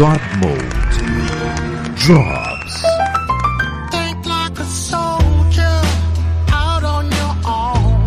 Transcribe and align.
God 0.00 0.18
Mode 0.38 0.58
drops. 1.94 2.82
Think 3.90 4.24
like 4.24 4.58
a 4.58 4.64
soldier 4.64 5.82
out 6.50 6.82
on 6.84 7.04
your 7.12 7.36
own. 7.44 8.00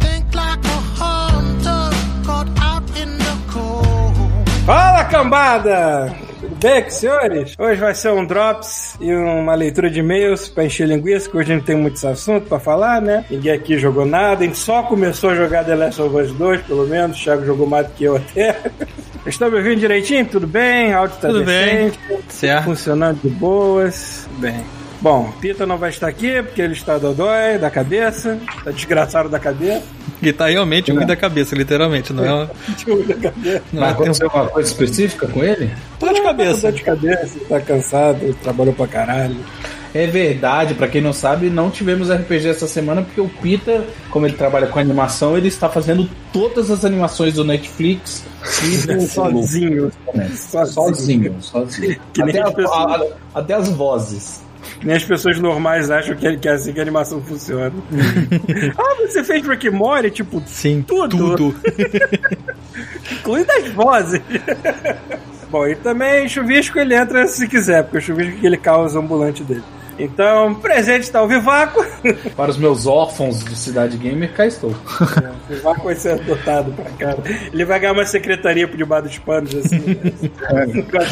Think 0.00 0.34
like 0.34 0.64
a 0.64 0.80
hunter 0.98 1.96
caught 2.26 2.48
out 2.60 2.82
in 3.00 3.16
the 3.16 3.36
cold. 3.46 4.48
Fala 4.66 5.04
cambada! 5.04 6.16
Tudo 6.40 6.56
bem 6.56 6.82
com 6.82 6.90
senhores? 6.90 7.54
Hoje 7.56 7.80
vai 7.80 7.94
ser 7.94 8.10
um 8.10 8.26
Drops 8.26 8.96
e 9.00 9.14
uma 9.14 9.54
leitura 9.54 9.88
de 9.88 10.00
e-mails 10.00 10.48
pra 10.48 10.64
encher 10.64 10.88
linguiça, 10.88 11.30
que 11.30 11.36
hoje 11.36 11.54
não 11.54 11.60
tem 11.60 11.76
muitos 11.76 12.04
assuntos 12.04 12.48
pra 12.48 12.58
falar, 12.58 13.00
né? 13.00 13.24
Ninguém 13.30 13.52
aqui 13.52 13.78
jogou 13.78 14.04
nada, 14.04 14.42
a 14.42 14.46
gente 14.48 14.58
só 14.58 14.82
começou 14.82 15.30
a 15.30 15.36
jogar 15.36 15.64
The 15.64 15.76
Last 15.76 16.02
of 16.02 16.16
Us 16.16 16.32
2, 16.32 16.62
pelo 16.62 16.88
menos. 16.88 17.20
O 17.20 17.22
Thiago 17.22 17.46
jogou 17.46 17.68
mais 17.68 17.86
do 17.86 17.92
que 17.92 18.02
eu 18.02 18.16
até. 18.16 18.60
Estão 19.28 19.50
me 19.50 19.56
ouvindo 19.58 19.80
direitinho? 19.80 20.24
Tudo 20.26 20.46
bem? 20.46 20.92
O 20.94 20.98
áudio 20.98 21.16
tá 21.20 21.28
Tudo 21.28 21.44
bem. 21.44 21.86
decente? 21.90 21.98
Certo. 22.28 22.64
Funcionando 22.64 23.20
de 23.22 23.28
boas. 23.28 24.26
Bem. 24.38 24.64
Bom, 25.00 25.32
Pita 25.40 25.64
não 25.64 25.78
vai 25.78 25.90
estar 25.90 26.08
aqui 26.08 26.42
porque 26.42 26.60
ele 26.60 26.72
está 26.72 26.98
dodói 26.98 27.56
da 27.56 27.70
cabeça, 27.70 28.36
tá 28.64 28.72
desgraçado 28.72 29.28
da 29.28 29.38
cabeça. 29.38 29.84
E 30.20 30.32
tá 30.32 30.46
realmente 30.48 30.90
ruim 30.90 31.06
da 31.06 31.14
cabeça, 31.14 31.54
literalmente. 31.54 32.12
Não 32.12 32.24
é 32.24 32.32
uma, 32.34 32.46
da 33.06 33.14
cabeça. 33.14 33.62
não 33.72 33.80
Mas 33.80 33.90
é 33.90 33.92
aconteceu 33.92 34.26
alguma 34.26 34.48
coisa 34.48 34.68
específica 34.68 35.28
com 35.28 35.44
ele? 35.44 35.70
dor 36.00 36.08
de 36.12 36.16
Tá 36.20 36.22
cabeça. 36.24 36.62
dor 36.62 36.72
de 36.72 36.82
cabeça, 36.82 37.38
tá 37.48 37.60
cansado, 37.60 38.34
trabalhou 38.42 38.74
pra 38.74 38.88
caralho. 38.88 39.36
É 39.94 40.06
verdade, 40.06 40.74
pra 40.74 40.86
quem 40.86 41.00
não 41.00 41.12
sabe, 41.12 41.48
não 41.48 41.70
tivemos 41.70 42.10
RPG 42.10 42.48
essa 42.48 42.68
semana 42.68 43.02
porque 43.02 43.20
o 43.20 43.28
Peter, 43.28 43.82
como 44.10 44.26
ele 44.26 44.36
trabalha 44.36 44.66
com 44.66 44.78
animação, 44.78 45.36
ele 45.36 45.48
está 45.48 45.68
fazendo 45.68 46.08
todas 46.32 46.70
as 46.70 46.84
animações 46.84 47.34
do 47.34 47.44
Netflix 47.44 48.24
e 48.64 48.86
do 48.86 49.00
Sozinho. 49.08 49.90
Sozinho, 50.66 51.34
sozinho. 51.40 51.96
Nem 52.18 52.28
Até, 52.28 52.40
as 52.42 52.48
a- 52.48 52.52
pessoas. 52.52 53.00
a- 53.02 53.06
até 53.38 53.54
as 53.54 53.68
vozes. 53.70 54.42
Nem 54.82 54.94
as 54.96 55.02
pessoas 55.04 55.38
normais 55.40 55.90
acham 55.90 56.14
que 56.14 56.26
é, 56.26 56.36
que 56.36 56.46
é 56.48 56.52
assim 56.52 56.72
que 56.72 56.78
a 56.78 56.82
animação 56.82 57.20
funciona. 57.22 57.72
ah, 58.78 58.94
você 59.06 59.24
fez 59.24 59.46
Rick 59.46 59.70
Morty? 59.70 60.10
Tipo, 60.10 60.42
Sim, 60.46 60.84
Tudo. 60.86 61.16
tudo. 61.36 61.54
incluindo 63.12 63.50
as 63.52 63.68
vozes. 63.72 64.20
Bom, 65.50 65.66
e 65.66 65.74
também 65.76 66.28
chuvisco 66.28 66.78
ele 66.78 66.94
entra 66.94 67.26
se 67.26 67.48
quiser, 67.48 67.82
porque 67.84 67.98
o 67.98 68.00
chuvisco 68.02 68.36
é 68.36 68.40
que 68.40 68.46
ele 68.46 68.56
causa 68.58 68.98
ambulante 68.98 69.42
dele. 69.42 69.62
Então, 69.98 70.54
presente 70.54 71.02
está 71.02 71.22
o 71.22 71.28
Vivaco. 71.28 71.84
Para 72.36 72.50
os 72.50 72.56
meus 72.56 72.86
órfãos 72.86 73.44
de 73.44 73.56
Cidade 73.56 73.96
Gamer, 73.96 74.32
cá 74.32 74.46
estou. 74.46 74.70
O 74.70 75.52
Vivaco 75.52 75.84
vai 75.84 75.94
ser 75.96 76.12
adotado 76.12 76.72
pra 76.72 76.84
cá. 76.92 77.16
Ele 77.52 77.64
vai 77.64 77.80
ganhar 77.80 77.92
uma 77.92 78.04
secretaria 78.06 78.68
por 78.68 78.76
debaixo 78.76 79.08
dos 79.08 79.18
panos, 79.18 79.54
assim. 79.54 79.80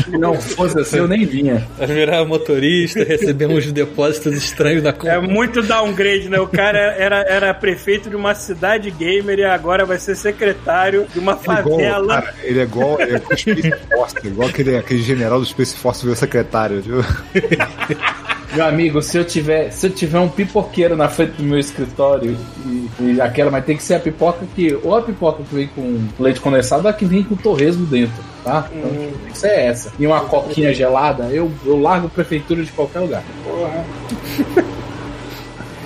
Se 0.05 0.11
não 0.19 0.35
fosse 0.35 0.79
assim, 0.79 0.99
eu 0.99 1.09
nem 1.09 1.25
vinha. 1.25 1.67
Vai 1.79 1.87
virar 1.89 2.25
motorista, 2.25 3.03
receber 3.03 3.47
uns 3.47 3.71
depósitos 3.73 4.35
estranhos 4.35 4.83
da 4.83 4.91
É 4.91 4.93
conta. 4.93 5.21
muito 5.23 5.63
downgrade, 5.63 6.29
né? 6.29 6.39
O 6.39 6.47
cara 6.47 6.79
era, 6.79 7.23
era 7.29 7.53
prefeito 7.55 8.09
de 8.09 8.17
uma 8.17 8.35
cidade 8.35 8.91
gamer 8.91 9.39
e 9.41 9.45
agora 9.45 9.85
vai 9.85 9.99
ser 9.99 10.15
secretário 10.17 11.07
de 11.13 11.19
uma 11.19 11.33
Ele 11.33 11.51
é 11.57 11.61
igual, 11.61 11.79
favela. 11.79 12.21
cara, 12.21 12.35
ele 12.43 12.61
é 12.61 12.63
igual, 12.63 13.01
ele 13.01 13.13
é 13.13 13.17
igual 13.17 13.33
o 13.33 13.37
Space 13.39 13.73
Force, 13.95 14.17
igual 14.25 14.49
aquele, 14.49 14.77
aquele 14.77 15.03
general 15.03 15.41
do 15.41 15.47
Space 15.47 15.75
Force 15.77 16.01
virou 16.03 16.15
secretário, 16.17 16.81
viu? 16.81 17.01
Meu 18.57 18.65
amigo, 18.65 19.03
se 19.03 19.19
eu 19.19 19.25
tiver, 19.25 19.71
se 19.71 19.87
eu 19.87 19.91
tiver 19.91 20.19
um 20.19 20.31
pipoqueiro 20.31 20.97
na 20.97 21.11
frente 21.11 21.33
do 21.33 21.43
meu 21.43 21.59
escritório 21.59 22.35
e, 22.65 22.89
e 23.03 23.21
aquela, 23.21 23.51
mas 23.51 23.65
tem 23.67 23.77
que 23.77 23.83
ser 23.83 23.95
a 23.97 24.01
pipoca 24.01 24.47
que 24.55 24.75
ou 24.83 24.97
a 24.97 25.03
pipoca 25.03 25.43
que 25.43 25.55
vem 25.55 25.69
com 25.69 26.07
leite 26.19 26.41
condensado 26.41 26.85
ou 26.85 26.89
a 26.89 26.93
que 26.95 27.05
vem 27.05 27.23
com 27.23 27.37
torresmo 27.37 27.85
dentro, 27.85 28.15
tá? 28.43 28.67
Então 28.75 28.91
Hum. 28.91 29.13
tem 29.25 29.33
que 29.33 29.39
ser 29.39 29.51
essa. 29.59 29.93
E 29.99 30.07
uma 30.07 30.21
coquinha 30.21 30.73
gelada, 30.73 31.25
eu, 31.25 31.53
eu 31.67 31.79
largo 31.79 32.09
prefeitura 32.09 32.65
de 32.65 32.73
qualquer 32.73 33.01
lugar. 33.01 33.23
Porra. 33.45 34.65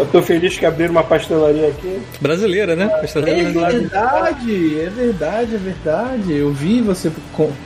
Eu 0.01 0.07
tô 0.07 0.23
feliz 0.23 0.57
que 0.59 0.65
abriram 0.65 0.93
uma 0.93 1.05
pastelaria 1.05 1.69
aqui. 1.69 2.01
Brasileira, 2.21 2.75
né? 2.75 2.85
É 2.85 3.01
Brasileira. 3.01 3.71
verdade, 3.71 4.81
é 4.81 4.89
verdade, 4.91 5.55
é 5.55 5.59
verdade. 5.59 6.33
Eu 6.37 6.51
vi 6.53 6.81
você 6.81 7.13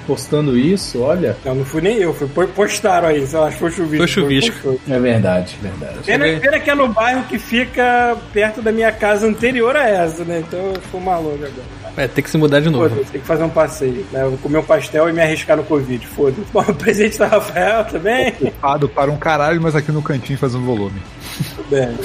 postando 0.06 0.58
isso, 0.58 1.00
olha. 1.00 1.36
Não, 1.44 1.54
não 1.54 1.64
fui 1.64 1.80
nem 1.80 1.96
eu, 1.98 2.12
foi, 2.12 2.26
po- 2.26 2.48
postaram 2.48 3.08
aí, 3.08 3.24
sei 3.26 3.38
lá, 3.38 3.46
acho 3.46 3.54
que 3.56 3.60
foi 3.60 3.70
chuvisco. 3.70 3.96
Foi 3.98 4.06
chuvisco. 4.08 4.56
Foi- 4.62 4.78
É 4.90 4.98
verdade, 4.98 5.56
verdade. 5.62 5.98
Pena, 6.04 6.24
pena 6.40 6.58
que 6.60 6.70
é 6.70 6.74
no 6.74 6.88
bairro 6.88 7.24
que 7.24 7.38
fica 7.38 8.16
perto 8.32 8.60
da 8.60 8.72
minha 8.72 8.90
casa 8.90 9.26
anterior 9.26 9.76
a 9.76 9.88
essa, 9.88 10.24
né? 10.24 10.42
Então 10.46 10.58
eu 10.74 10.80
fui 10.90 11.00
maluco 11.00 11.34
agora. 11.36 11.52
É, 11.96 12.08
tem 12.08 12.24
que 12.24 12.30
se 12.30 12.36
mudar 12.36 12.58
de 12.58 12.68
novo. 12.68 12.88
Foda-se, 12.88 13.12
tem 13.12 13.20
que 13.20 13.26
fazer 13.28 13.44
um 13.44 13.48
passeio, 13.48 14.04
né? 14.10 14.22
Eu 14.24 14.30
vou 14.30 14.38
comer 14.38 14.58
um 14.58 14.64
pastel 14.64 15.08
e 15.08 15.12
me 15.12 15.20
arriscar 15.22 15.56
no 15.56 15.62
Covid, 15.62 16.04
foda-se. 16.08 16.40
Bom, 16.52 16.62
o 16.66 16.74
presente 16.74 17.16
da 17.16 17.28
Rafael 17.28 17.84
também. 17.84 18.30
Ocupado 18.40 18.88
para 18.88 19.10
um 19.12 19.16
caralho, 19.16 19.60
mas 19.62 19.76
aqui 19.76 19.92
no 19.92 20.02
cantinho 20.02 20.36
fazendo 20.36 20.64
volume. 20.64 21.00
Bem. 21.70 21.96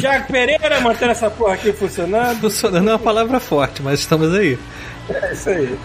Tiago 0.00 0.26
Pereira, 0.26 0.80
mantendo 0.80 1.12
essa 1.12 1.30
porra 1.30 1.54
aqui 1.54 1.72
funcionando. 1.72 2.40
Funcionando 2.40 2.88
é 2.88 2.92
uma 2.92 2.98
palavra 2.98 3.38
forte, 3.38 3.82
mas 3.82 4.00
estamos 4.00 4.34
aí. 4.34 4.58
É 5.08 5.32
isso 5.32 5.50
aí. 5.50 5.78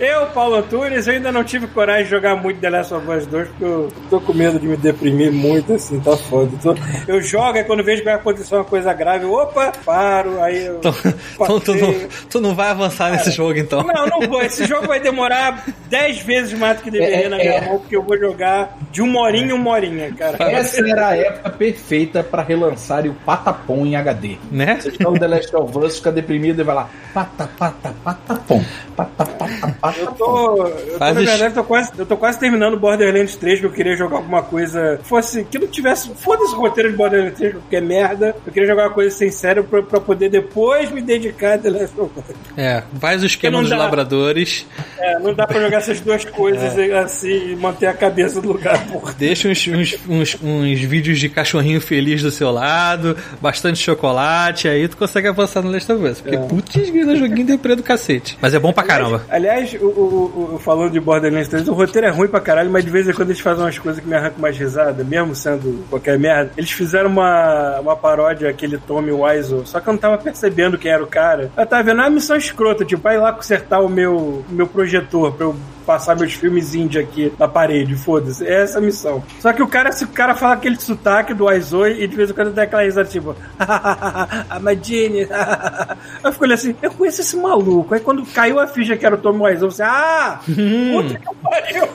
Eu, 0.00 0.26
Paulo 0.28 0.54
Antunes, 0.56 1.06
eu 1.06 1.12
ainda 1.12 1.30
não 1.30 1.44
tive 1.44 1.66
coragem 1.66 2.04
de 2.04 2.10
jogar 2.10 2.34
muito 2.34 2.58
The 2.58 2.70
Last 2.70 2.94
of 2.94 3.06
Us 3.06 3.26
2 3.26 3.48
porque 3.48 3.64
eu 3.64 3.92
tô 4.08 4.18
com 4.18 4.32
medo 4.32 4.58
de 4.58 4.66
me 4.66 4.74
deprimir 4.74 5.30
muito, 5.30 5.74
assim, 5.74 6.00
tá 6.00 6.16
foda. 6.16 6.50
Tô- 6.62 6.74
Eu 7.06 7.20
jogo 7.20 7.58
e 7.58 7.64
quando 7.64 7.84
vejo 7.84 7.98
que 7.98 8.06
vai 8.06 8.14
acontecer 8.14 8.54
uma 8.54 8.64
coisa 8.64 8.94
grave, 8.94 9.24
eu, 9.24 9.32
opa, 9.34 9.70
paro, 9.84 10.42
aí 10.42 10.64
eu. 10.64 10.78
Então, 10.78 10.94
então 11.38 11.60
tu, 11.60 11.74
não, 11.74 11.94
tu 12.30 12.40
não 12.40 12.54
vai 12.54 12.70
avançar 12.70 13.10
nesse 13.12 13.30
jogo, 13.30 13.58
então. 13.58 13.82
Não, 13.82 14.06
não 14.06 14.20
vou. 14.26 14.40
Esse 14.40 14.64
jogo 14.64 14.86
vai 14.86 15.00
demorar 15.00 15.66
10 15.90 16.20
vezes 16.22 16.58
mais 16.58 16.78
do 16.78 16.84
que 16.84 16.90
deveria 16.90 17.26
É, 17.26 17.28
na 17.28 17.36
minha 17.36 17.52
é. 17.52 17.60
mão, 17.68 17.78
porque 17.80 17.94
eu 17.94 18.02
vou 18.02 18.16
jogar 18.18 18.78
de 18.90 19.02
uma 19.02 19.20
horinha 19.20 19.48
em 19.48 19.52
uma 19.52 19.70
horinha, 19.70 20.10
cara. 20.14 20.36
Essa 20.50 20.80
era 20.80 21.08
a 21.08 21.16
época 21.16 21.50
perfeita 21.50 22.22
pra 22.24 22.42
relançar 22.42 23.06
o 23.06 23.12
Patapom 23.12 23.84
em 23.84 23.96
HD. 23.96 24.38
Né? 24.50 24.78
Você 24.80 24.92
joga 24.92 25.10
o 25.10 25.18
The 25.18 25.26
Last 25.28 25.54
of 25.56 25.78
Us, 25.78 25.96
fica 25.98 26.10
deprimido 26.10 26.60
e 26.60 26.64
vai 26.64 26.74
lá. 26.74 26.88
Pata, 27.12 27.50
pata, 27.58 27.94
patapom. 28.02 28.64
Pata, 28.96 29.24
pata, 29.26 29.76
Eu 29.98 30.06
tô, 30.12 30.66
eu 30.66 30.98
tô 30.98 30.98
na 30.98 31.12
verdade, 31.12 31.54
tô 31.54 31.64
quase, 31.64 31.92
eu 31.98 32.06
tô 32.06 32.16
quase 32.16 32.38
terminando 32.38 32.76
Borderlands 32.78 33.36
3, 33.36 33.60
que 33.60 33.66
eu 33.66 33.72
queria 33.72 33.96
jogar 33.96 34.16
alguma 34.16 34.42
coisa. 34.42 34.98
Fosse. 35.02 35.44
Que 35.44 35.58
não 35.58 35.66
tivesse. 35.66 36.10
Foda-se 36.16 36.54
o 36.54 36.58
roteiro 36.58 36.90
de 36.90 36.96
Borderlands 36.96 37.38
3, 37.38 37.54
porque 37.54 37.76
é 37.76 37.80
merda. 37.80 38.34
Eu 38.46 38.52
queria 38.52 38.68
jogar 38.68 38.84
uma 38.88 38.94
coisa 38.94 39.14
sem 39.14 39.30
sério 39.30 39.64
pra, 39.64 39.82
pra 39.82 40.00
poder 40.00 40.28
depois 40.28 40.90
me 40.90 41.00
dedicar 41.00 41.54
a 41.54 41.58
The 41.58 41.70
Last 41.70 42.00
of 42.00 42.10
Us. 42.18 42.24
É, 42.56 42.82
faz 43.00 43.22
o 43.22 43.26
esquema 43.26 43.60
dos 43.60 43.70
dá. 43.70 43.76
labradores, 43.76 44.66
É, 44.98 45.18
não 45.18 45.32
dá 45.34 45.46
pra 45.46 45.60
jogar 45.60 45.78
essas 45.78 46.00
duas 46.00 46.24
coisas 46.24 46.78
assim 47.04 47.52
e 47.52 47.56
manter 47.56 47.86
a 47.86 47.94
cabeça 47.94 48.40
no 48.40 48.48
lugar, 48.52 48.86
porra. 48.88 49.14
deixa 49.18 49.48
uns, 49.48 49.66
uns, 49.68 49.96
uns, 50.08 50.38
uns 50.42 50.80
vídeos 50.80 51.18
de 51.18 51.28
cachorrinho 51.28 51.80
feliz 51.80 52.22
do 52.22 52.30
seu 52.30 52.50
lado, 52.50 53.16
bastante 53.40 53.78
chocolate, 53.78 54.68
aí 54.68 54.86
tu 54.88 54.96
consegue 54.96 55.28
avançar 55.28 55.62
no 55.62 55.70
Last 55.70 55.90
of 55.92 56.04
Us. 56.04 56.20
Porque, 56.20 56.36
putz, 56.38 56.90
grila, 56.90 57.16
joguinho 57.16 57.46
deprê 57.46 57.74
do 57.76 57.82
cacete. 57.82 58.36
Mas 58.40 58.54
é 58.54 58.58
bom 58.58 58.72
pra 58.72 58.82
caramba. 58.84 59.22
Aliás, 59.28 59.74
o, 59.82 59.86
o- 59.86 60.54
o- 60.54 60.58
falando 60.58 60.92
de 60.92 61.00
Borderlands 61.00 61.48
3, 61.48 61.68
o 61.68 61.72
roteiro 61.72 62.06
é 62.06 62.10
ruim 62.10 62.28
pra 62.28 62.40
caralho, 62.40 62.70
mas 62.70 62.84
de 62.84 62.90
vez 62.90 63.08
em 63.08 63.12
quando 63.12 63.28
eles 63.30 63.40
fazem 63.40 63.64
umas 63.64 63.78
coisas 63.78 64.00
que 64.02 64.08
me 64.08 64.14
arrancam 64.14 64.38
mais 64.40 64.56
risada, 64.58 65.02
mesmo 65.04 65.34
sendo 65.34 65.84
qualquer 65.88 66.18
merda. 66.18 66.52
Eles 66.56 66.70
fizeram 66.70 67.08
uma, 67.10 67.80
uma 67.80 67.96
paródia, 67.96 68.48
aquele 68.48 68.78
Tommy 68.78 69.12
Wiseau, 69.12 69.64
só 69.66 69.80
que 69.80 69.88
eu 69.88 69.92
não 69.92 69.98
tava 70.00 70.18
percebendo 70.18 70.78
quem 70.78 70.90
era 70.92 71.02
o 71.02 71.06
cara. 71.06 71.50
Eu 71.56 71.66
tava 71.66 71.82
vendo, 71.82 72.00
ah, 72.00 72.10
missão 72.10 72.36
escrota, 72.36 72.84
tipo, 72.84 73.02
vai 73.02 73.18
lá 73.18 73.32
consertar 73.32 73.80
o 73.80 73.88
meu, 73.88 74.16
o 74.16 74.44
meu 74.50 74.66
projetor 74.66 75.32
pra 75.32 75.46
eu 75.46 75.56
passar 75.90 76.14
meus 76.14 76.34
filmes 76.34 76.72
indie 76.72 77.00
aqui 77.00 77.32
na 77.36 77.48
parede, 77.48 77.96
foda-se. 77.96 78.46
É 78.46 78.62
essa 78.62 78.78
a 78.78 78.80
missão. 78.80 79.24
Só 79.40 79.52
que 79.52 79.60
o 79.60 79.66
cara, 79.66 79.90
se 79.90 80.04
o 80.04 80.08
cara 80.08 80.36
fala 80.36 80.54
aquele 80.54 80.80
sotaque 80.80 81.34
do 81.34 81.46
Wiseau 81.46 81.88
e 81.88 82.06
de 82.06 82.14
vez 82.14 82.30
em 82.30 82.32
quando 82.32 82.52
dá 82.52 82.62
aquela 82.62 82.82
risada, 82.82 83.08
tipo, 83.08 83.34
Amadine. 84.48 85.26
eu 86.22 86.32
fico 86.32 86.44
olhando 86.44 86.54
assim, 86.54 86.76
eu 86.80 86.92
conheço 86.92 87.22
esse 87.22 87.36
maluco. 87.36 87.92
Aí 87.92 87.98
quando 87.98 88.24
caiu 88.26 88.60
a 88.60 88.68
ficha 88.68 88.96
que 88.96 89.04
era 89.04 89.16
o 89.16 89.18
Tom 89.18 89.30
eu 89.48 89.70
falei, 89.72 89.92
ah, 89.92 90.40
puta 90.44 91.18
que 91.18 91.34
pariu. 91.42 91.88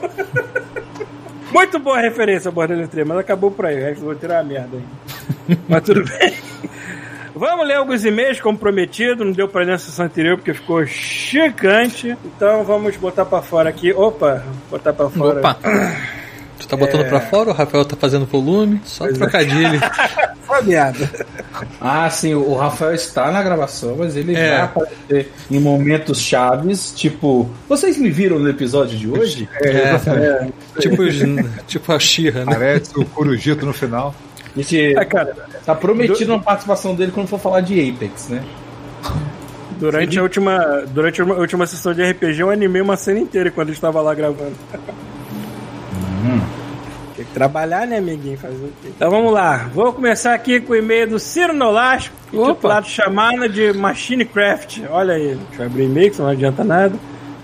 Muito 1.50 1.78
boa 1.78 1.96
a 1.96 2.02
referência, 2.02 2.50
Borderlands 2.50 2.90
3, 2.90 3.06
mas 3.06 3.18
acabou 3.18 3.50
por 3.50 3.64
aí. 3.64 3.80
O 3.80 3.84
resto 3.84 4.04
roteiro 4.04 4.34
é 4.34 4.36
uma 4.36 4.44
merda 4.44 4.76
aí. 4.76 5.58
mas 5.66 5.82
tudo 5.84 6.04
bem. 6.04 6.34
Vamos 7.38 7.66
ler 7.68 7.74
alguns 7.74 8.04
e-mails, 8.04 8.40
como 8.40 8.56
prometido. 8.58 9.24
Não 9.24 9.32
deu 9.32 9.46
pra 9.46 9.60
ler 9.60 9.72
na 9.72 9.78
sessão 9.78 10.06
anterior 10.06 10.36
porque 10.38 10.54
ficou 10.54 10.84
chicante. 10.86 12.16
Então 12.24 12.64
vamos 12.64 12.96
botar 12.96 13.24
pra 13.26 13.42
fora 13.42 13.68
aqui. 13.68 13.92
Opa, 13.92 14.42
botar 14.70 14.92
pra 14.92 15.08
fora. 15.10 15.38
Opa! 15.40 15.56
Tu 16.58 16.66
tá 16.66 16.74
botando 16.74 17.06
pra 17.06 17.20
fora, 17.20 17.50
o 17.50 17.52
Rafael 17.52 17.84
tá 17.84 17.94
fazendo 17.96 18.24
volume, 18.24 18.80
só 18.82 19.06
trocadilho. 19.12 19.78
Foi 20.40 20.62
merda. 20.64 21.08
Ah, 21.78 22.08
sim, 22.08 22.32
o 22.34 22.54
Rafael 22.54 22.94
está 22.94 23.30
na 23.30 23.42
gravação, 23.42 23.94
mas 23.98 24.16
ele 24.16 24.34
É. 24.34 24.48
vai 24.52 24.60
aparecer 24.62 25.32
em 25.50 25.60
momentos 25.60 26.18
chaves, 26.18 26.92
tipo, 26.96 27.48
vocês 27.68 27.98
me 27.98 28.08
viram 28.10 28.38
no 28.38 28.48
episódio 28.48 28.96
de 28.96 29.06
hoje? 29.06 29.46
É, 29.62 30.48
tipo, 30.80 31.02
os- 31.02 31.66
tipo 31.66 31.92
a 31.92 31.98
Xirra, 31.98 32.46
né? 32.46 32.54
Parece 32.54 32.98
o 32.98 33.04
Corujito 33.04 33.66
no 33.66 33.74
final. 33.74 34.14
Gente 34.56 34.96
Ah, 34.96 35.04
cara, 35.04 35.36
tá 35.64 35.74
prometido 35.74 36.32
uma 36.32 36.42
participação 36.42 36.94
dele 36.94 37.12
quando 37.12 37.28
for 37.28 37.38
falar 37.38 37.60
de 37.60 37.90
Apex, 37.90 38.28
né? 38.28 38.42
Durante 39.78 40.18
a, 40.18 40.22
última, 40.22 40.84
durante 40.88 41.20
a 41.20 41.24
última 41.24 41.66
sessão 41.66 41.92
de 41.92 42.02
RPG, 42.02 42.40
eu 42.40 42.50
animei 42.50 42.80
uma 42.80 42.96
cena 42.96 43.20
inteira 43.20 43.50
quando 43.50 43.70
estava 43.70 44.00
lá 44.00 44.14
gravando. 44.14 44.54
Tem 47.14 47.24
que 47.24 47.32
trabalhar, 47.32 47.86
né, 47.86 47.98
amiguinho? 47.98 48.38
Fazer 48.38 48.56
o 48.56 48.72
quê? 48.82 48.88
Então 48.94 49.10
vamos 49.10 49.32
lá. 49.32 49.68
Vou 49.72 49.92
começar 49.92 50.34
aqui 50.34 50.60
com 50.60 50.72
o 50.72 50.76
e-mail 50.76 51.08
do 51.08 51.18
Ciro 51.18 51.54
Nolasco, 51.54 52.14
titulado 52.30 52.86
chamada 52.86 53.48
de 53.48 53.72
Machinecraft. 53.72 54.80
Olha 54.90 55.14
aí. 55.14 55.38
Deixa 55.48 55.62
eu 55.62 55.66
abrir 55.66 55.84
e-mail, 55.84 56.10
que 56.10 56.18
não 56.18 56.28
adianta 56.28 56.64
nada. 56.64 56.94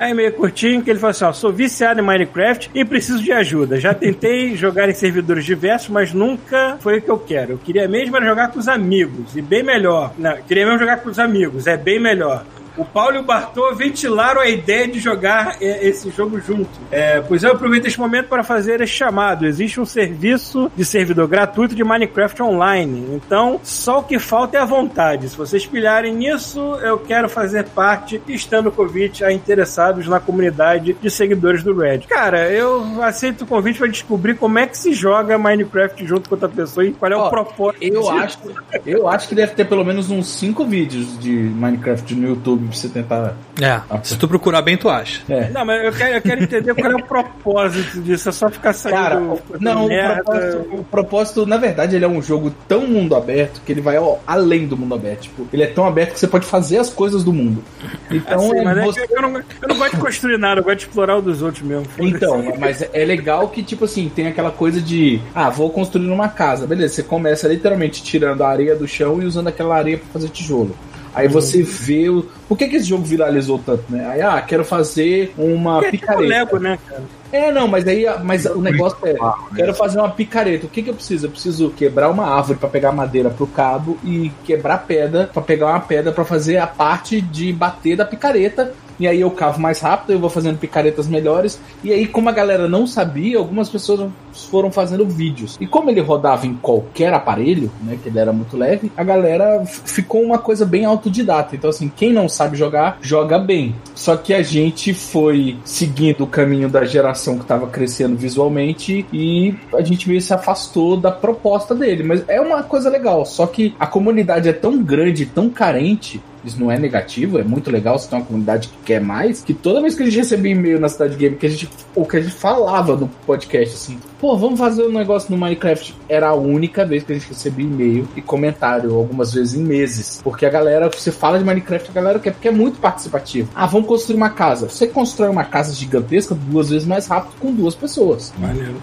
Um 0.02 0.08
e-mail 0.08 0.32
curtinho 0.32 0.82
que 0.82 0.90
ele 0.90 0.98
fala 0.98 1.12
assim: 1.12 1.24
ó, 1.24 1.32
sou 1.32 1.52
viciado 1.52 2.00
em 2.00 2.02
Minecraft 2.02 2.70
e 2.74 2.84
preciso 2.84 3.22
de 3.22 3.30
ajuda. 3.32 3.78
Já 3.78 3.94
tentei 3.94 4.56
jogar 4.56 4.88
em 4.88 4.94
servidores 4.94 5.44
diversos, 5.44 5.88
mas 5.88 6.12
nunca 6.12 6.76
foi 6.80 6.98
o 6.98 7.02
que 7.02 7.10
eu 7.10 7.18
quero. 7.18 7.52
Eu 7.52 7.58
queria 7.58 7.86
mesmo 7.86 8.16
era 8.16 8.26
jogar 8.26 8.48
com 8.50 8.58
os 8.58 8.68
amigos, 8.68 9.36
e 9.36 9.42
bem 9.42 9.62
melhor. 9.62 10.12
Não, 10.18 10.36
queria 10.42 10.64
mesmo 10.64 10.80
jogar 10.80 10.98
com 10.98 11.08
os 11.08 11.18
amigos, 11.18 11.66
é 11.66 11.76
bem 11.76 12.00
melhor. 12.00 12.44
O 12.76 12.84
Paulo 12.84 13.16
e 13.16 13.18
o 13.18 13.22
Bartô 13.22 13.74
ventilaram 13.74 14.40
a 14.40 14.48
ideia 14.48 14.88
de 14.88 14.98
jogar 14.98 15.56
é, 15.60 15.86
esse 15.86 16.10
jogo 16.10 16.40
junto. 16.40 16.70
É, 16.90 17.20
pois 17.20 17.42
eu 17.42 17.52
aproveito 17.52 17.86
este 17.86 18.00
momento 18.00 18.28
para 18.28 18.42
fazer 18.42 18.80
este 18.80 18.96
chamado. 18.96 19.46
Existe 19.46 19.80
um 19.80 19.84
serviço 19.84 20.70
de 20.74 20.84
servidor 20.84 21.28
gratuito 21.28 21.74
de 21.74 21.84
Minecraft 21.84 22.42
Online. 22.42 23.08
Então, 23.14 23.60
só 23.62 24.00
o 24.00 24.02
que 24.02 24.18
falta 24.18 24.56
é 24.56 24.60
a 24.60 24.64
vontade. 24.64 25.28
Se 25.28 25.36
vocês 25.36 25.66
pilharem 25.66 26.14
nisso, 26.14 26.60
eu 26.76 26.98
quero 26.98 27.28
fazer 27.28 27.64
parte, 27.64 28.20
estando 28.28 28.68
o 28.68 28.72
convite 28.72 29.24
a 29.24 29.32
interessados 29.32 30.06
na 30.06 30.20
comunidade 30.20 30.94
de 30.94 31.10
seguidores 31.10 31.62
do 31.62 31.76
Red. 31.76 32.00
Cara, 32.08 32.50
eu 32.50 33.02
aceito 33.02 33.42
o 33.42 33.46
convite 33.46 33.78
para 33.78 33.88
descobrir 33.88 34.34
como 34.36 34.58
é 34.58 34.66
que 34.66 34.78
se 34.78 34.92
joga 34.92 35.36
Minecraft 35.36 36.06
junto 36.06 36.28
com 36.28 36.36
outra 36.36 36.48
pessoa 36.48 36.86
e 36.86 36.92
qual 36.92 37.12
é 37.12 37.16
o 37.16 37.28
propósito. 37.28 37.82
Eu 37.82 38.08
acho, 38.10 38.38
eu 38.86 39.08
acho 39.08 39.28
que 39.28 39.34
deve 39.34 39.54
ter 39.54 39.66
pelo 39.66 39.84
menos 39.84 40.10
uns 40.10 40.28
5 40.28 40.64
vídeos 40.64 41.18
de 41.18 41.30
Minecraft 41.30 42.14
no 42.14 42.28
YouTube 42.28 42.61
pra 42.68 42.76
você 42.76 42.88
tentar. 42.88 43.34
É, 43.60 43.80
se 44.02 44.16
tu 44.16 44.26
procurar 44.28 44.62
bem, 44.62 44.76
tu 44.76 44.88
acha. 44.88 45.22
É. 45.28 45.48
Não, 45.50 45.64
mas 45.64 45.84
eu 45.84 45.92
quero, 45.92 46.14
eu 46.16 46.22
quero 46.22 46.42
entender 46.42 46.74
qual 46.74 46.92
é 46.92 46.96
o 46.96 47.02
propósito 47.04 48.00
disso. 48.00 48.28
É 48.28 48.32
só 48.32 48.48
ficar 48.50 48.72
saindo. 48.72 48.96
Cara, 48.96 49.20
não, 49.60 49.86
o 49.86 49.88
propósito, 49.88 50.74
o 50.80 50.84
propósito, 50.84 51.46
na 51.46 51.56
verdade, 51.56 51.96
ele 51.96 52.04
é 52.04 52.08
um 52.08 52.22
jogo 52.22 52.52
tão 52.68 52.86
mundo 52.86 53.14
aberto 53.14 53.60
que 53.64 53.72
ele 53.72 53.80
vai 53.80 53.98
ó, 53.98 54.16
além 54.26 54.66
do 54.66 54.76
mundo 54.76 54.94
aberto. 54.94 55.22
Tipo, 55.22 55.46
ele 55.52 55.62
é 55.62 55.66
tão 55.66 55.86
aberto 55.86 56.12
que 56.14 56.20
você 56.20 56.28
pode 56.28 56.46
fazer 56.46 56.78
as 56.78 56.90
coisas 56.90 57.22
do 57.24 57.32
mundo. 57.32 57.62
Então, 58.10 58.38
Assim, 58.52 58.62
mas 58.64 58.78
é 58.78 58.82
você- 58.84 59.06
que 59.06 59.14
eu, 59.16 59.22
não, 59.22 59.36
eu 59.36 59.68
não 59.68 59.78
gosto 59.78 59.94
de 59.96 60.00
construir 60.00 60.38
nada, 60.38 60.60
eu 60.60 60.64
gosto 60.64 60.78
de 60.78 60.84
explorar 60.84 61.16
o 61.16 61.22
dos 61.22 61.42
outros 61.42 61.62
mesmo. 61.62 61.86
Então, 61.98 62.42
mas 62.58 62.82
é 62.92 63.04
legal 63.04 63.48
que, 63.48 63.62
tipo 63.62 63.84
assim, 63.84 64.08
tem 64.14 64.26
aquela 64.26 64.50
coisa 64.50 64.80
de, 64.80 65.20
ah, 65.34 65.50
vou 65.50 65.70
construir 65.70 66.10
uma 66.10 66.28
casa. 66.28 66.66
Beleza, 66.66 66.94
você 66.94 67.02
começa 67.02 67.48
literalmente 67.48 68.02
tirando 68.02 68.42
a 68.42 68.48
areia 68.48 68.74
do 68.76 68.86
chão 68.86 69.20
e 69.22 69.24
usando 69.24 69.48
aquela 69.48 69.76
areia 69.76 69.98
pra 69.98 70.06
fazer 70.12 70.28
tijolo. 70.28 70.76
Aí 71.14 71.28
você 71.28 71.62
vê 71.62 72.08
o. 72.08 72.22
Por 72.48 72.56
que, 72.56 72.68
que 72.68 72.76
esse 72.76 72.86
jogo 72.86 73.04
viralizou 73.04 73.58
tanto, 73.58 73.84
né? 73.90 74.06
Aí, 74.06 74.22
ah, 74.22 74.40
quero 74.40 74.64
fazer 74.64 75.32
uma 75.36 75.78
É 75.78 75.90
tipo 75.90 75.90
picareta. 75.92 76.26
Lego, 76.26 76.58
né, 76.58 76.78
cara? 76.88 77.02
É, 77.32 77.50
não, 77.50 77.66
mas 77.66 77.88
aí 77.88 78.04
mas 78.22 78.44
o 78.44 78.60
negócio 78.60 78.98
é, 79.04 79.16
quero 79.56 79.74
fazer 79.74 79.98
uma 79.98 80.10
picareta. 80.10 80.66
O 80.66 80.68
que 80.68 80.82
que 80.82 80.90
eu 80.90 80.94
preciso? 80.94 81.26
Eu 81.26 81.30
preciso 81.30 81.70
quebrar 81.70 82.10
uma 82.10 82.26
árvore 82.26 82.58
pra 82.58 82.68
pegar 82.68 82.92
madeira 82.92 83.30
pro 83.30 83.46
cabo 83.46 83.98
e 84.04 84.30
quebrar 84.44 84.78
pedra 84.86 85.30
pra 85.32 85.42
pegar 85.42 85.68
uma 85.68 85.80
pedra 85.80 86.12
pra 86.12 86.26
fazer 86.26 86.58
a 86.58 86.66
parte 86.66 87.22
de 87.22 87.50
bater 87.52 87.96
da 87.96 88.04
picareta. 88.04 88.74
E 89.02 89.08
aí 89.08 89.20
eu 89.20 89.32
cavo 89.32 89.60
mais 89.60 89.80
rápido, 89.80 90.12
eu 90.12 90.20
vou 90.20 90.30
fazendo 90.30 90.58
picaretas 90.58 91.08
melhores. 91.08 91.60
E 91.82 91.92
aí, 91.92 92.06
como 92.06 92.28
a 92.28 92.32
galera 92.32 92.68
não 92.68 92.86
sabia, 92.86 93.36
algumas 93.36 93.68
pessoas 93.68 94.08
foram 94.48 94.70
fazendo 94.70 95.04
vídeos. 95.04 95.58
E 95.60 95.66
como 95.66 95.90
ele 95.90 96.00
rodava 96.00 96.46
em 96.46 96.54
qualquer 96.54 97.12
aparelho, 97.12 97.68
né, 97.82 97.98
que 98.00 98.08
ele 98.08 98.20
era 98.20 98.32
muito 98.32 98.56
leve, 98.56 98.92
a 98.96 99.02
galera 99.02 99.64
ficou 99.66 100.22
uma 100.22 100.38
coisa 100.38 100.64
bem 100.64 100.84
autodidata. 100.84 101.56
Então, 101.56 101.68
assim, 101.68 101.90
quem 101.96 102.12
não 102.12 102.28
sabe 102.28 102.56
jogar, 102.56 102.96
joga 103.02 103.40
bem. 103.40 103.74
Só 103.92 104.16
que 104.16 104.32
a 104.32 104.40
gente 104.40 104.94
foi 104.94 105.56
seguindo 105.64 106.22
o 106.22 106.26
caminho 106.28 106.68
da 106.68 106.84
geração 106.84 107.34
que 107.34 107.42
estava 107.42 107.66
crescendo 107.66 108.16
visualmente 108.16 109.04
e 109.12 109.52
a 109.74 109.82
gente 109.82 110.08
meio 110.08 110.20
se 110.20 110.32
afastou 110.32 110.96
da 110.96 111.10
proposta 111.10 111.74
dele. 111.74 112.04
Mas 112.04 112.22
é 112.28 112.40
uma 112.40 112.62
coisa 112.62 112.88
legal. 112.88 113.26
Só 113.26 113.48
que 113.48 113.74
a 113.80 113.86
comunidade 113.88 114.48
é 114.48 114.52
tão 114.52 114.80
grande, 114.80 115.26
tão 115.26 115.50
carente. 115.50 116.22
Isso 116.44 116.60
não 116.60 116.70
é 116.70 116.78
negativo, 116.78 117.38
é 117.38 117.44
muito 117.44 117.70
legal 117.70 117.98
se 117.98 118.08
tem 118.08 118.18
uma 118.18 118.24
comunidade 118.24 118.68
que 118.68 118.76
quer 118.84 119.00
mais. 119.00 119.42
Que 119.42 119.54
toda 119.54 119.80
vez 119.80 119.94
que 119.94 120.02
a 120.02 120.06
gente 120.06 120.18
recebia 120.18 120.52
e-mail 120.52 120.80
na 120.80 120.88
Cidade 120.88 121.16
Game, 121.16 121.36
que 121.36 121.46
a 121.46 121.48
gente, 121.48 121.68
ou 121.94 122.06
que 122.06 122.16
a 122.16 122.20
gente 122.20 122.34
falava 122.34 122.96
no 122.96 123.08
podcast 123.26 123.74
assim, 123.74 123.98
pô, 124.20 124.36
vamos 124.36 124.58
fazer 124.58 124.82
um 124.84 124.92
negócio 124.92 125.30
no 125.30 125.38
Minecraft. 125.38 125.94
Era 126.08 126.28
a 126.28 126.34
única 126.34 126.84
vez 126.84 127.02
que 127.02 127.12
a 127.12 127.14
gente 127.14 127.28
recebia 127.28 127.66
e-mail 127.66 128.08
e 128.16 128.22
comentário, 128.22 128.94
algumas 128.94 129.32
vezes 129.32 129.54
em 129.54 129.62
meses. 129.62 130.20
Porque 130.22 130.46
a 130.46 130.50
galera, 130.50 130.90
você 130.90 131.12
fala 131.12 131.38
de 131.38 131.44
Minecraft, 131.44 131.90
a 131.90 131.94
galera 131.94 132.18
quer, 132.18 132.32
porque 132.32 132.48
é 132.48 132.52
muito 132.52 132.78
participativo. 132.80 133.50
Ah, 133.54 133.66
vamos 133.66 133.88
construir 133.88 134.16
uma 134.16 134.30
casa. 134.30 134.68
Você 134.68 134.86
constrói 134.86 135.28
uma 135.28 135.44
casa 135.44 135.74
gigantesca 135.74 136.34
duas 136.34 136.70
vezes 136.70 136.86
mais 136.86 137.06
rápido 137.06 137.34
com 137.38 137.52
duas 137.52 137.74
pessoas. 137.74 138.32
Maneiro. 138.38 138.76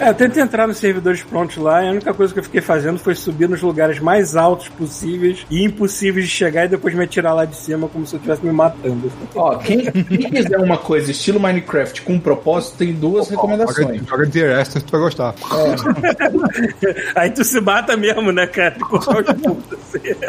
É, 0.00 0.08
eu 0.08 0.14
tento 0.14 0.40
entrar 0.40 0.66
nos 0.66 0.78
servidores 0.78 1.22
prontos 1.22 1.58
lá 1.58 1.84
e 1.84 1.88
a 1.88 1.90
única 1.90 2.14
coisa 2.14 2.32
que 2.32 2.38
eu 2.38 2.44
fiquei 2.44 2.62
fazendo 2.62 2.98
foi 2.98 3.14
subir 3.14 3.48
nos 3.48 3.60
lugares 3.60 3.98
mais 4.00 4.34
altos 4.34 4.68
possíveis 4.68 5.44
e 5.50 5.62
impossíveis 5.62 6.26
de 6.26 6.30
chegar 6.30 6.64
e 6.64 6.68
depois 6.68 6.94
me 6.94 7.04
atirar 7.04 7.34
lá 7.34 7.44
de 7.44 7.54
cima 7.54 7.86
como 7.86 8.06
se 8.06 8.14
eu 8.14 8.16
estivesse 8.16 8.44
me 8.44 8.50
matando. 8.50 9.12
Ó, 9.34 9.56
quem, 9.58 9.90
quem 9.90 10.30
quiser 10.30 10.58
uma 10.58 10.78
coisa 10.78 11.10
estilo 11.10 11.38
Minecraft 11.38 12.02
com 12.02 12.18
propósito, 12.18 12.78
tem 12.78 12.94
duas 12.94 13.28
recomendações. 13.28 14.02
Joga, 14.06 14.26
The 14.26 14.62
Esther, 14.62 14.82
tu 14.82 14.92
vai 14.92 15.00
gostar. 15.00 15.34
Aí 17.14 17.30
tu 17.30 17.44
se 17.44 17.60
mata 17.60 17.96
mesmo, 17.96 18.32
né, 18.32 18.46
cara? 18.46 18.76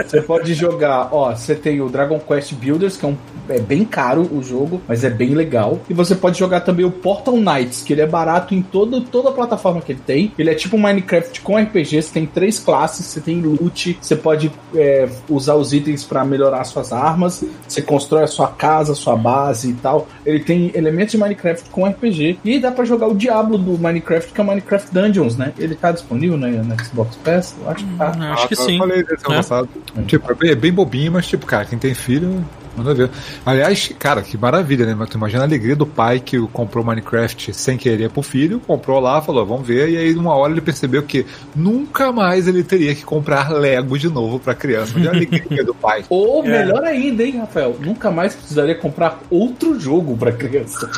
Você 0.06 0.22
pode 0.22 0.54
jogar, 0.54 1.10
ó, 1.12 1.34
você 1.36 1.56
tem 1.56 1.82
o 1.82 1.90
Dragon 1.90 2.20
Quest 2.20 2.54
Builders, 2.54 2.98
que 2.98 3.06
é, 3.06 3.08
um, 3.08 3.18
é 3.56 3.60
bem 3.60 3.84
caro 3.86 4.28
o 4.32 4.42
jogo, 4.44 4.82
mas 4.88 5.04
é 5.04 5.10
bem 5.10 5.34
legal. 5.34 5.80
E 5.90 5.94
você 5.94 6.16
pode 6.16 6.38
jogar 6.38 6.62
também 6.62 6.86
o 6.86 6.92
Portal 6.92 7.36
Knights, 7.38 7.82
que 7.82 7.94
ele 7.94 8.02
é 8.02 8.08
barato 8.08 8.54
em 8.54 8.62
todo, 8.62 9.02
toda 9.02 9.30
a 9.30 9.32
plataforma 9.32 9.82
que 9.82 9.92
ele 9.92 10.02
tem. 10.06 10.32
Ele 10.38 10.50
é 10.50 10.56
tipo 10.56 10.78
um 10.78 10.80
Minecraft 10.80 11.42
com 11.42 11.58
RPG, 11.58 12.02
você 12.02 12.14
tem 12.14 12.26
três 12.26 12.60
classes, 12.60 13.06
você 13.06 13.20
tem 13.20 13.42
loot, 13.42 13.98
você 14.02 14.16
pode 14.16 14.52
é, 14.76 15.10
usar 15.30 15.56
os 15.56 15.74
itens 15.74 16.04
pra 16.04 16.24
melhorar 16.24 16.64
suas 16.64 16.92
armas, 16.94 17.44
você 17.68 17.82
constrói 17.82 18.24
a 18.24 18.28
sua 18.28 18.48
casa, 18.48 18.94
a 18.94 18.96
sua 18.96 19.16
base 19.16 19.72
e 19.72 19.74
tal. 19.74 20.08
Ele 20.26 20.40
tem 20.40 20.72
elementos 20.74 21.12
de 21.12 21.18
Minecraft 21.18 21.70
com 21.70 21.86
RPG. 21.86 22.40
E 22.44 22.60
dá 22.60 22.72
pra 22.72 22.86
jogar 22.86 23.08
o 23.08 23.16
Diablo 23.16 23.58
do 23.58 23.78
Minecraft, 23.78 24.32
que 24.34 24.40
é 24.40 24.44
o 24.44 24.48
Minecraft 24.48 24.94
Dungeons, 24.94 25.38
né? 25.38 25.54
Ele 25.58 25.76
tá 25.76 25.92
disponível 25.92 26.38
né, 26.38 26.62
na 26.66 26.82
Xbox 26.84 27.16
Pass? 27.18 27.56
Eu 27.62 27.70
acho 27.70 27.86
que 27.86 27.98
tá. 27.98 28.12
Acho 28.34 28.48
que 28.48 28.54
eu 28.54 28.58
sim. 28.58 28.78
falei 28.78 29.04
desse 29.04 29.26
ano 29.26 29.34
É. 29.34 29.38
passado. 29.38 29.70
Tipo, 30.06 30.46
é 30.46 30.52
é 30.52 30.56
bem 30.56 30.72
bobinho, 30.72 31.14
mas 31.14 31.26
tipo, 31.28 31.46
cara, 31.46 31.66
quem 31.66 31.80
tem 31.80 31.94
filho, 31.94 32.44
manda 32.76 32.94
ver. 32.94 33.10
Aliás, 33.46 33.92
cara, 34.00 34.22
que 34.22 34.38
maravilha, 34.38 34.86
né? 34.86 34.96
Mas 34.98 35.10
tu 35.10 35.18
imagina 35.18 35.42
a 35.44 35.46
alegria 35.46 35.76
do 35.76 35.86
pai 35.86 36.20
que 36.20 36.40
comprou 36.54 36.84
Minecraft 36.84 37.54
sem 37.54 37.78
querer 37.78 38.10
pro 38.10 38.22
filho, 38.22 38.60
comprou 38.60 39.00
lá, 39.00 39.22
falou, 39.22 39.46
vamos 39.46 39.68
ver, 39.68 39.90
e 39.90 39.98
aí 39.98 40.14
numa 40.14 40.34
hora 40.36 40.52
ele 40.52 40.62
percebeu 40.62 41.04
que 41.04 41.26
nunca 41.56 42.12
mais 42.12 42.48
ele 42.48 42.64
teria 42.64 42.94
que 42.96 43.04
comprar 43.04 43.50
Lego 43.52 43.98
de 43.98 44.10
novo 44.10 44.40
pra 44.40 44.54
criança. 44.54 44.94
Olha 44.98 45.12
a 45.12 45.14
alegria 45.14 45.64
do 45.64 45.74
pai. 45.74 46.04
Ou 46.10 46.44
É. 46.46 46.50
melhor 46.64 46.84
ainda, 46.84 47.24
hein, 47.24 47.38
Rafael? 47.40 47.76
Nunca 47.80 48.10
mais 48.12 48.34
precisaria 48.36 48.76
comprar 48.76 49.20
outro 49.30 49.80
jogo 49.80 50.16
pra 50.18 50.32
criança. 50.32 50.90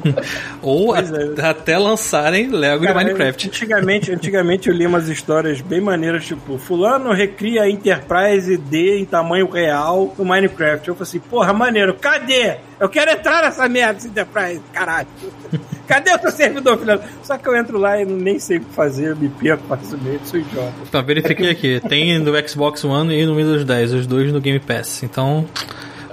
Ou 0.62 0.94
a- 0.94 1.00
é. 1.00 1.46
até 1.46 1.78
lançarem 1.78 2.48
Lego 2.50 2.80
de 2.80 2.86
Cara, 2.86 2.98
Minecraft. 2.98 3.48
Antigamente, 3.48 4.12
antigamente 4.12 4.68
eu 4.68 4.74
li 4.74 4.86
umas 4.86 5.08
histórias 5.08 5.60
bem 5.60 5.80
maneiras, 5.80 6.24
tipo, 6.24 6.58
fulano 6.58 7.12
recria 7.12 7.62
a 7.62 7.70
Enterprise 7.70 8.56
D 8.56 8.98
em 8.98 9.04
tamanho 9.04 9.48
real 9.50 10.14
no 10.18 10.24
Minecraft. 10.24 10.88
Eu 10.88 10.94
falei 10.94 11.09
assim, 11.10 11.20
porra, 11.20 11.52
maneiro, 11.52 11.94
cadê? 11.94 12.56
Eu 12.78 12.88
quero 12.88 13.10
entrar 13.10 13.42
nessa 13.42 13.68
merda 13.68 13.94
dessa 13.94 14.08
Enterprise, 14.08 14.60
caralho. 14.72 15.06
Cadê 15.90 16.12
o 16.14 16.18
teu 16.20 16.30
servidor, 16.30 16.78
filho? 16.78 17.00
Só 17.20 17.36
que 17.36 17.48
eu 17.48 17.56
entro 17.56 17.76
lá 17.76 18.00
e 18.00 18.04
nem 18.04 18.38
sei 18.38 18.58
o 18.58 18.60
que 18.60 18.72
fazer, 18.72 19.08
eu 19.10 19.16
me 19.16 19.28
perco 19.28 19.64
facilmente, 19.66 20.28
sou 20.28 20.38
idiota. 20.38 20.72
Então, 20.88 21.02
verifiquei 21.02 21.50
aqui. 21.50 21.80
Tem 21.88 22.16
no 22.20 22.48
Xbox 22.48 22.84
One 22.84 23.12
e 23.12 23.26
no 23.26 23.34
Windows 23.34 23.64
10, 23.64 23.92
os 23.94 24.06
dois 24.06 24.32
no 24.32 24.40
Game 24.40 24.60
Pass. 24.60 25.02
Então, 25.02 25.44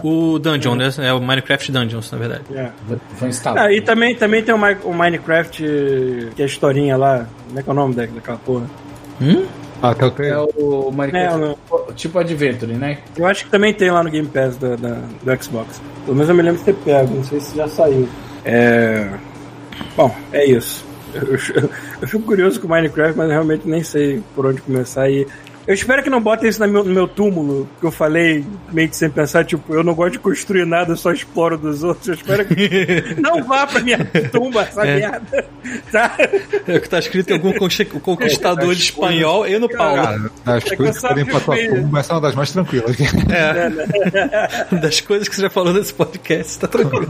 o 0.04 0.40
Dungeon, 0.40 0.74
né? 0.74 0.90
É 0.98 1.14
o 1.14 1.20
Minecraft 1.22 1.72
Dungeons, 1.72 2.12
na 2.12 2.18
verdade. 2.18 2.42
É. 2.56 2.72
Vou- 3.20 3.30
instalar. 3.30 3.66
Ah, 3.68 3.72
e 3.72 3.80
também, 3.80 4.16
também 4.16 4.42
tem 4.42 4.56
o, 4.56 4.58
Mi- 4.58 4.78
o 4.84 4.92
Minecraft, 4.92 5.62
que 6.36 6.42
é 6.42 6.44
a 6.44 6.48
historinha 6.48 6.98
lá, 6.98 7.28
como 7.48 7.60
é 7.60 7.62
que 7.62 7.70
é 7.70 7.72
o 7.72 7.76
nome 7.76 7.94
da- 7.94 8.06
daquela 8.08 8.38
porra? 8.40 8.66
Hum? 9.22 9.46
Ah, 9.82 9.92
até 9.92 10.06
o 10.06 10.24
É 10.24 10.38
o 10.58 10.92
Minecraft 10.92 11.36
É, 11.36 11.38
não. 11.38 11.58
tipo 11.94 12.18
Adventure, 12.20 12.74
né? 12.74 12.98
Eu 13.16 13.26
acho 13.28 13.46
que 13.46 13.52
também 13.52 13.74
tem 13.74 13.92
lá 13.92 14.04
no 14.04 14.10
Game 14.10 14.28
Pass 14.28 14.58
da, 14.58 14.76
da- 14.76 15.02
do 15.24 15.44
Xbox. 15.44 15.80
Pelo 16.06 16.16
menos 16.16 16.30
eu 16.30 16.36
me 16.36 16.42
lembro 16.42 16.58
de 16.60 16.66
ter 16.66 16.74
pego, 16.74 17.14
não 17.16 17.24
sei 17.24 17.40
se 17.40 17.56
já 17.56 17.68
saiu. 17.68 18.08
É. 18.44 19.08
Bom, 19.96 20.16
é 20.34 20.46
isso. 20.46 20.84
Eu, 21.14 21.22
eu- 21.62 21.70
eu 22.02 22.08
fico 22.08 22.24
curioso 22.24 22.60
com 22.60 22.68
Minecraft, 22.68 23.18
mas 23.18 23.30
realmente 23.30 23.68
nem 23.68 23.84
sei 23.84 24.22
por 24.36 24.46
onde 24.48 24.62
começar. 24.62 25.10
E 25.10 25.28
Eu 25.68 25.74
espero 25.74 26.02
que 26.02 26.10
não 26.10 26.22
botem 26.22 26.50
isso 26.50 26.60
no 26.66 26.68
meu, 26.72 26.84
no 26.86 26.94
meu 26.94 27.08
túmulo, 27.08 27.68
que 27.80 27.86
eu 27.86 27.92
falei 27.92 28.46
meio 28.72 28.88
que 28.88 28.96
sem 28.96 29.10
pensar, 29.10 29.44
tipo, 29.44 29.74
eu 29.74 29.84
não 29.84 29.94
gosto 29.94 30.14
de 30.14 30.20
construir 30.20 30.66
nada, 30.66 30.94
eu 30.94 30.98
só 30.98 31.12
exploro 31.12 31.58
dos 31.58 31.84
outros. 31.84 32.08
Eu 32.08 32.14
espero 32.14 32.46
que 32.46 33.16
não 33.22 33.44
vá 33.44 33.68
pra 33.68 33.82
minha 33.82 33.98
tumba 34.32 34.62
essa 34.62 34.86
É. 34.88 34.96
merda. 35.00 35.46
Tá? 35.92 36.16
É 36.68 36.78
o 36.78 36.82
que 36.82 36.88
tá 36.90 37.00
escrito 37.00 37.30
em 37.32 37.34
algum 37.34 37.52
conquistador 38.00 38.72
espanhol 38.72 39.46
e 39.46 39.60
no 39.60 39.68
Paulo. 39.68 40.02
Cara, 40.02 40.32
das 40.46 40.72
É 40.72 40.76
coisas 40.78 41.02
que 41.02 41.08
podem 41.08 41.26
pra 41.26 41.40
tua 41.42 41.58
tumba, 41.58 42.00
essa 42.00 42.14
é 42.14 42.16
uma 42.16 42.22
das 42.22 42.36
mais 42.36 42.52
tranquilas. 42.52 42.96
Das 44.82 45.02
coisas 45.02 45.28
que 45.28 45.36
você 45.36 45.42
já 45.42 45.50
falou 45.50 45.74
nesse 45.74 45.94
podcast, 45.94 46.60
tá 46.60 46.68
tranquilo. 46.68 47.10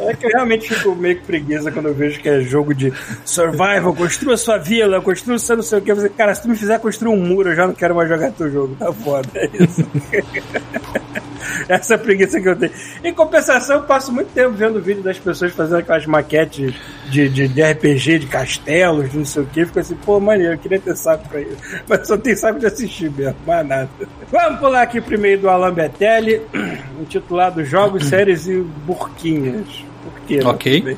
É 0.00 0.14
que 0.14 0.26
eu 0.26 0.30
realmente 0.30 0.68
fico 0.72 0.94
meio 0.94 1.16
que 1.16 1.22
preguiça 1.24 1.70
quando 1.70 1.86
eu 1.86 1.94
vejo 1.94 2.20
que 2.20 2.28
é 2.28 2.40
jogo 2.40 2.74
de 2.74 2.92
survival, 3.24 3.94
construa 3.94 4.36
sua 4.36 4.58
vila, 4.58 5.00
construa 5.00 5.38
seu 5.38 5.56
não 5.56 5.62
sei 5.62 5.78
o 5.78 5.82
que. 5.82 5.90
Eu 5.92 5.96
falei, 5.96 6.10
Cara, 6.16 6.34
se 6.34 6.42
tu 6.42 6.48
me 6.48 6.56
fizer 6.56 6.78
construir 6.80 7.10
um 7.12 7.16
muro, 7.36 7.50
eu 7.50 7.56
já 7.56 7.66
não 7.66 7.74
quero 7.74 7.94
mais 7.94 8.08
jogar 8.08 8.32
teu 8.32 8.50
jogo. 8.50 8.74
Tá 8.76 8.92
foda. 8.92 9.28
É 9.34 9.50
isso. 9.62 9.86
Essa 11.68 11.94
é 11.94 11.96
preguiça 11.96 12.40
que 12.40 12.48
eu 12.48 12.56
tenho. 12.56 12.72
Em 13.04 13.12
compensação, 13.12 13.76
eu 13.76 13.82
passo 13.82 14.12
muito 14.12 14.32
tempo 14.32 14.50
vendo 14.52 14.80
vídeo 14.80 15.02
das 15.02 15.18
pessoas 15.18 15.52
fazendo 15.52 15.78
aquelas 15.78 16.06
maquetes 16.06 16.74
de, 17.10 17.28
de, 17.28 17.48
de 17.48 17.62
RPG, 17.62 18.20
de 18.20 18.26
castelos, 18.26 19.10
de 19.10 19.18
não 19.18 19.24
sei 19.24 19.42
o 19.42 19.46
que. 19.46 19.64
Fico 19.66 19.78
assim, 19.78 19.96
pô, 19.96 20.18
maneiro, 20.18 20.54
eu 20.54 20.58
queria 20.58 20.80
ter 20.80 20.96
saco 20.96 21.28
pra 21.28 21.40
isso. 21.40 21.56
Mas 21.88 22.06
só 22.06 22.16
tem 22.16 22.34
saco 22.34 22.58
de 22.58 22.66
assistir 22.66 23.10
mesmo, 23.10 23.36
mais 23.46 23.66
nada. 23.66 23.88
Vamos 24.30 24.58
pular 24.58 24.82
aqui 24.82 25.00
primeiro 25.00 25.42
do 25.42 25.48
Alan 25.48 25.72
Betelli, 25.72 26.42
intitulado 27.00 27.64
Jogos, 27.64 28.06
Séries 28.06 28.46
e 28.48 28.60
Burquinhas. 28.60 29.84
Por 30.02 30.20
quê? 30.26 30.38
né? 30.38 30.46
Ok. 30.46 30.80
Bem. 30.82 30.96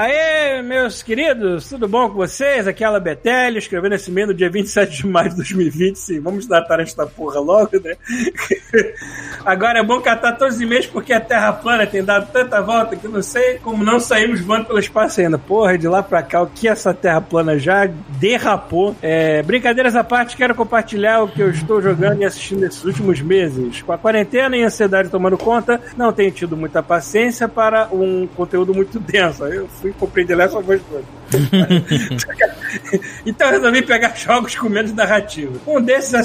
Aê, 0.00 0.62
meus 0.62 1.02
queridos, 1.02 1.68
tudo 1.68 1.86
bom 1.86 2.08
com 2.08 2.14
vocês? 2.14 2.66
Aqui 2.66 2.82
é 2.82 2.86
a 2.86 2.98
Betelli, 2.98 3.58
escrevendo 3.58 3.96
esse 3.96 4.10
e-mail 4.10 4.28
no 4.28 4.34
dia 4.34 4.48
27 4.48 4.96
de 4.96 5.06
maio 5.06 5.28
de 5.28 5.36
2020. 5.36 5.96
Sim, 5.96 6.20
vamos 6.20 6.46
datar 6.46 6.80
esta 6.80 7.06
porra 7.06 7.38
logo, 7.38 7.78
né? 7.84 7.94
Agora 9.44 9.80
é 9.80 9.82
bom 9.82 10.00
catar 10.00 10.38
todos 10.38 10.54
os 10.54 10.60
e-mails 10.62 10.86
porque 10.86 11.12
a 11.12 11.20
Terra 11.20 11.52
plana 11.52 11.86
tem 11.86 12.02
dado 12.02 12.32
tanta 12.32 12.62
volta 12.62 12.96
que 12.96 13.06
não 13.08 13.22
sei 13.22 13.58
como 13.58 13.84
não 13.84 14.00
saímos 14.00 14.40
voando 14.40 14.68
pelo 14.68 14.78
espaço 14.78 15.20
ainda. 15.20 15.36
Porra, 15.36 15.76
de 15.76 15.86
lá 15.86 16.02
pra 16.02 16.22
cá, 16.22 16.40
o 16.40 16.46
que 16.46 16.66
essa 16.66 16.94
Terra 16.94 17.20
plana 17.20 17.58
já 17.58 17.84
derrapou. 18.18 18.96
É, 19.02 19.42
brincadeiras 19.42 19.94
à 19.94 20.02
parte, 20.02 20.34
quero 20.34 20.54
compartilhar 20.54 21.24
o 21.24 21.28
que 21.28 21.42
eu 21.42 21.50
estou 21.50 21.82
jogando 21.82 22.22
e 22.22 22.24
assistindo 22.24 22.60
nesses 22.60 22.82
últimos 22.84 23.20
meses. 23.20 23.82
Com 23.82 23.92
a 23.92 23.98
quarentena 23.98 24.56
e 24.56 24.62
a 24.62 24.66
ansiedade 24.68 25.10
tomando 25.10 25.36
conta, 25.36 25.78
não 25.94 26.10
tenho 26.10 26.30
tido 26.30 26.56
muita 26.56 26.82
paciência 26.82 27.46
para 27.46 27.88
um 27.92 28.26
conteúdo 28.26 28.72
muito 28.72 28.98
denso. 28.98 29.44
Eu 29.44 29.68
fui 29.68 29.89
e 29.90 29.94
comprei 29.94 30.24
The 30.24 30.34
Last 30.34 30.56
of 30.56 30.72
Us 30.72 30.80
2. 30.90 31.04
então 33.26 33.48
eu 33.48 33.52
resolvi 33.54 33.82
pegar 33.82 34.16
jogos 34.16 34.54
com 34.56 34.68
menos 34.68 34.92
narrativa. 34.92 35.52
Um 35.66 35.80
desses 35.80 36.14
é 36.14 36.18
a 36.18 36.22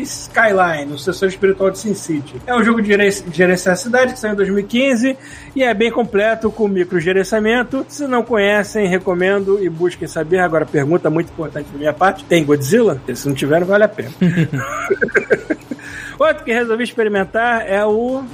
Skyline, 0.00 0.92
o 0.92 0.98
sucessor 0.98 1.28
espiritual 1.28 1.70
de 1.70 1.78
Sin 1.78 1.94
City. 1.94 2.40
É 2.46 2.54
um 2.54 2.62
jogo 2.64 2.80
de 2.82 2.88
geren- 2.88 3.10
gerenciar 3.32 3.74
a 3.74 3.76
cidade 3.76 4.12
que 4.14 4.18
saiu 4.18 4.32
em 4.32 4.36
2015 4.36 5.16
e 5.54 5.62
é 5.62 5.72
bem 5.74 5.90
completo 5.90 6.50
com 6.50 6.66
microgerenciamento. 6.66 7.84
Se 7.88 8.06
não 8.06 8.22
conhecem, 8.22 8.88
recomendo 8.88 9.62
e 9.62 9.68
busquem 9.68 10.08
saber. 10.08 10.38
Agora, 10.38 10.66
pergunta 10.66 11.10
muito 11.10 11.30
importante 11.30 11.68
da 11.70 11.78
minha 11.78 11.92
parte: 11.92 12.24
tem 12.24 12.44
Godzilla? 12.44 13.00
Se 13.14 13.28
não 13.28 13.34
tiver, 13.34 13.60
não 13.60 13.66
vale 13.66 13.84
a 13.84 13.88
pena. 13.88 14.10
Outro 16.18 16.44
que 16.44 16.52
resolvi 16.52 16.84
experimentar 16.84 17.64
é 17.66 17.84
o. 17.84 18.24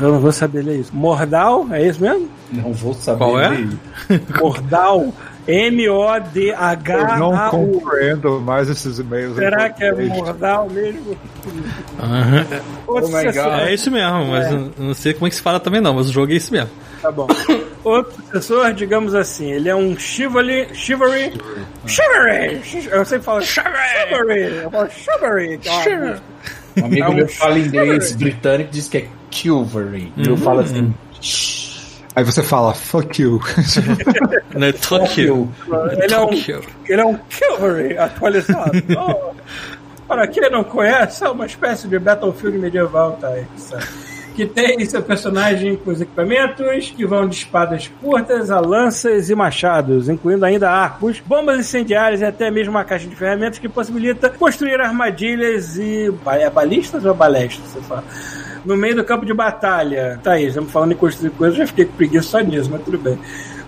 Eu 0.00 0.12
não 0.12 0.20
vou 0.20 0.32
saber 0.32 0.62
ler 0.62 0.80
isso. 0.80 0.94
Mordal, 0.94 1.66
é 1.70 1.86
isso 1.86 2.00
mesmo? 2.00 2.28
Não 2.52 2.72
vou 2.72 2.94
saber. 2.94 3.18
Qual 3.18 3.40
é? 3.40 3.48
ler. 3.48 3.68
Mordal. 4.40 5.12
Eu 7.12 7.18
não 7.18 7.50
compreendo 7.50 8.40
mais 8.40 8.68
esses 8.70 8.98
e-mails. 8.98 9.36
Será 9.36 9.68
que 9.68 9.84
é. 9.84 9.92
Mordal 9.92 10.70
mesmo? 10.70 11.16
Oh 12.86 13.00
my 13.00 13.24
God. 13.24 13.60
É 13.60 13.74
isso 13.74 13.90
mesmo, 13.90 14.24
mas 14.26 14.50
eu 14.50 14.72
não 14.78 14.94
sei 14.94 15.12
como 15.12 15.26
é 15.26 15.30
que 15.30 15.36
se 15.36 15.42
fala 15.42 15.60
também 15.60 15.80
não, 15.80 15.94
mas 15.94 16.08
o 16.08 16.12
jogo 16.12 16.32
é 16.32 16.36
isso 16.36 16.52
mesmo. 16.52 16.70
Tá 17.02 17.12
bom. 17.12 17.26
Outro 17.84 18.14
sucessor, 18.22 18.72
digamos 18.72 19.14
assim, 19.14 19.52
ele 19.52 19.68
é 19.68 19.76
um 19.76 19.98
chivalry. 19.98 20.68
Chivalry. 20.72 21.38
Chivalry! 21.86 22.62
Eu 22.90 23.04
sempre 23.04 23.24
falo 23.24 23.42
chivalry! 23.42 24.62
Eu 24.62 24.70
falo 24.70 24.88
chivalry! 24.88 25.60
é. 25.66 26.80
Um 26.80 26.86
amigo 26.86 27.12
É 27.12 27.14
meu 27.14 27.28
fala 27.28 27.58
inglês 27.58 28.16
britânico 28.16 28.70
diz 28.72 28.88
que 28.88 28.98
é 28.98 29.08
Kilvery. 29.34 30.12
Eu 30.16 30.36
falo 30.36 30.60
assim. 30.60 30.94
Aí 32.16 32.22
você 32.22 32.42
fala, 32.44 32.72
fuck 32.72 33.20
you. 33.20 33.40
Não 34.54 34.68
é 34.68 34.72
Tokyo. 34.72 35.52
Ele 36.00 36.14
é 36.14 36.20
um, 36.20 36.32
ele 36.32 37.00
é 37.00 37.04
um 37.04 37.18
Chivalry 37.28 37.98
atualizado. 37.98 38.72
Oh, 40.06 40.14
para 40.14 40.28
quem 40.28 40.50
não 40.50 40.62
conhece, 40.62 41.24
é 41.24 41.28
uma 41.30 41.46
espécie 41.46 41.88
de 41.88 41.98
Battlefield 41.98 42.58
medieval, 42.58 43.12
tá? 43.12 43.28
aí, 43.28 43.46
sabe? 43.56 43.86
Que 44.34 44.44
tem 44.44 44.84
seu 44.84 45.00
personagem 45.02 45.76
com 45.76 45.90
os 45.90 46.00
equipamentos 46.00 46.90
que 46.90 47.06
vão 47.06 47.28
de 47.28 47.36
espadas 47.36 47.88
curtas 48.00 48.50
a 48.50 48.58
lanças 48.58 49.30
e 49.30 49.34
machados, 49.34 50.08
incluindo 50.08 50.44
ainda 50.44 50.68
arcos, 50.70 51.20
bombas 51.20 51.60
incendiárias 51.60 52.20
e 52.20 52.24
até 52.24 52.50
mesmo 52.50 52.72
uma 52.72 52.84
caixa 52.84 53.06
de 53.06 53.14
ferramentas 53.14 53.58
que 53.58 53.68
possibilita 53.68 54.28
construir 54.28 54.80
armadilhas 54.80 55.76
e. 55.76 56.12
É 56.32 56.50
balistas 56.50 57.04
ou 57.04 57.14
balestas? 57.14 57.64
Você 57.66 57.80
fala? 57.82 58.04
No 58.64 58.76
meio 58.76 58.96
do 58.96 59.04
campo 59.04 59.24
de 59.24 59.32
batalha. 59.32 60.18
Tá 60.22 60.32
aí, 60.32 60.46
estamos 60.46 60.72
falando 60.72 60.92
em 60.92 60.96
construir 60.96 61.30
coisas, 61.30 61.56
já 61.56 61.66
fiquei 61.66 61.84
com 61.84 61.92
preguiça 61.92 62.28
só 62.28 62.40
nisso, 62.40 62.70
mas 62.70 62.82
tudo 62.82 62.98
bem. 62.98 63.18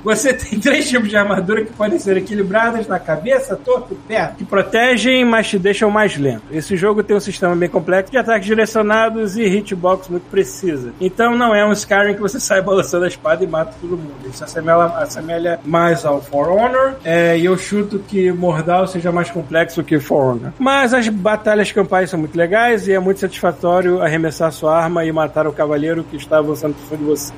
Você 0.06 0.32
tem 0.32 0.60
três 0.60 0.88
tipos 0.88 1.08
de 1.08 1.16
armadura 1.16 1.64
que 1.64 1.72
podem 1.72 1.98
ser 1.98 2.16
equilibradas 2.16 2.86
na 2.86 2.96
cabeça, 2.96 3.56
torto 3.56 3.92
e 3.92 3.96
pé, 3.96 4.34
que 4.38 4.44
protegem, 4.44 5.24
mas 5.24 5.48
te 5.48 5.58
deixam 5.58 5.90
mais 5.90 6.16
lento. 6.16 6.44
Esse 6.48 6.76
jogo 6.76 7.02
tem 7.02 7.16
um 7.16 7.20
sistema 7.20 7.56
bem 7.56 7.68
complexo 7.68 8.12
de 8.12 8.16
ataques 8.16 8.46
direcionados 8.46 9.36
e 9.36 9.42
hitbox 9.42 10.08
muito 10.08 10.22
precisa. 10.30 10.92
Então 11.00 11.36
não 11.36 11.52
é 11.52 11.66
um 11.66 11.72
Skyrim 11.72 12.14
que 12.14 12.20
você 12.20 12.38
sai 12.38 12.62
balançando 12.62 13.04
a 13.04 13.08
espada 13.08 13.42
e 13.42 13.48
mata 13.48 13.74
todo 13.80 13.98
mundo. 13.98 14.14
Isso 14.32 14.44
assemelha, 14.44 14.84
assemelha 14.84 15.58
mais 15.64 16.04
ao 16.04 16.22
For 16.22 16.50
Honor, 16.50 16.94
é, 17.02 17.36
e 17.36 17.44
eu 17.44 17.58
chuto 17.58 17.98
que 17.98 18.30
Mordal 18.30 18.86
seja 18.86 19.10
mais 19.10 19.28
complexo 19.32 19.82
que 19.82 19.98
For 19.98 20.36
Honor. 20.36 20.52
Mas 20.56 20.94
as 20.94 21.08
batalhas 21.08 21.72
campais 21.72 22.10
são 22.10 22.20
muito 22.20 22.38
legais 22.38 22.86
e 22.86 22.92
é 22.92 23.00
muito 23.00 23.18
satisfatório 23.18 24.00
arremessar 24.00 24.52
sua 24.52 24.78
arma 24.78 25.04
e 25.04 25.10
matar 25.10 25.48
o 25.48 25.52
cavaleiro 25.52 26.04
que 26.04 26.16
está 26.16 26.38
avançando 26.38 26.74
por 26.74 26.84
cima 26.84 26.96
de 26.96 27.04
você. 27.04 27.32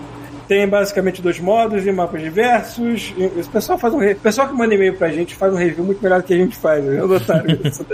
Tem 0.49 0.67
basicamente 0.67 1.21
dois 1.21 1.39
modos 1.39 1.87
e 1.87 1.93
mapas 1.93 2.23
diversos. 2.23 3.15
E 3.17 3.25
O 3.25 3.49
pessoal 3.51 3.79
faz 3.79 3.93
um 3.93 3.99
re... 3.99 4.13
O 4.15 4.17
pessoal 4.17 4.49
que 4.49 4.55
manda 4.55 4.75
e-mail 4.75 4.97
pra 4.97 5.11
gente 5.11 5.35
faz 5.35 5.53
um 5.53 5.57
review 5.57 5.85
muito 5.85 6.03
melhor 6.03 6.23
do 6.23 6.27
que 6.27 6.33
a 6.33 6.39
gente 6.39 6.57
faz. 6.57 6.85
Eu 6.85 7.07
notaram 7.07 7.45
isso. 7.65 7.85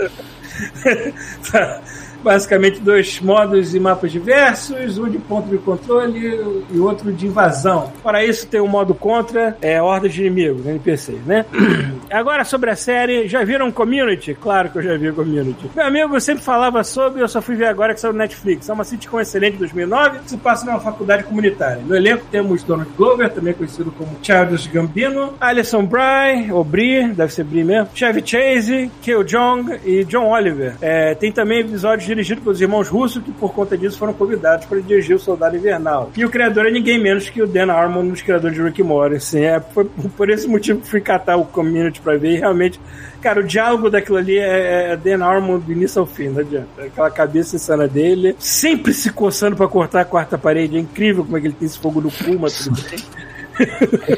Tá. 1.51 1.81
Basicamente 2.25 2.79
dois 2.79 3.21
modos 3.21 3.75
e 3.75 3.79
mapas 3.79 4.11
diversos, 4.11 4.97
um 4.97 5.07
de 5.07 5.19
ponto 5.19 5.47
de 5.47 5.59
controle 5.59 6.65
e 6.71 6.79
outro 6.79 7.13
de 7.13 7.27
invasão. 7.27 7.93
Para 8.01 8.25
isso 8.25 8.47
tem 8.47 8.59
o 8.59 8.67
modo 8.67 8.95
contra, 8.95 9.55
é 9.61 9.79
hordas 9.79 10.11
de 10.11 10.21
inimigos, 10.21 10.65
NPCs, 10.65 11.23
né? 11.23 11.45
Agora 12.09 12.43
sobre 12.43 12.71
a 12.71 12.75
série, 12.75 13.27
já 13.27 13.43
viram 13.43 13.71
Community? 13.71 14.33
Claro 14.33 14.71
que 14.71 14.79
eu 14.79 14.81
já 14.81 14.97
vi 14.97 15.11
Community. 15.11 15.69
Meu 15.75 15.85
amigo 15.85 16.19
sempre 16.19 16.43
falava 16.43 16.83
sobre, 16.83 17.21
eu 17.21 17.27
só 17.27 17.43
fui 17.43 17.55
ver 17.55 17.67
agora 17.67 17.93
que 17.93 17.99
saiu 17.99 18.13
no 18.13 18.19
Netflix. 18.19 18.69
É 18.69 18.73
uma 18.73 18.83
sitcom 18.83 19.19
excelente 19.19 19.53
de 19.53 19.59
2009 19.59 20.19
que 20.19 20.29
se 20.31 20.37
passa 20.37 20.65
numa 20.65 20.79
faculdade 20.79 21.25
comunitária. 21.25 21.83
No 21.85 21.95
elenco 21.95 22.25
temos 22.31 22.63
Donald 22.63 22.89
Glover, 22.97 23.29
também 23.31 23.53
conhecido 23.53 23.91
como 23.91 24.17
Childish 24.23 24.67
Gambino, 24.67 25.33
Alison 25.39 25.85
Bry, 25.85 26.51
ou 26.51 26.63
Brie, 26.63 27.09
deve 27.09 27.31
ser 27.33 27.43
Brie 27.43 27.63
mesmo, 27.63 27.89
Chevy 27.93 28.23
Chase, 28.25 28.91
Kyo 29.01 29.23
Jong 29.23 29.79
e 29.85 30.03
John 30.05 30.27
Oliver. 30.27 30.75
É, 30.81 31.13
tem 31.15 31.31
também 31.31 31.59
episódios 31.59 32.07
dirigidos 32.15 32.43
pelos 32.43 32.61
irmãos 32.61 32.87
russos 32.87 33.21
que 33.21 33.31
por 33.31 33.53
conta 33.53 33.77
disso 33.77 33.97
foram 33.97 34.13
convidados 34.13 34.65
para 34.65 34.79
dirigir 34.79 35.15
o 35.15 35.19
Soldado 35.19 35.55
Invernal. 35.55 36.11
E 36.15 36.25
o 36.25 36.29
criador 36.29 36.65
é 36.65 36.71
ninguém 36.71 37.01
menos 37.01 37.29
que 37.29 37.41
o 37.41 37.47
Dan 37.47 37.71
Harmon, 37.71 38.01
um 38.01 38.09
dos 38.09 38.21
criadores 38.21 38.55
de 38.55 38.63
Rick 38.63 38.81
Morty. 38.81 39.15
Assim, 39.15 39.41
é 39.41 39.59
por, 39.59 39.85
por 40.15 40.29
esse 40.29 40.47
motivo 40.47 40.79
que 40.81 40.87
fui 40.87 41.01
catar 41.01 41.35
o 41.35 41.45
Community 41.45 42.01
para 42.01 42.17
ver 42.17 42.31
e 42.31 42.37
realmente 42.37 42.79
Cara, 43.25 43.39
o 43.39 43.43
diálogo 43.43 43.89
daquilo 43.89 44.17
ali 44.17 44.37
é, 44.37 44.91
é 44.91 44.95
Dan 44.97 45.25
Harmon 45.25 45.57
do 45.57 45.71
início 45.71 45.99
ao 45.99 46.05
fim, 46.05 46.29
não 46.29 46.41
adianta. 46.41 46.67
Aquela 46.77 47.09
cabeça 47.09 47.55
insana 47.55 47.87
dele, 47.87 48.35
sempre 48.37 48.93
se 48.93 49.09
coçando 49.11 49.55
pra 49.55 49.67
cortar 49.67 50.01
a 50.01 50.05
quarta 50.05 50.37
parede. 50.37 50.77
É 50.77 50.79
incrível 50.79 51.23
como 51.25 51.35
é 51.35 51.41
que 51.41 51.47
ele 51.47 51.55
tem 51.55 51.65
esse 51.65 51.79
fogo 51.79 51.99
no 52.01 52.11
cu, 52.11 52.37
mas 52.39 52.65
tudo 52.65 52.79
bem. 52.83 52.99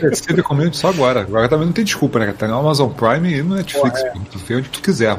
Você 0.10 0.44
comendo 0.44 0.76
só 0.76 0.90
agora. 0.90 1.22
Agora 1.22 1.48
também 1.48 1.68
não 1.68 1.74
tem 1.74 1.86
desculpa, 1.86 2.20
né? 2.20 2.34
Tá 2.38 2.50
no 2.50 2.60
Amazon 2.60 2.92
Prime 2.92 3.34
e 3.34 3.42
no 3.42 3.56
Netflix. 3.56 4.04
Porra, 4.04 4.26
Tu 4.30 4.40
vê 4.40 4.56
onde 4.56 4.68
tu 4.68 4.82
quiser. 4.82 5.18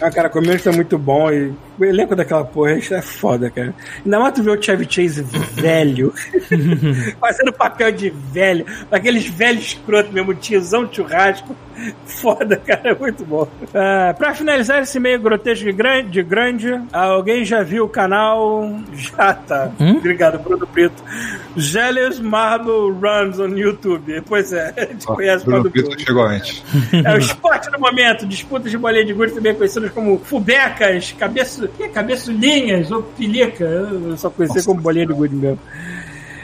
Ah, 0.00 0.10
cara, 0.10 0.28
o 0.28 0.30
Community 0.30 0.68
é 0.68 0.72
muito 0.72 0.98
bom 0.98 1.30
e 1.30 1.52
o 1.78 1.84
elenco 1.84 2.16
daquela 2.16 2.44
porra 2.44 2.74
isso 2.74 2.94
é 2.94 3.02
foda, 3.02 3.50
cara. 3.50 3.74
Ainda 4.04 4.18
mais 4.18 4.34
tu 4.34 4.42
ver 4.42 4.58
o 4.58 4.62
Chevy 4.62 4.86
Chase 4.88 5.22
velho, 5.22 6.12
fazendo 7.20 7.52
papel 7.52 7.92
de 7.92 8.10
velho, 8.10 8.64
aqueles 8.90 9.26
velhos 9.26 9.64
escroto 9.64 10.12
mesmo, 10.12 10.34
tiozão 10.34 10.86
de 10.86 10.96
churrasco. 10.96 11.54
Foda, 12.04 12.56
cara, 12.56 12.90
é 12.90 12.94
muito 12.94 13.24
bom. 13.24 13.48
Ah, 13.74 14.14
pra 14.16 14.34
finalizar 14.34 14.82
esse 14.82 15.00
meio 15.00 15.18
grotesco 15.18 15.64
de 15.64 15.72
grande, 15.72 16.10
de 16.10 16.22
grande, 16.22 16.80
alguém 16.92 17.44
já 17.44 17.62
viu 17.62 17.84
o 17.84 17.88
canal? 17.88 18.78
Já 18.92 19.32
tá. 19.32 19.70
Obrigado, 19.96 20.38
Bruno 20.38 20.66
Preto. 20.66 21.02
Jealous 21.56 22.20
Marble 22.20 22.90
Runs 22.90 23.38
on 23.38 23.56
YouTube. 23.56 24.22
Pois 24.26 24.52
é, 24.52 24.74
a 24.76 24.80
gente 24.86 25.06
conhece 25.06 25.44
o 25.44 25.50
Bruno 25.50 25.70
Pinto 25.70 25.98
chegou 25.98 26.24
antes. 26.24 26.62
é 26.92 27.14
o 27.14 27.18
esporte 27.18 27.70
do 27.70 27.80
momento, 27.80 28.26
disputas 28.26 28.70
de 28.70 28.76
bolinha 28.76 29.04
de 29.04 29.12
gude, 29.14 29.32
também 29.32 29.54
conhecidas 29.54 29.89
como 29.90 30.18
fubecas, 30.18 31.12
cabeço, 31.12 31.68
é, 31.78 31.88
cabeçulinhas 31.88 32.90
ou 32.90 33.02
pilica. 33.02 33.64
Eu 33.64 34.16
só 34.16 34.30
conhecia 34.30 34.62
como 34.62 34.80
bolinha 34.80 35.06
de 35.06 35.12
gude 35.12 35.34
mesmo. 35.34 35.58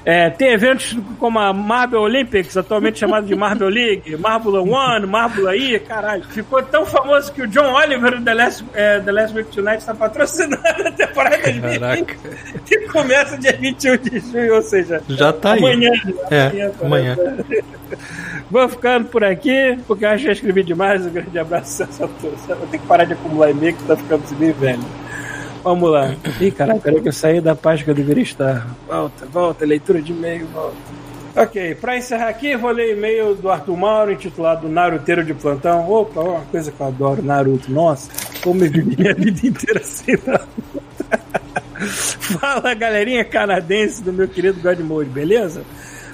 É, 0.07 0.31
tem 0.31 0.53
eventos 0.53 0.97
como 1.19 1.37
a 1.41 1.53
Marvel 1.53 2.01
Olympics, 2.01 2.57
atualmente 2.57 3.01
chamado 3.01 3.27
de 3.27 3.35
Marvel 3.35 3.69
League, 3.69 4.17
Marvel 4.17 4.55
One, 4.63 5.05
Marvel 5.05 5.49
aí, 5.49 5.81
caralho. 5.81 6.23
Ficou 6.29 6.63
tão 6.63 6.87
famoso 6.87 7.33
que 7.33 7.43
o 7.43 7.47
John 7.49 7.73
Oliver 7.73 8.17
do 8.17 8.25
The 8.25 8.35
Last, 8.35 8.65
é, 8.73 9.01
The 9.01 9.11
Last 9.11 9.37
Week 9.37 9.51
Tonight 9.51 9.79
está 9.79 9.97
patrocinando 9.97 10.63
a 10.65 10.93
temporada 10.93 11.39
de 11.39 11.59
2020, 11.59 11.81
Caraca. 11.81 12.17
que 12.65 12.79
começa 12.87 13.37
dia 13.37 13.57
21 13.61 13.97
de 13.97 14.21
junho, 14.21 14.55
ou 14.55 14.63
seja, 14.63 15.03
Já 15.09 15.33
tá 15.33 15.55
aí. 15.55 15.59
amanhã. 15.59 15.91
É, 16.31 16.71
amanhã. 16.81 17.17
Vou 18.49 18.69
ficando 18.69 19.09
por 19.09 19.25
aqui, 19.25 19.77
porque 19.89 20.05
eu 20.05 20.11
acho 20.11 20.19
que 20.21 20.27
já 20.27 20.33
escrevi 20.35 20.63
demais. 20.63 21.05
Um 21.05 21.11
grande 21.11 21.37
abraço. 21.37 21.85
Vou 21.99 22.67
ter 22.71 22.79
que 22.79 22.87
parar 22.87 23.05
de 23.07 23.15
acumular 23.15 23.51
e-mail, 23.51 23.75
que 23.75 23.83
tá 23.83 23.97
ficando 23.97 24.23
bem 24.37 24.53
velho. 24.53 24.85
Vamos 25.67 25.91
lá. 25.91 26.15
Ih, 26.41 26.53
caralho, 26.53 26.81
peraí 26.81 27.01
que 27.01 27.09
eu 27.09 27.13
saí 27.13 27.41
da 27.41 27.57
página 27.57 27.87
que 27.87 27.91
eu 27.91 27.95
deveria 27.97 28.23
estar. 28.23 28.69
Volta, 28.87 29.27
volta, 29.27 29.65
leitura 29.65 30.01
de 30.01 30.13
e-mail, 30.13 30.47
volta. 30.47 30.77
Ok, 31.35 31.75
pra 31.75 31.97
encerrar 31.97 32.29
aqui, 32.29 32.57
vou 32.57 32.71
ler 32.71 32.97
e-mail 32.97 33.35
do 33.35 33.51
Arthur 33.51 33.77
Mauro, 33.77 34.13
intitulado 34.13 34.69
Naruteiro 34.69 35.25
de 35.25 35.35
Plantão. 35.35 35.91
Opa, 35.91 36.21
uma 36.21 36.41
coisa 36.43 36.71
que 36.71 36.81
eu 36.81 36.87
adoro, 36.87 37.21
Naruto. 37.21 37.73
Nossa, 37.73 38.09
como 38.45 38.63
eu 38.63 38.71
vivi 38.71 38.97
minha 38.97 39.13
vida 39.13 39.45
inteira 39.45 39.83
sem 39.83 40.17
Naruto. 40.25 40.47
Fala, 42.39 42.73
galerinha 42.73 43.25
canadense 43.25 44.05
do 44.05 44.13
meu 44.13 44.29
querido 44.29 44.61
Godmode, 44.61 45.11
beleza? 45.11 45.65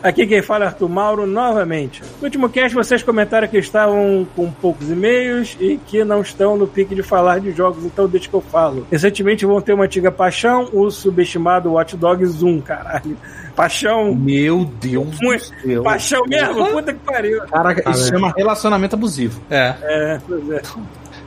Aqui 0.03 0.27
quem 0.27 0.43
fala 0.43 0.65
é 0.65 0.69
Arthur 0.69 0.89
Mauro 0.89 1.27
novamente. 1.27 2.03
No 2.21 2.25
último 2.25 2.49
cast 2.49 2.75
vocês 2.75 3.03
comentaram 3.03 3.47
que 3.47 3.59
estavam 3.59 4.27
com 4.35 4.51
poucos 4.51 4.91
e-mails 4.91 5.57
e 5.61 5.79
que 5.87 6.05
não 6.05 6.21
estão 6.23 6.57
no 6.57 6.67
pique 6.67 6.95
de 6.95 7.03
falar 7.03 7.41
de 7.41 7.53
jogos, 7.53 7.85
então 7.85 8.09
deixa 8.09 8.29
que 8.29 8.35
eu 8.35 8.41
falo. 8.41 8.87
Recentemente 8.91 9.47
vão 9.47 9.61
ter 9.61 9.73
uma 9.73 9.85
antiga 9.85 10.11
paixão, 10.11 10.69
o 10.73 10.91
subestimado 10.91 11.73
Watch 11.73 11.97
Dogs 11.97 12.45
1, 12.45 12.61
caralho. 12.63 13.17
Paixão. 13.55 14.15
Meu 14.15 14.65
Deus 14.81 15.19
do 15.19 15.39
céu. 15.39 15.83
Paixão 15.83 16.23
mesmo? 16.27 16.67
Puta 16.67 16.93
que 16.93 17.01
pariu. 17.01 17.43
Caraca, 17.47 17.91
isso 17.91 18.09
chama 18.09 18.33
relacionamento 18.37 18.97
abusivo. 18.97 19.41
É. 19.51 19.75
É, 19.83 20.21
pois 20.27 20.51
é. 20.51 20.63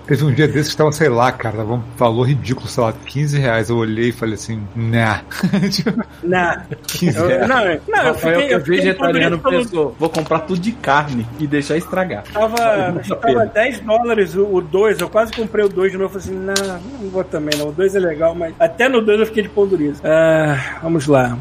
Teve 0.07 0.23
um 0.23 0.31
dia 0.31 0.47
desses 0.47 0.71
que 0.71 0.77
tava, 0.77 0.91
sei 0.91 1.09
lá, 1.09 1.31
cara, 1.31 1.57
tava 1.57 1.73
um 1.73 1.83
valor 1.97 2.27
ridículo, 2.27 2.67
sei 2.67 2.83
lá, 2.83 2.93
15 2.93 3.39
reais. 3.39 3.69
Eu 3.69 3.77
olhei 3.77 4.09
e 4.09 4.11
falei 4.11 4.35
assim, 4.35 4.61
nah. 4.75 5.23
Tipo, 5.71 6.03
Não. 6.23 6.55
15 6.87 7.17
Eu, 7.17 7.47
não, 7.47 7.47
não, 7.47 7.65
eu 7.65 7.79
Rafael, 7.87 8.15
fiquei, 8.15 8.47
que 8.47 8.53
é 8.53 8.55
eu 8.55 8.59
fiquei 8.61 8.77
vegetariano, 8.77 9.39
pelo- 9.39 9.57
pensou, 9.63 9.95
vou 9.99 10.09
comprar 10.09 10.39
tudo 10.39 10.59
de 10.59 10.71
carne 10.71 11.25
e 11.39 11.45
deixar 11.45 11.77
estragar. 11.77 12.23
Tava, 12.31 12.55
tava 12.57 13.15
pena. 13.21 13.45
10 13.45 13.79
dólares 13.81 14.35
o 14.35 14.61
2, 14.61 14.99
eu 14.99 15.09
quase 15.09 15.31
comprei 15.33 15.65
o 15.65 15.69
2 15.69 15.91
de 15.91 15.97
novo. 15.97 16.19
Falei 16.19 16.27
assim, 16.27 16.45
não, 16.65 16.79
não 17.01 17.09
vou 17.09 17.23
também 17.23 17.57
não. 17.59 17.67
O 17.69 17.71
2 17.71 17.95
é 17.95 17.99
legal, 17.99 18.33
mas 18.33 18.53
até 18.59 18.89
no 18.89 19.01
2 19.01 19.19
eu 19.19 19.25
fiquei 19.27 19.43
de 19.43 19.49
pão 19.49 19.67
durizo. 19.67 20.01
Ah, 20.03 20.79
vamos 20.81 21.05
lá. 21.07 21.37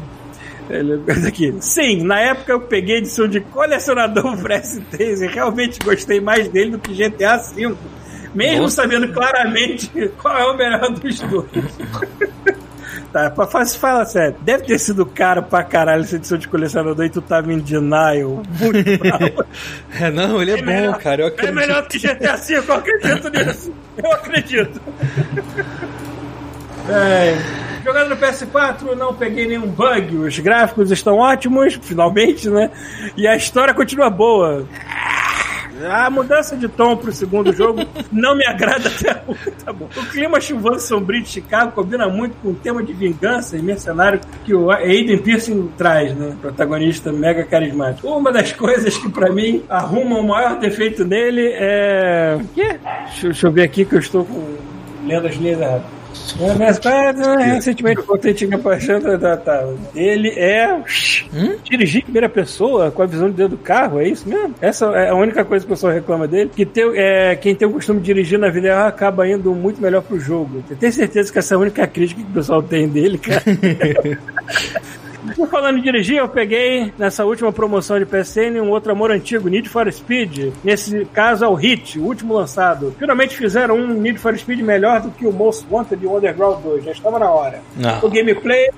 Ele- 0.69 1.01
Aqui. 1.27 1.53
Sim, 1.61 2.03
na 2.03 2.19
época 2.19 2.51
eu 2.51 2.59
peguei 2.61 2.95
a 2.95 2.97
edição 2.99 3.27
de 3.27 3.39
colecionador 3.39 4.37
Press 4.41 4.81
Taser. 4.91 5.29
Realmente 5.31 5.79
gostei 5.83 6.19
mais 6.19 6.47
dele 6.47 6.71
do 6.71 6.79
que 6.79 6.93
GTA 6.93 7.37
V. 7.37 7.75
Mesmo 8.33 8.63
Nossa. 8.63 8.81
sabendo 8.81 9.07
claramente 9.13 9.89
qual 10.21 10.37
é 10.37 10.45
o 10.45 10.57
melhor 10.57 10.89
dos 10.91 11.19
dois. 11.21 11.47
Tá, 13.15 13.29
pra 13.29 13.47
fa- 13.47 13.65
fala 13.65 14.03
sério. 14.03 14.35
Deve 14.41 14.65
ter 14.65 14.77
sido 14.77 15.05
caro 15.05 15.41
pra 15.41 15.63
caralho 15.63 16.01
essa 16.03 16.17
edição 16.17 16.37
de 16.37 16.49
colecionador 16.49 17.05
e 17.05 17.09
tu 17.09 17.21
tava 17.21 17.53
em 17.53 17.59
denial. 17.59 18.43
Muito 18.59 18.97
bravo. 18.99 19.45
É, 19.97 20.11
não, 20.11 20.41
ele 20.41 20.51
é, 20.51 20.57
bom, 20.57 20.65
melhor- 20.65 20.97
cara. 20.97 21.21
Eu 21.21 21.27
É 21.27 21.29
acredito. 21.29 21.55
melhor 21.55 21.87
que 21.87 21.97
GTA 21.97 22.35
V, 22.35 22.55
eu 22.57 22.73
acredito 22.73 23.29
nisso. 23.29 23.73
Eu 24.03 24.11
acredito. 24.11 24.81
É, 26.87 27.35
jogando 27.83 28.09
no 28.09 28.17
PS4, 28.17 28.95
não 28.95 29.11
peguei 29.15 29.47
nenhum 29.47 29.65
bug. 29.67 30.17
Os 30.17 30.37
gráficos 30.37 30.91
estão 30.91 31.15
ótimos, 31.17 31.79
finalmente, 31.81 32.47
né? 32.47 32.69
E 33.17 33.27
a 33.27 33.35
história 33.35 33.73
continua 33.73 34.07
boa. 34.09 34.67
A 35.83 36.09
mudança 36.09 36.55
de 36.55 36.67
tom 36.67 36.95
pro 36.95 37.11
segundo 37.11 37.51
jogo 37.51 37.81
não 38.11 38.35
me 38.35 38.45
agrada 38.45 38.87
até 38.87 39.21
hoje, 39.27 39.51
tá 39.63 39.73
bom. 39.73 39.89
O 39.95 40.05
clima 40.05 40.39
chuvoso 40.39 40.87
sombrio 40.87 41.21
de 41.21 41.29
Chicago 41.29 41.71
combina 41.71 42.07
muito 42.07 42.35
com 42.41 42.49
o 42.49 42.55
tema 42.55 42.81
de 42.81 42.93
vingança 42.93 43.57
e 43.57 43.61
mercenário 43.61 44.19
que 44.43 44.53
o 44.53 44.71
Aiden 44.71 45.17
Pearson 45.17 45.67
traz, 45.77 46.15
né? 46.15 46.35
Protagonista 46.41 47.11
mega 47.11 47.43
carismático. 47.43 48.07
Uma 48.07 48.31
das 48.31 48.53
coisas 48.53 48.97
que 48.97 49.09
pra 49.09 49.31
mim 49.31 49.63
arruma 49.69 50.19
o 50.19 50.27
maior 50.27 50.59
defeito 50.59 51.03
nele 51.03 51.51
é. 51.53 52.39
Quê? 52.53 52.79
Deixa, 53.05 53.27
deixa 53.27 53.47
eu 53.47 53.51
ver 53.51 53.63
aqui 53.63 53.83
que 53.85 53.95
eu 53.95 53.99
estou 53.99 54.23
com... 54.23 54.55
lendo 55.05 55.27
as 55.27 55.35
linhas 55.35 55.59
erradas. 55.59 55.94
É, 56.39 56.53
mas, 56.53 56.79
ah, 56.85 57.37
recentemente 57.37 58.01
voltei 58.01 58.33
tinha 58.33 58.57
paixão 58.57 58.99
tá, 58.99 59.17
tá, 59.17 59.37
tá. 59.37 59.67
Ele 59.95 60.29
é 60.29 60.81
dirigir 61.63 62.01
em 62.01 62.03
primeira 62.03 62.27
pessoa 62.27 62.91
com 62.91 63.01
a 63.01 63.05
visão 63.05 63.29
de 63.29 63.35
dentro 63.35 63.57
do 63.57 63.63
carro, 63.63 63.99
é 63.99 64.07
isso 64.07 64.27
mesmo? 64.27 64.53
Essa 64.59 64.85
é 64.87 65.09
a 65.09 65.15
única 65.15 65.45
coisa 65.45 65.65
que 65.65 65.71
o 65.71 65.75
pessoal 65.75 65.93
reclama 65.93 66.27
dele. 66.27 66.51
Que 66.53 66.65
tem, 66.65 66.83
é, 66.95 67.35
quem 67.35 67.55
tem 67.55 67.67
o 67.67 67.71
costume 67.71 67.99
de 67.99 68.05
dirigir 68.05 68.37
na 68.37 68.49
vida 68.49 68.67
real 68.67 68.87
acaba 68.87 69.27
indo 69.27 69.53
muito 69.53 69.81
melhor 69.81 70.01
pro 70.01 70.19
jogo. 70.19 70.63
Eu 70.69 70.75
tenho 70.75 70.91
certeza 70.91 71.31
que 71.31 71.39
essa 71.39 71.53
é 71.53 71.55
a 71.55 71.59
única 71.59 71.87
crítica 71.87 72.21
que 72.21 72.29
o 72.29 72.33
pessoal 72.33 72.61
tem 72.61 72.87
dele, 72.87 73.17
cara. 73.17 73.43
Por 75.33 75.47
falando 75.47 75.77
em 75.77 75.81
dirigir, 75.81 76.17
eu 76.17 76.27
peguei 76.27 76.93
nessa 76.97 77.25
última 77.25 77.51
promoção 77.51 77.97
de 77.99 78.05
PSN 78.05 78.61
um 78.61 78.69
outro 78.69 78.91
amor 78.91 79.11
antigo, 79.11 79.49
Need 79.49 79.69
for 79.69 79.91
Speed. 79.91 80.53
Nesse 80.63 81.05
caso 81.13 81.45
é 81.45 81.47
o 81.47 81.53
Hit, 81.53 81.99
o 81.99 82.03
último 82.03 82.33
lançado. 82.33 82.95
Finalmente 82.99 83.35
fizeram 83.35 83.75
um 83.75 83.87
Need 83.87 84.19
for 84.19 84.37
Speed 84.37 84.59
melhor 84.61 85.01
do 85.01 85.11
que 85.11 85.25
o 85.25 85.31
Most 85.31 85.65
Wanted 85.69 86.03
e 86.03 86.07
o 86.07 86.17
Underground 86.17 86.61
2. 86.61 86.85
Já 86.85 86.91
estava 86.91 87.19
na 87.19 87.29
hora. 87.29 87.61
Não. 87.75 87.99
O 87.99 88.09
gameplay 88.09 88.69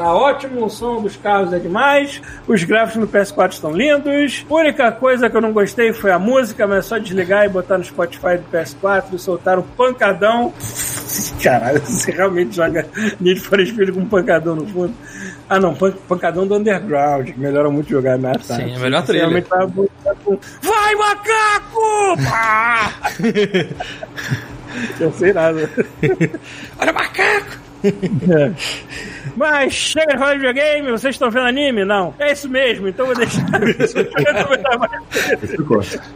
tá 0.00 0.14
ótimo, 0.14 0.64
o 0.64 0.70
som 0.70 1.02
dos 1.02 1.14
carros 1.14 1.52
é 1.52 1.58
demais, 1.58 2.22
os 2.48 2.64
gráficos 2.64 3.02
no 3.02 3.06
PS4 3.06 3.52
estão 3.52 3.70
lindos. 3.70 4.46
A 4.48 4.54
única 4.54 4.90
coisa 4.92 5.28
que 5.28 5.36
eu 5.36 5.42
não 5.42 5.52
gostei 5.52 5.92
foi 5.92 6.10
a 6.10 6.18
música, 6.18 6.66
mas 6.66 6.78
é 6.78 6.82
só 6.88 6.96
desligar 6.96 7.44
e 7.44 7.50
botar 7.50 7.76
no 7.76 7.84
Spotify 7.84 8.38
do 8.38 8.44
PS4 8.50 9.04
e 9.12 9.18
soltar 9.18 9.58
um 9.58 9.62
pancadão. 9.62 10.54
Caralho, 11.44 11.80
você 11.80 12.12
realmente 12.12 12.56
joga 12.56 12.86
Need 13.20 13.40
for 13.40 13.60
Speed 13.66 13.90
com 13.92 14.00
um 14.00 14.08
pancadão 14.08 14.56
no 14.56 14.66
fundo. 14.66 14.94
Ah, 15.50 15.60
não, 15.60 15.74
pan- 15.74 15.92
pancadão 16.08 16.46
do 16.46 16.54
Underground, 16.54 17.26
que 17.32 17.38
melhora 17.38 17.68
muito 17.68 17.90
jogar 17.90 18.16
na. 18.16 18.32
Sim, 18.40 18.74
é 18.74 18.78
melhor 18.78 19.02
trilha. 19.04 19.20
realmente 19.28 19.48
tava 19.48 19.70
com, 19.70 20.38
Vai, 20.62 20.94
macaco! 20.94 22.16
Pá! 22.30 22.92
Eu 24.98 25.12
sei 25.12 25.32
nada. 25.34 25.68
Olha 26.78 26.90
o 26.90 26.94
macaco! 26.94 27.58
É. 27.82 28.52
Mas 29.36 29.72
chega 29.72 30.12
de 30.12 30.18
falar 30.18 30.32
de 30.34 30.38
videogame, 30.38 30.90
vocês 30.90 31.14
estão 31.14 31.30
vendo 31.30 31.46
anime? 31.46 31.84
Não. 31.84 32.14
É 32.18 32.32
isso 32.32 32.48
mesmo, 32.48 32.88
então 32.88 33.06
eu 33.06 33.14
vou 33.14 33.24
deixar. 33.24 33.46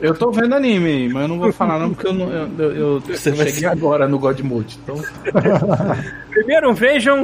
Eu 0.01 0.15
tô 0.15 0.31
vendo 0.31 0.55
anime, 0.55 1.09
mas 1.13 1.23
eu 1.23 1.29
não 1.29 1.39
vou 1.39 1.53
falar 1.53 1.79
não, 1.79 1.91
porque 1.95 2.07
eu, 2.07 2.13
não, 2.13 2.31
eu, 2.31 2.49
eu- 2.59 2.73
eu 2.75 3.01
Você 3.01 3.31
vai 3.33 3.49
cheguei 3.49 3.69
agora 3.69 4.07
no 4.09 4.19
God 4.19 4.41
Mode. 4.41 4.79
Então, 4.83 4.97
Primeiro 6.31 6.73
vejam 6.75 7.23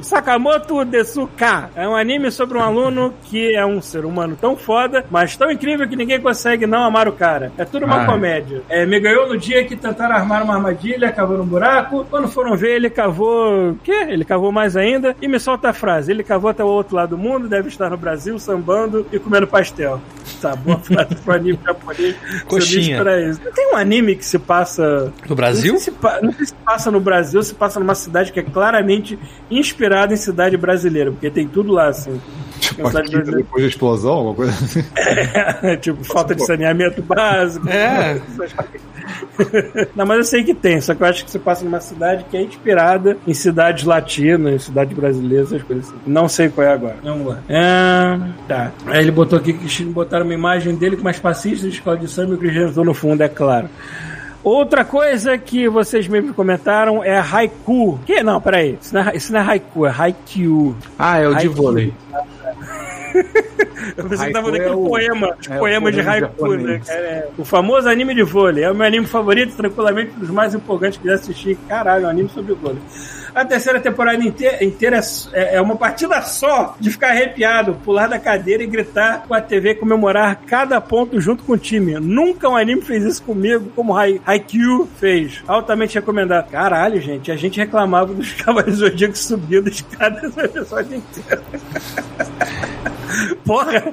Sakamoto 0.00 0.84
Desuka. 0.84 1.70
É 1.74 1.88
um 1.88 1.94
anime 1.94 2.30
sobre 2.30 2.58
um 2.58 2.60
aluno 2.60 3.14
que 3.24 3.54
é 3.54 3.64
um 3.64 3.80
ser 3.80 4.04
humano 4.04 4.36
tão 4.40 4.56
foda, 4.56 5.04
mas 5.10 5.36
tão 5.36 5.50
incrível 5.50 5.88
que 5.88 5.96
ninguém 5.96 6.20
consegue 6.20 6.66
não 6.66 6.82
amar 6.84 7.08
o 7.08 7.12
cara. 7.12 7.52
É 7.56 7.64
tudo 7.64 7.86
uma 7.86 8.02
Ah. 8.02 8.06
comédia. 8.06 8.62
É, 8.68 8.84
me 8.84 8.98
ganhou 8.98 9.28
no 9.28 9.36
dia 9.38 9.64
que 9.64 9.76
tentaram 9.76 10.14
armar 10.16 10.42
uma 10.42 10.54
armadilha, 10.54 11.12
cavou 11.12 11.40
um 11.40 11.44
buraco. 11.46 12.06
Quando 12.10 12.28
foram 12.28 12.56
ver, 12.56 12.76
ele 12.76 12.90
cavou. 12.90 13.70
O 13.70 13.78
quê? 13.82 14.06
Ele 14.08 14.24
cavou 14.24 14.50
mais 14.50 14.76
ainda. 14.76 15.16
E 15.20 15.28
me 15.28 15.38
solta 15.38 15.70
a 15.70 15.72
frase: 15.72 16.10
ele 16.10 16.22
cavou 16.24 16.50
até 16.50 16.64
o 16.64 16.68
outro 16.68 16.96
lado 16.96 17.10
do 17.10 17.18
mundo, 17.18 17.48
deve 17.48 17.68
estar 17.68 17.90
no 17.90 17.96
Brasil, 17.96 18.38
sambando 18.38 19.06
e 19.12 19.18
comendo 19.18 19.46
pastel. 19.46 20.00
Tá, 20.40 20.56
boa 20.56 20.78
frase 20.78 21.14
pro 21.16 21.34
anime 21.34 21.58
japonês. 21.64 22.16
Coxinha. 22.46 23.04
Tem 23.54 23.72
um 23.72 23.76
anime 23.76 24.16
que 24.16 24.24
se 24.24 24.38
passa 24.38 25.12
No 25.28 25.36
Brasil? 25.36 25.72
não 25.74 25.80
sei, 25.80 25.92
se, 25.92 26.22
não 26.24 26.32
sei 26.32 26.46
se 26.46 26.54
passa 26.54 26.90
no 26.90 27.00
Brasil, 27.00 27.42
se 27.42 27.54
passa 27.54 27.78
numa 27.78 27.94
cidade 27.94 28.32
que 28.32 28.40
é 28.40 28.42
claramente 28.42 29.18
inspirada 29.50 30.14
em 30.14 30.16
cidade 30.16 30.56
brasileira, 30.56 31.10
porque 31.10 31.30
tem 31.30 31.46
tudo 31.46 31.72
lá, 31.72 31.88
assim. 31.88 32.20
Tipo, 32.60 32.90
depois 32.90 33.62
da 33.62 33.68
explosão, 33.68 34.12
alguma 34.12 34.34
coisa 34.34 34.52
assim. 34.52 34.84
tipo, 35.80 36.04
falta 36.04 36.34
de 36.34 36.44
saneamento 36.46 37.02
básico. 37.02 37.68
É. 37.68 38.20
Não, 39.94 40.06
mas 40.06 40.18
eu 40.18 40.24
sei 40.24 40.44
que 40.44 40.54
tem, 40.54 40.80
só 40.80 40.94
que 40.94 41.02
eu 41.02 41.06
acho 41.06 41.24
que 41.24 41.30
você 41.30 41.38
passa 41.38 41.64
numa 41.64 41.80
cidade 41.80 42.24
que 42.30 42.36
é 42.36 42.42
inspirada 42.42 43.16
em 43.26 43.34
cidades 43.34 43.84
latinas, 43.84 44.54
em 44.54 44.58
cidades 44.58 44.96
brasileiras, 44.96 45.52
essas 45.52 45.62
coisas 45.62 45.88
assim. 45.88 45.98
Não 46.06 46.28
sei 46.28 46.48
qual 46.48 46.66
é 46.66 46.72
agora. 46.72 46.96
Vamos 47.02 47.26
lá. 47.26 47.40
É, 47.48 48.18
tá. 48.46 48.72
Aí 48.86 49.00
ele 49.00 49.10
botou 49.10 49.38
aqui 49.38 49.52
que 49.52 49.84
botaram 49.84 50.24
uma 50.24 50.34
imagem 50.34 50.74
dele 50.76 50.96
com 50.96 51.02
umas 51.02 51.18
passistas 51.18 51.70
de 51.70 51.76
escola 51.76 51.96
de 51.96 52.08
samba 52.08 52.32
e 52.32 52.34
o 52.34 52.38
Cristiano 52.38 52.84
no 52.84 52.94
fundo, 52.94 53.22
é 53.22 53.28
claro. 53.28 53.68
Outra 54.44 54.84
coisa 54.84 55.38
que 55.38 55.68
vocês 55.68 56.08
mesmo 56.08 56.34
comentaram 56.34 57.02
é 57.04 57.18
haiku. 57.18 57.98
Que? 58.04 58.22
Não, 58.22 58.40
peraí. 58.40 58.76
Isso 58.80 58.92
não 58.94 59.02
é, 59.02 59.16
isso 59.16 59.32
não 59.32 59.40
é 59.40 59.42
haiku, 59.42 59.86
é 59.86 59.94
haiku. 59.96 60.76
ah, 60.98 61.18
é 61.18 61.28
o 61.28 61.34
de 61.34 61.46
Ai, 61.46 61.48
vôlei. 61.48 61.94
Eu 63.96 64.08
pensei 64.08 64.28
que 64.28 64.32
tava 64.32 64.48
é 64.48 64.52
naquele 64.52 64.74
o- 64.76 64.84
poema, 64.86 65.36
é 65.50 65.58
poema 65.58 65.90
de 65.90 66.00
haiku, 66.00 66.26
né? 66.54 66.78
japonês. 66.78 66.88
É, 66.88 67.28
o 67.36 67.44
famoso 67.44 67.88
anime 67.88 68.14
de 68.14 68.22
vôlei. 68.22 68.62
É 68.64 68.70
o 68.70 68.74
meu 68.74 68.86
anime 68.86 69.06
favorito, 69.06 69.56
tranquilamente, 69.56 70.12
um 70.16 70.20
dos 70.20 70.30
mais 70.30 70.54
empolgantes 70.54 70.98
que 70.98 71.08
já 71.08 71.14
assisti. 71.14 71.58
Caralho, 71.68 72.06
um 72.06 72.08
anime 72.10 72.28
sobre 72.28 72.54
vôlei. 72.54 72.78
A 73.34 73.44
terceira 73.44 73.80
temporada 73.80 74.22
inteira, 74.22 74.62
inteira 74.62 75.00
é, 75.32 75.56
é 75.56 75.60
uma 75.60 75.74
partida 75.74 76.20
só 76.22 76.76
de 76.78 76.90
ficar 76.90 77.08
arrepiado, 77.10 77.74
pular 77.82 78.06
da 78.06 78.18
cadeira 78.18 78.62
e 78.62 78.66
gritar 78.66 79.24
com 79.26 79.34
a 79.34 79.40
TV 79.40 79.74
comemorar 79.74 80.40
cada 80.46 80.80
ponto 80.80 81.18
junto 81.20 81.42
com 81.42 81.54
o 81.54 81.58
time. 81.58 81.94
Nunca 81.98 82.48
um 82.48 82.56
anime 82.56 82.82
fez 82.82 83.02
isso 83.04 83.22
comigo, 83.22 83.70
como 83.74 83.96
Hai- 83.96 84.20
Haikyuu 84.24 84.86
fez. 85.00 85.42
Altamente 85.48 85.94
recomendado. 85.96 86.50
Caralho, 86.50 87.00
gente, 87.00 87.32
a 87.32 87.36
gente 87.36 87.58
reclamava 87.58 88.12
dos 88.14 88.32
Cavaleiros 88.40 88.78
do 88.78 88.86
Zodíaco 88.86 89.16
subindo 89.18 89.68
escadas 89.68 90.34
no 90.36 90.44
episódio 90.44 90.96
inteiro. 90.98 91.42
Porra, 93.44 93.84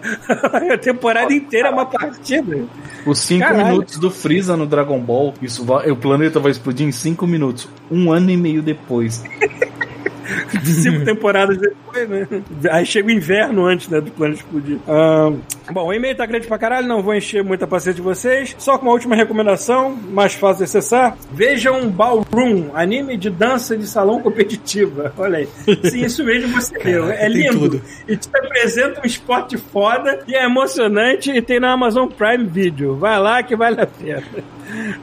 a 0.74 0.78
temporada 0.78 1.34
inteira 1.34 1.70
é 1.70 1.72
uma 1.72 1.86
partida. 1.86 2.66
Os 3.06 3.20
5 3.20 3.40
Caralho. 3.42 3.68
minutos 3.68 3.98
do 3.98 4.12
Freeza 4.12 4.56
no 4.56 4.66
Dragon 4.66 5.00
Ball, 5.00 5.34
isso 5.42 5.66
vai, 5.66 5.90
o 5.90 5.96
planeta 5.96 6.40
vai 6.40 6.52
explodir 6.52 6.88
em 6.88 6.92
5 6.92 7.26
minutos. 7.28 7.68
Um 7.90 8.12
ano 8.12 8.30
e 8.30 8.38
meio 8.38 8.62
depois. 8.62 9.24
Cinco 10.64 11.04
temporadas 11.06 11.58
depois, 11.58 12.08
né? 12.08 12.28
Aí 12.72 12.86
chega 12.86 13.08
o 13.08 13.12
inverno 13.12 13.66
antes 13.66 13.88
né, 13.90 14.00
do 14.00 14.12
plano 14.12 14.36
explodir. 14.36 14.78
Ahn, 14.88 15.40
bom, 15.72 15.88
o 15.88 15.94
e-mail 15.94 16.16
tá 16.16 16.26
grande 16.26 16.48
pra 16.48 16.58
caralho, 16.58 16.88
não 16.88 17.02
vou 17.02 17.14
encher 17.14 17.44
muita 17.44 17.68
paciência 17.68 17.96
de 17.96 18.02
vocês. 18.02 18.56
Só 18.58 18.78
com 18.78 18.86
uma 18.86 18.92
última 18.92 19.16
recomendação, 19.16 19.92
mais 19.92 20.34
fácil 20.34 20.58
de 20.60 20.64
acessar. 20.66 21.18
Vejam 21.32 21.90
Ballroom, 21.90 22.72
anime 22.74 23.18
de 23.18 23.30
dança 23.30 23.78
de 23.78 23.88
salão 23.88 24.22
competitiva. 24.22 25.14
Olha 25.18 25.40
aí. 25.40 25.50
Sim, 25.90 26.02
isso 26.06 26.24
mesmo 26.24 26.50
você 26.50 26.78
viu. 26.80 27.10
É 27.12 27.28
lindo. 27.28 27.82
E 28.08 28.16
te 28.16 28.30
apresenta 28.34 29.02
um 29.02 29.06
esporte 29.06 29.58
foda 29.58 30.24
e 30.28 30.36
é 30.36 30.46
emocionante 30.46 31.32
e 31.32 31.42
tem 31.42 31.60
na 31.60 31.72
Amazon 31.72 32.08
Prime 32.08 32.46
Video. 32.46 32.96
Vai 32.96 33.20
lá 33.20 33.44
que 33.44 33.56
vale 33.56 33.82
a 33.82 33.88
pena. 33.88 34.24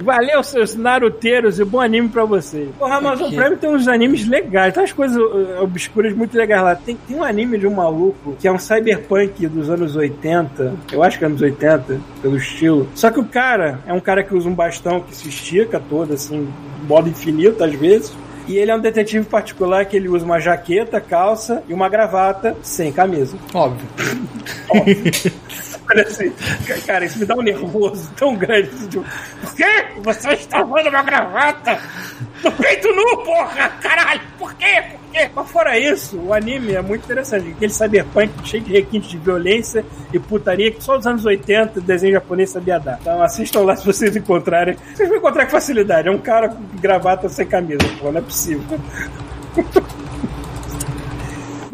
Valeu, 0.00 0.42
seus 0.42 0.74
naruteiros, 0.76 1.58
e 1.58 1.64
bom 1.64 1.80
anime 1.80 2.08
pra 2.08 2.24
vocês. 2.24 2.68
Porra, 2.78 2.94
a 2.94 2.98
Amazon 2.98 3.26
Aqui. 3.26 3.36
Prime 3.36 3.56
tem 3.56 3.70
uns 3.70 3.88
animes 3.88 4.26
legais, 4.26 4.72
tem 4.72 4.82
umas 4.82 4.92
coisas 4.92 5.16
uh, 5.16 5.62
obscuras 5.62 6.14
muito 6.14 6.36
legais 6.36 6.62
lá. 6.62 6.74
Tem, 6.74 6.96
tem 6.96 7.16
um 7.16 7.24
anime 7.24 7.58
de 7.58 7.66
um 7.66 7.74
maluco 7.74 8.36
que 8.38 8.46
é 8.46 8.52
um 8.52 8.58
cyberpunk 8.58 9.46
dos 9.48 9.68
anos 9.68 9.96
80, 9.96 10.55
eu 10.92 11.02
acho 11.02 11.18
que 11.18 11.24
é 11.24 11.26
anos 11.26 11.40
80, 11.40 12.00
pelo 12.22 12.36
estilo. 12.36 12.88
Só 12.94 13.10
que 13.10 13.20
o 13.20 13.24
cara 13.24 13.80
é 13.86 13.92
um 13.92 14.00
cara 14.00 14.22
que 14.22 14.34
usa 14.34 14.48
um 14.48 14.54
bastão 14.54 15.00
que 15.00 15.14
se 15.14 15.28
estica 15.28 15.80
todo, 15.80 16.12
assim, 16.14 16.48
modo 16.86 17.08
infinito 17.08 17.62
às 17.62 17.74
vezes. 17.74 18.12
E 18.48 18.56
ele 18.56 18.70
é 18.70 18.76
um 18.76 18.80
detetive 18.80 19.24
particular 19.24 19.84
que 19.86 19.96
ele 19.96 20.08
usa 20.08 20.24
uma 20.24 20.38
jaqueta, 20.38 21.00
calça 21.00 21.64
e 21.68 21.74
uma 21.74 21.88
gravata 21.88 22.56
sem 22.62 22.92
camisa. 22.92 23.36
Óbvio. 23.52 23.86
Olha 25.88 26.02
assim, 26.02 26.32
cara, 26.84 27.04
isso 27.04 27.18
me 27.18 27.24
dá 27.26 27.34
um 27.36 27.42
nervoso 27.42 28.10
tão 28.16 28.34
grande. 28.34 28.70
Tipo, 28.88 29.04
Por 29.40 29.54
quê? 29.54 29.86
Você 30.02 30.30
está 30.30 30.64
usando 30.64 30.88
uma 30.88 31.02
gravata 31.02 31.78
no 32.42 32.52
peito 32.52 32.88
nu, 32.88 33.24
porra! 33.24 33.68
Caralho, 33.80 34.20
por 34.38 34.54
quê? 34.54 34.65
Mas 35.34 35.50
fora 35.50 35.78
isso, 35.78 36.18
o 36.18 36.32
anime 36.32 36.74
é 36.74 36.82
muito 36.82 37.04
interessante. 37.04 37.50
Aquele 37.50 37.72
cyberpunk 37.72 38.32
cheio 38.44 38.62
de 38.62 38.72
requintes 38.72 39.10
de 39.10 39.18
violência 39.18 39.84
e 40.12 40.18
putaria 40.18 40.70
que 40.70 40.82
só 40.82 40.96
nos 40.96 41.06
anos 41.06 41.24
80 41.24 41.80
o 41.80 41.82
desenho 41.82 42.14
japonês 42.14 42.50
sabia 42.50 42.78
dar. 42.78 42.98
Então 43.00 43.22
assistam 43.22 43.60
lá 43.60 43.76
se 43.76 43.84
vocês 43.84 44.14
encontrarem. 44.16 44.76
Vocês 44.94 45.08
vão 45.08 45.18
encontrar 45.18 45.44
com 45.44 45.52
facilidade. 45.52 46.08
É 46.08 46.10
um 46.10 46.18
cara 46.18 46.48
com 46.48 46.62
gravata 46.80 47.28
sem 47.28 47.46
camisa, 47.46 47.78
pô, 47.98 48.10
não 48.10 48.18
é 48.18 48.22
possível. 48.22 48.78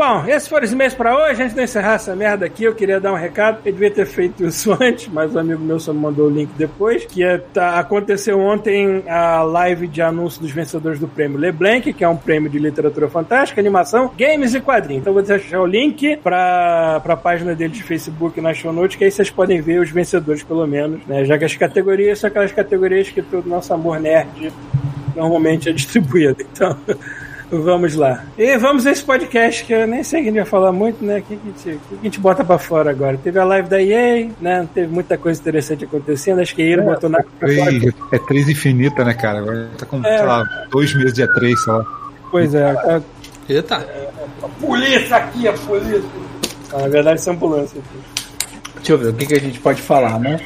Bom, 0.04 0.24
esses 0.26 0.48
foram 0.48 0.64
os 0.64 0.72
e-mails 0.72 0.94
pra 0.94 1.16
hoje. 1.16 1.40
Antes 1.40 1.54
de 1.54 1.62
encerrar 1.62 1.94
essa 1.94 2.16
merda 2.16 2.44
aqui, 2.44 2.64
eu 2.64 2.74
queria 2.74 2.98
dar 2.98 3.12
um 3.12 3.16
recado. 3.16 3.58
Eu 3.64 3.70
devia 3.70 3.88
ter 3.88 4.04
feito 4.04 4.44
isso 4.44 4.72
antes, 4.82 5.06
mas 5.06 5.32
um 5.32 5.38
amigo 5.38 5.62
meu 5.62 5.78
só 5.78 5.92
me 5.92 6.00
mandou 6.00 6.26
o 6.26 6.28
link 6.28 6.50
depois. 6.58 7.04
Que 7.04 7.22
é, 7.22 7.38
tá, 7.38 7.78
aconteceu 7.78 8.40
ontem 8.40 9.04
a 9.08 9.44
live 9.44 9.86
de 9.86 10.02
anúncio 10.02 10.42
dos 10.42 10.50
vencedores 10.50 10.98
do 10.98 11.06
prêmio 11.06 11.38
LeBlanc, 11.38 11.92
que 11.92 12.02
é 12.02 12.08
um 12.08 12.16
prêmio 12.16 12.50
de 12.50 12.58
literatura 12.58 13.08
fantástica, 13.08 13.60
animação, 13.60 14.12
games 14.18 14.56
e 14.56 14.60
quadrinhos. 14.60 15.02
Então 15.02 15.12
vou 15.12 15.22
deixar 15.22 15.60
o 15.60 15.66
link 15.66 16.16
pra, 16.16 16.98
pra 17.00 17.16
página 17.16 17.54
dele 17.54 17.72
de 17.72 17.84
Facebook 17.84 18.40
na 18.40 18.52
show 18.52 18.72
notes, 18.72 18.96
que 18.96 19.04
aí 19.04 19.10
vocês 19.12 19.30
podem 19.30 19.60
ver 19.60 19.78
os 19.80 19.90
vencedores, 19.92 20.42
pelo 20.42 20.66
menos. 20.66 21.06
Né? 21.06 21.24
Já 21.24 21.38
que 21.38 21.44
as 21.44 21.54
categorias 21.54 22.18
são 22.18 22.26
aquelas 22.26 22.50
categorias 22.50 23.08
que 23.08 23.22
todo 23.22 23.48
nosso 23.48 23.72
amor 23.72 24.00
nerd 24.00 24.52
normalmente 25.14 25.68
é 25.68 25.72
distribuído. 25.72 26.38
Então. 26.52 26.76
Vamos 27.54 27.94
lá. 27.96 28.24
E 28.38 28.56
vamos 28.56 28.86
a 28.86 28.92
esse 28.92 29.04
podcast 29.04 29.64
que 29.64 29.74
eu 29.74 29.86
nem 29.86 30.02
sei 30.02 30.22
que 30.22 30.28
a 30.28 30.30
gente 30.30 30.40
vai 30.40 30.48
falar 30.48 30.72
muito, 30.72 31.04
né? 31.04 31.18
O 31.18 31.22
que, 31.22 31.36
que, 31.36 31.42
a 31.42 31.50
gente- 31.50 31.68
o 31.68 31.80
que 31.80 31.88
que 31.90 32.00
a 32.00 32.04
gente 32.04 32.18
bota 32.20 32.42
pra 32.42 32.56
fora 32.58 32.90
agora? 32.90 33.18
Teve 33.22 33.38
a 33.38 33.44
live 33.44 33.68
da 33.68 33.82
EA, 33.82 34.30
né? 34.40 34.66
Teve 34.72 34.86
muita 34.90 35.18
coisa 35.18 35.38
interessante 35.38 35.84
acontecendo. 35.84 36.40
Acho 36.40 36.54
que 36.54 36.62
a 36.62 36.64
EA 36.64 36.80
botou 36.82 37.10
na 37.10 37.18
pra 37.22 37.48
fora. 37.48 37.64
Três- 37.66 37.94
é 38.10 38.18
três 38.18 38.48
infinita, 38.48 39.04
né, 39.04 39.12
cara? 39.12 39.40
Agora 39.40 39.68
tá 39.76 39.84
com, 39.84 39.98
É. 40.02 40.16
sei 40.16 40.26
lá, 40.26 40.44
dois 40.70 40.94
meses 40.94 41.12
de 41.12 41.22
E3, 41.22 41.54
sei 41.58 41.72
lá. 41.74 41.86
Pois 42.30 42.54
é. 42.54 42.70
A, 42.70 43.02
Eita. 43.46 43.86
a 44.42 44.48
polícia 44.58 45.16
aqui, 45.16 45.46
a 45.46 45.52
polícia. 45.52 46.02
Na 46.72 46.88
verdade, 46.88 47.20
isso 47.20 47.28
é 47.28 47.32
ambulância. 47.34 47.78
aqui. 47.78 48.22
Deixa 48.76 48.92
eu 48.94 48.98
ver 48.98 49.08
o 49.08 49.12
que, 49.12 49.26
que 49.26 49.34
a 49.34 49.40
gente 49.40 49.60
pode 49.60 49.82
falar, 49.82 50.18
né? 50.18 50.40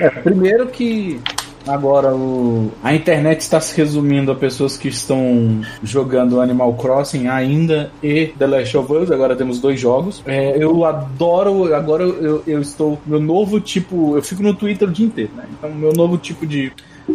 É, 0.00 0.08
primeiro 0.08 0.66
que 0.68 1.20
agora 1.68 2.14
o, 2.14 2.70
a 2.82 2.94
internet 2.94 3.40
está 3.40 3.60
se 3.60 3.76
resumindo 3.76 4.32
a 4.32 4.34
pessoas 4.34 4.76
que 4.76 4.88
estão 4.88 5.60
jogando 5.82 6.40
Animal 6.40 6.74
Crossing 6.74 7.28
ainda 7.28 7.90
e 8.02 8.26
The 8.38 8.46
Last 8.46 8.76
of 8.76 8.92
Us. 8.92 9.10
Agora 9.10 9.36
temos 9.36 9.60
dois 9.60 9.78
jogos. 9.78 10.22
É, 10.26 10.62
eu 10.62 10.84
adoro. 10.84 11.74
Agora 11.74 12.04
eu, 12.04 12.42
eu 12.46 12.60
estou. 12.60 12.98
Meu 13.06 13.20
novo 13.20 13.60
tipo. 13.60 14.16
Eu 14.16 14.22
fico 14.22 14.42
no 14.42 14.54
Twitter 14.54 14.88
o 14.88 14.92
dia 14.92 15.06
inteiro, 15.06 15.30
né? 15.36 15.44
Então, 15.50 15.70
meu 15.70 15.92
novo 15.92 16.16
tipo 16.16 16.46
de. 16.46 16.72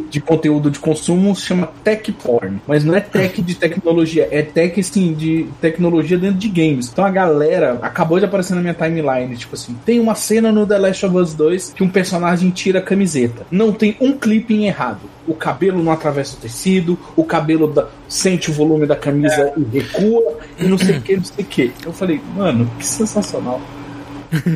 De 0.09 0.19
conteúdo 0.19 0.71
de 0.71 0.79
consumo 0.79 1.35
se 1.35 1.43
chama 1.43 1.69
tech 1.83 2.11
porn, 2.13 2.59
mas 2.67 2.83
não 2.83 2.95
é 2.95 2.99
tech 2.99 3.41
de 3.41 3.55
tecnologia, 3.55 4.27
é 4.31 4.41
tech 4.41 4.79
assim 4.79 5.13
de 5.13 5.47
tecnologia 5.61 6.17
dentro 6.17 6.37
de 6.37 6.47
games. 6.47 6.89
Então 6.91 7.05
a 7.05 7.09
galera 7.11 7.77
acabou 7.81 8.19
de 8.19 8.25
aparecer 8.25 8.55
na 8.55 8.61
minha 8.61 8.73
timeline, 8.73 9.35
tipo 9.35 9.55
assim, 9.55 9.75
tem 9.85 9.99
uma 9.99 10.15
cena 10.15 10.51
no 10.51 10.65
The 10.65 10.77
Last 10.77 11.05
of 11.05 11.15
Us 11.17 11.33
2 11.33 11.73
que 11.75 11.83
um 11.83 11.89
personagem 11.89 12.49
tira 12.49 12.79
a 12.79 12.81
camiseta. 12.81 13.45
Não 13.51 13.71
tem 13.71 13.95
um 14.01 14.13
clipping 14.17 14.65
errado. 14.65 15.01
O 15.27 15.33
cabelo 15.33 15.81
não 15.83 15.91
atravessa 15.91 16.35
o 16.35 16.39
tecido, 16.39 16.97
o 17.15 17.23
cabelo 17.23 17.67
da- 17.67 17.87
sente 18.09 18.49
o 18.49 18.53
volume 18.53 18.85
da 18.85 18.95
camisa 18.95 19.53
e 19.57 19.77
recua, 19.79 20.37
e 20.59 20.65
não 20.65 20.77
sei 20.77 20.97
o 20.97 21.01
que, 21.01 21.15
não 21.17 21.23
sei 21.23 21.43
o 21.43 21.47
que. 21.47 21.71
Eu 21.85 21.93
falei, 21.93 22.19
mano, 22.35 22.69
que 22.77 22.85
sensacional. 22.85 23.61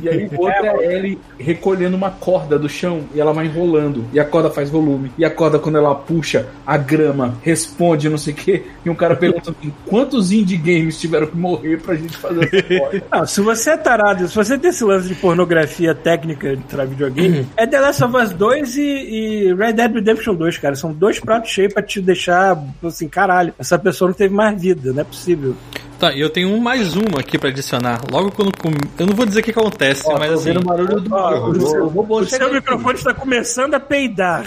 E 0.01 0.09
aí 0.09 0.29
outra 0.35 0.67
é 0.83 0.97
ele 0.97 1.19
recolhendo 1.37 1.95
uma 1.95 2.11
corda 2.11 2.57
do 2.57 2.69
chão 2.69 3.05
e 3.13 3.19
ela 3.19 3.33
vai 3.33 3.45
enrolando. 3.45 4.05
E 4.13 4.19
a 4.19 4.25
corda 4.25 4.49
faz 4.49 4.69
volume. 4.69 5.11
E 5.17 5.25
a 5.25 5.29
corda, 5.29 5.59
quando 5.59 5.77
ela 5.77 5.93
puxa, 5.95 6.47
a 6.65 6.77
grama 6.77 7.37
responde, 7.41 8.09
não 8.09 8.17
sei 8.17 8.33
o 8.33 8.35
que. 8.35 8.63
E 8.85 8.89
um 8.89 8.95
cara 8.95 9.15
pergunta 9.15 9.51
assim: 9.51 9.73
quantos 9.85 10.31
indie 10.31 10.57
games 10.57 10.99
tiveram 10.99 11.27
que 11.27 11.37
morrer 11.37 11.79
pra 11.81 11.95
gente 11.95 12.17
fazer 12.17 12.45
essa 12.45 12.79
corda? 12.79 13.03
Não, 13.17 13.25
se 13.25 13.41
você 13.41 13.71
é 13.71 13.77
tarado, 13.77 14.27
se 14.27 14.35
você 14.35 14.57
tem 14.57 14.69
esse 14.69 14.83
lance 14.83 15.07
de 15.07 15.15
pornografia 15.15 15.95
técnica 15.95 16.57
pra 16.69 16.85
videogame, 16.85 17.47
é 17.55 17.65
The 17.65 17.79
Last 17.79 18.03
of 18.03 18.15
Us 18.15 18.33
2 18.33 18.77
e, 18.77 18.81
e 18.81 19.53
Red 19.53 19.73
Dead 19.73 19.93
Redemption 19.93 20.35
2, 20.35 20.57
cara. 20.57 20.75
São 20.75 20.91
dois 20.93 21.19
pratos 21.19 21.51
cheios 21.51 21.73
pra 21.73 21.83
te 21.83 22.01
deixar 22.01 22.61
assim, 22.83 23.07
caralho, 23.07 23.53
essa 23.57 23.77
pessoa 23.77 24.09
não 24.09 24.15
teve 24.15 24.33
mais 24.33 24.61
vida, 24.61 24.93
não 24.93 25.01
é 25.01 25.03
possível. 25.03 25.55
Tá, 25.99 26.13
e 26.13 26.19
eu 26.21 26.29
tenho 26.29 26.49
um 26.49 26.60
mais 26.60 26.95
uma 26.95 27.19
aqui 27.19 27.39
pra 27.39 27.49
adicionar. 27.49 28.01
Logo 28.12 28.31
quando. 28.31 28.55
com- 28.55 28.69
Eu 28.99 29.07
não 29.07 29.15
vou 29.15 29.25
dizer 29.25 29.39
o 29.39 29.43
que 29.43 29.49
acontece, 29.51 30.03
Ó, 30.05 30.17
mas 30.19 30.27
tô 30.29 30.36
assim. 30.36 30.43
vendo 30.45 30.62
o 30.62 30.63
barulho 30.63 30.88
do 30.88 31.01
do- 31.01 31.83
o 31.83 31.88
robô 31.88 32.17
O 32.19 32.23
chega 32.25 32.38
seu 32.38 32.45
aqui. 32.47 32.55
microfone 32.55 32.95
está 32.97 33.13
começando 33.15 33.73
a 33.73 33.79
peidar. 33.79 34.45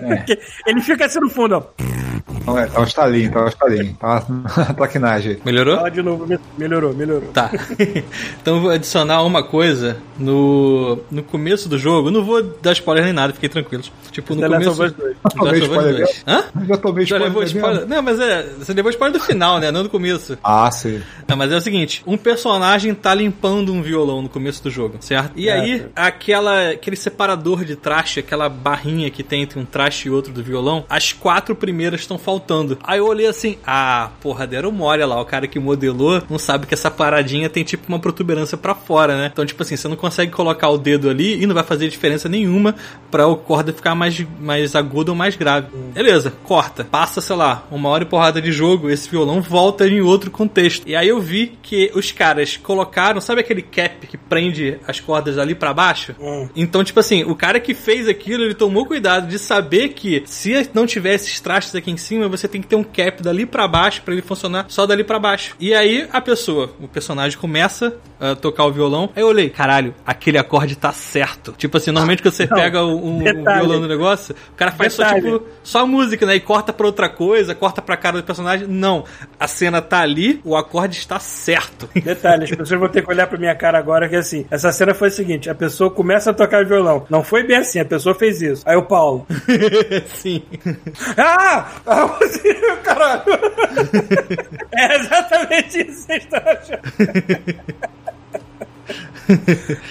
É. 0.00 0.24
Ele 0.66 0.80
fica 0.80 1.06
assim 1.06 1.18
no 1.18 1.28
fundo, 1.28 1.56
ó. 1.56 1.62
Não, 2.46 2.56
é, 2.58 2.66
tá 2.66 2.80
um 2.80 2.84
estalinho, 2.84 3.32
tá 3.32 3.44
um 3.44 3.48
estalinho. 3.48 3.94
Tá 3.98 4.24
uma 4.28 4.44
traquinagem. 4.74 5.38
Melhorou? 5.44 5.76
Fala 5.76 5.90
de 5.90 6.02
novo, 6.02 6.26
me- 6.26 6.38
melhorou, 6.56 6.94
melhorou. 6.94 7.30
Tá. 7.32 7.50
então 8.40 8.56
eu 8.56 8.60
vou 8.62 8.70
adicionar 8.70 9.22
uma 9.24 9.42
coisa 9.42 9.96
no, 10.18 11.00
no 11.10 11.22
começo 11.24 11.68
do 11.68 11.76
jogo. 11.78 12.08
Eu 12.08 12.12
não 12.12 12.24
vou 12.24 12.42
dar 12.62 12.72
spoiler 12.72 13.04
nem 13.04 13.12
nada, 13.12 13.32
fiquem 13.32 13.50
tranquilos. 13.50 13.90
Tipo, 14.12 14.34
no 14.36 14.40
The 14.42 14.48
Last 14.48 14.64
começo. 14.70 14.82
of 14.82 14.90
Us 14.92 14.96
2. 14.96 15.16
The 15.16 15.42
Last 15.42 15.50
of 15.50 15.62
Us 15.62 15.68
Spoiler 15.68 15.96
2. 15.96 16.24
Hã? 16.28 16.44
Já 16.68 16.76
tomei 16.76 17.06
Já 17.06 17.16
spoiler 17.16 17.28
levou 17.28 17.42
spoiler? 17.42 17.86
Não, 17.88 18.02
mas 18.02 18.20
é. 18.20 18.42
Você 18.58 18.72
levou 18.72 18.90
spoiler 18.90 19.18
do 19.18 19.24
final, 19.24 19.58
né? 19.58 19.70
Não 19.72 19.82
do 19.82 19.88
começo. 19.90 20.38
Ah, 20.42 20.59
sim. 20.68 21.00
Não, 21.28 21.36
mas 21.36 21.52
é 21.52 21.56
o 21.56 21.60
seguinte: 21.60 22.02
um 22.04 22.16
personagem 22.16 22.92
tá 22.92 23.14
limpando 23.14 23.72
um 23.72 23.80
violão 23.80 24.20
no 24.20 24.28
começo 24.28 24.62
do 24.64 24.70
jogo, 24.70 24.96
certo? 24.98 25.32
E 25.36 25.48
aí, 25.48 25.86
aquela, 25.94 26.70
aquele 26.70 26.96
separador 26.96 27.64
de 27.64 27.76
traste, 27.76 28.18
aquela 28.18 28.48
barrinha 28.48 29.10
que 29.10 29.22
tem 29.22 29.42
entre 29.42 29.58
um 29.58 29.64
traste 29.64 30.08
e 30.08 30.10
outro 30.10 30.32
do 30.32 30.42
violão, 30.42 30.84
as 30.88 31.12
quatro 31.12 31.54
primeiras 31.54 32.00
estão 32.00 32.18
faltando. 32.18 32.76
Aí 32.82 32.98
eu 32.98 33.06
olhei 33.06 33.28
assim, 33.28 33.56
ah, 33.64 34.10
porra, 34.20 34.44
deram 34.46 34.72
mole 34.72 35.04
lá. 35.04 35.20
O 35.20 35.24
cara 35.24 35.46
que 35.46 35.60
modelou 35.60 36.20
não 36.28 36.38
sabe 36.38 36.66
que 36.66 36.74
essa 36.74 36.90
paradinha 36.90 37.48
tem 37.48 37.62
tipo 37.62 37.84
uma 37.88 38.00
protuberância 38.00 38.58
pra 38.58 38.74
fora, 38.74 39.16
né? 39.16 39.30
Então, 39.32 39.46
tipo 39.46 39.62
assim, 39.62 39.76
você 39.76 39.86
não 39.86 39.96
consegue 39.96 40.32
colocar 40.32 40.68
o 40.68 40.78
dedo 40.78 41.08
ali 41.08 41.40
e 41.40 41.46
não 41.46 41.54
vai 41.54 41.64
fazer 41.64 41.88
diferença 41.88 42.28
nenhuma 42.28 42.74
pra 43.10 43.28
o 43.28 43.36
corda 43.36 43.72
ficar 43.72 43.94
mais, 43.94 44.20
mais 44.40 44.74
agudo 44.74 45.12
ou 45.12 45.16
mais 45.16 45.36
grave. 45.36 45.68
Beleza, 45.94 46.32
corta. 46.44 46.84
Passa, 46.84 47.20
sei 47.20 47.36
lá, 47.36 47.64
uma 47.70 47.88
hora 47.88 48.02
e 48.02 48.06
porrada 48.06 48.40
de 48.42 48.50
jogo, 48.50 48.90
esse 48.90 49.08
violão 49.08 49.40
volta 49.40 49.86
em 49.86 50.00
outro 50.00 50.30
contexto. 50.50 50.88
E 50.88 50.96
aí 50.96 51.08
eu 51.08 51.20
vi 51.20 51.58
que 51.62 51.90
os 51.94 52.10
caras 52.10 52.56
colocaram, 52.56 53.20
sabe 53.20 53.40
aquele 53.40 53.62
cap 53.62 54.06
que 54.06 54.16
prende 54.16 54.78
as 54.86 54.98
cordas 54.98 55.38
ali 55.38 55.54
pra 55.54 55.72
baixo? 55.72 56.14
Hum. 56.20 56.48
Então, 56.56 56.82
tipo 56.82 56.98
assim, 56.98 57.22
o 57.24 57.34
cara 57.34 57.60
que 57.60 57.72
fez 57.72 58.08
aquilo, 58.08 58.42
ele 58.42 58.54
tomou 58.54 58.84
cuidado 58.84 59.28
de 59.28 59.38
saber 59.38 59.90
que 59.90 60.22
se 60.26 60.68
não 60.74 60.86
tiver 60.86 61.14
esses 61.14 61.40
trastes 61.40 61.74
aqui 61.74 61.90
em 61.90 61.96
cima, 61.96 62.28
você 62.28 62.48
tem 62.48 62.60
que 62.60 62.66
ter 62.66 62.76
um 62.76 62.82
cap 62.82 63.22
dali 63.22 63.46
pra 63.46 63.68
baixo 63.68 64.02
pra 64.02 64.12
ele 64.12 64.22
funcionar 64.22 64.66
só 64.68 64.84
dali 64.86 65.04
pra 65.04 65.18
baixo. 65.18 65.54
E 65.60 65.72
aí 65.72 66.08
a 66.12 66.20
pessoa, 66.20 66.74
o 66.80 66.88
personagem 66.88 67.38
começa 67.38 67.96
a 68.18 68.34
tocar 68.34 68.64
o 68.64 68.72
violão. 68.72 69.10
Aí 69.14 69.22
eu 69.22 69.28
olhei, 69.28 69.48
caralho, 69.48 69.94
aquele 70.04 70.38
acorde 70.38 70.76
tá 70.76 70.92
certo. 70.92 71.52
Tipo 71.56 71.76
assim, 71.76 71.90
normalmente 71.90 72.22
quando 72.22 72.34
você 72.34 72.46
Não, 72.46 72.56
pega 72.56 72.84
um, 72.84 73.18
um 73.18 73.24
violão 73.24 73.80
no 73.80 73.86
negócio, 73.86 74.34
o 74.52 74.56
cara 74.56 74.72
faz 74.72 74.94
só 74.94 75.04
Detalhe. 75.04 75.22
tipo 75.22 75.46
só 75.62 75.80
a 75.80 75.86
música, 75.86 76.26
né? 76.26 76.34
E 76.34 76.40
corta 76.40 76.72
pra 76.72 76.86
outra 76.86 77.08
coisa, 77.08 77.54
corta 77.54 77.80
pra 77.80 77.96
cara 77.96 78.18
do 78.18 78.24
personagem. 78.24 78.66
Não. 78.66 79.04
A 79.38 79.46
cena 79.46 79.80
tá 79.80 80.00
ali, 80.00 80.39
o 80.44 80.56
acorde 80.56 80.98
está 80.98 81.18
certo. 81.18 81.88
Detalhe, 82.02 82.44
as 82.44 82.50
pessoas 82.50 82.80
vão 82.80 82.88
ter 82.88 83.02
que 83.02 83.10
olhar 83.10 83.26
pra 83.26 83.38
minha 83.38 83.54
cara 83.54 83.78
agora 83.78 84.08
que 84.08 84.16
assim, 84.16 84.46
essa 84.50 84.72
cena 84.72 84.94
foi 84.94 85.08
a 85.08 85.10
seguinte, 85.10 85.50
a 85.50 85.54
pessoa 85.54 85.90
começa 85.90 86.30
a 86.30 86.34
tocar 86.34 86.64
violão. 86.64 87.06
Não 87.10 87.22
foi 87.22 87.42
bem 87.42 87.56
assim, 87.56 87.80
a 87.80 87.84
pessoa 87.84 88.14
fez 88.14 88.40
isso. 88.42 88.62
Aí 88.66 88.76
o 88.76 88.82
Paulo, 88.82 89.26
Sim. 90.14 90.42
ah! 91.16 91.66
ah 91.86 92.06
você, 92.06 92.54
caralho! 92.82 93.22
é 94.72 94.96
exatamente 94.96 95.80
isso 95.80 96.06
que 96.06 96.12
vocês 96.12 96.24
estão 96.24 96.40
achando. 96.46 97.90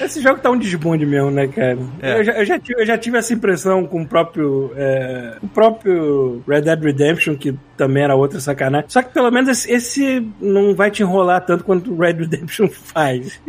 Esse 0.01 0.21
jogo 0.21 0.39
tá 0.41 0.49
um 0.49 0.57
desbonde 0.57 1.05
mesmo, 1.05 1.31
né, 1.31 1.47
cara? 1.47 1.77
É. 2.01 2.19
Eu, 2.19 2.23
já, 2.23 2.33
eu 2.33 2.45
já 2.45 2.59
tive, 2.59 2.81
eu 2.81 2.85
já 2.85 2.97
tive 2.97 3.17
essa 3.17 3.33
impressão 3.33 3.85
com 3.85 4.01
o 4.01 4.07
próprio. 4.07 4.71
é, 4.75 5.37
o 5.41 5.47
próprio 5.47 6.43
Red 6.47 6.61
Dead 6.61 6.83
Redemption, 6.83 7.35
que 7.35 7.55
também 7.79 8.03
era 8.03 8.13
outra 8.13 8.41
sacanagem. 8.41 8.89
Só 8.89 9.01
que 9.01 9.13
pelo 9.13 9.31
menos 9.31 9.49
esse, 9.49 9.71
esse 9.71 10.27
não 10.41 10.75
vai 10.75 10.91
te 10.91 11.01
enrolar 11.01 11.45
tanto 11.45 11.63
quanto 11.63 11.93
o 11.93 11.97
Red 11.97 12.11
Redemption 12.13 12.67
faz. 12.69 13.39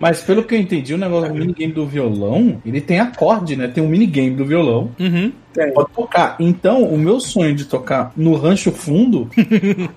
Mas 0.00 0.20
pelo 0.20 0.42
que 0.42 0.54
eu 0.54 0.60
entendi, 0.60 0.94
o 0.94 0.98
negócio 0.98 1.32
do 1.32 1.38
minigame 1.38 1.72
do 1.72 1.86
violão, 1.86 2.60
ele 2.66 2.80
tem 2.80 2.98
acorde, 3.00 3.54
né? 3.56 3.68
Tem 3.68 3.82
um 3.82 3.88
minigame 3.88 4.30
do 4.30 4.44
violão. 4.44 4.90
Uhum. 4.98 5.32
Tem. 5.52 5.72
Pode 5.72 5.90
tocar. 5.92 6.36
Então, 6.38 6.84
o 6.84 6.96
meu 6.98 7.18
sonho 7.18 7.54
de 7.54 7.64
tocar 7.64 8.12
no 8.16 8.34
Rancho 8.36 8.70
Fundo 8.70 9.28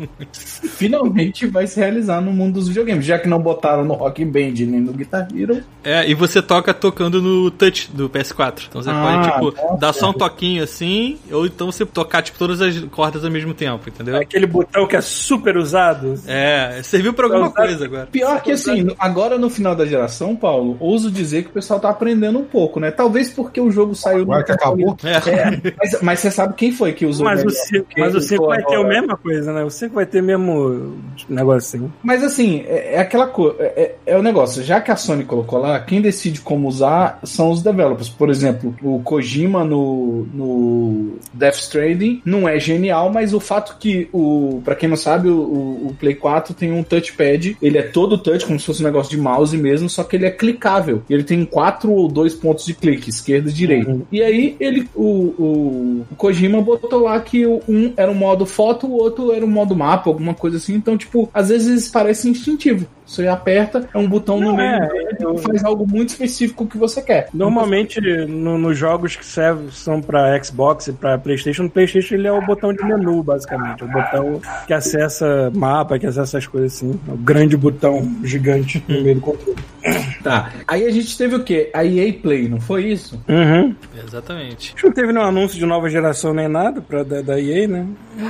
finalmente 0.33 1.45
vai 1.45 1.67
se 1.67 1.79
realizar 1.79 2.21
no 2.21 2.31
mundo 2.31 2.55
dos 2.55 2.67
videogames. 2.67 3.05
Já 3.05 3.19
que 3.19 3.27
não 3.27 3.39
botaram 3.39 3.85
no 3.85 3.93
Rock 3.93 4.23
Band 4.25 4.53
nem 4.65 4.79
no 4.79 4.93
Guitar 4.93 5.27
Hero. 5.35 5.61
É, 5.83 6.09
e 6.09 6.13
você 6.13 6.41
toca 6.41 6.73
tocando 6.73 7.21
no 7.21 7.51
touch 7.51 7.91
do 7.93 8.09
PS4. 8.09 8.63
Então 8.69 8.81
você 8.81 8.89
Ah, 8.89 9.03
pode, 9.03 9.31
tipo, 9.51 9.63
nossa. 9.63 9.77
dar 9.77 9.93
só 9.93 10.09
um 10.09 10.13
toquinho 10.13 10.63
assim, 10.63 11.17
ou 11.31 11.45
então 11.45 11.71
você 11.71 11.85
tocar, 11.85 12.21
tipo, 12.21 12.37
todas 12.39 12.61
as 12.61 12.79
cordas 12.85 13.23
ao 13.23 13.31
mesmo 13.31 13.53
tempo, 13.53 13.70
entendeu? 13.89 14.15
Aquele 14.17 14.45
botão 14.45 14.87
que 14.87 14.95
é 14.95 15.01
super 15.01 15.57
usado. 15.57 16.15
É, 16.27 16.81
serviu 16.83 17.13
pra 17.13 17.25
alguma 17.25 17.47
Então, 17.47 17.63
coisa 17.65 17.85
agora. 17.85 18.07
Pior 18.07 18.41
que 18.41 18.51
assim, 18.51 18.87
agora 18.99 19.37
no 19.37 19.49
final 19.49 19.75
da 19.75 19.85
geração, 19.85 20.35
Paulo, 20.35 20.77
ouso 20.79 21.09
dizer 21.11 21.43
que 21.43 21.49
o 21.49 21.53
pessoal 21.53 21.79
tá 21.79 21.89
aprendendo 21.89 22.39
um 22.39 22.43
pouco, 22.45 22.79
né? 22.79 22.91
Talvez 22.91 23.29
porque 23.29 23.59
o 23.61 23.71
jogo 23.71 23.95
saiu 23.95 24.21
Agora 24.23 24.39
no 24.39 24.45
que 24.45 24.51
acabou. 24.51 24.97
É. 25.03 25.11
É, 25.31 25.73
mas, 25.77 26.01
mas 26.01 26.19
você 26.19 26.31
sabe 26.31 26.53
quem 26.55 26.71
foi 26.71 26.93
que 26.93 27.05
usou 27.05 27.25
Mas 27.25 27.43
o? 27.43 27.49
5 27.49 27.87
mas 27.97 28.13
o 28.13 28.17
usou 28.17 28.21
cinco 28.29 28.47
vai 28.47 28.63
ter 28.63 28.75
a 28.75 28.79
agora? 28.79 28.89
mesma 28.89 29.17
coisa, 29.17 29.53
né? 29.53 29.63
O 29.63 29.69
5 29.69 29.93
vai 29.95 30.05
ter 30.05 30.21
mesmo 30.21 30.97
negocinho. 31.29 31.91
Mas 32.03 32.23
assim, 32.23 32.63
é, 32.67 32.95
é 32.95 32.99
aquela 32.99 33.27
coisa. 33.27 33.55
É, 33.59 33.65
é- 33.81 33.95
é 34.13 34.17
o 34.17 34.21
negócio. 34.23 34.63
Já 34.63 34.81
que 34.81 34.91
a 34.91 34.95
Sony 34.95 35.23
colocou 35.23 35.59
lá, 35.59 35.79
quem 35.79 36.01
decide 36.01 36.41
como 36.41 36.67
usar 36.67 37.19
são 37.23 37.51
os 37.51 37.61
developers. 37.61 38.09
Por 38.09 38.29
exemplo, 38.29 38.75
o 38.81 38.99
Kojima 39.01 39.63
no, 39.63 40.27
no 40.33 41.15
Death 41.33 41.55
Stranding 41.55 42.21
não 42.25 42.47
é 42.47 42.59
genial, 42.59 43.11
mas 43.11 43.33
o 43.33 43.39
fato 43.39 43.60
que 43.79 44.07
o. 44.13 44.61
Pra 44.63 44.75
quem 44.75 44.89
não 44.89 44.95
sabe, 44.97 45.29
o, 45.29 45.37
o- 45.37 45.87
o 45.89 45.95
Play 45.99 46.15
4 46.15 46.53
tem 46.53 46.71
um 46.71 46.83
touchpad. 46.83 47.57
Ele 47.61 47.77
é 47.77 47.81
todo 47.83 48.17
touch, 48.17 48.45
como 48.45 48.59
se 48.59 48.65
fosse 48.65 48.81
um 48.81 48.85
negócio 48.85 49.11
de 49.11 49.17
mouse 49.21 49.57
mesmo, 49.57 49.89
só 49.89 50.03
que 50.03 50.15
ele 50.15 50.25
é 50.25 50.31
clicável. 50.31 51.01
Ele 51.09 51.23
tem 51.23 51.43
quatro 51.45 51.91
ou 51.91 52.07
dois 52.07 52.33
pontos 52.33 52.65
de 52.65 52.73
clique, 52.73 53.09
esquerda 53.09 53.49
e 53.49 53.53
direita. 53.53 53.97
E 54.11 54.21
aí 54.21 54.55
ele. 54.59 54.87
O, 54.95 55.03
o, 55.05 56.05
o 56.11 56.15
Kojima 56.15 56.61
botou 56.61 57.01
lá 57.03 57.19
que 57.19 57.45
o- 57.45 57.61
um 57.67 57.93
era 57.97 58.11
um 58.11 58.15
modo 58.15 58.45
foto, 58.45 58.87
o 58.87 58.93
outro 58.93 59.31
era 59.31 59.45
um 59.45 59.49
modo 59.49 59.75
mapa, 59.75 60.09
alguma 60.09 60.33
coisa 60.33 60.57
assim. 60.57 60.75
Então, 60.75 60.97
tipo, 60.97 61.29
às 61.33 61.49
vezes 61.49 61.89
parece 61.89 62.29
instintivo. 62.29 62.85
Você 63.05 63.27
aperta, 63.27 63.89
é 63.93 63.97
um 63.97 64.07
botão 64.07 64.39
no 64.39 64.47
Não, 64.49 64.55
meio 64.55 64.69
é, 64.69 64.89
eu- 65.19 65.37
faz 65.39 65.63
algo 65.65 65.85
muito 65.85 66.09
específico 66.09 66.65
que 66.65 66.77
você 66.77 67.01
quer. 67.01 67.27
Normalmente, 67.33 67.99
no- 67.99 68.57
nos 68.57 68.77
jogos 68.77 69.15
que 69.17 69.25
servem, 69.25 69.69
são 69.71 70.01
pra 70.01 70.41
Xbox 70.41 70.87
e 70.87 70.93
pra 70.93 71.17
Playstation, 71.17 71.63
no 71.63 71.69
Playstation 71.69 72.15
ele 72.15 72.27
é 72.27 72.31
o 72.31 72.45
botão 72.45 72.71
de 72.73 72.81
menu, 72.85 73.21
basicamente. 73.21 73.50
É 73.51 73.83
o 73.83 73.87
botão 73.87 74.41
que 74.65 74.73
acessa 74.73 75.51
mapa, 75.53 75.99
que 75.99 76.07
acessa 76.07 76.37
as 76.37 76.47
coisas 76.47 76.73
assim. 76.73 76.99
É 77.07 77.11
o 77.11 77.17
grande 77.17 77.57
botão 77.57 78.17
gigante 78.23 78.83
no 78.87 79.01
meio 79.01 79.15
do 79.15 79.21
controle. 79.21 79.57
Tá. 80.23 80.51
Aí 80.67 80.85
a 80.85 80.91
gente 80.91 81.17
teve 81.17 81.35
o 81.35 81.43
quê? 81.43 81.69
A 81.73 81.83
EA 81.83 82.13
Play, 82.13 82.47
não 82.47 82.61
foi 82.61 82.85
isso? 82.85 83.21
Uhum. 83.27 83.75
Exatamente. 84.05 84.67
Acho 84.67 84.75
que 84.75 84.85
não 84.85 84.93
teve 84.93 85.11
nenhum 85.11 85.25
anúncio 85.25 85.57
de 85.57 85.65
nova 85.65 85.89
geração 85.89 86.33
nem 86.33 86.47
nada 86.47 86.81
pra, 86.81 87.03
da, 87.03 87.21
da 87.21 87.41
EA, 87.41 87.67
né? 87.67 87.87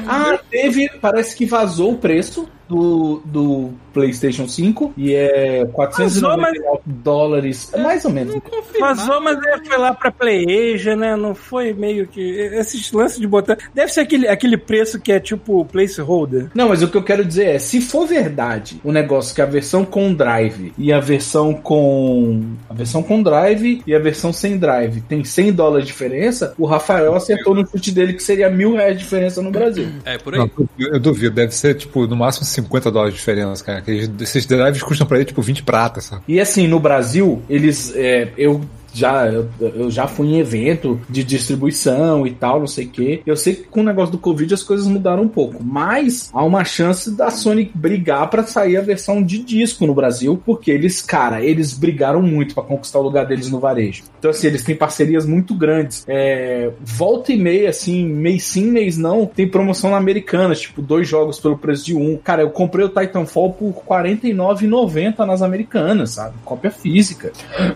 Ah, 0.08 0.40
teve. 0.50 0.90
Parece 1.02 1.36
que 1.36 1.46
vazou 1.46 1.94
o 1.94 1.98
preço 1.98 2.48
do, 2.68 3.22
do 3.26 3.74
PlayStation 3.94 4.48
5 4.48 4.94
e 4.98 5.14
é 5.14 5.66
499 5.66 6.82
dólares. 6.86 7.72
É 7.74 7.82
mais 7.82 8.06
ou 8.06 8.12
menos. 8.12 8.36
Vazou, 8.80 9.22
mas 9.22 9.38
é, 9.46 9.58
foi 9.66 9.78
lá 9.78 9.94
pra 9.94 10.12
PlayAsia, 10.12 10.96
né? 10.96 11.16
Não 11.16 11.36
foi 11.36 11.74
meio 11.74 12.08
que. 12.08 12.22
Esses 12.22 12.92
lances 12.92 13.20
de 13.20 13.28
botão. 13.28 13.56
Deve 13.74 13.92
ser 13.92 14.02
aquele, 14.02 14.28
aquele 14.28 14.58
preço 14.58 15.00
que 15.00 15.12
é 15.12 15.20
tipo 15.20 15.66
placeholder. 15.66 16.50
Não, 16.54 16.70
mas 16.70 16.82
o 16.82 16.88
que 16.88 16.98
eu 16.98 17.04
quero 17.04 17.24
dizer 17.26 17.46
é, 17.46 17.60
se 17.60 17.82
for 17.82 18.06
verdade 18.06 18.80
o 18.84 18.92
negócio 18.92 19.34
que 19.34 19.42
a 19.42 19.46
versão 19.46 19.86
com 19.86 20.14
drive 20.14 20.74
e 20.78 20.92
a 20.92 21.00
versão 21.00 21.54
com 21.54 22.42
a 22.70 22.74
versão 22.74 23.04
com 23.04 23.22
drive 23.22 23.82
e 23.86 23.96
a 23.96 24.00
versão 24.00 24.32
sem 24.34 24.58
drive 24.58 25.02
tem 25.02 25.24
100 25.24 25.54
dólares 25.54 25.86
de 25.86 25.92
diferença, 25.92 26.54
o 26.58 26.66
Rafael 26.66 27.16
acertou 27.16 27.54
no 27.54 27.66
chute 27.68 27.92
dele 27.92 28.14
que 28.14 28.24
seria 28.24 28.50
mil 28.50 28.76
reais 28.76 28.98
de 28.98 29.04
diferença 29.04 29.42
no 29.42 29.52
Brasil. 29.52 29.88
É, 30.06 30.18
por 30.18 30.34
aí. 30.34 30.40
Não, 30.40 30.50
eu, 30.78 30.94
eu 30.94 31.00
duvido, 31.00 31.36
deve 31.36 31.54
ser 31.54 31.76
tipo 31.76 32.08
no 32.08 32.16
máximo 32.16 32.46
50 32.46 32.92
dólares 32.92 33.14
de 33.14 33.20
diferença, 33.20 33.64
cara. 33.64 33.81
Que 33.82 34.10
esses 34.22 34.46
drives 34.46 34.82
custam 34.84 35.08
pra 35.08 35.18
ele 35.18 35.26
tipo 35.26 35.42
20 35.42 35.64
pratas, 35.64 36.06
sabe? 36.06 36.24
E 36.28 36.40
assim, 36.40 36.68
no 36.68 36.80
Brasil, 36.80 37.42
eles. 37.50 37.94
é, 37.96 38.30
eu. 38.38 38.62
Já, 38.94 39.28
eu, 39.28 39.50
eu 39.60 39.92
já 39.92 40.08
fui 40.08 40.28
em 40.28 40.40
evento 40.40 41.00
de 41.10 41.24
distribuição 41.24 42.26
e 42.26 42.32
tal, 42.32 42.60
não 42.60 42.68
sei 42.68 42.86
o 42.86 42.90
que. 42.90 43.22
Eu 43.26 43.36
sei 43.36 43.56
que 43.56 43.64
com 43.64 43.82
o 43.82 43.84
negócio 43.84 44.12
do 44.12 44.18
Covid 44.18 44.54
as 44.54 44.64
coisas 44.64 44.88
mudaram 44.88 45.24
um 45.24 45.28
pouco, 45.28 45.64
mas 45.64 46.30
há 46.34 46.44
uma 46.44 46.64
chance 46.64 47.12
da 47.12 47.30
Sony 47.30 47.72
brigar 47.74 48.30
pra 48.30 48.44
sair 48.44 48.78
a 48.78 48.82
versão 48.82 49.24
de 49.24 49.40
disco 49.44 49.86
no 49.86 49.94
Brasil, 49.94 50.42
porque 50.46 50.72
eles, 50.72 51.02
cara, 51.02 51.44
eles 51.44 51.74
brigaram 51.74 52.22
muito 52.22 52.54
pra 52.54 52.64
conquistar 52.64 53.00
o 53.00 53.04
lugar 53.04 53.26
deles 53.26 53.50
no 53.50 53.60
varejo. 53.60 54.04
Então, 54.20 54.32
assim, 54.32 54.48
eles 54.48 54.64
têm 54.64 54.76
parcerias 54.76 55.26
muito 55.26 55.56
grandes. 55.56 56.04
É, 56.08 56.72
volta 56.80 57.32
e 57.32 57.38
meia, 57.38 57.70
assim, 57.70 58.06
mês 58.06 58.44
sim, 58.44 58.66
mês 58.66 58.98
não, 58.98 59.26
tem 59.26 59.48
promoção 59.48 59.92
na 59.92 59.98
Americanas, 59.98 60.62
tipo, 60.62 60.82
dois 60.82 61.08
jogos 61.08 61.40
pelo 61.40 61.58
preço 61.58 61.86
de 61.86 61.96
um. 61.96 62.18
Cara, 62.18 62.42
eu 62.42 62.50
comprei 62.50 62.86
o 62.86 62.90
Titanfall 62.90 63.54
por 63.54 63.70
R$ 63.70 64.14
49,90 64.14 65.26
nas 65.26 65.42
Americanas, 65.42 66.12
sabe? 66.12 66.36
Cópia 66.44 66.72
física. 66.72 67.32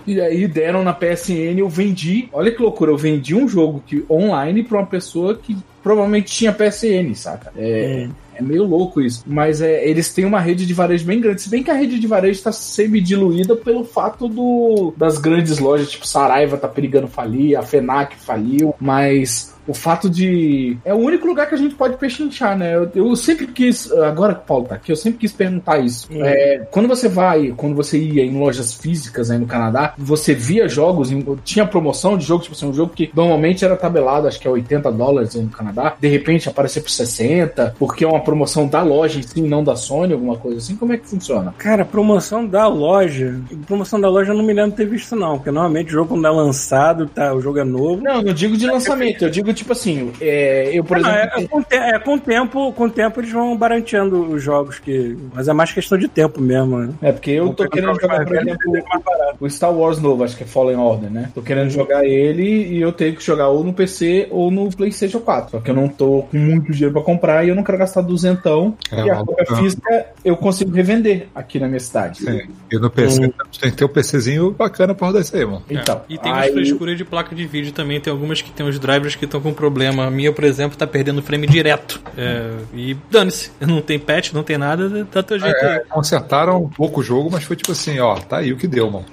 E 0.06 0.19
aí 0.19 0.47
deram 0.47 0.84
na 0.84 0.93
PSN, 1.13 1.59
eu 1.59 1.69
vendi. 1.69 2.29
Olha 2.33 2.51
que 2.51 2.61
loucura, 2.61 2.91
eu 2.91 2.97
vendi 2.97 3.35
um 3.35 3.47
jogo 3.47 3.83
que 3.85 4.05
online 4.09 4.63
pra 4.63 4.79
uma 4.79 4.87
pessoa 4.87 5.35
que 5.35 5.57
provavelmente 5.83 6.31
tinha 6.31 6.51
PSN, 6.51 7.13
saca? 7.13 7.51
É. 7.55 8.07
É 8.37 8.41
meio 8.41 8.65
louco 8.65 9.01
isso. 9.01 9.23
Mas 9.25 9.61
é, 9.61 9.87
eles 9.87 10.13
têm 10.13 10.25
uma 10.25 10.41
rede 10.41 10.65
de 10.65 10.73
varejo 10.73 11.05
bem 11.05 11.21
grande. 11.21 11.41
Se 11.41 11.49
bem 11.49 11.63
que 11.63 11.71
a 11.71 11.73
rede 11.73 11.97
de 11.97 12.05
varejo 12.05 12.37
está 12.37 12.51
semi-diluída 12.51 13.55
pelo 13.55 13.85
fato 13.85 14.27
do, 14.27 14.93
das 14.97 15.17
grandes 15.17 15.57
lojas, 15.57 15.89
tipo 15.89 16.05
Saraiva 16.05 16.57
tá 16.57 16.67
perigando 16.67 17.07
falir, 17.07 17.55
a 17.55 17.63
FENAC 17.63 18.17
faliu, 18.17 18.75
mas 18.79 19.54
o 19.67 19.73
fato 19.73 20.10
de. 20.10 20.78
É 20.86 20.93
o 20.93 20.97
único 20.97 21.28
lugar 21.28 21.47
que 21.47 21.56
a 21.56 21.58
gente 21.58 21.75
pode 21.75 21.97
pechinchar, 21.97 22.58
né? 22.58 22.75
Eu, 22.75 22.91
eu 22.95 23.15
sempre 23.15 23.47
quis. 23.47 23.91
Agora 23.91 24.34
que 24.36 24.41
o 24.41 24.45
Paulo 24.45 24.65
tá 24.65 24.75
aqui, 24.75 24.91
eu 24.91 24.95
sempre 24.95 25.19
quis 25.19 25.32
perguntar 25.32 25.80
isso. 25.80 26.08
Hum. 26.12 26.23
É, 26.23 26.67
quando 26.71 26.88
você 26.88 27.08
vai, 27.08 27.54
quando 27.56 27.75
você 27.75 27.97
ia 27.97 28.23
em 28.23 28.38
lojas 28.38 28.73
físicas 28.73 29.32
aí 29.32 29.38
no 29.38 29.45
Canadá, 29.45 29.93
você 29.97 30.34
via 30.34 30.67
jogos, 30.67 31.12
tinha 31.43 31.65
promoção 31.65 32.17
de 32.17 32.25
jogo, 32.25 32.43
tipo 32.43 32.56
assim, 32.56 32.67
um 32.67 32.73
jogo 32.73 32.93
que 32.93 33.10
normalmente 33.13 33.63
era 33.63 33.75
tabelado, 33.75 34.28
acho 34.28 34.39
que 34.39 34.47
é 34.47 34.51
80 34.51 34.91
dólares 34.91 35.36
aí 35.36 35.41
no 35.41 35.49
Canadá, 35.49 35.95
de 35.99 36.08
repente 36.08 36.47
aparecer 36.47 36.82
por 36.82 36.89
60, 36.89 37.75
porque 37.80 38.04
é 38.04 38.08
uma 38.08 38.21
promoção 38.21 38.67
da 38.67 38.82
loja 38.82 39.19
em 39.19 39.23
si, 39.23 39.41
não 39.41 39.63
da 39.63 39.75
Sony, 39.75 40.13
alguma 40.13 40.38
coisa 40.38 40.58
assim. 40.58 40.75
Como 40.75 40.93
é 40.93 40.97
que 40.97 41.08
funciona? 41.08 41.54
Cara, 41.58 41.86
promoção 41.86 42.45
da 42.45 42.67
loja. 42.67 43.39
Promoção 43.65 43.99
da 43.99 44.10
loja 44.10 44.32
eu 44.32 44.38
não 44.38 44.43
me 44.43 44.54
lembro 44.54 44.71
de 44.71 44.78
ter 44.78 44.86
visto, 44.86 45.15
não. 45.15 45.38
Porque 45.38 45.51
normalmente 45.51 45.88
o 45.88 45.91
jogo, 45.91 46.10
quando 46.10 46.28
é 46.28 46.30
lançado, 46.30 47.08
tá, 47.08 47.34
o 47.34 47.41
jogo 47.41 47.60
é 47.60 47.63
novo. 47.63 48.01
Não, 48.01 48.21
não 48.21 48.34
digo 48.34 48.58
de 48.58 48.67
lançamento, 48.67 49.23
eu 49.23 49.30
digo 49.30 49.54
tipo 49.55 49.71
assim, 49.71 50.11
é, 50.21 50.69
eu, 50.73 50.83
por 50.83 50.99
Não, 50.99 51.09
exemplo. 51.09 51.39
é, 51.39 51.43
é 51.43 51.47
com, 51.47 51.63
te- 51.63 51.75
é, 51.75 51.99
com 51.99 52.13
o 52.15 52.19
tempo, 52.19 52.73
com 52.73 52.83
o 52.85 52.89
tempo 52.89 53.19
eles 53.19 53.31
vão 53.31 53.55
barateando 53.57 54.21
os 54.31 54.43
jogos 54.43 54.77
que. 54.79 55.17
Mas 55.33 55.47
é 55.47 55.53
mais 55.53 55.71
questão 55.71 55.97
de 55.97 56.07
tempo 56.07 56.39
mesmo, 56.41 56.77
né? 56.77 56.93
É, 57.01 57.11
porque 57.11 57.31
eu 57.31 57.49
tô 57.53 57.63
Vão 57.63 57.69
querendo 57.71 57.99
jogar, 58.01 58.25
por 58.25 58.35
exemplo, 58.35 58.71
velhos 58.71 58.87
mais 58.89 59.03
barato. 59.03 59.37
o 59.39 59.49
Star 59.49 59.73
Wars 59.73 59.99
novo, 59.99 60.23
acho 60.23 60.37
que 60.37 60.43
é 60.43 60.47
Fallen 60.47 60.75
Order, 60.77 61.09
né? 61.09 61.31
Tô 61.33 61.41
querendo 61.41 61.69
jogar 61.69 62.05
ele 62.05 62.43
e 62.75 62.81
eu 62.81 62.91
tenho 62.91 63.15
que 63.15 63.23
jogar 63.23 63.49
ou 63.49 63.63
no 63.63 63.73
PC 63.73 64.27
ou 64.29 64.51
no 64.51 64.69
PlayStation 64.69 65.19
4. 65.19 65.51
Só 65.51 65.59
que 65.59 65.71
eu 65.71 65.75
não 65.75 65.87
tô 65.87 66.23
com 66.29 66.37
muito 66.37 66.71
dinheiro 66.71 66.93
pra 66.93 67.01
comprar 67.01 67.43
e 67.45 67.49
eu 67.49 67.55
não 67.55 67.63
quero 67.63 67.77
gastar 67.77 68.01
duzentão. 68.01 68.75
É, 68.91 69.05
e 69.05 69.09
a 69.09 69.15
cópia 69.23 69.45
física 69.57 70.05
eu 70.23 70.35
consigo 70.37 70.71
revender 70.71 71.27
aqui 71.33 71.59
na 71.59 71.67
minha 71.67 71.79
cidade. 71.79 72.19
Sim. 72.23 72.41
E 72.71 72.77
no 72.77 72.89
PC 72.89 73.19
tem 73.59 73.71
que 73.71 73.77
ter 73.77 73.85
um 73.85 73.89
PCzinho 73.89 74.51
bacana 74.51 74.93
pra 74.93 75.07
rodar 75.07 75.21
isso 75.21 75.35
aí, 75.35 75.45
mano. 75.45 75.63
Então, 75.69 76.01
É. 76.09 76.13
E 76.13 76.17
tem 76.17 76.31
umas 76.31 76.43
aí- 76.45 76.51
frescuras 76.53 76.97
de 76.97 77.05
placa 77.05 77.35
de 77.35 77.45
vídeo 77.45 77.71
também. 77.71 77.99
Tem 77.99 78.11
algumas 78.11 78.41
que 78.41 78.51
tem 78.51 78.67
os 78.67 78.79
drivers 78.79 79.15
que 79.15 79.25
estão 79.25 79.39
com 79.45 79.53
problema. 79.53 80.08
A 80.08 80.12
minha, 80.12 80.34
por 80.34 80.43
exemplo, 80.43 80.75
tá 80.77 80.88
perdendo 80.88 81.21
frame 81.21 81.45
direto. 81.45 82.01
É, 82.17 82.51
e 82.73 82.97
dane-se. 83.12 83.51
Não 83.62 83.81
tem 83.81 83.99
patch, 83.99 84.34
não 84.34 84.43
tem 84.43 84.58
nada, 84.58 85.08
dá 85.12 85.21
teu 85.21 85.39
jeito 85.39 85.55
aí. 85.55 85.75
É, 85.77 85.79
consertaram 85.88 86.63
um 86.63 86.69
pouco 86.69 87.01
o 87.01 87.03
jogo, 87.03 87.29
mas 87.31 87.43
foi 87.43 87.55
tipo 87.55 87.71
assim, 87.71 87.99
ó, 87.99 88.15
tá 88.15 88.38
aí 88.38 88.51
o 88.51 88.58
que 88.58 88.67
deu, 88.67 88.89
mano. 88.89 89.05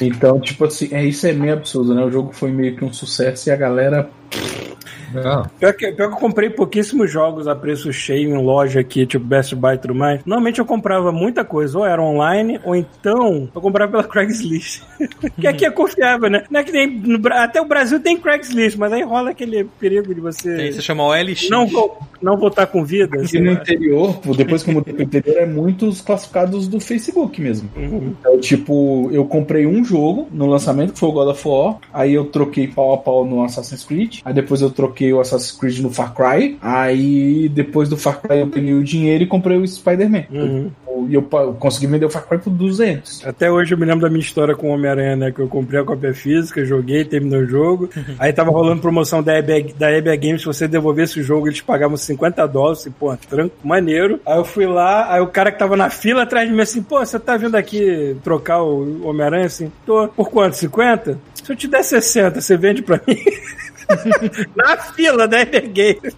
Então, 0.00 0.40
tipo 0.40 0.64
assim, 0.64 0.88
é, 0.92 1.04
isso 1.04 1.26
é 1.26 1.32
meio 1.32 1.52
absurdo, 1.52 1.94
né? 1.94 2.02
O 2.04 2.10
jogo 2.10 2.32
foi 2.32 2.50
meio 2.50 2.76
que 2.76 2.84
um 2.84 2.92
sucesso 2.92 3.48
e 3.48 3.52
a 3.52 3.56
galera. 3.56 4.08
Não, 5.12 5.44
Pior 5.58 5.72
que, 5.74 5.92
pior 5.92 6.08
que 6.08 6.14
eu 6.14 6.18
comprei 6.18 6.50
pouquíssimos 6.50 7.10
jogos 7.10 7.46
a 7.48 7.54
preço 7.54 7.92
cheio 7.92 8.30
em 8.34 8.42
loja 8.44 8.80
aqui, 8.80 9.06
tipo 9.06 9.24
Best 9.24 9.54
Buy 9.54 9.74
e 9.74 9.78
tudo 9.78 9.94
mais. 9.94 10.20
Normalmente 10.24 10.58
eu 10.58 10.64
comprava 10.66 11.10
muita 11.12 11.44
coisa, 11.44 11.78
ou 11.78 11.86
era 11.86 12.02
online, 12.02 12.60
ou 12.64 12.74
então 12.74 13.48
eu 13.54 13.60
comprava 13.60 13.90
pela 13.90 14.04
Craigslist. 14.08 14.82
que 15.40 15.46
aqui 15.46 15.64
é 15.64 15.70
confiável, 15.70 16.28
né? 16.30 16.44
Não 16.50 16.60
é 16.60 16.64
que 16.64 16.72
nem. 16.72 16.88
no 16.98 17.18
Bra- 17.18 17.44
até 17.44 17.60
o 17.60 17.64
Brasil 17.66 18.00
tem 18.00 18.16
Craigslist, 18.16 18.76
mas 18.76 18.92
aí 18.92 19.02
rola 19.02 19.30
aquele 19.30 19.64
perigo 19.78 20.14
de 20.14 20.20
você 20.20 20.56
Tem, 20.56 20.72
você 20.72 20.82
chama 20.82 21.04
OLX. 21.04 21.48
não, 21.50 21.66
não 22.20 22.36
voltar 22.36 22.66
com 22.66 22.84
vida. 22.84 23.16
Aqui 23.16 23.24
assim, 23.24 23.38
no 23.38 23.52
né? 23.52 23.52
interior, 23.52 24.18
depois 24.36 24.62
que 24.62 24.70
eu 24.70 24.74
mudei 24.74 24.92
pro 24.94 25.02
interior, 25.02 25.36
é 25.38 25.46
muitos 25.46 26.00
classificados 26.00 26.66
do 26.68 26.80
Facebook 26.80 27.40
mesmo. 27.40 27.68
Então, 27.76 28.38
tipo, 28.40 29.08
eu 29.12 29.24
comprei 29.24 29.66
um 29.66 29.84
jogo 29.84 30.28
no 30.32 30.46
lançamento, 30.46 30.92
que 30.94 30.98
foi 30.98 31.08
o 31.08 31.12
God 31.12 31.28
of 31.28 31.48
War. 31.48 31.76
Aí 31.92 32.14
eu 32.14 32.24
troquei 32.26 32.66
pau 32.66 32.92
a 32.94 32.98
pau 32.98 33.24
no 33.24 33.42
Assassin's 33.44 33.84
Creed. 33.84 34.18
Aí 34.24 34.34
depois 34.34 34.60
eu 34.60 34.70
troquei 34.70 34.97
o 35.12 35.20
Assassin's 35.20 35.52
Creed 35.52 35.78
no 35.80 35.90
Far 35.90 36.14
Cry. 36.14 36.58
Aí 36.60 37.48
depois 37.48 37.88
do 37.88 37.96
Far 37.96 38.20
Cry 38.20 38.40
eu 38.40 38.48
peguei 38.48 38.74
o 38.74 38.84
dinheiro 38.84 39.24
e 39.24 39.26
comprei 39.26 39.56
o 39.56 39.66
Spider-Man. 39.66 40.24
Uhum. 40.30 40.70
E 41.08 41.14
eu, 41.14 41.26
eu 41.30 41.54
consegui 41.54 41.86
vender 41.86 42.06
o 42.06 42.10
Far 42.10 42.26
Cry 42.26 42.38
por 42.38 42.50
200. 42.50 43.26
Até 43.26 43.50
hoje 43.50 43.72
eu 43.72 43.78
me 43.78 43.84
lembro 43.84 44.00
da 44.00 44.08
minha 44.08 44.20
história 44.20 44.54
com 44.54 44.70
o 44.70 44.74
Homem-Aranha, 44.74 45.16
né? 45.16 45.32
Que 45.32 45.40
eu 45.40 45.48
comprei 45.48 45.80
a 45.80 45.84
cópia 45.84 46.12
física, 46.12 46.64
joguei, 46.64 47.04
terminei 47.04 47.40
o 47.40 47.46
jogo. 47.46 47.88
Aí 48.18 48.32
tava 48.32 48.50
rolando 48.50 48.80
promoção 48.80 49.22
da 49.22 49.38
EBA, 49.38 49.72
da 49.78 49.90
EBA 49.90 50.16
Games, 50.16 50.40
se 50.40 50.46
você 50.46 50.66
devolvesse 50.66 51.20
o 51.20 51.22
jogo, 51.22 51.46
eles 51.46 51.60
pagavam 51.60 51.96
50 51.96 52.46
dólares. 52.48 52.80
Assim, 52.80 52.90
pô, 52.90 53.16
tranco, 53.16 53.54
maneiro. 53.62 54.20
Aí 54.26 54.38
eu 54.38 54.44
fui 54.44 54.66
lá, 54.66 55.12
aí 55.12 55.20
o 55.20 55.28
cara 55.28 55.52
que 55.52 55.58
tava 55.58 55.76
na 55.76 55.90
fila 55.90 56.22
atrás 56.22 56.48
de 56.48 56.54
mim 56.54 56.62
assim, 56.62 56.82
pô, 56.82 56.98
você 56.98 57.18
tá 57.18 57.36
vindo 57.36 57.54
aqui 57.54 58.16
trocar 58.24 58.62
o 58.62 59.06
Homem-Aranha? 59.06 59.46
Assim, 59.46 59.70
tô. 59.86 60.08
Por 60.08 60.30
quanto? 60.30 60.56
50? 60.56 61.18
Se 61.34 61.52
eu 61.52 61.56
te 61.56 61.68
der 61.68 61.82
60, 61.82 62.40
você 62.40 62.56
vende 62.56 62.82
pra 62.82 63.00
mim? 63.06 63.16
na 64.54 64.76
fila 64.76 65.26
da 65.26 65.40
EBA 65.40 65.60
Games. 65.60 66.16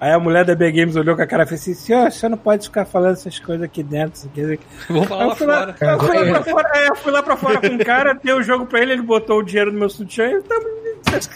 Aí 0.00 0.12
a 0.12 0.18
mulher 0.18 0.44
da 0.44 0.52
EBA 0.52 0.70
Games 0.70 0.96
olhou 0.96 1.14
com 1.14 1.22
a 1.22 1.26
cara 1.26 1.42
e 1.42 1.46
fez 1.46 1.60
assim, 1.60 1.74
senhor, 1.74 2.10
você 2.10 2.28
não 2.28 2.38
pode 2.38 2.66
ficar 2.66 2.84
falando 2.84 3.12
essas 3.12 3.38
coisas 3.38 3.62
aqui 3.62 3.82
dentro. 3.82 4.30
Vamos 4.88 5.08
falar 5.08 5.26
lá 5.26 5.30
eu 5.30 5.36
fui 5.36 5.46
lá, 5.46 5.74
fora. 5.74 5.92
eu 5.92 6.00
fui 6.00 6.16
lá 6.16 6.32
pra 6.32 6.42
fora, 6.44 6.70
é, 6.74 6.88
eu 6.88 6.96
fui 6.96 7.12
lá 7.12 7.22
pra 7.22 7.36
fora 7.36 7.60
com 7.60 7.74
o 7.74 7.84
cara, 7.84 8.18
dei 8.22 8.34
o 8.34 8.42
jogo 8.42 8.66
pra 8.66 8.80
ele, 8.80 8.92
ele 8.92 9.02
botou 9.02 9.38
o 9.38 9.42
dinheiro 9.42 9.72
no 9.72 9.78
meu 9.78 9.90
sutiã 9.90 10.30
e 10.30 10.42
tamo. 10.42 10.79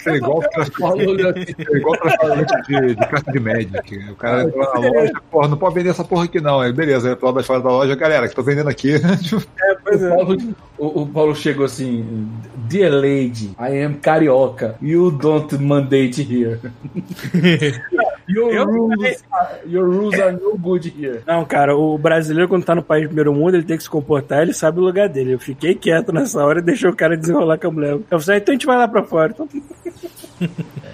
É 0.07 0.17
igual 0.17 0.43
é 0.43 1.77
igual 1.77 1.95
aquelas 1.95 2.17
paradas 2.17 2.47
de, 2.67 2.95
de 2.95 3.09
carta 3.09 3.33
de 3.33 3.41
Magic. 3.41 4.11
O 4.11 4.17
cara 4.17 4.45
entrou 4.45 4.75
na 4.75 4.81
loja, 4.81 5.13
porra, 5.31 5.49
não 5.49 5.57
pode 5.57 5.75
vender 5.75 5.91
essa 5.91 6.05
porra 6.05 6.25
aqui 6.25 6.41
não. 6.41 6.61
Aí, 6.61 6.73
beleza, 6.73 7.19
lado 7.21 7.35
das 7.35 7.47
fora 7.47 7.61
da 7.61 7.71
loja, 7.71 7.95
galera, 7.95 8.29
que 8.29 8.35
tô 8.35 8.43
vendendo 8.43 8.69
aqui. 8.69 8.95
É, 9.65 9.77
pois 9.83 10.03
O 10.03 10.07
é. 10.07 10.09
Paulo, 10.09 10.55
o, 10.79 11.03
o 11.03 11.07
Paulo 11.07 11.35
chegou 11.35 11.65
assim: 11.65 12.29
Dear 12.69 12.93
lady, 12.93 13.55
I 13.59 13.83
am 13.83 13.95
carioca. 13.95 14.77
You 14.81 15.11
don't 15.11 15.57
mandate 15.59 16.23
here. 16.23 16.61
your, 18.35 18.53
Eu- 18.53 18.65
rules 18.67 19.25
are, 19.33 19.61
your 19.67 19.87
rules 19.89 20.21
are 20.21 20.33
no 20.33 20.57
good 20.59 20.93
here. 20.99 21.21
Não, 21.27 21.45
cara, 21.45 21.77
o 21.77 21.97
brasileiro, 21.99 22.49
quando 22.49 22.65
tá 22.65 22.75
no 22.75 22.83
país 22.83 23.05
do 23.05 23.09
primeiro 23.09 23.33
mundo, 23.33 23.55
ele 23.57 23.65
tem 23.65 23.77
que 23.77 23.83
se 23.83 23.91
comportar, 23.91 24.43
ele 24.43 24.53
sabe 24.53 24.79
o 24.81 24.83
lugar 24.83 25.09
dele. 25.09 25.33
Eu 25.35 25.39
fiquei 25.39 25.75
quieto 25.75 26.13
nessa 26.13 26.45
hora 26.45 26.59
e 26.61 26.63
deixei 26.63 26.89
o 26.89 26.97
cara 26.97 27.17
desenrolar 27.17 27.59
com 27.59 27.69
a 27.69 27.71
mulher. 27.71 27.99
Eu 28.11 28.21
falei, 28.21 28.39
"Ah, 28.39 28.43
então 28.43 28.53
a 28.53 28.55
gente 28.57 28.67
vai 28.67 28.77
lá 28.77 28.89
pra 28.89 29.03
fora. 29.03 29.33
Então, 29.33 29.49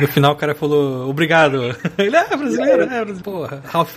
No 0.00 0.08
final 0.08 0.32
o 0.32 0.36
cara 0.36 0.54
falou, 0.54 1.08
obrigado. 1.08 1.74
Ele 1.98 2.16
é 2.16 2.36
brasileiro, 2.36 2.82
é 2.82 2.86
brasileiro. 2.86 3.20
Porra, 3.22 3.62
Ralph 3.66 3.96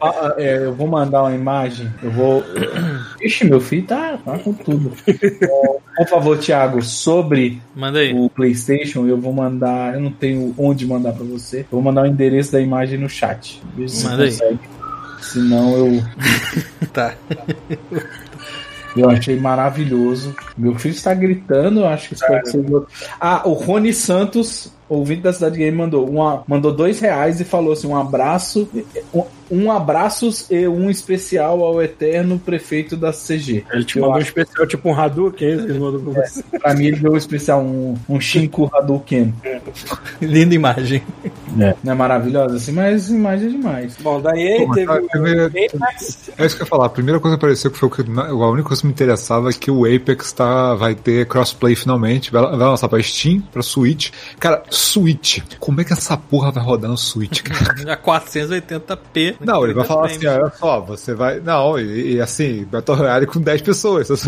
Ah, 0.00 0.08
ah, 0.08 0.34
é, 0.38 0.56
eu 0.66 0.74
vou 0.74 0.86
mandar 0.86 1.22
uma 1.22 1.34
imagem. 1.34 1.90
Eu 2.02 2.10
vou. 2.10 2.44
Ixi, 3.22 3.44
meu 3.46 3.60
filho 3.60 3.86
tá, 3.86 4.18
tá 4.24 4.38
com 4.38 4.52
tudo. 4.52 4.92
É, 5.06 5.48
por 5.96 6.08
favor, 6.08 6.38
Thiago, 6.38 6.82
sobre 6.82 7.60
Manda 7.74 7.98
aí. 8.00 8.12
o 8.14 8.28
PlayStation, 8.30 9.06
eu 9.06 9.18
vou 9.18 9.32
mandar. 9.32 9.94
Eu 9.94 10.00
não 10.00 10.10
tenho 10.12 10.54
onde 10.58 10.86
mandar 10.86 11.12
pra 11.12 11.24
você. 11.24 11.60
Eu 11.60 11.66
vou 11.72 11.82
mandar 11.82 12.02
o 12.02 12.06
endereço 12.06 12.52
da 12.52 12.60
imagem 12.60 12.98
no 12.98 13.08
chat. 13.08 13.60
Se 13.86 14.04
Manda 14.04 14.24
aí. 14.24 14.30
consegue. 14.30 14.58
Senão 15.20 15.76
eu. 15.76 16.02
Tá. 16.92 17.14
Eu 18.96 19.10
achei 19.10 19.38
maravilhoso. 19.38 20.34
Meu 20.56 20.74
filho 20.76 20.94
está 20.94 21.12
gritando, 21.14 21.80
eu 21.80 21.86
acho 21.86 22.10
que 22.10 22.14
que 22.14 22.50
vocês 22.50 22.64
gostem. 22.64 23.08
Ah, 23.20 23.42
o 23.44 23.52
Rony 23.52 23.92
Santos, 23.92 24.72
ouvinte 24.88 25.22
da 25.22 25.32
Cidade 25.32 25.58
Game, 25.58 25.76
mandou, 25.76 26.08
uma, 26.08 26.42
mandou 26.46 26.72
dois 26.72 27.00
reais 27.00 27.40
e 27.40 27.44
falou 27.44 27.72
assim: 27.72 27.86
um 27.86 27.96
abraço, 27.96 28.68
um, 29.12 29.24
um 29.50 29.72
abraços 29.72 30.46
e 30.50 30.66
um 30.66 30.90
especial 30.90 31.62
ao 31.62 31.82
eterno 31.82 32.38
prefeito 32.38 32.96
da 32.96 33.12
CG. 33.12 33.64
ele 33.72 33.84
te 33.84 33.98
Eu 33.98 34.02
mandou 34.02 34.18
um 34.18 34.22
especial, 34.22 34.66
tipo 34.66 34.88
um 34.88 34.98
Hadouken, 34.98 35.48
ele 35.48 35.78
mandou 35.78 36.00
pra 36.00 36.22
você. 36.22 36.42
Pra 36.58 36.74
mim, 36.74 36.86
ele 36.86 36.96
deu 36.96 37.12
um 37.12 37.16
especial, 37.16 37.60
um, 37.60 37.94
um 38.08 38.20
Shinku 38.20 38.70
Hadouken. 38.72 39.34
Linda 40.20 40.54
imagem. 40.54 41.02
Não 41.82 41.92
é 41.92 41.94
maravilhosa 41.94 42.56
assim, 42.56 42.72
mas 42.72 43.08
imagem 43.10 43.48
é 43.48 43.50
demais. 43.52 43.96
Bom, 44.00 44.20
daí 44.20 44.64
Pô, 44.66 44.74
teve 44.74 44.86
tá, 44.86 44.96
Apex. 44.96 46.30
É 46.36 46.46
isso 46.46 46.56
que 46.56 46.62
eu 46.62 46.64
ia 46.64 46.68
falar. 46.68 46.86
A 46.86 46.90
primeira 46.90 47.20
coisa 47.20 47.36
que 47.36 47.40
apareceu 47.40 47.70
que 47.70 47.78
foi 47.78 47.88
o 47.88 47.90
que, 47.90 48.02
a 48.02 48.48
única 48.48 48.68
coisa 48.68 48.80
que 48.80 48.86
me 48.86 48.92
interessava 48.92 49.50
é 49.50 49.52
que 49.52 49.70
o 49.70 49.84
Apex 49.84 50.32
tá, 50.32 50.74
vai 50.74 50.94
ter 50.94 51.26
crossplay 51.26 51.74
finalmente. 51.74 52.32
Vai, 52.32 52.42
vai 52.42 52.68
lançar 52.68 52.88
pra 52.88 53.02
Steam, 53.02 53.40
pra 53.52 53.62
Switch. 53.62 54.10
Cara, 54.38 54.62
Switch. 54.74 55.40
Como 55.58 55.80
é 55.80 55.84
que 55.84 55.92
essa 55.92 56.16
porra 56.16 56.50
vai 56.50 56.62
rodar 56.62 56.90
no 56.90 56.96
Switch, 56.98 57.40
cara? 57.44 57.92
A 57.92 57.96
480p. 57.96 59.36
Não, 59.40 59.64
ele 59.64 59.74
vai 59.74 59.84
falar 59.84 60.06
assim, 60.06 60.18
frames. 60.20 60.40
olha 60.42 60.52
só, 60.58 60.80
você 60.80 61.14
vai. 61.14 61.40
Não, 61.40 61.78
e, 61.78 62.14
e 62.14 62.20
assim, 62.20 62.64
Battle 62.64 62.96
Royale 62.96 63.26
com 63.26 63.40
10 63.40 63.62
pessoas. 63.62 64.08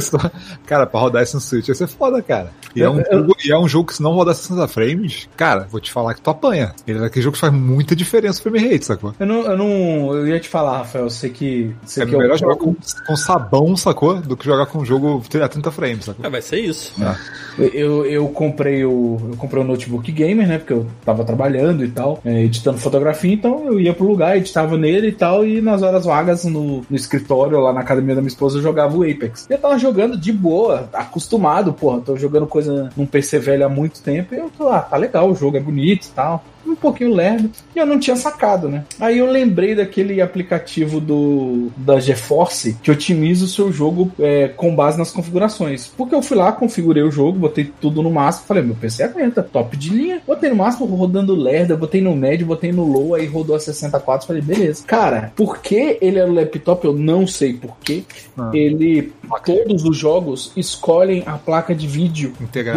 Só- 0.00 0.18
cara, 0.66 0.86
pra 0.86 1.00
rodar 1.00 1.22
isso 1.22 1.36
no 1.36 1.40
Switch 1.40 1.66
vai 1.66 1.74
ser 1.74 1.86
foda, 1.86 2.20
cara. 2.22 2.50
E 2.74 2.82
é, 2.82 2.88
um 2.90 3.02
jogo, 3.02 3.36
e 3.44 3.50
é 3.52 3.58
um 3.58 3.66
jogo 3.68 3.88
que 3.88 3.94
se 3.94 4.02
não 4.02 4.12
rodar 4.12 4.34
60 4.34 4.68
frames, 4.68 5.28
cara, 5.36 5.66
vou 5.70 5.80
te 5.80 5.90
falar 5.90 6.12
que 6.14 6.20
tu 6.20 6.28
apanha. 6.30 6.74
Ele 6.86 6.98
é 7.02 7.06
aquele 7.06 7.22
jogo 7.22 7.34
que 7.34 7.40
faz 7.40 7.52
muita 7.52 7.96
diferença 7.96 8.38
no 8.44 8.50
frame 8.50 8.68
rate, 8.70 8.84
sacou? 8.84 9.14
Eu 9.18 9.26
não, 9.26 9.40
eu 9.46 9.56
não. 9.56 10.14
Eu 10.14 10.28
ia 10.28 10.38
te 10.40 10.48
falar, 10.48 10.78
Rafael, 10.78 11.04
eu 11.04 11.10
sei 11.10 11.30
que. 11.30 11.74
Sei 11.86 12.02
É 12.02 12.06
que 12.06 12.14
eu- 12.14 12.18
melhor 12.18 12.38
jogar 12.38 12.56
com, 12.56 12.74
com 13.06 13.16
sabão, 13.16 13.74
sacou? 13.76 14.16
Do 14.20 14.36
que 14.36 14.44
jogar 14.44 14.66
com 14.66 14.78
um 14.80 14.84
jogo 14.84 15.22
a 15.42 15.48
30 15.48 15.70
frames, 15.70 16.04
sacou? 16.04 16.24
Ah, 16.26 16.28
vai 16.28 16.42
ser 16.42 16.60
isso. 16.60 16.92
Eu, 17.58 18.04
eu 18.04 18.28
comprei 18.46 18.84
o 18.84 19.18
eu 19.30 19.36
comprei 19.36 19.62
um 19.62 19.66
notebook 19.66 20.10
gamer, 20.12 20.46
né? 20.46 20.58
Porque 20.58 20.72
eu 20.72 20.86
tava 21.04 21.24
trabalhando 21.24 21.84
e 21.84 21.90
tal, 21.90 22.20
é, 22.24 22.44
editando 22.44 22.78
fotografia, 22.78 23.32
então 23.32 23.66
eu 23.66 23.80
ia 23.80 23.92
pro 23.92 24.06
lugar, 24.06 24.36
editava 24.36 24.76
nele 24.76 25.08
e 25.08 25.12
tal, 25.12 25.46
e 25.46 25.60
nas 25.60 25.82
horas 25.82 26.04
vagas 26.04 26.44
no, 26.44 26.84
no 26.88 26.96
escritório, 26.96 27.58
lá 27.60 27.72
na 27.72 27.80
academia 27.80 28.14
da 28.14 28.20
minha 28.20 28.28
esposa, 28.28 28.58
eu 28.58 28.62
jogava 28.62 28.96
o 28.96 29.02
Apex. 29.02 29.46
E 29.48 29.54
eu 29.54 29.58
tava 29.58 29.78
jogando 29.78 30.16
de 30.16 30.32
boa, 30.32 30.88
acostumado, 30.92 31.72
porra, 31.72 32.00
tô 32.00 32.16
jogando 32.16 32.46
coisa 32.46 32.90
num 32.96 33.06
PC 33.06 33.38
velho 33.38 33.66
há 33.66 33.68
muito 33.68 34.00
tempo, 34.02 34.34
e 34.34 34.38
eu 34.38 34.50
tô, 34.56 34.68
ah, 34.68 34.80
tá 34.80 34.96
legal, 34.96 35.30
o 35.30 35.34
jogo 35.34 35.56
é 35.56 35.60
bonito 35.60 36.06
e 36.06 36.10
tal. 36.10 36.44
Um 36.66 36.74
pouquinho 36.74 37.14
lerdo, 37.14 37.50
e 37.74 37.78
eu 37.78 37.86
não 37.86 37.98
tinha 37.98 38.16
sacado, 38.16 38.68
né? 38.68 38.84
Aí 39.00 39.18
eu 39.18 39.30
lembrei 39.30 39.74
daquele 39.74 40.20
aplicativo 40.20 41.00
do 41.00 41.68
da 41.76 41.98
GeForce 42.00 42.76
que 42.82 42.90
otimiza 42.90 43.44
o 43.44 43.48
seu 43.48 43.72
jogo 43.72 44.10
é, 44.18 44.48
com 44.48 44.74
base 44.74 44.98
nas 44.98 45.10
configurações. 45.10 45.86
Porque 45.96 46.14
eu 46.14 46.22
fui 46.22 46.36
lá, 46.36 46.52
configurei 46.52 47.02
o 47.02 47.10
jogo, 47.10 47.38
botei 47.38 47.70
tudo 47.80 48.02
no 48.02 48.10
máximo, 48.10 48.46
falei, 48.46 48.62
meu 48.62 48.74
PC 48.74 49.02
aguenta, 49.04 49.42
top 49.42 49.76
de 49.76 49.90
linha. 49.90 50.20
Botei 50.26 50.50
no 50.50 50.56
máximo, 50.56 50.86
rodando 50.86 51.34
lerda, 51.34 51.76
botei 51.76 52.00
no 52.00 52.14
médio, 52.16 52.46
botei 52.46 52.72
no 52.72 52.84
low, 52.84 53.14
aí 53.14 53.26
rodou 53.26 53.54
a 53.56 53.60
64, 53.60 54.26
falei, 54.26 54.42
beleza. 54.42 54.84
Cara, 54.86 55.32
por 55.36 55.58
que 55.58 55.98
ele 56.00 56.18
é 56.18 56.26
no 56.26 56.34
laptop? 56.34 56.84
Eu 56.84 56.92
não 56.94 57.26
sei 57.26 57.52
por 57.54 57.76
quê. 57.82 58.02
Ah. 58.36 58.50
Ele, 58.52 59.12
todos 59.44 59.84
os 59.84 59.96
jogos 59.96 60.52
escolhem 60.56 61.22
a 61.26 61.32
placa 61.32 61.74
de 61.74 61.86
vídeo 61.86 62.32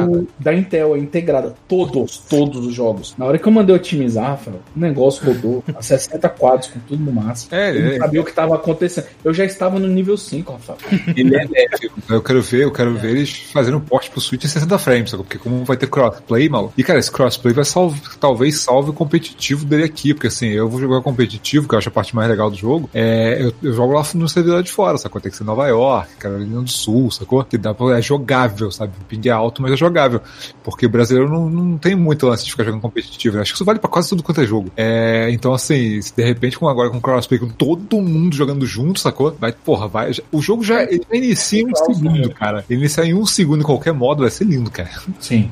do- 0.06 0.28
da 0.39 0.54
Intel, 0.54 0.95
é 0.95 0.99
integrada. 0.99 1.56
Todos, 1.67 2.17
todos 2.17 2.65
os 2.65 2.73
jogos. 2.73 3.15
Na 3.17 3.25
hora 3.25 3.38
que 3.38 3.47
eu 3.47 3.52
mandei 3.52 3.75
otimizar, 3.79 4.29
Rafael. 4.31 4.59
O 4.75 4.79
negócio 4.79 5.25
rodou 5.25 5.63
a 5.75 5.81
60 5.81 6.29
quadros 6.29 6.67
com 6.69 6.79
tudo 6.81 7.03
no 7.03 7.11
máximo. 7.11 7.53
É, 7.55 7.69
Eu 7.75 7.81
não 7.81 7.91
é. 7.91 7.97
sabia 7.97 8.21
o 8.21 8.23
que 8.23 8.29
estava 8.29 8.55
acontecendo. 8.55 9.05
Eu 9.23 9.33
já 9.33 9.45
estava 9.45 9.79
no 9.79 9.87
nível 9.87 10.17
5, 10.17 10.51
Rafael. 10.53 10.77
Ele 11.15 11.36
é 11.36 11.39
leve. 11.39 11.91
Eu 12.09 12.21
quero 12.21 12.41
ver, 12.41 12.63
eu 12.63 12.71
quero 12.71 12.95
ver 12.95 13.11
eles 13.11 13.32
fazendo 13.51 13.77
um 13.77 13.82
porte 13.82 14.09
pro 14.09 14.21
Switch 14.21 14.43
em 14.43 14.47
60 14.47 14.77
frames, 14.77 15.09
sabe? 15.11 15.23
porque 15.23 15.38
como 15.38 15.63
vai 15.65 15.77
ter 15.77 15.88
crossplay, 15.88 16.49
mal. 16.49 16.73
E 16.77 16.84
cara, 16.84 16.99
esse 16.99 17.11
crossplay 17.11 17.53
vai 17.53 17.65
salve, 17.65 17.99
talvez 18.19 18.59
salve 18.59 18.89
o 18.89 18.93
competitivo 18.93 19.65
dele 19.65 19.84
aqui, 19.84 20.13
porque 20.13 20.27
assim, 20.27 20.47
eu 20.47 20.67
vou 20.69 20.80
jogar 20.80 21.01
competitivo, 21.01 21.67
que 21.67 21.73
eu 21.75 21.80
acho 21.80 21.89
a 21.89 21.91
parte 21.91 22.15
mais 22.15 22.30
legal 22.30 22.49
do 22.49 22.55
jogo. 22.57 22.89
É, 22.93 23.38
eu, 23.41 23.53
eu 23.61 23.73
jogo 23.73 23.93
lá 23.93 24.03
no 24.15 24.27
servidor 24.30 24.63
de 24.63 24.71
fora, 24.71 24.97
sacou? 24.97 25.19
Tem 25.21 25.32
que 25.32 25.38
ser 25.38 25.43
Nova 25.43 25.67
York, 25.67 26.15
Carolina 26.17 26.61
do 26.61 26.69
Sul, 26.69 27.11
sacou? 27.11 27.43
Que 27.43 27.57
dá 27.57 27.73
pra, 27.73 27.97
é 27.97 28.01
jogável, 28.01 28.71
sabe? 28.71 28.93
O 29.01 29.05
ping 29.05 29.27
é 29.27 29.32
alto, 29.32 29.61
mas 29.61 29.71
é 29.71 29.77
jogável. 29.77 30.21
Porque 30.63 30.86
o 30.86 30.89
brasileiro 30.89 31.30
não, 31.30 31.49
não 31.49 31.77
tem 31.77 31.95
muito 31.95 32.25
lance 32.27 32.45
de 32.45 32.51
ficar 32.51 32.63
jogando 32.63 32.82
competitivo. 32.82 33.36
né? 33.36 33.41
Acho 33.41 33.51
que 33.53 33.57
isso 33.57 33.65
vale 33.70 33.80
pra 33.80 33.89
quase 33.89 34.09
tudo 34.09 34.24
quanto 34.24 34.41
é 34.41 34.45
jogo. 34.45 34.72
É, 34.76 35.30
então, 35.32 35.53
assim, 35.53 36.01
se 36.01 36.13
de 36.15 36.24
repente, 36.24 36.57
com 36.57 36.67
agora 36.67 36.89
com 36.89 36.99
crossplay, 36.99 37.39
com 37.39 37.49
todo 37.49 38.01
mundo 38.01 38.36
jogando 38.36 38.65
junto, 38.65 38.99
sacou? 38.99 39.36
Vai, 39.39 39.51
porra, 39.51 39.88
vai. 39.88 40.11
O 40.32 40.41
jogo 40.41 40.63
já, 40.63 40.86
já 40.86 40.97
inicia 41.13 41.61
em 41.61 41.67
um 41.67 41.76
segundo, 41.76 42.30
cara. 42.32 42.65
Ele 42.70 42.80
inicia 42.80 43.05
em 43.05 43.13
um 43.13 43.26
segundo 43.26 43.61
em 43.61 43.65
qualquer 43.65 43.93
modo, 43.93 44.22
vai 44.22 44.32
ser 44.32 44.45
lindo, 44.45 44.72
cara. 44.72 44.89
Sim. 45.20 45.51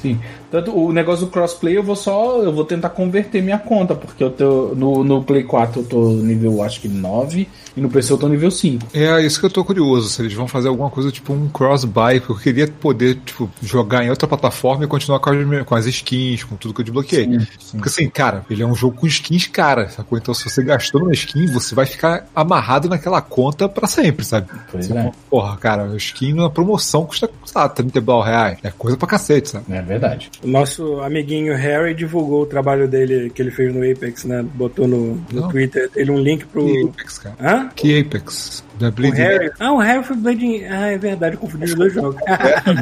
Sim. 0.00 0.20
Tanto 0.50 0.74
o 0.74 0.92
negócio 0.92 1.26
do 1.26 1.30
crossplay 1.30 1.76
eu 1.76 1.82
vou 1.82 1.96
só. 1.96 2.42
Eu 2.42 2.52
vou 2.52 2.64
tentar 2.64 2.90
converter 2.90 3.42
minha 3.42 3.58
conta, 3.58 3.94
porque 3.94 4.22
eu 4.22 4.30
tô. 4.30 4.74
No, 4.74 5.04
no 5.04 5.22
Play 5.22 5.44
4 5.44 5.80
eu 5.80 5.84
tô 5.84 6.10
nível 6.12 6.62
acho 6.62 6.80
que 6.80 6.88
9 6.88 7.48
e 7.78 7.80
no 7.80 7.88
PC 7.88 8.12
eu 8.12 8.18
tô 8.18 8.28
nível 8.28 8.50
5. 8.50 8.88
É 8.92 9.20
isso 9.24 9.38
que 9.38 9.46
eu 9.46 9.50
tô 9.50 9.64
curioso, 9.64 10.08
se 10.08 10.20
eles 10.20 10.32
vão 10.32 10.48
fazer 10.48 10.68
alguma 10.68 10.90
coisa 10.90 11.12
tipo 11.12 11.32
um 11.32 11.48
cross-buy, 11.48 12.20
porque 12.20 12.32
eu 12.32 12.36
queria 12.36 12.68
poder, 12.68 13.16
tipo, 13.24 13.48
jogar 13.62 14.04
em 14.04 14.10
outra 14.10 14.26
plataforma 14.26 14.84
e 14.84 14.88
continuar 14.88 15.20
com 15.20 15.30
as, 15.30 15.64
com 15.64 15.74
as 15.74 15.86
skins, 15.86 16.42
com 16.42 16.56
tudo 16.56 16.74
que 16.74 16.80
eu 16.80 16.84
desbloqueei. 16.84 17.24
Sim, 17.24 17.40
sim. 17.40 17.76
Porque 17.78 17.88
assim, 17.88 18.08
cara, 18.08 18.44
ele 18.50 18.62
é 18.62 18.66
um 18.66 18.74
jogo 18.74 18.96
com 18.96 19.06
skins 19.06 19.46
cara, 19.46 19.88
sacou? 19.88 20.18
Então 20.18 20.34
se 20.34 20.48
você 20.48 20.62
gastou 20.62 21.00
numa 21.00 21.12
skin, 21.12 21.46
você 21.46 21.74
vai 21.74 21.86
ficar 21.86 22.26
amarrado 22.34 22.88
naquela 22.88 23.22
conta 23.22 23.68
pra 23.68 23.86
sempre, 23.86 24.24
sabe? 24.24 24.48
Pois 24.70 24.88
Você 24.88 24.98
é. 24.98 25.12
Porra, 25.30 25.56
cara, 25.56 25.84
a 25.84 25.96
skin 25.96 26.32
na 26.32 26.50
promoção 26.50 27.06
custa, 27.06 27.30
sei 27.44 27.60
lá, 27.60 27.68
30 27.68 28.00
blau 28.00 28.22
reais. 28.22 28.58
É 28.62 28.70
coisa 28.70 28.96
pra 28.96 29.06
cacete, 29.06 29.50
sabe? 29.50 29.66
É 29.70 29.82
verdade. 29.82 30.30
O 30.42 30.46
nosso 30.46 31.00
amiguinho 31.00 31.54
Harry 31.56 31.94
divulgou 31.94 32.42
o 32.42 32.46
trabalho 32.46 32.86
dele 32.86 33.28
que 33.30 33.42
ele 33.42 33.50
fez 33.50 33.74
no 33.74 33.80
Apex, 33.90 34.24
né? 34.24 34.44
Botou 34.54 34.86
no, 34.86 35.20
no. 35.32 35.48
Twitter 35.48 35.90
dele 35.90 36.10
um 36.10 36.18
link 36.18 36.46
pro. 36.46 36.64
Que 36.64 36.84
Apex, 36.84 37.18
cara. 37.18 37.36
Hã? 37.40 37.68
Que 37.74 38.00
Apex? 38.00 38.64
Da 38.78 38.88
O 38.88 39.10
Harry. 39.12 39.50
Ah, 39.58 39.72
o 39.72 39.78
Harry 39.78 40.04
foi 40.04 40.16
Bleeding. 40.16 40.64
Ah, 40.64 40.86
é 40.86 40.98
verdade, 40.98 41.36
confundi 41.36 41.64
os 41.64 41.74
dois 41.74 41.92
jogos. 41.92 42.20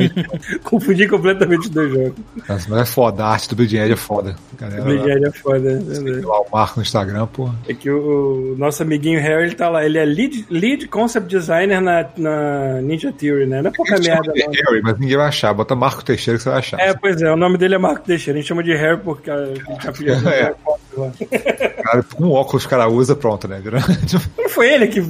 confundi 0.63 1.09
completamente 1.09 1.61
os 1.61 1.71
dois 1.71 1.91
jogos. 1.91 2.07
Edge. 2.09 2.67
Mas 2.69 2.81
é 2.81 2.85
foda, 2.85 3.25
a 3.25 3.29
arte 3.29 3.49
do 3.49 3.57
Bleeding 3.57 3.79
Edge 3.79 3.93
é 3.93 3.97
foda. 3.97 4.37
Galera, 4.59 4.83
Bleeding 4.83 5.11
Edge 5.11 5.25
é 5.25 5.31
foda, 5.33 5.73
é 5.73 5.95
Sei 5.95 6.21
lá, 6.21 6.41
o 6.41 6.47
Marco 6.53 6.79
no 6.79 6.83
Instagram, 6.83 7.27
porra. 7.27 7.55
É 7.69 7.75
que 7.75 7.91
o, 7.91 8.53
o 8.53 8.59
nosso 8.59 8.83
amiguinho 8.83 9.21
Harry, 9.21 9.45
ele 9.45 9.55
tá 9.55 9.69
lá. 9.69 9.85
Ele 9.85 9.99
é 9.99 10.05
lead, 10.05 10.47
lead 10.51 10.89
concept 10.89 11.29
designer 11.29 11.81
na, 11.81 12.07
na 12.17 12.81
Ninja 12.83 13.13
Theory, 13.13 13.47
né? 13.47 13.63
Não 13.63 13.71
é 13.71 13.73
pouca 13.75 13.99
merda, 13.99 14.33
não. 14.35 14.53
Harry, 14.53 14.83
mas 14.83 14.99
ninguém 14.99 15.17
vai 15.17 15.29
achar. 15.29 15.53
Bota 15.55 15.75
Marco 15.75 16.05
Teixeira 16.05 16.37
que 16.37 16.43
você 16.43 16.51
vai 16.51 16.59
achar. 16.59 16.81
É, 16.81 16.95
pois 16.95 17.21
é, 17.23 17.33
o 17.33 17.37
nome 17.37 17.57
dele 17.57 17.75
é 17.75 17.79
Marco 17.79 18.05
Teixeira. 18.05 18.39
A 18.39 18.41
gente 18.41 18.49
chama 18.49 18.63
de 18.63 18.75
Harry 18.75 18.99
porque 18.99 19.31
a 19.31 19.47
gente 19.47 19.89
apelido 19.89 20.27
É. 20.29 20.55
Cara, 21.83 22.03
com 22.03 22.31
óculos 22.31 22.65
o 22.65 22.69
cara 22.69 22.89
usa, 22.89 23.15
pronto, 23.15 23.47
né? 23.47 23.61
Não 24.39 24.49
foi 24.49 24.73
ele 24.73 24.87
que, 24.87 25.03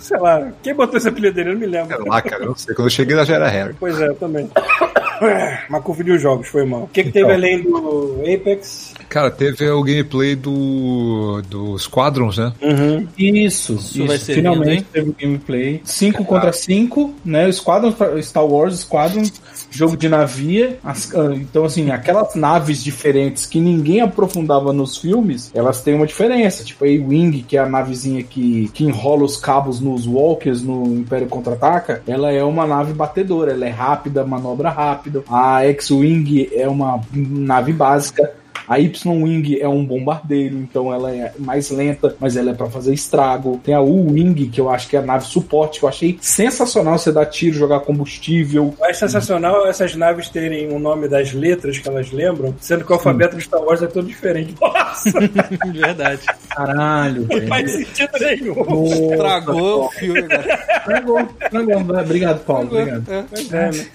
sei 0.00 0.18
lá, 0.18 0.27
quem 0.62 0.74
botou 0.74 0.96
esse 0.96 1.08
apelido 1.08 1.34
dele? 1.34 1.50
Eu 1.50 1.52
não 1.54 1.60
me 1.60 1.66
lembro. 1.66 1.96
Sei 1.96 2.06
lá, 2.06 2.22
cara, 2.22 2.42
eu 2.42 2.48
não 2.48 2.56
sei. 2.56 2.74
Quando 2.74 2.86
eu 2.86 2.90
cheguei 2.90 3.16
lá 3.16 3.24
já 3.24 3.34
era 3.34 3.48
Harry. 3.48 3.74
Pois 3.78 4.00
é, 4.00 4.08
eu 4.08 4.14
também. 4.14 4.50
Mas 5.68 5.82
confundiu 5.82 6.14
os 6.14 6.22
jogos, 6.22 6.48
foi 6.48 6.64
mal. 6.64 6.82
O 6.82 6.88
que, 6.88 7.02
que 7.04 7.12
teve 7.12 7.24
Então. 7.24 7.36
além 7.36 7.62
do 7.62 8.22
Apex? 8.22 8.94
Cara, 9.08 9.30
teve 9.30 9.68
o 9.68 9.82
gameplay 9.82 10.36
do, 10.36 11.42
do 11.48 11.78
Squadrons, 11.78 12.38
né? 12.38 12.52
Uhum. 12.62 13.08
Isso, 13.18 13.74
isso. 13.74 14.06
vai 14.06 14.18
ser 14.18 14.34
Finalmente 14.34 14.70
lindo, 14.70 14.86
teve 14.92 15.10
o 15.10 15.16
gameplay. 15.18 15.80
5 15.82 16.24
contra 16.24 16.52
5, 16.52 17.14
né? 17.24 17.46
O 17.48 17.52
Squadron, 17.52 17.94
Star 18.22 18.46
Wars 18.46 18.80
Squadron, 18.80 19.22
jogo 19.70 19.96
de 19.96 20.08
navia. 20.08 20.78
As- 20.82 21.14
ah, 21.14 21.30
então, 21.34 21.64
assim, 21.64 21.90
aquelas 21.90 22.34
naves 22.34 22.82
diferentes 22.82 23.46
que 23.46 23.60
ninguém 23.60 24.00
aprofundava 24.00 24.72
nos 24.72 24.96
filmes, 24.96 25.50
elas 25.54 25.80
têm 25.80 25.94
uma 25.94 26.06
diferença. 26.06 26.64
Tipo 26.64 26.84
a 26.84 26.88
A-Wing, 26.88 27.42
que 27.46 27.56
é 27.56 27.60
a 27.60 27.68
navezinha 27.68 28.22
que, 28.22 28.68
que 28.72 28.84
enrola 28.84 29.24
os 29.24 29.36
cabos 29.36 29.80
nos 29.80 30.06
Walkers 30.06 30.62
no 30.62 30.84
Império 30.86 31.28
Contra-Ataca, 31.28 32.02
ela 32.06 32.30
é 32.32 32.42
uma 32.42 32.66
nave 32.66 32.92
batedora, 32.92 33.52
ela 33.52 33.66
é 33.66 33.70
rápida, 33.70 34.24
manobra 34.24 34.70
rápida. 34.70 35.22
A 35.28 35.64
X-Wing 35.64 36.50
é 36.52 36.68
uma 36.68 37.00
nave 37.12 37.72
básica. 37.72 38.30
A 38.68 38.78
Y-Wing 38.78 39.58
é 39.60 39.68
um 39.68 39.84
bombardeiro, 39.84 40.56
então 40.58 40.92
ela 40.92 41.10
é 41.10 41.32
mais 41.38 41.70
lenta, 41.70 42.14
mas 42.20 42.36
ela 42.36 42.50
é 42.50 42.54
pra 42.54 42.66
fazer 42.66 42.92
estrago. 42.92 43.60
Tem 43.64 43.74
a 43.74 43.80
U-Wing, 43.80 44.48
que 44.48 44.60
eu 44.60 44.68
acho 44.68 44.88
que 44.88 44.96
é 44.96 44.98
a 44.98 45.02
nave 45.02 45.24
suporte, 45.26 45.78
que 45.78 45.84
eu 45.84 45.88
achei 45.88 46.18
sensacional 46.20 46.98
você 46.98 47.10
dar 47.10 47.26
tiro, 47.26 47.56
jogar 47.56 47.80
combustível. 47.80 48.74
É 48.82 48.92
sensacional 48.92 49.66
essas 49.66 49.94
naves 49.96 50.28
terem 50.28 50.68
o 50.72 50.78
nome 50.78 51.08
das 51.08 51.32
letras 51.32 51.78
que 51.78 51.88
elas 51.88 52.10
lembram, 52.12 52.54
sendo 52.60 52.84
que 52.84 52.90
o 52.90 52.94
alfabeto 52.94 53.36
de 53.36 53.42
Star 53.44 53.62
Wars 53.62 53.82
é 53.82 53.86
todo 53.86 54.06
diferente. 54.06 54.54
Nossa, 54.60 55.10
Verdade. 55.72 56.20
Caralho, 56.50 57.22
não 57.22 57.28
velho. 57.28 57.48
faz 57.48 57.70
sentido 57.72 58.10
nenhum. 58.20 58.84
Estragou 59.12 59.84
o 59.86 59.90
filme 59.92 60.18
agora. 60.20 60.58
Tragou, 60.84 61.26
tragou. 61.50 62.00
Obrigado, 62.00 62.44
Paulo. 62.44 62.68
Obrigado. 62.70 63.04
Pois 63.30 63.52
é, 63.52 63.70
né? 63.70 63.86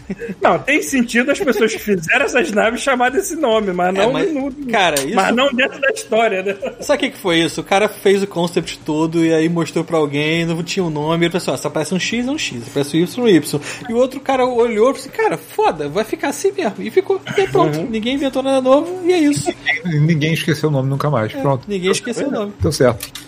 Não, 0.42 0.60
tem 0.60 0.82
sentido 0.82 1.32
as 1.32 1.40
pessoas 1.40 1.74
que 1.74 1.80
fizeram 1.80 2.26
essas 2.26 2.52
naves 2.52 2.82
chamar 2.82 3.10
desse 3.12 3.36
nome, 3.36 3.72
mas 3.74 3.94
não, 3.94 4.04
É, 4.10 4.14
mas, 4.14 4.34
no- 4.34 4.52
cara, 4.66 5.00
isso. 5.02 5.16
mas 5.16 5.36
não 5.36 5.52
dentro 5.54 5.80
da 5.80 5.90
história, 5.90 6.44
né? 6.44 6.56
Sabe 6.80 6.98
o 6.98 7.00
que, 7.00 7.10
que 7.12 7.18
foi 7.18 7.40
isso? 7.40 7.62
O 7.62 7.64
cara 7.64 7.88
fez 7.88 8.22
o 8.24 8.28
concept 8.28 8.80
todo 8.80 9.24
e 9.24 9.34
aí 9.34 9.48
mostrou 9.50 9.84
pra 9.84 9.98
alguém, 9.98 10.46
não 10.46 10.62
tinha 10.64 10.84
um 10.84 10.90
nome, 10.90 11.24
e 11.24 11.26
ele 11.26 11.34
pensou, 11.34 11.54
ah, 11.54 11.58
se 11.58 11.68
aparece 11.68 11.94
um 11.94 12.00
X, 12.00 12.28
é 12.28 12.32
um 12.32 12.38
X, 12.38 12.64
se 12.64 12.70
aparece 12.70 12.98
um 12.98 13.00
Y, 13.00 13.18
é 13.18 13.22
um 13.22 13.28
Y. 13.30 13.62
E 13.90 13.94
o 13.94 13.98
outro 13.98 14.20
cara 14.20 14.46
olhou 14.46 14.92
e 14.92 14.94
falou 14.94 15.00
assim, 15.00 15.10
cara, 15.10 15.38
foda, 15.38 15.90
vai 15.90 16.04
ficar 16.04 16.30
assim 16.30 16.52
mesmo. 16.52 16.76
E 16.80 16.90
ficou, 16.90 17.22
e 17.38 17.48
pronto. 17.48 17.82
Ninguém 17.84 18.16
inventou 18.16 18.44
nada 18.44 18.62
novo 18.62 19.02
e 19.06 19.14
é 19.14 19.20
isso. 19.20 19.50
E 19.86 20.00
Ninguém 20.00 20.34
esqueceu 20.34 20.70
o 20.70 20.72
nome 20.72 20.90
nunca 20.90 21.10
mais. 21.10 21.32
Pronto, 21.34 21.66
Ninguém 21.68 21.92
esqueceu 21.92 22.28
o 22.28 22.32
nome. 22.32 22.54
deu 22.60 22.72
certo. 22.72 23.23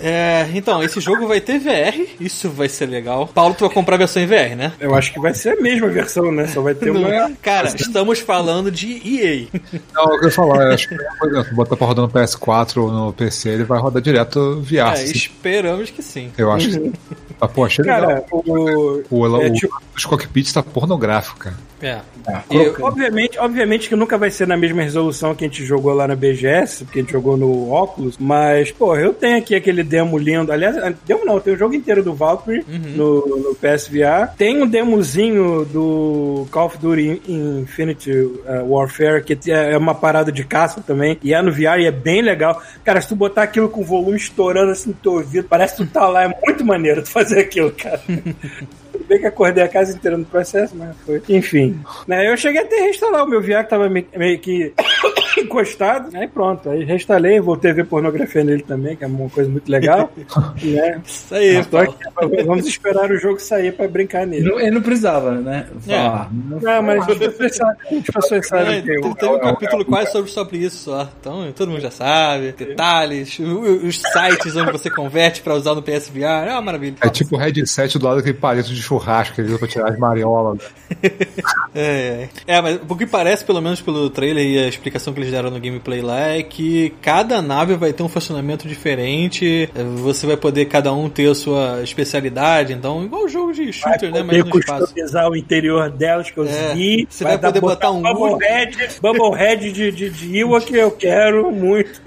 É, 0.00 0.46
então, 0.54 0.82
esse 0.82 1.00
jogo 1.00 1.26
vai 1.26 1.40
ter 1.40 1.58
VR, 1.58 2.06
isso 2.20 2.48
vai 2.50 2.68
ser 2.68 2.86
legal. 2.86 3.26
Paulo, 3.28 3.54
tu 3.54 3.64
vai 3.66 3.74
comprar 3.74 3.94
a 3.96 3.98
versão 3.98 4.22
em 4.22 4.26
VR, 4.26 4.56
né? 4.56 4.72
Eu 4.80 4.94
acho 4.94 5.12
que 5.12 5.20
vai 5.20 5.34
ser 5.34 5.58
a 5.58 5.60
mesma 5.60 5.88
versão, 5.88 6.30
né? 6.32 6.46
Só 6.48 6.60
vai 6.60 6.74
ter 6.74 6.90
uma. 6.90 7.30
Cara, 7.42 7.68
estamos 7.74 8.18
falando 8.20 8.70
de 8.70 8.92
EA. 9.04 9.46
Não, 9.94 10.16
eu 10.16 10.24
ia 10.24 10.30
falar, 10.30 10.64
eu 10.66 10.72
acho 10.72 10.88
que 10.88 10.96
por 10.96 11.28
exemplo, 11.30 11.54
botar 11.54 11.76
pra 11.76 11.86
rodar 11.86 12.04
no 12.04 12.10
PS4 12.10 12.76
ou 12.82 12.90
no 12.90 13.12
PC, 13.12 13.48
ele 13.50 13.64
vai 13.64 13.78
rodar 13.78 14.02
direto 14.02 14.60
via 14.60 14.88
É, 14.92 14.96
sim. 14.96 15.12
esperamos 15.12 15.90
que 15.90 16.02
sim. 16.02 16.32
Eu 16.36 16.50
acho 16.52 16.70
que. 16.70 16.92
Ah, 17.40 17.48
pô, 17.48 17.64
achei 17.64 17.84
legal. 17.84 18.00
Cara, 18.00 18.24
o. 18.32 19.02
O, 19.10 19.18
o, 19.20 19.42
é, 19.42 19.46
o 19.48 19.52
tipo- 19.52 19.80
dos 19.94 20.04
cockpits 20.04 20.52
tá 20.52 20.62
pornográfico, 20.62 21.38
cara. 21.38 21.56
É. 21.80 22.00
Tá, 22.24 22.44
E. 22.50 22.82
Obviamente, 22.82 23.38
obviamente 23.38 23.88
que 23.88 23.96
nunca 23.96 24.18
vai 24.18 24.30
ser 24.30 24.46
na 24.46 24.56
mesma 24.56 24.82
resolução 24.82 25.34
que 25.34 25.44
a 25.44 25.48
gente 25.48 25.64
jogou 25.64 25.94
lá 25.94 26.08
na 26.08 26.16
BGS, 26.16 26.84
porque 26.84 26.98
a 26.98 27.02
gente 27.02 27.12
jogou 27.12 27.36
no 27.36 27.70
óculos, 27.70 28.16
mas, 28.18 28.70
pô, 28.70 28.96
eu 28.96 29.12
tenho 29.14 29.38
aqui 29.38 29.54
aquele 29.54 29.82
demo 29.82 30.18
lindo. 30.18 30.52
Aliás, 30.52 30.76
demo 31.06 31.24
não, 31.24 31.40
tem 31.40 31.54
o 31.54 31.58
jogo 31.58 31.74
inteiro 31.74 32.02
do 32.02 32.14
Valkyrie 32.14 32.64
no, 32.68 33.26
no 33.26 33.54
PSVR. 33.54 34.34
Tem 34.36 34.62
um 34.62 34.66
demozinho 34.66 35.64
do 35.64 36.46
Call 36.50 36.66
of 36.66 36.78
Duty 36.78 37.22
Infinity 37.28 38.10
uh, 38.10 38.64
Warfare, 38.66 39.22
que 39.22 39.38
é 39.50 39.76
uma 39.76 39.94
parada 39.94 40.32
de 40.32 40.44
caça 40.44 40.80
também, 40.80 41.18
e 41.22 41.32
é 41.32 41.42
no 41.42 41.52
VR 41.52 41.78
e 41.78 41.86
é 41.86 41.90
bem 41.90 42.22
legal. 42.22 42.60
Cara, 42.84 43.00
se 43.00 43.08
tu 43.08 43.16
botar 43.16 43.42
aquilo 43.42 43.68
com 43.68 43.80
o 43.80 43.84
volume 43.84 44.16
estourando 44.16 44.72
assim 44.72 44.90
no 44.90 44.96
teu 44.96 45.12
ouvido, 45.12 45.46
parece 45.48 45.76
que 45.76 45.84
tu 45.84 45.92
tá 45.92 46.08
lá, 46.08 46.24
é 46.24 46.38
muito 46.44 46.64
maneiro 46.64 47.02
tu 47.02 47.10
fazer 47.10 47.40
aquilo, 47.40 47.70
cara. 47.70 48.00
Bem 49.06 49.18
que 49.18 49.26
acordei 49.26 49.64
a 49.64 49.68
casa 49.68 49.94
inteira 49.94 50.16
no 50.16 50.24
processo, 50.24 50.74
mas 50.76 50.96
foi. 51.04 51.22
Enfim. 51.28 51.78
Né, 52.06 52.30
eu 52.30 52.36
cheguei 52.36 52.62
até 52.62 52.78
a 52.78 52.82
reinstalar 52.82 53.24
o 53.24 53.28
meu 53.28 53.42
que 53.42 53.70
tava 53.70 53.88
meio 53.88 54.38
que 54.38 54.72
encostado. 55.38 56.16
Aí 56.16 56.26
pronto. 56.28 56.68
Aí 56.70 56.84
reinstalei, 56.84 57.40
voltei 57.40 57.70
a 57.70 57.74
ver 57.74 57.86
pornografia 57.86 58.42
nele 58.44 58.62
também, 58.62 58.96
que 58.96 59.04
é 59.04 59.06
uma 59.06 59.28
coisa 59.30 59.48
muito 59.50 59.70
legal. 59.70 60.10
né? 60.62 61.00
Isso 61.04 61.34
aí, 61.34 61.64
Paulo. 61.64 61.94
aqui, 62.16 62.42
vamos 62.44 62.66
esperar 62.66 63.10
o 63.10 63.16
jogo 63.16 63.38
sair 63.40 63.72
pra 63.72 63.86
brincar 63.88 64.26
nele. 64.26 64.48
Não, 64.48 64.58
ele 64.60 64.70
não 64.72 64.82
precisava, 64.82 65.32
né? 65.32 65.66
Falar. 65.80 66.30
Não- 66.32 66.60
Não, 66.60 66.82
mas 66.82 67.08
as 67.08 67.18
pessoas 67.18 68.46
sabem, 68.48 68.74
É, 68.76 68.78
eu. 68.78 69.14
teve 69.14 69.32
um 69.32 69.38
capítulo 69.40 69.84
quase 69.84 70.12
sobre, 70.12 70.30
sobre 70.30 70.58
isso 70.58 70.76
só. 70.84 71.08
Então 71.20 71.50
todo 71.52 71.70
mundo 71.70 71.80
já 71.80 71.90
sabe. 71.90 72.52
Detalhes, 72.52 73.38
o- 73.38 73.86
os 73.86 74.00
sites 74.00 74.56
onde 74.56 74.72
você 74.72 74.90
converte 74.90 75.40
pra 75.40 75.54
usar 75.54 75.74
no 75.74 75.82
PSVR. 75.82 76.48
É 76.48 76.52
uma 76.52 76.62
maravilha. 76.62 76.96
É 77.00 77.08
tipo 77.08 77.36
o 77.36 77.38
headset 77.38 77.98
do 77.98 78.04
lado 78.04 78.16
daquele 78.18 78.34
palito 78.38 78.68
de 78.72 78.82
churrasco 78.82 79.34
que 79.34 79.40
ele 79.40 79.48
usa 79.50 79.58
pra 79.58 79.68
tirar 79.68 79.90
as 79.90 79.98
mariolas. 79.98 80.58
É, 81.74 82.28
é. 82.46 82.56
é, 82.56 82.60
mas 82.62 82.80
o 82.88 82.96
que 82.96 83.06
parece, 83.06 83.44
pelo 83.44 83.60
menos 83.60 83.80
pelo 83.80 84.08
trailer 84.10 84.44
e 84.44 84.58
a 84.58 84.68
explicação 84.68 84.87
que 85.12 85.20
eles 85.20 85.30
deram 85.30 85.50
no 85.50 85.60
gameplay 85.60 86.00
lá 86.00 86.18
é 86.28 86.42
que 86.42 86.92
cada 87.02 87.40
nave 87.42 87.74
vai 87.76 87.92
ter 87.92 88.02
um 88.02 88.08
funcionamento 88.08 88.66
diferente, 88.68 89.68
você 90.02 90.26
vai 90.26 90.36
poder 90.36 90.66
cada 90.66 90.92
um 90.92 91.08
ter 91.08 91.30
a 91.30 91.34
sua 91.34 91.82
especialidade, 91.82 92.72
então 92.72 93.04
igual 93.04 93.24
o 93.24 93.28
jogo 93.28 93.52
de 93.52 93.72
shooter, 93.72 94.10
né? 94.12 94.22
Mas 94.22 94.38
Poder 94.38 94.44
no 94.54 94.60
espaço. 94.60 94.80
customizar 94.86 95.28
o 95.30 95.36
interior 95.36 95.90
delas 95.90 96.30
que 96.30 96.38
eu 96.38 96.44
É, 96.46 96.74
vi. 96.74 97.06
você 97.08 97.24
vai 97.24 97.38
poder 97.38 97.60
botar 97.60 97.90
um 97.90 98.02
Bubblehead, 98.02 98.76
Bubblehead 99.00 99.72
de, 99.72 99.90
de, 99.92 100.10
de 100.10 100.36
Ewok 100.38 100.66
que 100.66 100.76
eu 100.76 100.90
quero 100.90 101.50
muito. 101.50 102.00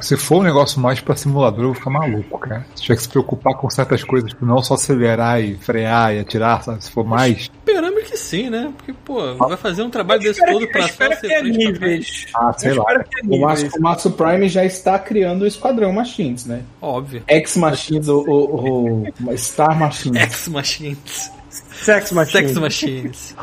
Se 0.00 0.16
for 0.16 0.38
um 0.38 0.42
negócio 0.42 0.80
mais 0.80 0.98
pra 0.98 1.14
simulador, 1.14 1.60
eu 1.60 1.66
vou 1.66 1.74
ficar 1.74 1.90
maluco, 1.90 2.38
cara. 2.38 2.64
Se 2.74 2.82
tiver 2.84 2.96
que 2.96 3.02
se 3.02 3.08
preocupar 3.08 3.54
com 3.54 3.68
certas 3.68 4.02
coisas, 4.02 4.30
tipo, 4.30 4.46
não 4.46 4.62
só 4.62 4.74
acelerar 4.74 5.42
e 5.42 5.56
frear 5.56 6.14
e 6.14 6.20
atirar, 6.20 6.62
sabe? 6.62 6.82
Se 6.82 6.90
for 6.90 7.04
mais. 7.04 7.50
Esperamos 7.66 8.02
que 8.04 8.16
sim, 8.16 8.48
né? 8.48 8.72
Porque, 8.78 8.94
pô, 9.04 9.34
vai 9.34 9.58
fazer 9.58 9.82
um 9.82 9.90
trabalho 9.90 10.20
desse 10.22 10.40
Espero 10.40 10.52
todo 10.54 10.66
que- 10.66 10.72
pra 10.72 10.80
eu 10.80 10.88
só 10.88 10.94
ser 11.16 11.20
que 11.20 11.32
é 11.34 11.40
frente. 11.40 11.78
Níveis. 11.98 12.26
Ah, 12.34 12.52
sei 12.56 12.70
Eu 12.72 12.76
lá. 12.82 12.92
é 12.92 12.98
O 13.24 13.28
níveis. 13.28 13.74
o 13.74 13.80
Maxo 13.80 14.10
Prime 14.12 14.48
já 14.48 14.64
está 14.64 14.98
criando 14.98 15.42
o 15.42 15.46
Esquadrão 15.46 15.92
Machines, 15.92 16.46
né? 16.46 16.62
Óbvio. 16.80 17.22
Ex 17.28 17.56
Machines, 17.56 18.08
o, 18.08 18.18
o, 18.20 19.02
o 19.26 19.38
Star 19.38 19.78
Machines. 19.78 20.20
X 20.22 20.48
Machines. 20.48 21.30
Sex 21.72 22.10
Machine. 22.12 22.46
Sex 22.48 22.58
Machines. 22.58 23.36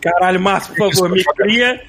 Caralho, 0.00 0.40
Márcio, 0.40 0.74
por 0.74 0.92
favor, 0.92 1.10
me 1.10 1.22
cria, 1.24 1.80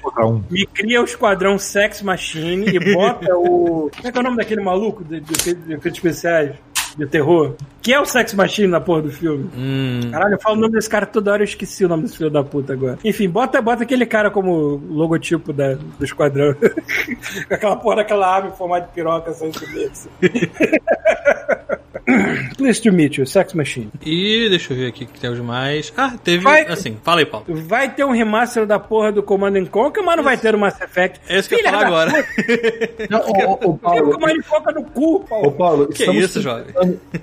me 0.50 0.66
cria 0.66 1.00
o 1.00 1.04
esquadrão 1.04 1.58
Sex 1.58 2.02
Machine 2.02 2.66
e 2.68 2.94
bota 2.94 3.34
o. 3.36 3.90
Como 3.94 4.08
é 4.08 4.12
que 4.12 4.18
é 4.18 4.20
o 4.20 4.24
nome 4.24 4.36
daquele 4.36 4.62
maluco 4.62 5.02
de, 5.04 5.20
de, 5.20 5.32
de, 5.34 5.54
de 5.54 5.72
efeitos 5.74 5.98
especiais? 5.98 6.52
De 6.96 7.06
terror? 7.06 7.54
Que 7.82 7.92
é 7.92 8.00
o 8.00 8.06
Sex 8.06 8.32
Machine 8.34 8.68
na 8.68 8.80
porra 8.80 9.02
do 9.02 9.10
filme. 9.10 9.50
Hum. 9.56 10.00
Caralho, 10.10 10.34
eu 10.34 10.40
falo 10.40 10.56
o 10.56 10.60
nome 10.60 10.72
desse 10.74 10.88
cara 10.88 11.04
toda 11.06 11.30
hora, 11.32 11.42
eu 11.42 11.44
esqueci 11.44 11.84
o 11.84 11.88
nome 11.88 12.04
desse 12.04 12.16
filho 12.16 12.30
da 12.30 12.42
puta 12.42 12.72
agora. 12.72 12.98
Enfim, 13.04 13.28
bota, 13.28 13.60
bota 13.60 13.82
aquele 13.82 14.06
cara 14.06 14.30
como 14.30 14.80
logotipo 14.88 15.52
da, 15.52 15.74
do 15.74 16.04
esquadrão. 16.04 16.54
Com 17.48 17.54
aquela 17.54 17.76
porra 17.76 17.96
daquela 17.96 18.36
ave 18.36 18.48
em 18.48 18.52
formato 18.52 18.88
de 18.88 18.94
piroca 18.94 19.32
saindo 19.32 19.60
dele. 19.60 19.90
Pleased 22.56 22.82
to 22.84 22.92
meet 22.92 23.18
you, 23.18 23.26
Sex 23.26 23.52
Machine. 23.52 23.90
E 24.04 24.48
deixa 24.48 24.72
eu 24.72 24.76
ver 24.76 24.86
aqui 24.86 25.04
o 25.04 25.06
que 25.08 25.18
temos 25.18 25.40
mais. 25.40 25.92
Ah, 25.96 26.14
teve. 26.22 26.44
Vai. 26.44 26.64
Assim, 26.66 26.96
fala 27.02 27.20
aí, 27.20 27.26
Paulo. 27.26 27.46
Vai 27.48 27.92
ter 27.92 28.04
um 28.04 28.12
remaster 28.12 28.64
da 28.64 28.78
porra 28.78 29.10
do 29.10 29.22
Command 29.22 29.56
and 29.56 29.66
Conquer, 29.66 30.04
mas 30.04 30.16
não 30.16 30.22
vai 30.22 30.36
ter 30.36 30.54
o 30.54 30.58
Mass 30.58 30.80
Effect. 30.80 31.20
É 31.28 31.38
isso 31.38 31.48
que 31.48 31.56
eu 31.56 31.58
ia 31.58 31.70
falar 31.70 31.86
agora. 31.86 32.12
Não, 33.10 33.20
ô, 33.20 33.24
ô, 33.24 33.52
ô, 33.54 33.56
Tem 33.58 33.68
o 33.70 33.78
Paulo, 33.78 34.12
Command 34.12 34.30
and 34.30 34.42
Conquer 34.48 34.74
no 34.74 34.84
cu, 34.84 35.14
Ô 35.16 35.20
Paulo. 35.20 35.52
Paulo, 35.52 35.86
Que 35.88 36.02
estamos 36.02 36.22
isso, 36.24 36.40
jovem? 36.40 36.66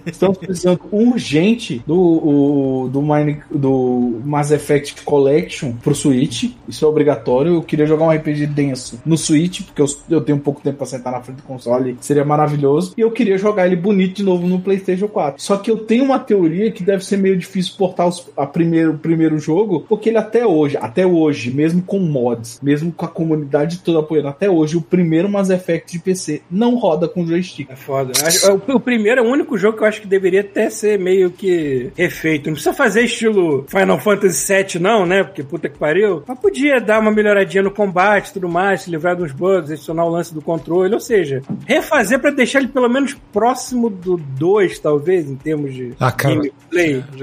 Estamos 0.06 0.38
precisando 0.38 0.80
urgente 0.92 1.82
do, 1.86 1.96
o- 1.98 2.90
do, 2.92 3.02
Mine, 3.02 3.38
do 3.52 4.22
Mass 4.24 4.52
Effect 4.52 5.02
Collection 5.04 5.74
pro 5.84 5.96
Switch. 5.96 6.52
Isso 6.68 6.86
é 6.86 6.88
obrigatório. 6.88 7.56
Eu 7.56 7.62
queria 7.62 7.86
jogar 7.86 8.06
um 8.06 8.12
RPG 8.12 8.48
denso 8.48 9.00
no 9.06 9.18
Switch, 9.18 9.62
porque 9.64 9.82
eu, 9.82 9.86
eu 10.10 10.22
tenho 10.22 10.40
pouco 10.40 10.62
tempo 10.62 10.78
pra 10.78 10.86
sentar 10.86 11.14
na 11.14 11.22
frente 11.22 11.38
do 11.38 11.44
console. 11.44 11.98
Seria 12.02 12.26
maravilhoso. 12.26 12.94
E 12.98 13.02
eu 13.02 13.12
queria 13.12 13.38
jogar 13.38 13.66
ele 13.66 13.76
bonito 13.76 14.16
de 14.18 14.24
novo 14.24 14.48
no 14.48 14.60
PlayStation 14.60 15.08
4. 15.08 15.42
Só 15.42 15.58
que 15.58 15.70
eu 15.72 15.78
tenho 15.78 16.04
uma 16.04 16.20
teoria 16.20 16.72
que 16.72 16.84
deve 16.84 17.06
ser 17.06 17.18
meio 17.18 17.38
difícil 17.38 17.74
portar 17.78 18.08
os, 18.08 18.28
a 18.38 18.46
primeiro, 18.46 18.94
o 18.94 18.98
primeiro 18.98 19.38
jogo, 19.40 19.86
porque 19.88 20.10
ele 20.10 20.18
até 20.18 20.46
hoje, 20.46 20.78
até 20.78 21.06
hoje, 21.06 21.52
mesmo 21.52 21.82
com 21.82 22.00
mods, 22.00 22.60
mesmo 22.62 22.92
com 22.92 23.06
a 23.06 23.10
comunidade 23.10 23.80
toda 23.80 24.00
apoiando, 24.00 24.28
até 24.30 24.50
hoje, 24.50 24.78
o 24.78 24.82
primeiro 24.82 25.30
Mass 25.30 25.50
Effect 25.50 25.92
de 25.94 26.00
PC 26.00 26.42
não 26.50 26.76
roda 26.76 27.08
com 27.08 27.26
joystick. 27.26 27.70
É 27.70 27.76
foda. 27.76 28.12
O, 28.68 28.76
o 28.76 28.80
primeiro 28.80 29.22
é 29.22 29.24
o 29.24 29.28
único 29.32 29.53
jogo 29.58 29.78
que 29.78 29.84
eu 29.84 29.88
acho 29.88 30.02
que 30.02 30.08
deveria 30.08 30.42
até 30.42 30.70
ser 30.70 31.00
meio 31.00 31.32
que 31.32 31.92
refeito. 31.96 32.48
Não 32.48 32.54
precisa 32.54 32.74
fazer 32.74 33.04
estilo 33.04 33.66
Final 33.68 34.00
Fantasy 34.00 34.54
VII, 34.54 34.82
não, 34.82 35.06
né? 35.06 35.24
Porque 35.24 35.44
puta 35.44 35.70
que 35.70 35.78
pariu. 35.78 36.24
Mas 36.28 36.40
podia 36.40 36.80
dar 36.80 37.00
uma 37.00 37.12
melhoradinha 37.12 37.64
no 37.64 37.72
combate 37.72 38.30
e 38.30 38.34
tudo 38.34 38.50
mais, 38.50 38.82
se 38.82 38.92
livrar 38.92 39.16
dos 39.16 39.32
bugs, 39.32 39.72
adicionar 39.72 40.06
o 40.06 40.10
lance 40.10 40.34
do 40.34 40.42
controle. 40.42 40.94
Ou 40.94 41.00
seja, 41.00 41.42
refazer 41.66 42.20
pra 42.20 42.32
deixar 42.32 42.60
ele 42.60 42.68
pelo 42.68 42.90
menos 42.90 43.16
próximo 43.32 43.90
do 43.90 44.18
2, 44.18 44.80
talvez, 44.80 45.30
em 45.30 45.36
termos 45.36 45.74
de 45.74 45.94
Ah, 46.00 46.12
cara. 46.12 46.42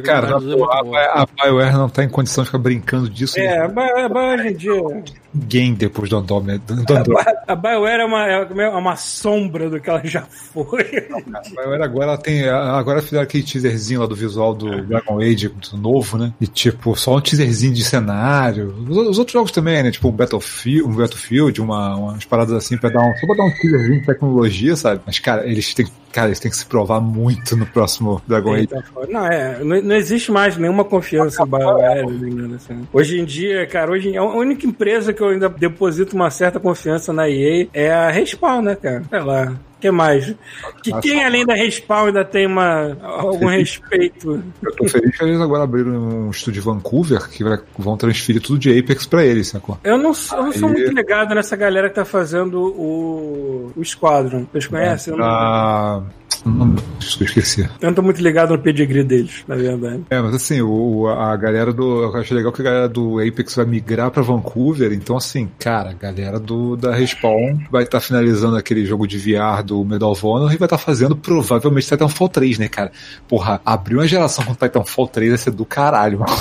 Cara, 0.03 0.29
Jogabilidade 0.29 0.53
é 0.53 0.57
boa, 0.57 0.83
boa. 0.83 0.99
a, 1.01 1.23
a 1.23 1.27
BioWare 1.45 1.73
não 1.73 1.89
tá 1.89 2.05
em 2.05 2.09
condição 2.09 2.43
de 2.45 2.49
ficar 2.49 2.59
brincando 2.59 3.09
disso. 3.09 3.39
É, 3.39 3.59
a 3.65 3.69
Bio- 3.69 3.83
a 3.99 4.09
Bio- 4.09 4.19
hoje 4.35 4.49
em 4.49 4.57
dia. 4.57 5.05
Ninguém 5.33 5.75
depois 5.75 6.11
do 6.11 6.17
Andromeda. 6.17 6.75
Do 6.75 6.93
Andromeda. 6.97 7.43
A 7.47 7.55
BioWare 7.55 8.01
é 8.01 8.05
uma, 8.05 8.27
é 8.27 8.69
uma 8.71 8.97
sombra 8.97 9.71
do 9.71 9.79
que 9.81 9.89
ela 9.89 10.01
já 10.05 10.23
foi. 10.23 11.07
A 11.35 11.41
BioWare 11.49 11.83
agora 11.83 12.19
tem. 12.19 12.49
Agora 12.49 13.01
fizeram 13.03 13.23
aquele 13.23 13.45
teaserzinho 13.45 14.01
lá 14.01 14.07
do 14.07 14.15
visual 14.17 14.55
do 14.55 14.83
Dragon 14.83 15.21
Age 15.21 15.49
do 15.49 15.77
novo, 15.77 16.19
né? 16.19 16.33
E 16.41 16.47
tipo, 16.47 16.97
só 16.97 17.17
um 17.17 17.21
teaserzinho 17.21 17.73
de 17.75 17.85
cenário. 17.85 18.75
Os, 18.89 18.97
os 18.97 19.19
outros 19.19 19.33
jogos 19.33 19.53
também, 19.53 19.83
né? 19.83 19.91
Tipo 19.93 20.09
um 20.09 20.13
Battlefield, 20.13 20.83
um 20.89 20.97
Battlefield 20.97 21.61
uma, 21.61 21.97
umas 21.97 22.25
paradas 22.25 22.55
assim 22.55 22.77
pra 22.77 22.91
dar 22.91 23.01
um. 23.03 23.15
Só 23.19 23.27
pra 23.27 23.37
dar 23.37 23.45
um 23.45 23.53
teaserzinho 23.53 24.01
de 24.01 24.07
tecnologia, 24.07 24.75
sabe? 24.75 25.01
Mas, 25.07 25.19
cara, 25.21 25.47
eles 25.47 25.73
têm. 25.75 25.87
Cara, 26.13 26.29
eles 26.29 26.41
têm 26.41 26.51
que 26.51 26.57
se 26.57 26.67
provar 26.67 27.01
muito 27.01 27.57
no 27.57 27.67
próximo 27.67 28.21
Dragon 28.27 28.53
Age. 28.53 28.61
Eita, 28.63 28.85
foda. 28.93 29.07
Não, 29.11 29.27
é, 29.27 29.63
não, 29.63 29.83
não 29.83 29.97
existe 29.97 30.33
mais 30.33 30.57
nenhuma 30.57 30.85
confiança 30.85 31.43
em 31.43 31.47
BioWare. 31.47 32.07
né, 32.07 32.57
assim. 32.57 32.89
Hoje 32.93 33.21
em 33.21 33.25
dia, 33.25 33.67
cara, 33.67 33.93
hoje 33.93 34.17
a 34.17 34.25
única 34.25 34.67
empresa 34.67 35.13
que 35.13 35.23
eu 35.23 35.29
ainda 35.29 35.49
deposito 35.49 36.17
uma 36.17 36.31
certa 36.31 36.59
confiança 36.59 37.13
na 37.13 37.29
EA 37.29 37.69
é 37.73 37.93
a 37.93 38.11
Respawn, 38.11 38.63
né, 38.63 38.75
cara? 38.75 39.05
Sei 39.09 39.21
lá. 39.21 39.55
O 39.81 39.83
que 39.83 39.91
mais? 39.91 40.35
Que 40.83 40.93
quem 41.01 41.25
além 41.25 41.47
da 41.47 41.55
Respawn 41.55 42.09
ainda 42.09 42.23
tem 42.23 42.47
uma, 42.47 42.99
algum 43.03 43.47
respeito? 43.47 44.45
Eu 44.63 44.77
tô 44.77 44.87
feliz 44.87 45.17
que 45.17 45.25
eles 45.25 45.41
agora 45.41 45.65
abriram 45.65 45.91
um 46.27 46.31
estúdio 46.31 46.61
de 46.61 46.67
Vancouver 46.67 47.27
que 47.31 47.43
vai- 47.43 47.59
vão 47.79 47.97
transferir 47.97 48.43
tudo 48.43 48.59
de 48.59 48.79
Apex 48.79 49.07
pra 49.07 49.25
eles, 49.25 49.49
sacou? 49.49 49.79
Eu 49.83 49.97
não, 49.97 50.13
sou- 50.13 50.37
eu 50.37 50.45
não 50.45 50.53
sou 50.53 50.69
Aí- 50.69 50.75
muito 50.75 50.93
ligado 50.93 51.35
nessa 51.35 51.57
galera 51.57 51.89
que 51.89 51.95
tá 51.95 52.05
fazendo 52.05 52.61
o, 52.61 53.73
o 53.75 53.83
Squadron. 53.83 54.45
Vocês 54.53 54.67
conhecem? 54.67 55.15
Eu 55.15 55.19
não, 55.19 55.25
Ah, 55.27 56.03
não, 56.45 56.75
eu 56.75 57.27
esqueci. 57.27 57.63
eu 57.63 57.87
não 57.89 57.95
tô 57.95 58.03
muito 58.03 58.23
ligado 58.23 58.51
no 58.51 58.59
pedigree 58.59 59.05
deles, 59.05 59.45
na 59.47 59.57
verdade. 59.57 60.03
É, 60.11 60.21
mas 60.21 60.35
assim, 60.35 60.61
o, 60.61 61.07
a 61.09 61.37
galera 61.37 61.73
do. 61.73 62.03
Eu 62.03 62.17
acho 62.17 62.35
legal 62.35 62.53
que 62.53 62.63
a 62.63 62.65
galera 62.65 62.89
do 62.89 63.19
Apex 63.19 63.55
vai 63.55 63.67
migrar 63.67 64.11
pra 64.11 64.23
Vancouver. 64.23 64.93
Então, 64.93 65.17
assim, 65.17 65.51
cara, 65.59 65.91
a 65.91 65.93
galera 65.93 66.39
do, 66.39 66.77
da 66.77 66.95
Respawn 66.95 67.59
vai 67.71 67.83
estar 67.83 68.01
finalizando 68.01 68.57
aquele 68.57 68.85
jogo 68.85 69.07
de 69.07 69.19
VR 69.19 69.63
do 69.63 69.85
Medal 69.85 70.13
of 70.13 70.25
Honor 70.25 70.53
e 70.53 70.57
vai 70.57 70.67
estar 70.67 70.79
fazendo 70.79 71.17
provavelmente 71.17 71.87
Titanfall 71.87 72.29
3, 72.29 72.59
né, 72.59 72.69
cara? 72.69 72.93
Porra, 73.29 73.61
abrir 73.65 73.97
uma 73.97 74.07
geração 74.07 74.45
com 74.45 74.55
Titanfall 74.55 75.09
3 75.09 75.31
vai 75.31 75.39
ser 75.39 75.51
do 75.51 75.65
caralho, 75.65 76.21
mano. 76.21 76.33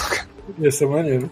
Ia 0.57 0.71
ser 0.71 0.87
maneiro. 0.87 1.29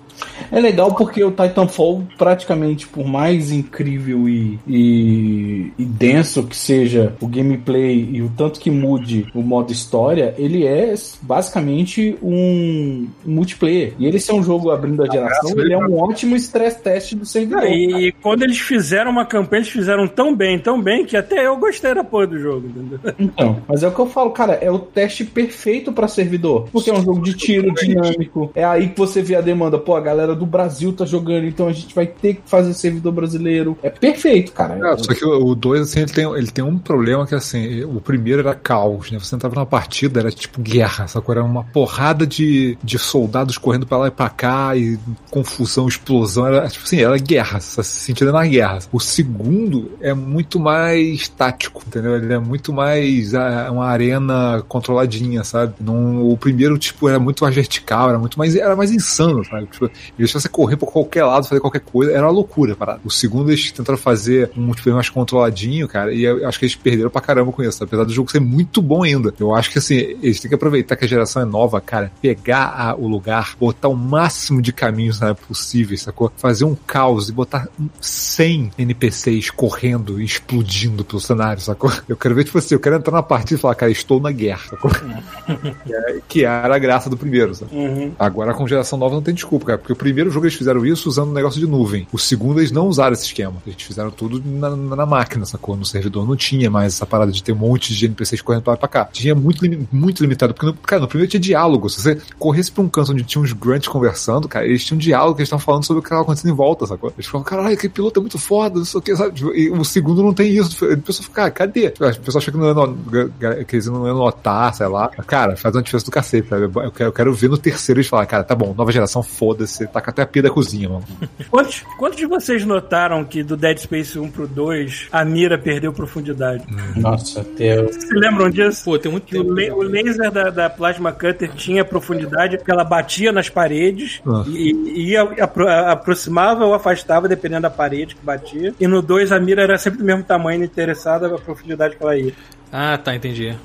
É 0.51 0.59
legal 0.59 0.93
porque 0.93 1.23
o 1.23 1.31
Titanfall, 1.31 2.03
praticamente, 2.17 2.87
por 2.87 3.05
mais 3.05 3.51
incrível 3.51 4.27
e, 4.27 4.59
e, 4.67 5.71
e 5.77 5.85
denso 5.85 6.43
que 6.43 6.55
seja 6.55 7.15
o 7.21 7.27
gameplay 7.27 8.09
e 8.11 8.21
o 8.21 8.29
tanto 8.29 8.59
que 8.59 8.69
mude 8.69 9.27
o 9.33 9.41
modo 9.41 9.71
história, 9.71 10.33
ele 10.37 10.65
é 10.65 10.93
basicamente 11.21 12.17
um, 12.21 13.07
multiplayer. 13.25 13.93
E 13.99 14.05
ele 14.05 14.19
ser 14.19 14.33
um 14.33 14.43
jogo 14.43 14.71
abrindo 14.71 15.03
a 15.03 15.07
geração, 15.07 15.51
ele 15.57 15.73
é 15.73 15.77
um 15.77 15.97
ótimo 15.97 16.35
stress 16.35 16.81
test 16.81 17.13
do 17.15 17.25
servidor. 17.25 17.63
Ah, 17.63 17.69
e 17.69 18.11
quando 18.21 18.43
eles 18.43 18.59
fizeram 18.59 19.11
uma 19.11 19.25
campanha, 19.25 19.61
eles 19.61 19.71
fizeram 19.71 20.07
tão 20.07 20.35
bem, 20.35 20.59
tão 20.59 20.81
bem, 20.81 21.05
que 21.05 21.17
até 21.17 21.45
eu 21.45 21.57
gostei 21.57 21.93
da 21.93 22.03
porra 22.03 22.27
do 22.27 22.39
jogo, 22.39 22.67
entendeu? 22.67 22.99
Então, 23.19 23.61
mas 23.67 23.83
é 23.83 23.87
o 23.87 23.91
que 23.91 23.99
eu 23.99 24.07
falo, 24.07 24.31
cara, 24.31 24.53
é 24.53 24.71
o 24.71 24.79
teste 24.79 25.25
perfeito 25.25 25.91
pra 25.91 26.07
servidor. 26.07 26.67
Porque 26.71 26.89
é 26.89 26.93
um 26.93 27.03
jogo 27.03 27.21
de 27.21 27.33
tiro 27.33 27.73
dinâmico. 27.73 28.51
É 28.55 28.63
aí 28.63 28.89
que 28.89 28.97
você 28.97 29.06
vê 29.21 29.35
a 29.35 29.41
demanda. 29.41 29.77
Pô, 29.77 29.95
a 29.95 30.01
galera 30.01 30.35
do 30.35 30.45
Brasil 30.45 30.93
tá 30.93 31.05
jogando, 31.05 31.45
então 31.45 31.67
a 31.67 31.73
gente 31.73 31.93
vai 31.93 32.07
ter 32.07 32.35
que 32.35 32.41
fazer 32.45 32.73
servidor 32.73 33.11
brasileiro. 33.11 33.77
É 33.81 33.89
perfeito, 33.89 34.51
cara. 34.51 34.75
É, 34.75 34.97
só 34.97 35.13
que 35.13 35.25
o 35.25 35.55
2, 35.55 35.81
assim, 35.81 36.01
ele 36.01 36.11
tem, 36.11 36.25
ele 36.25 36.51
tem 36.51 36.63
um 36.63 36.77
problema 36.77 37.25
que, 37.25 37.35
assim, 37.35 37.83
o 37.83 38.01
primeiro 38.01 38.41
era 38.41 38.53
caos, 38.53 39.11
né? 39.11 39.19
Você 39.19 39.35
entrava 39.35 39.55
numa 39.55 39.65
partida, 39.65 40.19
era 40.19 40.31
tipo 40.31 40.61
guerra, 40.61 41.07
sacou? 41.07 41.33
Era 41.33 41.43
uma 41.43 41.63
porrada 41.63 42.25
de, 42.25 42.77
de 42.83 42.97
soldados 42.97 43.57
correndo 43.57 43.85
pra 43.85 43.97
lá 43.97 44.07
e 44.07 44.11
pra 44.11 44.29
cá, 44.29 44.75
e 44.75 44.97
confusão, 45.29 45.87
explosão, 45.87 46.47
era 46.47 46.67
tipo 46.67 46.85
assim, 46.85 47.01
era 47.01 47.17
guerra, 47.17 47.59
você 47.59 47.83
se 47.83 47.99
sentindo 47.99 48.31
na 48.31 48.45
guerra. 48.45 48.79
O 48.91 48.99
segundo 48.99 49.91
é 50.01 50.13
muito 50.13 50.59
mais 50.59 51.27
tático, 51.27 51.83
entendeu? 51.85 52.15
Ele 52.15 52.33
é 52.33 52.39
muito 52.39 52.73
mais 52.73 53.33
ah, 53.33 53.69
uma 53.71 53.85
arena 53.85 54.63
controladinha, 54.67 55.43
sabe? 55.43 55.75
Não, 55.79 56.29
o 56.29 56.37
primeiro, 56.37 56.77
tipo, 56.77 57.07
era 57.07 57.19
muito 57.19 57.43
mais 57.43 57.55
vertical, 57.55 58.09
era 58.09 58.19
muito 58.19 58.37
mais, 58.37 58.55
era 58.55 58.75
mais 58.75 58.91
insano, 58.97 59.43
sabe? 59.45 59.67
Tipo, 59.67 59.85
ele 59.85 59.93
deixava 60.17 60.41
você 60.41 60.49
correr 60.49 60.75
pra 60.77 60.87
qualquer 60.87 61.23
lado, 61.23 61.47
fazer 61.47 61.61
qualquer 61.61 61.81
coisa, 61.81 62.11
era 62.11 62.23
uma 62.25 62.31
loucura, 62.31 62.75
parada. 62.75 62.99
O 63.05 63.09
segundo, 63.11 63.49
eles 63.49 63.71
tentaram 63.71 63.97
fazer 63.97 64.51
um 64.57 64.61
multiplayer 64.61 64.95
mais 64.95 65.09
controladinho, 65.09 65.87
cara, 65.87 66.13
e 66.13 66.23
eu 66.23 66.47
acho 66.47 66.59
que 66.59 66.65
eles 66.65 66.75
perderam 66.75 67.09
pra 67.09 67.21
caramba 67.21 67.51
com 67.51 67.63
isso, 67.63 67.83
apesar 67.83 68.03
do 68.03 68.13
jogo 68.13 68.31
ser 68.31 68.39
muito 68.41 68.81
bom 68.81 69.03
ainda. 69.03 69.33
Eu 69.39 69.55
acho 69.55 69.71
que, 69.71 69.77
assim, 69.79 69.95
eles 69.95 70.39
têm 70.39 70.49
que 70.49 70.55
aproveitar 70.55 70.95
que 70.95 71.05
a 71.05 71.07
geração 71.07 71.41
é 71.41 71.45
nova, 71.45 71.79
cara, 71.79 72.11
pegar 72.21 72.73
a- 72.77 72.95
o 72.95 73.07
lugar, 73.07 73.55
botar 73.59 73.87
o 73.87 73.95
máximo 73.95 74.61
de 74.61 74.73
caminhos 74.73 75.19
né, 75.19 75.33
possíveis, 75.47 76.01
sacou? 76.01 76.31
Fazer 76.37 76.65
um 76.65 76.75
caos 76.75 77.29
e 77.29 77.31
botar 77.31 77.67
100 78.01 78.71
NPCs 78.77 79.49
correndo 79.51 80.19
e 80.21 80.25
explodindo 80.25 81.03
pelo 81.03 81.19
cenário, 81.19 81.61
sacou? 81.61 81.91
Eu 82.07 82.15
quero 82.17 82.35
ver, 82.35 82.43
tipo 82.43 82.57
assim, 82.57 82.75
eu 82.75 82.79
quero 82.79 82.95
entrar 82.95 83.13
na 83.13 83.23
partida 83.23 83.55
e 83.55 83.61
falar, 83.61 83.75
cara, 83.75 83.91
estou 83.91 84.19
na 84.19 84.31
guerra, 84.31 84.61
sacou? 84.69 84.89
que, 85.85 85.93
é- 85.93 86.19
que 86.27 86.45
era 86.45 86.75
a 86.75 86.79
graça 86.79 87.09
do 87.09 87.17
primeiro, 87.17 87.53
sabe? 87.55 87.75
Uhum. 87.75 88.11
Agora 88.17 88.53
com 88.53 88.67
geração 88.67 88.86
geração 88.87 88.97
nova 88.97 89.15
não 89.15 89.21
tem 89.21 89.33
desculpa, 89.33 89.65
cara. 89.65 89.77
Porque 89.77 89.93
o 89.93 89.95
primeiro 89.95 90.29
jogo 90.31 90.45
eles 90.45 90.55
fizeram 90.57 90.85
isso 90.85 91.09
usando 91.09 91.29
um 91.29 91.33
negócio 91.33 91.59
de 91.59 91.67
nuvem. 91.67 92.07
O 92.11 92.17
segundo 92.17 92.59
eles 92.59 92.71
não 92.71 92.87
usaram 92.87 93.13
esse 93.13 93.25
esquema. 93.25 93.55
Eles 93.65 93.81
fizeram 93.81 94.09
tudo 94.09 94.41
na, 94.45 94.69
na 94.75 95.05
máquina, 95.05 95.45
sacou? 95.45 95.75
No 95.75 95.85
servidor 95.85 96.25
não 96.27 96.35
tinha 96.35 96.69
mais 96.71 96.93
essa 96.93 97.05
parada 97.05 97.31
de 97.31 97.43
ter 97.43 97.51
um 97.51 97.57
monte 97.57 97.93
de 97.93 98.05
NPCs 98.05 98.41
correndo 98.41 98.63
pra 98.63 98.71
lá 98.71 98.77
e 98.77 98.79
pra 98.79 98.87
cá. 98.87 99.05
Tinha 99.11 99.35
muito, 99.35 99.63
muito 99.91 100.21
limitado. 100.21 100.53
Porque, 100.53 100.65
no, 100.65 100.73
cara, 100.73 101.01
no 101.01 101.07
primeiro 101.07 101.29
tinha 101.29 101.41
diálogo. 101.41 101.89
Se 101.89 102.01
você 102.01 102.21
corresse 102.39 102.71
pra 102.71 102.83
um 102.83 102.89
canto 102.89 103.11
onde 103.11 103.23
tinha 103.23 103.41
uns 103.41 103.51
grunts 103.53 103.87
conversando, 103.87 104.47
cara, 104.47 104.65
eles 104.65 104.83
tinham 104.83 104.97
diálogo 104.97 105.35
que 105.35 105.41
eles 105.41 105.47
estavam 105.47 105.63
falando 105.63 105.85
sobre 105.85 105.99
o 105.99 106.01
que 106.01 106.07
estava 106.07 106.21
acontecendo 106.21 106.51
em 106.51 106.55
volta, 106.55 106.85
sacou? 106.85 107.11
Eles 107.15 107.25
falavam, 107.25 107.49
caralho, 107.49 107.73
aquele 107.73 107.93
piloto 107.93 108.19
é 108.19 108.21
muito 108.21 108.39
foda, 108.39 108.77
não 108.77 108.85
sei 108.85 108.99
o 108.99 109.01
que, 109.01 109.15
sabe? 109.15 109.33
Tipo, 109.33 109.53
E 109.53 109.69
o 109.69 109.83
segundo 109.83 110.23
não 110.23 110.33
tem 110.33 110.51
isso. 110.51 110.85
O 110.85 110.97
pessoal 110.97 111.23
fica, 111.23 111.35
cara, 111.35 111.51
cadê? 111.51 111.87
O 111.87 112.21
pessoal 112.21 112.37
acha 112.37 112.51
que 112.51 112.57
não 112.57 112.69
é 112.69 113.63
que 113.65 113.75
eles 113.75 113.87
não 113.87 114.07
iam 114.07 114.17
notar, 114.17 114.73
sei 114.73 114.87
lá. 114.87 115.09
Cara, 115.09 115.55
faz 115.55 115.75
uma 115.75 115.81
diferença 115.81 116.05
do 116.05 116.11
cacete, 116.11 116.47
sabe? 116.47 116.63
Eu 116.63 116.91
quero, 116.91 117.09
eu 117.09 117.13
quero 117.13 117.33
ver 117.33 117.49
no 117.49 117.57
terceiro 117.57 117.99
eles 117.99 118.07
falar, 118.07 118.25
cara, 118.25 118.43
tá 118.43 118.55
bom, 118.55 118.73
nova 118.77 118.91
geração, 118.91 119.23
foda-se, 119.23 119.87
taca 119.87 120.11
até 120.11 120.21
a 120.21 120.27
pia 120.27 120.43
da 120.43 120.49
cozinha, 120.49 120.87
mano. 120.89 121.03
Quantos, 121.49 121.83
quantos 121.97 122.17
de 122.17 122.25
vocês 122.25 122.63
notaram 122.63 123.23
que 123.25 123.41
do 123.43 123.57
Dead 123.57 123.77
Space 123.79 124.17
1 124.19 124.29
pro 124.31 124.47
2 124.47 125.07
a 125.11 125.25
mira 125.25 125.57
perdeu 125.57 125.91
profundidade? 125.91 126.63
Nossa, 126.95 127.43
Deus. 127.57 127.91
Vocês 127.95 128.07
se 128.07 128.13
lembram 128.13 128.49
disso? 128.49 128.83
Pô, 128.85 128.99
tem 128.99 129.11
muito 129.11 129.25
Que 129.25 129.37
o, 129.37 129.43
tempo. 129.43 129.53
le- 129.53 129.71
o 129.71 129.81
laser 129.81 130.31
da, 130.31 130.49
da 130.49 130.69
Plasma 130.69 131.11
Cutter 131.11 131.51
tinha 131.53 131.83
profundidade, 131.83 132.57
que 132.57 132.71
ela 132.71 132.83
batia 132.83 133.31
nas 133.31 133.49
paredes 133.49 134.21
Ah. 134.27 134.43
e, 134.47 134.71
e 134.71 135.09
ia- 135.11 135.23
apro- 135.43 135.67
aproximava 135.67 136.65
ou 136.65 136.73
afastava, 136.73 137.27
dependendo 137.27 137.63
da 137.63 137.69
parede 137.69 138.15
que 138.15 138.23
batia. 138.23 138.73
E 138.79 138.87
no 138.87 139.01
2 139.01 139.31
a 139.31 139.39
mira 139.39 139.63
era 139.63 139.77
sempre 139.77 139.99
do 139.99 140.05
mesmo 140.05 140.23
tamanho, 140.23 140.63
interessada 140.63 141.27
a 141.27 141.37
profundidade 141.39 141.95
que 141.95 142.03
ela 142.03 142.17
ia. 142.17 142.33
Ah, 142.71 142.97
tá, 142.97 143.15
entendi. 143.15 143.55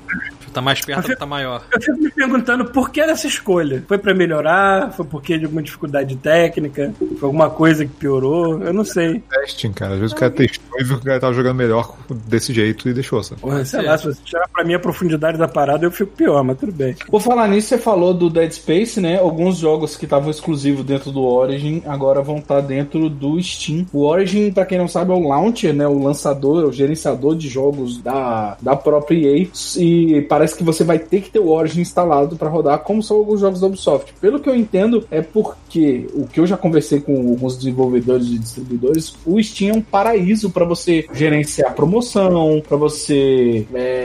Tá 0.53 0.61
mais 0.61 0.79
perto, 0.81 1.07
Mas- 1.07 1.17
tá 1.17 1.25
maior. 1.25 1.63
Eu 1.73 1.81
fico 1.81 1.97
me 1.99 2.11
perguntando 2.11 2.65
por 2.65 2.91
que 2.91 3.03
dessa 3.03 3.25
escolha. 3.25 3.83
Foi 3.87 3.97
pra 3.97 4.13
melhorar? 4.13 4.91
Foi 4.91 5.03
porque 5.03 5.35
de 5.37 5.45
alguma 5.45 5.63
dificuldade 5.63 6.15
técnica? 6.15 6.93
Foi 6.99 7.27
alguma 7.27 7.49
coisa 7.49 7.83
que 7.85 7.91
piorou? 7.91 8.61
Eu 8.61 8.71
não 8.71 8.85
sei. 8.85 9.23
Testing, 9.31 9.71
cara. 9.73 9.93
Às 9.95 9.99
vezes 9.99 10.13
o 10.13 10.15
cara 10.15 10.31
testou 10.31 10.79
e 10.79 10.83
viu 10.83 10.97
que 10.97 11.01
o 11.01 11.05
cara 11.05 11.19
tava 11.19 11.33
jogando 11.33 11.55
melhor 11.55 11.97
desse 12.27 12.53
jeito 12.53 12.87
e 12.87 12.93
deixou, 12.93 13.23
sabe? 13.23 13.41
Porra, 13.41 13.65
sei 13.65 13.79
ser. 13.81 13.85
lá, 13.87 13.97
se 13.97 14.05
você 14.05 14.21
tirar 14.23 14.47
pra 14.47 14.63
mim 14.63 14.75
a 14.75 14.79
profundidade 14.79 15.39
da 15.39 15.47
parada, 15.47 15.85
eu 15.87 15.91
fico 15.91 16.11
pior, 16.15 16.43
mas 16.43 16.59
tudo 16.59 16.71
bem. 16.71 16.95
Por 17.07 17.19
falar 17.19 17.47
nisso, 17.47 17.69
você 17.69 17.77
falou 17.79 18.13
do 18.13 18.29
Dead 18.29 18.51
Space, 18.51 19.01
né? 19.01 19.17
Alguns 19.17 19.57
jogos 19.57 19.97
que 19.97 20.05
estavam 20.05 20.29
exclusivos 20.29 20.85
dentro 20.85 21.11
do 21.11 21.23
Origin 21.23 21.81
agora 21.87 22.21
vão 22.21 22.37
estar 22.37 22.61
dentro 22.61 23.09
do 23.09 23.41
Steam. 23.41 23.87
O 23.91 24.05
Origin, 24.05 24.51
pra 24.51 24.67
quem 24.67 24.77
não 24.77 24.87
sabe, 24.87 25.11
é 25.11 25.15
o 25.15 25.27
launcher, 25.27 25.73
né? 25.73 25.87
O 25.87 25.97
lançador, 26.03 26.63
o 26.65 26.71
gerenciador 26.71 27.35
de 27.35 27.49
jogos 27.49 27.97
da, 28.03 28.55
da 28.61 28.75
própria 28.93 29.37
EA. 29.37 29.47
E 29.77 30.21
parece 30.23 30.55
que 30.55 30.63
você 30.63 30.83
vai 30.83 30.99
ter 30.99 31.21
que 31.21 31.31
ter 31.31 31.39
o 31.39 31.49
Origin 31.49 31.81
instalado 31.81 32.35
pra 32.35 32.49
rodar, 32.49 32.79
como 32.79 33.01
são 33.01 33.17
alguns 33.17 33.39
jogos 33.39 33.59
da 33.59 33.67
Ubisoft. 33.67 34.13
Pelo 34.21 34.39
que 34.39 34.49
eu 34.49 34.55
entendo, 34.55 35.05
é 35.09 35.21
porque 35.21 36.07
o 36.13 36.27
que 36.27 36.39
eu 36.39 36.45
já 36.45 36.57
conversei 36.57 36.99
com 36.99 37.15
alguns 37.15 37.57
desenvolvedores 37.57 38.27
e 38.27 38.37
distribuidores, 38.37 39.15
o 39.25 39.41
Steam 39.41 39.75
é 39.75 39.77
um 39.77 39.81
paraíso 39.81 40.49
pra 40.49 40.65
você 40.65 41.05
gerenciar 41.13 41.73
promoção, 41.73 42.61
pra 42.67 42.77
você 42.77 43.65
é, 43.73 44.02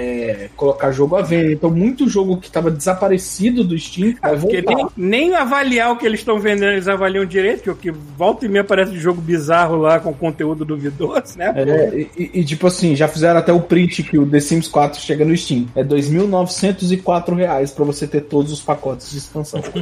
colocar 0.56 0.90
jogo 0.92 1.16
à 1.16 1.22
venda. 1.22 1.52
Então, 1.52 1.70
muito 1.70 2.08
jogo 2.08 2.36
que 2.38 2.50
tava 2.50 2.70
desaparecido 2.70 3.62
do 3.64 3.78
Steam 3.78 4.14
vai 4.20 4.36
Porque 4.38 4.62
voltar. 4.62 4.74
nem, 4.96 5.10
nem 5.30 5.34
avaliar 5.36 5.92
o 5.92 5.96
que 5.96 6.06
eles 6.06 6.20
estão 6.20 6.38
vendendo, 6.38 6.72
eles 6.72 6.88
avaliam 6.88 7.24
direito, 7.24 7.62
que 7.62 7.70
o 7.70 7.74
que 7.76 7.90
volta 7.90 8.46
e 8.46 8.48
meia 8.48 8.62
aparece 8.62 8.90
de 8.92 8.98
jogo 8.98 9.20
bizarro 9.20 9.76
lá 9.76 9.98
com 10.00 10.12
conteúdo 10.12 10.64
duvidoso, 10.64 11.36
né? 11.36 11.52
É, 11.56 12.06
e, 12.16 12.30
e- 12.40 12.44
tipo 12.44 12.66
assim, 12.66 12.94
já 12.96 13.08
fizeram 13.08 13.38
até 13.38 13.52
o 13.52 13.60
print 13.60 14.02
que 14.02 14.18
o 14.18 14.26
The 14.26 14.40
Sims 14.40 14.68
4 14.68 15.00
chega 15.00 15.24
no 15.24 15.36
Steam. 15.36 15.66
É 15.74 15.82
2.904 15.84 17.34
reais 17.36 17.70
pra 17.70 17.84
você 17.84 18.06
ter 18.06 18.22
todos 18.22 18.52
os 18.52 18.60
pacotes 18.60 19.10
de 19.10 19.18
expansão. 19.18 19.62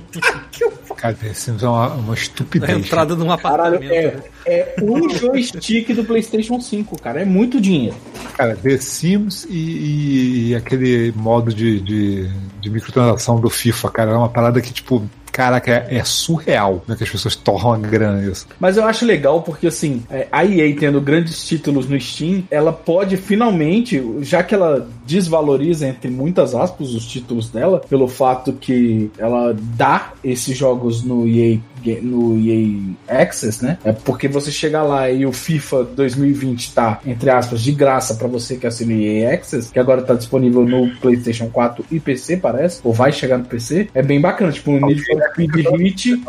Cara, 0.96 1.16
isso 1.30 1.50
é 1.50 1.68
uma, 1.68 1.88
uma 1.94 2.12
A 2.12 2.16
estupidez. 2.16 2.70
entrada 2.78 3.14
num 3.14 3.26
Caralho, 3.36 3.76
apartamento. 3.76 4.22
é, 4.46 4.74
é 4.76 4.76
um 4.82 5.08
joystick 5.10 5.92
do 5.92 6.04
PlayStation 6.04 6.58
5, 6.58 7.00
cara. 7.02 7.20
É 7.20 7.24
muito 7.24 7.60
dinheiro. 7.60 7.94
Cara, 8.36 8.56
The 8.56 8.78
Sims 8.78 9.46
e, 9.50 9.54
e- 9.56 10.45
aquele 10.54 11.12
modo 11.16 11.52
de, 11.52 11.80
de, 11.80 12.30
de 12.60 12.70
microtransação 12.70 13.40
do 13.40 13.50
FIFA, 13.50 13.90
cara, 13.90 14.10
é 14.12 14.16
uma 14.16 14.28
parada 14.28 14.60
que, 14.60 14.72
tipo, 14.72 15.02
caraca, 15.36 15.70
é, 15.70 15.98
é 15.98 16.04
surreal 16.04 16.82
né, 16.88 16.96
que 16.96 17.04
as 17.04 17.10
pessoas 17.10 17.36
torram 17.36 17.74
a 17.74 17.78
grana 17.78 18.22
nisso. 18.22 18.46
Mas 18.58 18.78
eu 18.78 18.84
acho 18.86 19.04
legal 19.04 19.42
porque, 19.42 19.66
assim, 19.66 20.02
é, 20.08 20.26
a 20.32 20.42
EA 20.42 20.74
tendo 20.74 20.98
grandes 20.98 21.46
títulos 21.46 21.86
no 21.86 22.00
Steam, 22.00 22.44
ela 22.50 22.72
pode 22.72 23.18
finalmente, 23.18 24.02
já 24.22 24.42
que 24.42 24.54
ela 24.54 24.88
desvaloriza, 25.06 25.86
entre 25.86 26.10
muitas 26.10 26.54
aspas, 26.54 26.94
os 26.94 27.06
títulos 27.06 27.50
dela, 27.50 27.82
pelo 27.86 28.08
fato 28.08 28.54
que 28.54 29.10
ela 29.18 29.54
dá 29.54 30.12
esses 30.24 30.56
jogos 30.56 31.04
no 31.04 31.28
EA, 31.28 31.58
no 32.02 32.38
EA 32.38 33.22
Access, 33.22 33.64
né? 33.64 33.78
É 33.84 33.92
porque 33.92 34.28
você 34.28 34.50
chega 34.50 34.82
lá 34.82 35.10
e 35.10 35.24
o 35.26 35.32
FIFA 35.32 35.84
2020 35.84 36.74
tá, 36.74 37.00
entre 37.06 37.30
aspas, 37.30 37.60
de 37.60 37.72
graça 37.72 38.14
pra 38.14 38.28
você 38.28 38.56
que 38.56 38.66
assina 38.66 38.92
o 38.92 38.96
EA 38.96 39.34
Access, 39.34 39.70
que 39.70 39.78
agora 39.78 40.02
tá 40.02 40.14
disponível 40.14 40.64
no 40.64 40.90
PlayStation 40.96 41.48
4 41.48 41.84
e 41.90 42.00
PC, 42.00 42.38
parece, 42.38 42.80
ou 42.82 42.92
vai 42.92 43.12
chegar 43.12 43.38
no 43.38 43.44
PC, 43.44 43.88
é 43.94 44.02
bem 44.02 44.20
bacana. 44.20 44.52
Tipo, 44.52 44.72
o 44.72 44.80
Need 44.80 45.04
for 45.04 45.22
Speed 45.32 45.54
Hit 45.78 46.22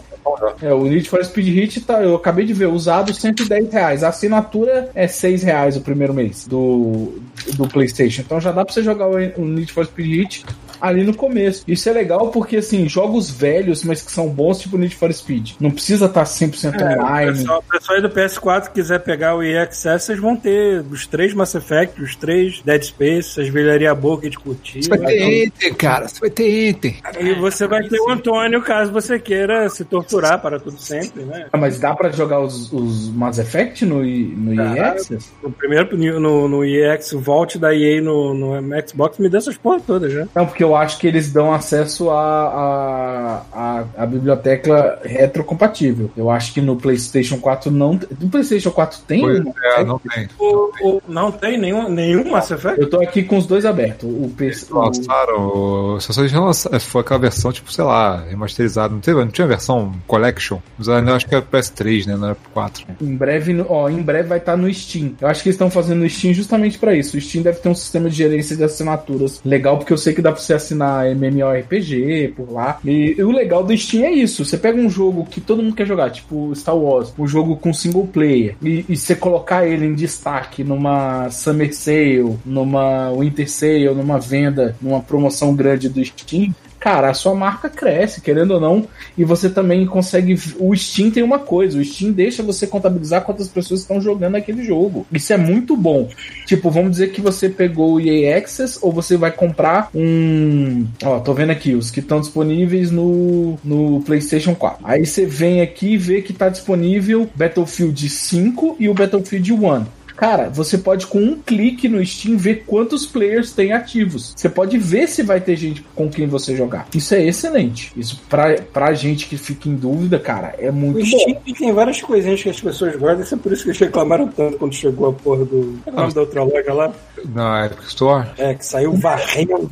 é, 0.62 0.74
o 0.74 0.84
Need 0.84 1.10
for 1.10 1.24
Speed 1.24 1.48
Hit 1.48 1.82
tá, 1.82 2.02
eu 2.02 2.16
acabei 2.16 2.46
de 2.46 2.54
ver, 2.54 2.68
usado 2.68 3.14
110 3.14 3.72
reais. 3.72 4.04
A 4.04 4.10
assinatura 4.10 4.90
é 4.94 5.08
6 5.08 5.44
reais 5.44 5.78
o 5.78 5.82
primeiro 5.82 6.14
mês 6.14 6.46
do, 6.48 7.20
do 7.56 7.68
PlayStation. 7.68 8.22
Então 8.22 8.40
já 8.40 8.52
dá 8.52 8.66
pra 8.66 8.74
você 8.74 8.84
jogar 8.84 9.08
o 9.08 9.46
Need 9.46 9.72
for 9.72 9.86
Speed 9.86 10.08
Hit 10.08 10.46
ali 10.82 11.04
no 11.04 11.14
começo. 11.16 11.64
Isso 11.68 11.90
é 11.90 11.94
legal 11.94 12.30
porque, 12.30 12.58
assim, 12.58 12.88
jogos 12.88 13.30
velhos, 13.30 13.84
mas 13.84 14.02
que 14.02 14.12
são 14.12 14.28
bons, 14.30 14.60
tipo 14.60 14.78
Need 14.78 14.96
for 14.96 15.12
Speed. 15.14 15.52
Não 15.60 15.72
precisa 15.72 16.06
estar 16.06 16.24
100% 16.24 16.80
É, 16.80 16.98
o 16.98 17.04
online. 17.04 17.32
pessoal, 17.38 17.60
o 17.68 17.72
pessoal 17.72 17.96
aí 17.98 18.02
do 18.02 18.10
PS4 18.10 18.68
que 18.68 18.74
quiser 18.74 19.00
pegar 19.00 19.36
o 19.36 19.44
EA 19.44 19.64
Access, 19.64 20.06
vocês 20.06 20.20
vão 20.20 20.36
ter 20.36 20.84
os 20.92 21.06
três 21.08 21.34
Mass 21.34 21.56
Effect, 21.56 22.02
os 22.02 22.16
três 22.16 22.62
Dead 22.64 22.84
Space, 22.84 23.40
as 23.40 23.48
velharia 23.50 23.94
boa 23.96 24.20
que 24.20 24.28
a 24.28 24.30
gente 24.30 24.40
curtir. 24.40 24.84
Você 24.84 24.90
vai 24.90 25.00
ter 25.00 25.44
enter, 25.46 25.76
cara, 25.76 26.08
você 26.08 26.20
vai 26.20 26.30
ter 26.30 26.70
enter. 26.70 26.96
E 27.20 27.34
você 27.36 27.68
vai 27.68 27.84
ter 27.88 28.00
o 28.00 28.10
Antônio 28.10 28.62
caso 28.62 28.92
você 28.92 29.20
queira 29.20 29.68
se 29.70 29.84
torturar 29.86 30.42
para 30.42 30.60
tudo 30.60 30.80
sempre, 30.80 31.24
né? 31.24 31.48
Ah, 31.52 31.58
Mas 31.58 31.80
dá 31.80 31.94
pra 31.96 32.10
jogar 32.12 32.40
os, 32.40 32.72
os 32.72 33.10
Mass 33.10 33.38
Effect 33.40 33.86
no, 33.86 34.04
no 34.04 34.54
EA 34.54 34.76
Dá. 34.76 34.90
Access? 34.92 35.30
No 35.42 35.52
primeiro 35.52 36.20
no, 36.20 36.48
no 36.48 36.66
EA 36.66 36.94
Access, 36.94 37.16
o 37.16 37.20
Vault 37.20 37.58
da 37.58 37.74
EA 37.76 38.02
no, 38.02 38.34
no 38.34 38.88
Xbox 38.88 39.18
me 39.18 39.30
deu 39.30 39.38
essas 39.40 39.58
porra 39.58 39.80
todas 39.80 40.12
já. 40.12 40.28
Não, 40.36 40.46
porque 40.46 40.64
eu 40.68 40.76
acho 40.76 40.98
que 41.00 41.08
eles 41.08 41.32
dão 41.32 41.54
acesso 41.54 42.10
à 42.10 42.18
a, 42.18 43.42
a, 43.54 43.84
a 44.04 44.06
biblioteca 44.06 45.00
retrocompatível. 45.04 46.10
Eu 46.16 46.30
acho 46.30 46.54
que 46.54 46.62
no 46.62 46.76
PlayStation 46.76 47.38
4 47.40 47.72
não. 47.72 48.00
No 48.20 48.30
PlayStation 48.30 48.72
4 48.72 49.00
tem? 49.08 49.22
Pois 49.22 49.40
um? 49.40 49.54
é, 49.64 49.84
não 49.84 50.00
tem. 50.00 50.28
O, 50.40 50.72
o- 50.84 51.02
não 51.08 51.32
tem 51.32 51.58
nenhum, 51.58 51.90
nenhum 51.90 52.30
Mass 52.32 52.52
Effect? 52.52 52.80
Eu 52.80 52.90
tô 52.90 53.02
aqui 53.02 53.24
com 53.24 53.38
os 53.38 53.46
dois 53.46 53.66
abertos. 53.66 54.10
O 54.10 54.30
PC. 54.36 54.68
Lançaram, 54.74 55.48
o- 55.48 56.00
só 56.00 56.22
eles 56.22 56.34
lançaram- 56.34 56.80
foi 56.80 57.02
aquela 57.02 57.20
versão, 57.20 57.52
tipo, 57.52 57.72
sei 57.72 57.84
lá, 57.84 58.18
remasterizada. 58.30 58.94
Não, 58.94 59.00
teve, 59.00 59.20
não 59.20 59.28
tinha 59.28 59.48
versão 59.48 59.94
Collection? 60.08 60.60
Mas 60.78 60.88
eu 60.88 60.96
acho 61.16 61.28
que 61.28 61.36
é 61.36 61.42
PS3, 61.42 62.06
né? 62.08 62.16
Não 62.16 62.28
era 62.30 62.38
P4. 62.56 62.86
Em 63.02 63.16
breve, 63.16 63.66
ó, 63.68 63.90
em 63.90 64.02
breve 64.02 64.28
vai 64.30 64.38
estar 64.38 64.56
no 64.58 64.72
Steam. 64.74 65.14
Eu 65.20 65.28
acho 65.28 65.42
que 65.44 65.50
eles 65.50 65.56
estão 65.56 65.70
fazendo 65.70 66.00
no 66.00 66.10
Steam 66.10 66.34
justamente 66.34 66.78
pra 66.78 66.94
isso. 66.96 67.18
O 67.18 67.22
Steam 67.22 67.44
deve 67.44 67.60
ter 67.60 67.70
um 67.70 67.76
sistema 67.76 68.10
de 68.10 68.16
gerência 68.16 68.56
de 68.56 68.64
assinaturas 68.64 69.42
legal, 69.46 69.78
porque 69.78 69.94
eu 69.94 69.98
sei 69.98 70.14
que 70.14 70.22
dá 70.22 70.32
pra 70.32 70.42
você 70.42 70.54
assinar 70.58 71.08
MMORPG 71.08 72.34
por 72.36 72.52
lá. 72.52 72.80
E, 72.84 73.16
e 73.18 73.24
o 73.24 73.32
legal 73.32 73.64
do 73.64 73.78
Steam 73.78 74.06
é 74.06 74.12
isso. 74.12 74.44
Você 74.44 74.58
pega 74.58 74.80
um 74.80 74.90
jogo 74.90 75.26
que 75.26 75.40
todo 75.40 75.64
mundo 75.64 75.76
quer 75.76 75.88
jogar, 75.88 76.10
tipo 76.12 76.54
Star 76.56 76.76
Wars, 76.76 77.14
um 77.18 77.28
jogo 77.28 77.56
com 77.56 77.74
single 77.74 78.08
player, 78.08 78.56
e, 78.62 78.86
e 78.88 78.98
você 78.98 79.16
colocar 79.16 79.66
ele 79.66 79.86
em 79.86 79.94
destaque 79.94 80.64
numa 80.64 81.30
Summer 81.30 81.74
Sale, 81.74 82.38
numa 82.46 83.12
Winter 83.12 83.50
Sale, 83.50 83.94
numa 83.94 84.20
venda, 84.20 84.76
numa 84.82 85.02
promoção 85.02 85.56
grande 85.56 85.90
do 85.90 86.04
Steam. 86.04 86.54
Cara, 86.88 87.10
a 87.10 87.14
sua 87.14 87.36
marca 87.36 87.70
cresce, 87.70 88.22
querendo 88.22 88.52
ou 88.52 88.62
não, 88.62 88.88
e 89.18 89.26
você 89.26 89.50
também 89.50 89.86
consegue. 89.86 90.40
O 90.58 90.74
Steam 90.74 91.12
tem 91.12 91.22
uma 91.22 91.38
coisa: 91.38 91.78
o 91.78 91.84
Steam 91.84 92.14
deixa 92.14 92.42
você 92.42 92.66
contabilizar 92.66 93.24
quantas 93.26 93.50
pessoas 93.50 93.82
estão 93.82 94.00
jogando 94.00 94.36
aquele 94.36 94.64
jogo. 94.64 95.06
Isso 95.12 95.34
é 95.34 95.38
muito 95.38 95.76
bom. 95.76 96.08
Tipo, 96.46 96.72
vamos 96.72 96.92
dizer 96.92 97.12
que 97.12 97.20
você 97.20 97.50
pegou 97.50 97.96
o 97.96 98.00
EA 98.00 98.38
Access 98.38 98.80
ou 98.82 98.90
você 98.94 99.18
vai 99.18 99.34
comprar 99.34 99.90
um. 99.94 100.88
Ó, 101.04 101.20
tô 101.20 101.34
vendo 101.34 101.50
aqui 101.50 101.76
os 101.76 101.92
que 101.92 102.00
estão 102.00 102.22
disponíveis 102.22 102.90
no, 102.90 103.60
no 103.66 104.02
PlayStation 104.04 104.56
4. 104.56 104.80
Aí 104.88 105.06
você 105.06 105.26
vem 105.26 105.60
aqui 105.60 105.96
e 105.96 105.98
vê 105.98 106.22
que 106.22 106.32
tá 106.32 106.48
disponível 106.48 107.30
Battlefield 107.36 108.10
5 108.10 108.78
e 108.80 108.88
o 108.88 108.94
Battlefield 108.94 109.52
1. 109.52 109.86
Cara, 110.18 110.50
você 110.50 110.80
pode 110.80 111.06
com 111.06 111.20
um 111.20 111.40
clique 111.40 111.88
no 111.88 112.04
Steam 112.04 112.38
ver 112.38 112.64
quantos 112.66 113.06
players 113.06 113.52
tem 113.52 113.72
ativos. 113.72 114.34
Você 114.36 114.50
pode 114.50 114.76
ver 114.80 115.08
se 115.08 115.22
vai 115.22 115.40
ter 115.40 115.56
gente 115.56 115.84
com 115.94 116.10
quem 116.10 116.28
você 116.28 116.56
jogar. 116.56 116.88
Isso 116.94 117.14
é 117.14 117.24
excelente. 117.24 117.94
Isso 117.96 118.20
pra, 118.28 118.56
pra 118.74 118.94
gente 118.96 119.28
que 119.28 119.38
fica 119.38 119.70
em 119.70 119.76
dúvida, 119.76 120.18
cara, 120.18 120.56
é 120.58 120.72
muito 120.72 120.98
O 120.98 121.12
bom. 121.12 121.20
Steam 121.20 121.56
tem 121.56 121.72
várias 121.72 122.02
coisinhas 122.02 122.42
que 122.42 122.50
as 122.50 122.60
pessoas 122.60 122.96
gostam, 122.96 123.22
isso 123.22 123.36
é 123.36 123.38
por 123.38 123.52
isso 123.52 123.64
que 123.64 123.70
eles 123.70 123.80
reclamaram 123.80 124.28
tanto 124.28 124.58
quando 124.58 124.74
chegou 124.74 125.10
a 125.10 125.14
porra 125.14 125.46
do. 125.46 125.80
É 125.86 125.92
o 125.92 125.94
nome 125.94 126.14
da 126.14 126.22
outra 126.22 126.44
loja 126.44 126.74
lá? 126.74 126.92
Na 127.26 127.68
Epic 127.68 127.84
Store. 127.84 128.28
É, 128.40 128.56
que 128.56 128.66
saiu 128.66 128.94
varrendo. 128.94 129.70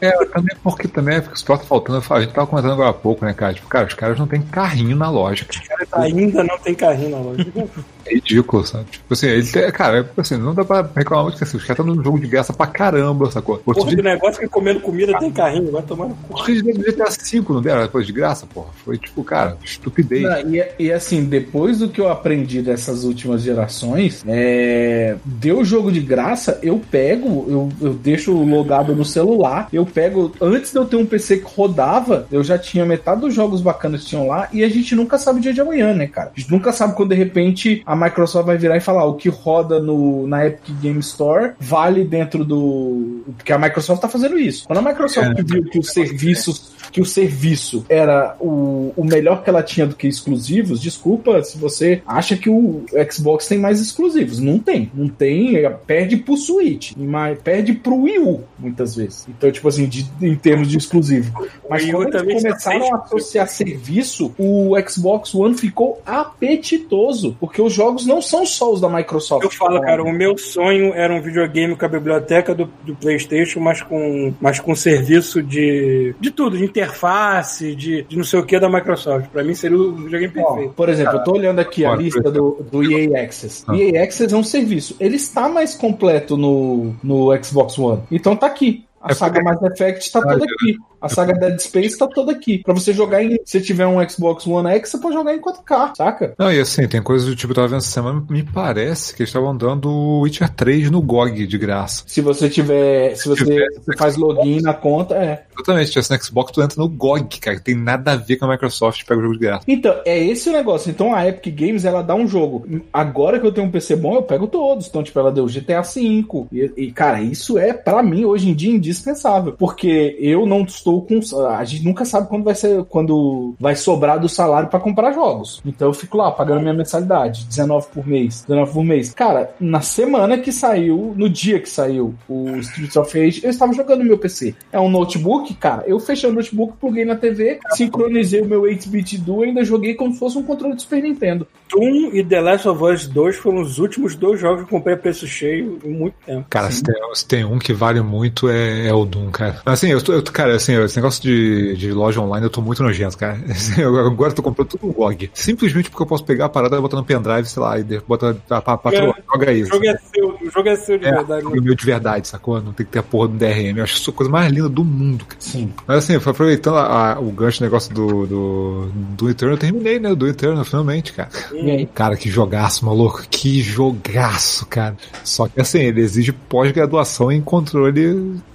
É, 0.00 0.10
também 0.26 0.56
porque 0.62 0.88
também 0.88 1.16
a 1.16 1.18
Epic 1.18 1.34
Store 1.34 1.60
tá 1.60 1.66
faltando. 1.66 2.02
A 2.08 2.20
gente 2.20 2.32
tava 2.32 2.46
comentando 2.46 2.72
agora 2.72 2.88
há 2.88 2.94
pouco, 2.94 3.24
né, 3.24 3.34
cara? 3.34 3.52
Tipo, 3.52 3.68
cara, 3.68 3.86
os 3.86 3.94
caras 3.94 4.18
não 4.18 4.26
tem 4.26 4.40
carrinho 4.40 4.96
na 4.96 5.10
loja, 5.10 5.44
cara. 5.44 5.86
Ainda 5.92 6.42
não 6.42 6.58
tem 6.58 6.74
carrinho 6.74 7.10
na 7.10 7.18
loja. 7.18 7.46
É 8.06 8.14
ridículo, 8.14 8.66
sabe? 8.66 8.84
Tipo 8.90 9.12
assim, 9.12 9.26
ele 9.26 9.46
tem, 9.46 9.70
cara, 9.70 10.00
é, 10.00 10.20
assim, 10.20 10.36
não 10.36 10.54
dá 10.54 10.64
pra 10.64 10.88
reclamar 10.94 11.24
muito 11.24 11.38
que 11.38 11.44
assim, 11.44 11.56
os 11.56 11.64
caras 11.64 11.78
estão 11.78 11.94
num 11.94 12.02
jogo 12.02 12.18
de 12.18 12.26
graça 12.26 12.52
pra 12.52 12.66
caramba, 12.66 13.30
sacou? 13.30 13.60
Outro 13.64 13.84
Porra 13.84 13.94
dia, 13.94 14.02
negócio 14.02 14.40
que 14.40 14.48
comendo 14.48 14.80
comida 14.80 15.18
tem 15.18 15.30
carrinho, 15.30 15.70
vai 15.70 15.82
tomar 15.82 16.08
no 16.08 16.14
cu. 16.14 16.34
do 16.34 16.82
GTA 16.82 17.04
V 17.04 17.44
não 17.48 17.62
deram 17.62 17.82
depois 17.82 18.06
de 18.06 18.12
graça, 18.12 18.46
porra. 18.46 18.68
Foi 18.84 18.98
tipo, 18.98 19.22
cara, 19.24 19.56
estupidez. 19.64 20.22
Não, 20.22 20.54
e, 20.54 20.66
e 20.78 20.92
assim, 20.92 21.24
depois 21.24 21.78
do 21.78 21.88
que 21.88 22.00
eu 22.00 22.08
aprendi 22.08 22.62
dessas 22.62 23.04
últimas 23.04 23.42
gerações, 23.42 24.22
é, 24.26 25.16
deu 25.24 25.64
jogo 25.64 25.90
de 25.90 26.00
graça, 26.00 26.58
eu 26.62 26.80
pego, 26.90 27.46
eu, 27.48 27.68
eu 27.80 27.94
deixo 27.94 28.32
logado 28.32 28.94
no 28.94 29.04
celular, 29.04 29.68
eu 29.72 29.86
pego, 29.86 30.32
antes 30.40 30.70
de 30.72 30.78
eu 30.78 30.84
ter 30.84 30.96
um 30.96 31.06
PC 31.06 31.38
que 31.38 31.56
rodava, 31.56 32.26
eu 32.30 32.42
já 32.42 32.58
tinha 32.58 32.84
metade 32.84 33.20
dos 33.20 33.34
jogos 33.34 33.60
bacanas 33.60 34.02
que 34.02 34.08
tinham 34.08 34.26
lá, 34.26 34.48
e 34.52 34.62
a 34.62 34.68
gente 34.68 34.94
nunca 34.94 35.18
sabe 35.18 35.38
o 35.38 35.42
dia 35.42 35.52
de 35.52 35.60
amanhã, 35.60 35.94
né, 35.94 36.06
cara? 36.06 36.32
A 36.34 36.40
gente 36.40 36.50
nunca 36.50 36.72
sabe 36.72 36.94
quando 36.94 37.10
de 37.10 37.16
repente 37.16 37.82
a 37.86 37.93
Microsoft 37.96 38.46
vai 38.46 38.56
virar 38.56 38.76
e 38.76 38.80
falar 38.80 39.04
o 39.04 39.14
que 39.14 39.28
roda 39.28 39.80
no, 39.80 40.26
na 40.26 40.46
Epic 40.46 40.74
Game 40.80 41.00
Store 41.00 41.52
vale 41.58 42.04
dentro 42.04 42.44
do. 42.44 43.24
Porque 43.36 43.52
a 43.52 43.58
Microsoft 43.58 44.00
tá 44.00 44.08
fazendo 44.08 44.38
isso. 44.38 44.66
Quando 44.66 44.78
a 44.78 44.82
Microsoft 44.82 45.42
viu 45.44 45.64
que 45.64 45.78
os 45.78 45.90
serviços 45.90 46.73
que 46.94 47.00
o 47.00 47.04
serviço 47.04 47.84
era 47.88 48.36
o, 48.38 48.92
o 48.96 49.04
melhor 49.04 49.42
que 49.42 49.50
ela 49.50 49.64
tinha 49.64 49.84
do 49.84 49.96
que 49.96 50.06
exclusivos, 50.06 50.80
desculpa 50.80 51.42
se 51.42 51.58
você 51.58 52.00
acha 52.06 52.36
que 52.36 52.48
o 52.48 52.84
Xbox 53.10 53.48
tem 53.48 53.58
mais 53.58 53.80
exclusivos. 53.80 54.38
Não 54.38 54.60
tem. 54.60 54.92
Não 54.94 55.08
tem, 55.08 55.56
é, 55.56 55.68
perde 55.68 56.16
pro 56.16 56.36
Switch, 56.36 56.92
mas 56.96 57.36
perde 57.42 57.72
pro 57.72 58.02
Wii 58.02 58.18
U, 58.20 58.42
muitas 58.56 58.94
vezes. 58.94 59.26
Então, 59.28 59.50
tipo 59.50 59.66
assim, 59.66 59.86
de- 59.86 60.06
em 60.22 60.36
termos 60.36 60.68
de 60.68 60.78
exclusivo. 60.78 61.32
Mas 61.68 61.84
quando 61.90 62.14
eles 62.16 62.42
começaram 62.44 62.94
a 62.94 62.98
associar 62.98 63.48
serviço, 63.48 64.32
o 64.38 64.70
Xbox 64.88 65.34
One 65.34 65.58
ficou 65.58 66.00
apetitoso, 66.06 67.36
porque 67.40 67.60
os 67.60 67.72
jogos 67.72 68.06
não 68.06 68.22
são 68.22 68.46
só 68.46 68.72
os 68.72 68.80
da 68.80 68.88
Microsoft. 68.88 69.42
Eu 69.42 69.50
falo, 69.50 69.80
cara, 69.80 70.00
o 70.02 70.12
meu 70.12 70.38
sonho 70.38 70.94
era 70.94 71.12
um 71.12 71.20
videogame 71.20 71.74
com 71.74 71.84
a 71.84 71.88
biblioteca 71.88 72.54
do, 72.54 72.70
do 72.84 72.94
PlayStation, 72.94 73.58
mas 73.58 73.82
com, 73.82 74.32
mas 74.40 74.60
com 74.60 74.76
serviço 74.76 75.42
de, 75.42 76.14
de 76.20 76.30
tudo, 76.30 76.56
de 76.56 76.68
interface, 76.84 77.74
de, 77.74 78.02
de 78.02 78.16
não 78.16 78.24
sei 78.24 78.38
o 78.38 78.44
que 78.44 78.58
da 78.58 78.68
Microsoft. 78.68 79.28
Pra 79.28 79.42
mim 79.42 79.54
seria 79.54 79.76
o 79.76 79.94
videogame 79.94 80.32
perfeito. 80.32 80.72
por 80.74 80.88
exemplo, 80.88 81.14
eu 81.16 81.24
tô 81.24 81.32
olhando 81.32 81.58
aqui 81.58 81.84
a 81.84 81.94
lista 81.94 82.30
do, 82.30 82.64
do 82.70 82.82
EA 82.82 83.22
Access. 83.22 83.64
Ah. 83.66 83.76
EA 83.76 84.04
Access 84.04 84.32
é 84.32 84.36
um 84.36 84.44
serviço. 84.44 84.96
Ele 85.00 85.16
está 85.16 85.48
mais 85.48 85.74
completo 85.74 86.36
no, 86.36 86.94
no 87.02 87.30
Xbox 87.42 87.78
One. 87.78 88.02
Então 88.10 88.36
tá 88.36 88.46
aqui. 88.46 88.84
A 89.04 89.12
É 89.12 89.14
saga 89.14 89.42
porque- 89.42 89.62
Mass 89.62 89.72
Effect 89.72 90.10
tá 90.12 90.22
toda 90.22 90.44
aqui. 90.44 90.76
A 91.00 91.08
saga 91.10 91.34
Dead 91.34 91.58
Space 91.60 91.98
tá 91.98 92.06
toda 92.06 92.32
aqui. 92.32 92.62
Pra 92.64 92.72
você 92.72 92.90
jogar 92.94 93.22
em. 93.22 93.38
Se 93.44 93.60
tiver 93.60 93.86
um 93.86 94.08
Xbox 94.08 94.46
One 94.46 94.70
X, 94.70 94.88
você 94.88 94.98
pode 94.98 95.14
jogar 95.14 95.34
em 95.34 95.38
4K, 95.38 95.92
saca? 95.94 96.34
Não, 96.38 96.50
e 96.50 96.58
assim, 96.58 96.88
tem 96.88 97.02
coisas 97.02 97.28
do 97.28 97.36
tipo, 97.36 97.50
eu 97.52 97.56
tava 97.56 97.68
vendo 97.68 97.78
essa 97.80 97.90
semana, 97.90 98.24
me 98.30 98.42
parece 98.42 99.14
que 99.14 99.20
eles 99.20 99.28
estavam 99.28 99.54
dando 99.54 99.90
o 99.90 100.20
Witcher 100.22 100.48
3 100.48 100.90
no 100.90 101.02
GOG 101.02 101.46
de 101.46 101.58
graça. 101.58 102.04
Se 102.06 102.22
você 102.22 102.48
tiver. 102.48 103.14
Se 103.16 103.28
você, 103.28 103.44
tiver 103.44 103.66
você 103.84 103.94
faz 103.98 104.16
login 104.16 104.62
na 104.62 104.72
conta, 104.72 105.14
é. 105.16 105.44
Exatamente, 105.54 105.86
se 105.88 105.92
tivesse 105.92 106.10
no 106.12 106.22
Xbox, 106.24 106.52
tu 106.52 106.62
entra 106.62 106.80
no 106.80 106.88
GOG, 106.88 107.38
cara, 107.38 107.56
que 107.58 107.62
tem 107.64 107.74
nada 107.74 108.12
a 108.12 108.16
ver 108.16 108.36
com 108.36 108.46
a 108.46 108.48
Microsoft 108.52 109.04
pega 109.04 109.20
o 109.20 109.22
jogo 109.24 109.34
de 109.34 109.40
graça. 109.40 109.64
Então, 109.68 109.94
é 110.06 110.18
esse 110.24 110.48
o 110.48 110.52
negócio. 110.52 110.90
Então 110.90 111.14
a 111.14 111.28
Epic 111.28 111.54
Games, 111.54 111.84
ela 111.84 112.00
dá 112.00 112.14
um 112.14 112.26
jogo. 112.26 112.66
Agora 112.90 113.38
que 113.38 113.46
eu 113.46 113.52
tenho 113.52 113.66
um 113.66 113.70
PC 113.70 113.94
bom, 113.94 114.14
eu 114.14 114.22
pego 114.22 114.46
todos. 114.46 114.86
Então, 114.88 115.02
tipo, 115.02 115.18
ela 115.18 115.30
deu 115.30 115.44
GTA 115.46 115.82
V. 115.82 116.24
E, 116.50 116.72
e, 116.78 116.92
cara, 116.92 117.20
isso 117.20 117.58
é, 117.58 117.74
pra 117.74 118.02
mim, 118.02 118.24
hoje 118.24 118.48
em 118.48 118.54
dia, 118.54 118.72
indispensável. 118.94 119.52
Porque 119.52 120.16
eu 120.18 120.46
não 120.46 120.62
estou 120.62 121.02
com. 121.02 121.20
A 121.48 121.64
gente 121.64 121.84
nunca 121.84 122.04
sabe 122.04 122.28
quando 122.28 122.44
vai 122.44 122.54
ser. 122.54 122.84
Quando 122.84 123.54
vai 123.58 123.76
sobrar 123.76 124.18
do 124.18 124.28
salário 124.28 124.68
pra 124.68 124.80
comprar 124.80 125.12
jogos. 125.12 125.60
Então 125.64 125.88
eu 125.88 125.94
fico 125.94 126.16
lá, 126.16 126.30
pagando 126.30 126.60
minha 126.60 126.74
mensalidade. 126.74 127.46
19 127.46 127.88
por 127.92 128.06
mês. 128.06 128.44
19 128.48 128.72
por 128.72 128.84
mês. 128.84 129.12
Cara, 129.14 129.54
na 129.60 129.80
semana 129.80 130.38
que 130.38 130.52
saiu, 130.52 131.14
no 131.16 131.28
dia 131.28 131.60
que 131.60 131.68
saiu 131.68 132.14
o 132.28 132.56
Streets 132.56 132.96
of 132.96 133.18
Rage, 133.18 133.40
eu 133.42 133.50
estava 133.50 133.72
jogando 133.72 134.00
no 134.00 134.06
meu 134.06 134.18
PC. 134.18 134.54
É 134.72 134.80
um 134.80 134.88
notebook, 134.88 135.52
cara. 135.54 135.84
Eu 135.86 135.98
fechei 135.98 136.28
o 136.28 136.32
notebook, 136.32 136.74
pluguei 136.78 137.04
na 137.04 137.16
TV, 137.16 137.58
sincronizei 137.72 138.40
o 138.40 138.46
meu 138.46 138.62
8-bit 138.62 139.18
Duo 139.18 139.44
e 139.44 139.48
ainda 139.48 139.64
joguei 139.64 139.94
como 139.94 140.12
se 140.12 140.18
fosse 140.18 140.38
um 140.38 140.42
controle 140.42 140.76
de 140.76 140.82
Super 140.82 141.02
Nintendo. 141.02 141.46
Doom 141.70 142.10
e 142.12 142.22
The 142.24 142.40
Last 142.40 142.68
of 142.68 142.82
Us 142.84 143.06
2 143.06 143.36
foram 143.36 143.60
os 143.60 143.78
últimos 143.78 144.14
dois 144.14 144.40
jogos 144.40 144.58
que 144.58 144.62
eu 144.64 144.78
comprei 144.78 144.94
a 144.94 144.98
preço 144.98 145.26
cheio 145.26 145.78
em 145.84 145.90
muito 145.90 146.14
tempo. 146.24 146.46
Cara, 146.50 146.70
se 146.70 146.82
tem, 146.82 146.94
se 147.14 147.26
tem 147.26 147.44
um 147.44 147.58
que 147.58 147.72
vale 147.72 148.00
muito 148.00 148.48
é, 148.48 148.86
é 148.88 148.94
o 148.94 149.04
Doom, 149.04 149.30
cara. 149.30 149.60
Assim, 149.66 149.88
eu, 149.88 150.02
tô, 150.02 150.12
eu 150.12 150.22
cara, 150.22 150.54
assim, 150.56 150.74
esse 150.82 150.96
negócio 150.96 151.22
de, 151.22 151.76
de 151.76 151.90
loja 151.92 152.20
online 152.20 152.46
eu 152.46 152.50
tô 152.50 152.60
muito 152.60 152.82
nojento, 152.82 153.16
cara. 153.18 153.38
Assim, 153.50 153.80
eu 153.80 153.96
agora 154.06 154.30
eu 154.30 154.34
tô 154.36 154.42
comprando 154.42 154.68
tudo 154.68 154.86
no 154.86 154.92
GOG. 154.92 155.30
Simplesmente 155.34 155.90
porque 155.90 156.02
eu 156.02 156.06
posso 156.06 156.24
pegar 156.24 156.46
a 156.46 156.48
parada, 156.48 156.80
botar 156.80 156.96
no 156.96 157.04
pendrive, 157.04 157.46
sei 157.48 157.62
lá, 157.62 157.78
e 157.78 157.84
botar 158.06 158.36
a 158.50 158.60
pra, 158.60 158.76
pra, 158.78 158.92
É, 158.94 159.12
joga 159.32 159.50
O 159.50 159.50
isso. 159.52 159.72
jogo 159.72 159.86
é 159.86 159.96
seu, 159.96 160.28
o 160.28 160.50
jogo 160.50 160.68
é 160.68 160.76
seu 160.76 160.98
de 160.98 161.06
É, 161.06 161.12
verdade. 161.12 161.42
jogo 161.42 161.60
meu 161.62 161.74
de 161.74 161.84
verdade, 161.84 162.28
sacou? 162.28 162.60
Não 162.60 162.72
tem 162.72 162.84
que 162.86 162.92
ter 162.92 162.98
a 162.98 163.02
porra 163.02 163.28
do 163.28 163.34
DRM. 163.36 163.78
Eu 163.78 163.84
acho 163.84 163.96
isso 163.96 164.10
a 164.10 164.12
coisa 164.12 164.30
mais 164.30 164.52
linda 164.52 164.68
do 164.68 164.84
mundo, 164.84 165.24
cara. 165.24 165.40
Sim. 165.40 165.72
Mas 165.86 165.98
assim, 165.98 166.14
aproveitando 166.16 166.76
a- 166.76 167.14
a- 167.14 167.20
o 167.20 167.30
gancho 167.30 167.62
negócio 167.62 167.92
do, 167.94 168.26
do, 168.26 168.88
do 168.92 169.30
Eternal, 169.30 169.54
eu 169.54 169.60
terminei, 169.60 169.98
né? 169.98 170.14
Do 170.14 170.26
Eternal, 170.28 170.64
finalmente, 170.64 171.12
cara. 171.12 171.30
E 171.54 171.70
aí? 171.70 171.86
Cara, 171.86 172.16
que 172.16 172.28
jogaço, 172.28 172.84
maluco. 172.84 173.22
Que 173.30 173.62
jogaço, 173.62 174.66
cara. 174.66 174.96
Só 175.22 175.48
que 175.48 175.60
assim, 175.60 175.80
ele 175.80 176.00
exige 176.00 176.32
pós-graduação 176.32 177.30
em 177.30 177.40
controle 177.40 177.92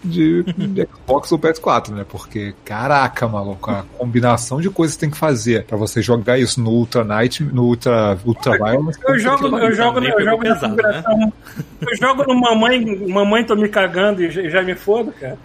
de, 0.03 0.43
de 0.43 0.87
Xbox 1.05 1.31
ou 1.31 1.39
PS4, 1.39 1.89
né? 1.89 2.05
Porque, 2.07 2.53
caraca, 2.65 3.27
maluco, 3.27 3.71
a 3.71 3.83
combinação 3.97 4.61
de 4.61 4.69
coisas 4.69 4.95
que 4.95 5.01
tem 5.01 5.09
que 5.09 5.17
fazer 5.17 5.63
pra 5.65 5.77
você 5.77 6.01
jogar 6.01 6.37
isso 6.37 6.61
no 6.61 6.71
Ultra 6.71 7.03
Night, 7.03 7.43
no 7.43 7.63
Ultra, 7.63 8.17
Ultra 8.25 8.57
Violence. 8.57 8.99
Eu 9.07 9.19
jogo, 9.19 9.57
eu 9.57 9.73
jogo, 9.73 9.99
eu 9.99 10.23
jogo 10.23 10.43
na 10.43 10.55
pesado, 10.55 10.75
configuração. 10.75 11.33
Eu 11.81 11.97
jogo 11.97 12.23
no 12.27 12.39
mamãe, 12.39 13.07
mamãe 13.07 13.43
tô 13.43 13.55
me 13.55 13.69
cagando 13.69 14.23
e 14.23 14.49
já, 14.49 14.61
me 14.61 14.75
fodo, 14.75 15.11
cara. 15.13 15.37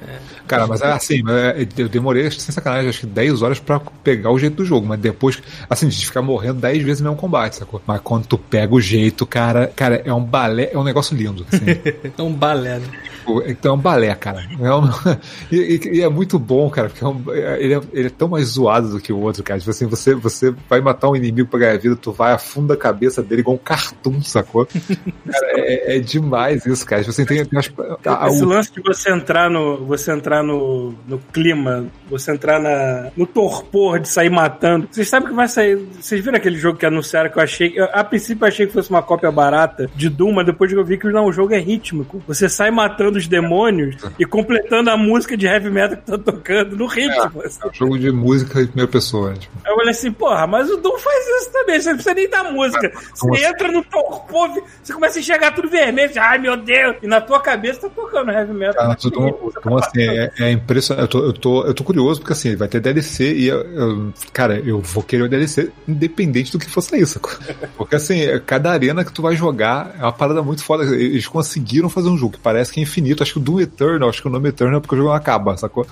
Cara, 0.46 0.66
mas 0.66 0.80
é 0.82 0.92
assim, 0.92 1.22
é, 1.28 1.66
eu 1.76 1.88
demorei, 1.88 2.30
sem 2.30 2.52
sacanagem, 2.52 2.88
acho 2.88 3.00
que 3.00 3.07
10 3.07 3.42
horas 3.42 3.59
pra 3.59 3.80
pegar 4.02 4.30
o 4.30 4.38
jeito 4.38 4.57
do 4.57 4.64
jogo, 4.64 4.86
mas 4.86 4.98
depois, 4.98 5.40
assim, 5.68 5.88
de 5.88 6.07
ficar 6.07 6.22
morrendo 6.22 6.61
10 6.61 6.82
vezes 6.82 7.00
no 7.00 7.11
mesmo 7.11 7.20
combate, 7.20 7.43
sacou? 7.53 7.80
Mas 7.86 8.01
quando 8.03 8.26
tu 8.26 8.38
pega 8.38 8.74
o 8.74 8.80
jeito, 8.80 9.26
cara, 9.26 9.66
cara, 9.74 10.03
é 10.05 10.12
um 10.12 10.22
balé, 10.24 10.70
é 10.72 10.78
um 10.78 10.84
negócio 10.84 11.16
lindo, 11.16 11.45
assim. 11.51 11.64
É 12.16 12.22
um 12.22 12.32
balé, 12.32 12.78
né? 12.78 12.86
Tipo, 13.18 13.42
Então 13.47 13.72
é 13.72 13.74
um 13.74 13.80
balé, 13.80 14.14
cara. 14.14 14.45
É 14.61 14.74
um- 14.74 14.88
e, 15.51 15.80
e- 15.95 16.01
é 16.03 16.09
muito 16.09 16.38
bom, 16.38 16.68
cara, 16.70 16.88
porque 16.88 17.05
é 17.05 17.09
um- 17.09 17.22
é- 17.30 17.62
ele, 17.62 17.74
é, 17.74 17.80
ele 17.92 18.07
é 18.09 18.11
tão 18.11 18.28
mais 18.28 18.47
zoado 18.49 18.88
do 18.90 19.01
que 19.01 19.12
o 19.12 19.18
outro, 19.18 19.42
cara. 19.42 19.59
Tipo 19.59 19.70
assim, 19.70 19.86
você, 19.86 20.14
você 20.14 20.55
vai 20.68 20.80
matar 20.80 21.09
um 21.11 21.16
inimigo 21.16 21.49
pra 21.49 21.59
ganhar 21.61 21.78
vida, 21.78 21.97
tu 21.97 22.12
vai 22.12 22.32
afunda 22.32 22.74
a 22.74 22.76
cabeça 22.76 23.22
dele 23.22 23.40
igual 23.40 23.57
um 23.57 23.59
cartoon, 23.59 24.20
sacou? 24.22 24.66
Cara, 25.30 25.53
é, 25.61 25.97
é 25.97 25.99
demais 25.99 26.64
isso, 26.66 26.86
cara. 26.86 27.03
Tipo 27.03 27.11
assim, 27.11 27.24
tem, 27.24 27.45
tem 27.45 27.59
as, 27.59 27.70
a- 28.07 28.24
a- 28.24 28.28
Esse 28.28 28.45
lance 28.45 28.72
de 28.72 28.80
você 28.82 29.11
entrar 29.11 29.51
no, 29.51 29.84
você 29.86 30.12
entrar 30.12 30.42
no, 30.42 30.95
no 31.07 31.18
clima, 31.32 31.86
você 32.09 32.32
entrar 32.32 32.61
na, 32.61 33.11
no 33.16 33.26
torpor 33.26 33.99
de 33.99 34.09
sair 34.09 34.30
matando. 34.30 34.86
Vocês 34.90 35.09
sabem 35.09 35.28
que 35.28 35.34
vai 35.34 35.49
sair. 35.49 35.76
Vocês 36.01 36.22
viram 36.24 36.36
aquele 36.36 36.57
jogo 36.59 36.78
que 36.78 36.86
anunciaram 36.86 37.30
que 37.35 37.39
eu 37.39 37.43
achei. 37.45 37.72
Eu, 37.76 37.89
a 37.93 38.03
princípio 38.03 38.45
eu 38.45 38.49
achei 38.49 38.66
que 38.66 38.72
fosse 38.72 38.89
uma 38.89 39.03
cópia 39.03 39.30
barata 39.30 39.91
de 39.95 40.09
Doom, 40.09 40.32
mas 40.32 40.47
depois 40.47 40.72
que 40.72 40.78
eu 40.78 40.85
vi 40.85 40.97
que 40.97 41.07
não, 41.09 41.26
o 41.26 41.32
jogo 41.32 41.53
é 41.53 41.59
rítmico. 41.59 42.22
Você 42.26 42.49
sai 42.49 42.70
matando 42.70 43.18
os 43.18 43.28
demônios 43.28 43.97
e 44.18 44.24
completando 44.24 44.89
a 44.91 44.97
música 44.97 45.37
de 45.37 45.47
heavy 45.47 45.68
metal 45.70 45.97
que 45.99 46.05
tá 46.05 46.16
tocando 46.16 46.76
no 46.76 46.87
ritmo. 46.87 47.43
assim. 47.45 47.59
é 47.62 47.66
um 47.68 47.72
jogo 47.74 47.99
de 47.99 48.11
música 48.11 48.61
em 48.62 48.66
primeira 48.66 48.91
pessoa. 48.91 49.35
Tipo. 49.35 49.53
Aí 49.64 49.72
eu 49.72 49.76
falei 49.76 49.91
assim, 49.91 50.12
porra, 50.12 50.47
mas 50.47 50.70
o 50.70 50.76
Doom 50.76 50.99
faz 50.99 51.26
isso 51.43 51.53
também, 51.53 51.80
você 51.80 51.89
não 51.91 51.97
precisa 51.97 52.14
nem 52.14 52.28
da 52.30 52.45
música. 52.51 52.93
Você 53.14 53.45
entra 53.45 53.70
no 53.70 53.82
torpor, 53.85 54.51
você 54.82 54.93
começa 54.93 55.18
a 55.18 55.20
enxergar 55.20 55.51
tudo 55.53 55.68
vermelho, 55.68 56.12
você, 56.12 56.18
ai 56.18 56.39
meu 56.39 56.57
Deus, 56.57 56.97
e 57.03 57.07
na 57.07 57.20
tua 57.20 57.41
cabeça 57.41 57.80
tá 57.80 57.89
tocando 57.89 58.30
heavy 58.30 58.53
metal. 58.55 58.74
Cara, 58.74 58.95
tu- 58.95 59.11
tu- 59.11 59.78
assim, 59.78 60.03
é, 60.03 60.30
é 60.41 60.51
impressionante. 60.53 61.03
Eu 61.03 61.09
tô, 61.09 61.26
eu, 61.26 61.32
tô, 61.32 61.64
eu 61.66 61.74
tô 61.74 61.85
curioso 61.85 62.20
porque 62.20 62.32
assim, 62.32 62.55
vai 62.57 62.68
ter 62.68 62.80
DLC 62.80 63.35
e 63.35 63.49
eu, 63.49 63.59
eu- 63.62 64.12
cara, 64.32 64.59
eu 64.64 64.80
vou 64.80 65.03
querer 65.03 65.22
o 65.22 65.28
DLC 65.28 65.70
independente 65.89 66.53
do 66.53 66.59
que 66.59 66.70
for 66.70 66.80
sair, 66.82 67.07
Porque 67.77 67.97
assim, 67.97 68.20
cada 68.47 68.70
arena 68.70 69.05
que 69.05 69.12
tu 69.12 69.22
vai 69.22 69.37
jogar 69.37 69.95
é 69.99 70.03
uma 70.03 70.12
parada 70.12 70.43
muito 70.43 70.62
foda. 70.62 70.85
Eles 70.85 71.27
conseguiram 71.27 71.89
fazer 71.89 72.09
um 72.09 72.16
jogo 72.16 72.35
que 72.35 72.39
parece 72.39 72.72
que 72.72 72.81
é 72.81 72.83
infinito. 72.83 73.22
Acho 73.22 73.35
que 73.35 73.39
o 73.39 73.43
Doom 73.43 73.61
Eternal, 73.61 74.09
acho 74.09 74.22
que 74.22 74.29
o 74.29 74.31
nome 74.31 74.49
Eternal 74.49 74.79
é 74.79 74.81
porque 74.81 74.95
o 74.95 74.99
jogo 74.99 75.11
não 75.11 75.16
acaba, 75.16 75.57
sacou? 75.57 75.87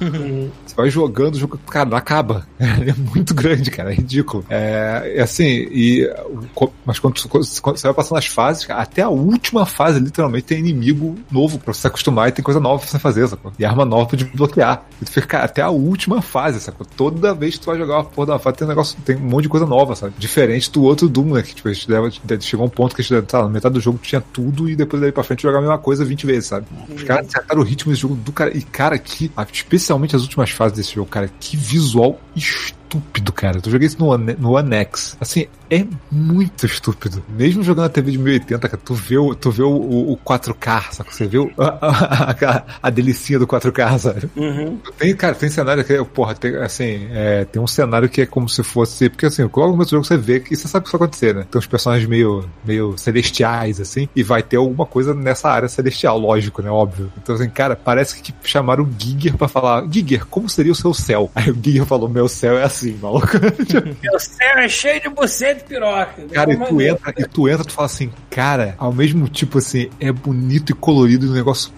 Você 0.66 0.74
vai 0.74 0.90
jogando, 0.90 1.34
o 1.34 1.38
jogo, 1.38 1.58
cara, 1.68 1.88
não 1.88 1.96
acaba. 1.96 2.46
É 2.82 2.94
muito 2.94 3.34
grande, 3.34 3.70
cara, 3.70 3.92
é 3.92 3.94
ridículo. 3.94 4.44
É, 4.48 5.14
é 5.16 5.22
assim, 5.22 5.44
e. 5.44 6.10
Mas 6.84 6.98
quando, 6.98 7.14
quando 7.28 7.44
você 7.44 7.86
vai 7.86 7.94
passando 7.94 8.18
as 8.18 8.26
fases, 8.26 8.64
cara, 8.64 8.82
até 8.82 9.02
a 9.02 9.08
última 9.08 9.64
fase, 9.64 10.00
literalmente, 10.00 10.46
tem 10.46 10.58
inimigo 10.58 11.16
novo 11.30 11.58
pra 11.58 11.72
você 11.72 11.82
se 11.82 11.86
acostumar 11.86 12.28
e 12.28 12.32
tem 12.32 12.42
coisa 12.42 12.58
nova 12.58 12.80
pra 12.80 12.88
você 12.88 12.98
fazer, 12.98 13.28
sacou? 13.28 13.52
E 13.58 13.64
arma 13.64 13.84
nova 13.84 14.06
pra 14.06 14.16
desbloquear. 14.16 14.84
E 15.00 15.04
tu 15.04 15.12
fica, 15.12 15.26
cara, 15.26 15.44
até 15.44 15.62
a 15.62 15.70
última 15.70 16.20
fase, 16.22 16.60
sacou? 16.60 16.86
Toda 16.96 17.34
vez 17.34 17.54
que 17.54 17.60
tu 17.60 17.66
vai 17.66 17.78
jogar 17.78 17.96
uma 17.96 18.04
porra 18.04 18.28
da 18.28 18.38
fase, 18.38 18.56
tem 18.56 18.66
um 18.66 18.70
negócio, 18.70 18.98
tem 19.04 19.16
um 19.16 19.20
monte 19.20 19.44
de 19.44 19.48
coisa 19.48 19.66
nova, 19.66 19.94
sabe? 19.94 20.14
Diferente 20.18 20.70
do 20.70 20.82
outro 20.82 21.08
Né? 21.24 21.42
Que 21.42 21.54
tipo, 21.54 21.68
a 21.68 21.72
gente 21.72 21.90
leva, 21.90 22.10
chegou 22.40 22.66
um 22.66 22.70
ponto 22.70 22.94
que 22.94 23.00
a 23.02 23.04
gente, 23.04 23.22
tá, 23.26 23.42
na 23.42 23.48
metade 23.48 23.74
do 23.74 23.80
jogo 23.80 23.98
tinha 24.02 24.20
tudo 24.20 24.68
e 24.68 24.76
depois 24.76 25.00
daí 25.02 25.12
pra 25.12 25.22
frente 25.22 25.42
jogar 25.42 25.58
a 25.58 25.62
mesma 25.62 25.78
coisa 25.78 26.04
20 26.04 26.26
vezes, 26.26 26.46
sabe? 26.46 26.66
Os 26.94 27.02
caras 27.02 27.26
acertaram 27.28 27.60
o 27.60 27.64
ritmo 27.64 27.90
desse 27.92 28.02
jogo 28.02 28.14
do 28.14 28.32
cara. 28.32 28.56
E, 28.56 28.62
cara, 28.62 28.98
que. 28.98 29.30
Especialmente 29.52 30.16
as 30.16 30.22
últimas 30.22 30.50
fases 30.50 30.76
desse 30.76 30.94
jogo, 30.94 31.08
cara, 31.08 31.30
que 31.40 31.56
visual 31.56 32.18
estúpido, 32.34 33.32
cara. 33.32 33.60
Eu 33.64 33.70
joguei 33.70 33.86
isso 33.86 33.98
no, 33.98 34.06
One- 34.08 34.36
no 34.38 34.52
One 34.56 34.74
X. 34.76 35.16
Assim, 35.20 35.46
é 35.72 35.86
muito 36.10 36.66
estúpido. 36.66 37.22
Mesmo 37.30 37.62
jogando 37.62 37.84
na 37.84 37.88
TV 37.88 38.12
de 38.12 38.18
1080, 38.18 38.68
cara, 38.68 38.82
tu 38.84 38.92
vê 38.92 39.16
o, 39.16 39.34
tu 39.34 39.50
vê 39.50 39.62
o, 39.62 39.70
o, 39.70 40.12
o 40.12 40.16
4K, 40.18 40.92
sabe? 40.92 41.14
Você 41.14 41.26
vê 41.26 41.38
o, 41.38 41.50
a, 41.56 41.64
a, 41.64 42.30
a, 42.58 42.64
a 42.82 42.90
delicinha 42.90 43.38
do 43.38 43.46
4K, 43.46 43.98
sabe? 43.98 44.30
Uhum. 44.36 44.78
Tem, 44.98 45.16
cara, 45.16 45.34
tem 45.34 45.48
cenário 45.48 45.82
que, 45.82 45.94
é- 45.94 46.04
porra, 46.04 46.34
tem, 46.34 46.54
assim, 46.56 47.08
é, 47.10 47.46
tem 47.46 47.60
um 47.62 47.66
cenário 47.66 48.06
que 48.08 48.20
é 48.20 48.26
como 48.26 48.50
se 48.50 48.62
fosse, 48.62 49.08
porque 49.08 49.24
assim, 49.24 49.42
logo 49.44 49.66
no 49.68 49.72
começo 49.72 49.90
do 49.90 49.94
jogo 49.96 50.04
você 50.04 50.18
vê 50.18 50.40
que 50.40 50.54
você 50.54 50.68
sabe 50.68 50.82
o 50.84 50.90
que 50.90 50.92
vai 50.96 51.06
acontecer, 51.06 51.34
né? 51.34 51.46
Tem 51.50 51.58
uns 51.58 51.66
personagens 51.66 52.06
meio, 52.06 52.44
meio 52.62 52.98
celestiais, 52.98 53.80
assim, 53.80 54.06
e 54.14 54.22
vai 54.22 54.42
ter 54.42 54.58
alguma 54.58 54.84
coisa 54.84 55.14
nessa 55.14 55.48
área 55.48 55.68
celestial, 55.70 56.18
lógico, 56.18 56.60
né? 56.60 56.70
Óbvio. 56.70 57.10
Então, 57.16 57.34
assim, 57.34 57.48
cara, 57.48 57.74
parece 57.76 58.20
que 58.20 58.34
chamaram 58.44 58.84
o 58.84 58.90
Giger 58.98 59.38
pra 59.38 59.48
falar, 59.48 59.86
Giger, 59.90 60.26
como 60.26 60.50
seria 60.50 60.72
o 60.72 60.74
seu 60.74 60.92
céu? 60.92 61.30
Aí 61.34 61.50
o 61.50 61.54
Giger 61.62 61.86
falou, 61.86 62.10
meu 62.10 62.28
céu 62.28 62.58
é 62.58 62.62
assim, 62.64 62.98
maluco. 63.00 63.22
Meu 64.02 64.18
céu 64.18 64.58
é 64.58 64.68
cheio 64.68 65.00
de 65.00 65.08
buceta 65.08 65.61
piroca. 65.62 66.22
Cara, 66.30 66.52
e 66.52 66.56
Como 66.56 66.68
tu 66.68 66.82
entra, 66.82 67.14
e 67.16 67.24
tu 67.24 67.48
entra, 67.48 67.64
tu 67.64 67.72
fala 67.72 67.86
assim, 67.86 68.10
cara, 68.30 68.74
ao 68.78 68.92
mesmo 68.92 69.28
tipo 69.28 69.58
assim, 69.58 69.90
é 69.98 70.12
bonito 70.12 70.70
e 70.70 70.74
colorido, 70.74 71.30
um 71.30 71.34
negócio, 71.34 71.72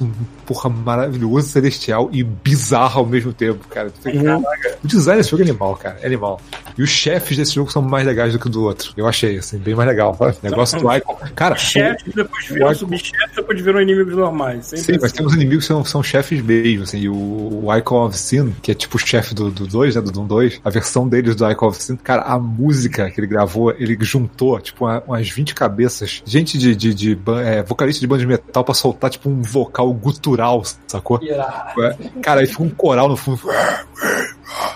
porra, 0.47 0.69
maravilhoso, 0.71 1.49
celestial 1.49 2.09
e 2.13 2.23
bizarro 2.23 3.01
ao 3.01 3.07
mesmo 3.07 3.33
tempo, 3.33 3.67
cara. 3.69 3.93
O 4.83 4.87
design 4.87 5.19
desse 5.21 5.31
jogo 5.31 5.43
é 5.43 5.47
animal, 5.49 5.77
cara, 5.77 5.99
é 6.03 6.07
animal. 6.07 6.41
E 6.77 6.83
os 6.83 6.91
chefes 6.91 7.37
desse 7.37 7.55
jogo 7.55 7.71
são 7.71 7.81
mais 7.83 8.05
legais 8.07 8.33
do 8.33 8.39
que 8.39 8.47
o 8.47 8.51
do 8.51 8.63
outro. 8.65 8.93
Eu 8.97 9.07
achei, 9.07 9.39
assim, 9.39 9.59
bem 9.59 9.75
mais 9.75 9.89
legal. 9.89 10.15
sabe? 10.17 10.37
O 10.43 10.51
negócio 10.51 10.81
do 10.81 10.93
Icon. 10.93 11.17
Cara, 11.35 11.57
Chefe, 11.57 12.11
depois 12.15 12.47
viram 12.47 12.67
Icon- 12.67 12.75
subchefe, 12.79 13.37
depois 13.37 13.61
viram 13.61 13.81
inimigos 13.81 14.15
normais. 14.17 14.67
Sempre 14.67 14.85
Sim, 14.85 14.93
mas 14.95 15.05
assim. 15.05 15.15
tem 15.17 15.27
uns 15.27 15.35
inimigos 15.35 15.65
que 15.65 15.69
são, 15.69 15.85
são 15.85 16.03
chefes 16.03 16.43
mesmo, 16.43 16.83
assim, 16.83 16.99
e 16.99 17.09
o, 17.09 17.15
o 17.65 17.77
Icon 17.77 18.07
of 18.07 18.19
Sin, 18.19 18.55
que 18.63 18.71
é 18.71 18.75
tipo 18.75 18.97
o 18.97 19.01
chefe 19.01 19.35
do 19.35 19.51
2, 19.51 19.95
né, 19.95 20.01
do 20.01 20.11
Doom 20.11 20.27
2, 20.27 20.61
a 20.65 20.71
versão 20.71 21.09
deles 21.09 21.37
do 21.37 21.49
Icon 21.51 21.69
of 21.69 21.83
Sin, 21.83 21.97
cara, 21.97 22.23
a 22.23 22.39
música 22.39 23.11
que 23.11 23.21
ele 23.21 23.27
gravou, 23.27 23.71
ele 23.79 23.97
juntou, 24.01 24.59
tipo, 24.61 24.85
uma- 24.85 25.03
umas 25.07 25.29
20 25.31 25.55
cabeças, 25.55 26.23
gente 26.25 26.59
de, 26.59 26.75
de, 26.75 26.93
de 26.95 27.15
ban- 27.15 27.41
é, 27.43 27.63
vocalista 27.63 28.01
de 28.01 28.07
banda 28.07 28.21
de 28.21 28.27
metal 28.27 28.65
pra 28.65 28.75
soltar, 28.75 29.11
tipo, 29.11 29.29
um 29.31 29.43
vocal 29.43 29.93
gutural, 29.93 30.34
sacou? 30.87 31.21
É, 31.23 32.21
Cara, 32.23 32.41
aí 32.41 32.47
fica 32.47 32.63
um 32.63 32.71
coral 32.71 33.09
no 33.09 33.17
fundo. 33.17 33.41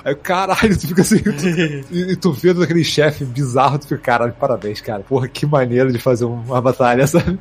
Aí, 0.04 0.14
caralho, 0.14 0.78
tu 0.78 0.88
fica 0.88 1.02
assim. 1.02 1.18
Tu, 1.18 1.84
e, 1.94 2.16
tu 2.16 2.32
vendo 2.32 2.62
aquele 2.62 2.84
chefe 2.84 3.24
bizarro, 3.24 3.78
tu 3.78 3.86
fica, 3.86 4.00
caralho, 4.00 4.32
parabéns, 4.32 4.80
cara. 4.80 5.00
Porra, 5.00 5.28
que 5.28 5.46
maneiro 5.46 5.92
de 5.92 5.98
fazer 5.98 6.24
uma 6.24 6.60
batalha, 6.60 7.06
sabe? 7.06 7.38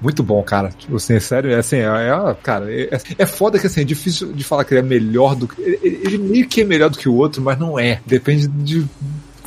Muito 0.00 0.22
bom, 0.22 0.42
cara. 0.42 0.70
Tipo 0.70 0.96
assim, 0.96 1.14
é 1.14 1.20
sério, 1.20 1.50
é 1.50 1.56
assim, 1.56 1.76
é, 1.76 1.84
é- 1.84 2.36
cara, 2.42 2.72
é, 2.72 2.88
é 3.18 3.26
foda 3.26 3.58
que 3.58 3.66
assim, 3.66 3.82
é 3.82 3.84
difícil 3.84 4.32
de 4.32 4.44
falar 4.44 4.64
que 4.64 4.74
ele 4.74 4.80
é 4.80 4.82
melhor 4.82 5.34
do 5.34 5.48
que. 5.48 5.60
Ele, 5.60 5.78
ele 5.82 6.18
meio 6.18 6.48
que 6.48 6.62
é 6.62 6.64
melhor 6.64 6.90
do 6.90 6.98
que 6.98 7.08
o 7.08 7.14
outro, 7.14 7.42
mas 7.42 7.58
não 7.58 7.78
é. 7.78 8.00
Depende 8.06 8.46
de 8.48 8.86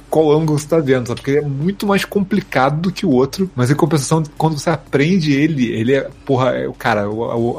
qual 0.10 0.32
ângulo 0.32 0.58
você 0.60 0.68
tá 0.68 0.80
vendo, 0.80 1.08
sabe? 1.08 1.20
Porque 1.22 1.32
ele 1.32 1.40
é 1.46 1.48
muito 1.48 1.86
mais 1.86 2.06
complicado 2.06 2.82
do 2.82 2.92
que 2.92 3.06
o 3.06 3.10
outro, 3.12 3.50
mas 3.56 3.70
em 3.72 3.76
compensação, 3.76 4.24
quando 4.38 4.58
você 4.58 4.70
aprende 4.70 5.34
ele, 5.34 5.68
ele 5.72 5.94
é, 5.96 6.10
porra, 6.26 6.52
é, 6.52 6.70
cara, 6.78 7.06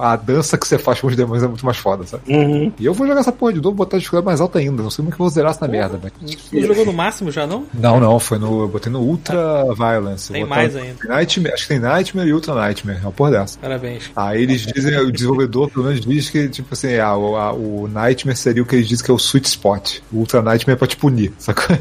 a, 0.00 0.12
a 0.12 0.16
dança 0.16 0.56
que 0.58 0.66
você 0.66 0.78
faz 0.78 1.00
com 1.00 1.06
os 1.08 1.16
demônios 1.16 1.42
é 1.44 1.46
muito 1.48 1.64
mais 1.64 1.76
foda, 1.76 2.06
sabe? 2.06 2.22
Uhum. 2.28 2.72
E 2.78 2.84
eu 2.86 2.94
vou 2.94 3.06
jogar 3.06 3.20
essa 3.20 3.32
porra 3.32 3.52
de 3.52 3.60
novo, 3.60 3.74
botar 3.76 3.96
a 3.96 4.00
dificuldade 4.00 4.26
mais 4.26 4.40
alta 4.40 4.58
ainda. 4.58 4.82
Não 4.82 4.90
sei 4.90 4.98
como 5.04 5.08
é 5.08 5.10
que 5.14 5.20
eu 5.20 5.24
vou 5.24 5.28
zerar 5.30 5.50
essa 5.50 5.68
merda, 5.68 5.96
velho. 5.98 6.12
Tu 6.50 6.60
jogou 6.66 6.84
no 6.86 6.92
máximo 6.92 7.30
já, 7.30 7.46
não? 7.46 7.64
Não, 7.74 8.00
não, 8.00 8.18
foi 8.18 8.38
no. 8.38 8.62
Eu 8.62 8.68
botei 8.68 8.90
no 8.90 9.00
Ultra 9.00 9.64
Violence. 9.74 10.32
Tem 10.32 10.44
mais 10.44 10.74
ainda. 10.76 10.96
Nightmare, 11.06 11.54
acho 11.54 11.62
que 11.64 11.68
tem 11.68 11.78
Nightmare 11.80 12.28
e 12.28 12.32
Ultra 12.32 12.54
Nightmare, 12.54 12.98
é 12.98 13.02
uma 13.02 13.12
porra 13.12 13.30
dessa. 13.32 13.58
Parabéns. 13.58 14.10
Aí 14.16 14.42
eles 14.42 14.62
dizem, 14.62 14.96
o 14.98 15.12
desenvolvedor 15.12 15.70
pelo 15.70 15.86
menos 15.86 16.00
diz 16.00 16.30
que, 16.30 16.48
tipo 16.48 16.68
assim, 16.72 16.96
ah, 16.98 17.16
o, 17.16 17.36
a- 17.36 17.52
o 17.52 17.88
Nightmare 17.88 18.36
seria 18.36 18.62
o 18.62 18.66
que 18.66 18.76
eles 18.76 18.88
dizem 18.88 19.04
que 19.04 19.10
é 19.10 19.14
o 19.14 19.18
sweet 19.18 19.46
spot. 19.48 19.98
O 20.12 20.18
Ultra 20.18 20.42
Nightmare 20.42 20.76
é 20.76 20.78
pra 20.78 20.86
te 20.88 20.96
punir, 20.96 21.32
sacou? 21.38 21.64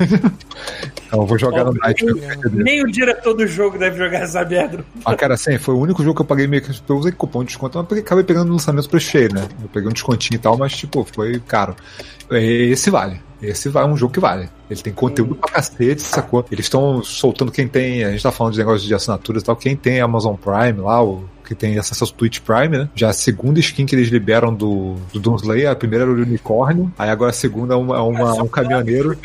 Então 1.06 1.22
eu 1.22 1.26
vou 1.26 1.38
jogar 1.38 1.64
no 1.64 1.74
Nightmare. 1.74 2.20
pra 2.20 2.36
entender. 2.36 2.64
Nem 2.64 2.84
o 2.84 2.92
diretor 2.92 3.34
do 3.34 3.48
jogo 3.48 3.78
deve 3.78 3.98
jogar 3.98 4.20
essa 4.20 4.44
merda. 4.44 4.84
Ah, 5.06 5.16
cara, 5.16 5.36
assim, 5.36 5.58
foi 5.58 5.74
o 5.74 5.80
único 5.80 6.04
jogo 6.04 6.16
que 6.16 6.22
eu 6.22 6.26
paguei 6.26 6.48
meio 6.48 6.62
que. 6.62 6.72
Eu 6.88 6.98
usei 6.98 7.12
cupom 7.12 7.42
de 7.42 7.48
desconto, 7.48 7.86
mas 7.90 8.00
acabei 8.00 8.24
pegando 8.24 8.48
no 8.48 8.54
lançamento 8.54 8.90
preço 8.90 9.10
cheio, 9.10 9.34
né? 9.34 9.48
Eu 9.62 9.70
peguei 9.70 9.90
um 9.90 9.94
descontinho 9.94 10.36
e 10.36 10.40
tal, 10.40 10.58
mas, 10.58 10.76
tipo, 10.76 11.08
foi 11.14 11.40
caro. 11.40 11.76
Esse 12.30 12.90
vale. 12.90 13.22
Esse 13.42 13.70
vai 13.70 13.84
é 13.84 13.88
um 13.88 13.96
jogo 13.96 14.14
que 14.14 14.20
vale. 14.20 14.50
Ele 14.70 14.82
tem 14.82 14.94
conteúdo 14.94 15.36
pra 15.36 15.50
cacete, 15.52 16.02
sacou? 16.02 16.46
Eles 16.52 16.66
estão 16.66 17.04
soltando 17.04 17.52
quem 17.52 17.68
tem. 17.68 18.04
A 18.04 18.12
gente 18.12 18.24
tá 18.24 18.32
falando 18.32 18.54
de 18.54 18.60
negócio 18.60 18.86
de 18.88 18.94
assinaturas 18.94 19.42
e 19.42 19.46
tal. 19.46 19.56
Quem 19.56 19.76
tem 19.76 20.02
Amazon 20.02 20.36
Prime 20.36 20.82
lá, 20.82 21.02
o 21.04 21.24
que 21.46 21.56
tem 21.56 21.78
acesso 21.80 22.04
ao 22.04 22.10
Twitch 22.10 22.40
Prime, 22.42 22.78
né? 22.78 22.90
Já 22.94 23.10
a 23.10 23.14
segunda 23.14 23.58
skin 23.62 23.86
que 23.86 23.96
eles 23.96 24.10
liberam 24.10 24.54
do, 24.54 24.96
do 25.14 25.20
Doomslayer, 25.22 25.70
a 25.72 25.76
primeira 25.76 26.04
era 26.04 26.12
o 26.12 26.16
unicórnio, 26.16 26.92
aí 27.00 27.10
agora 27.10 27.30
a 27.30 27.34
segunda 27.34 27.74
é, 27.74 27.78
uma, 27.78 27.96
é 27.96 28.02
uma- 28.02 28.44
um 28.44 28.48
caminhoneiro. 28.50 29.18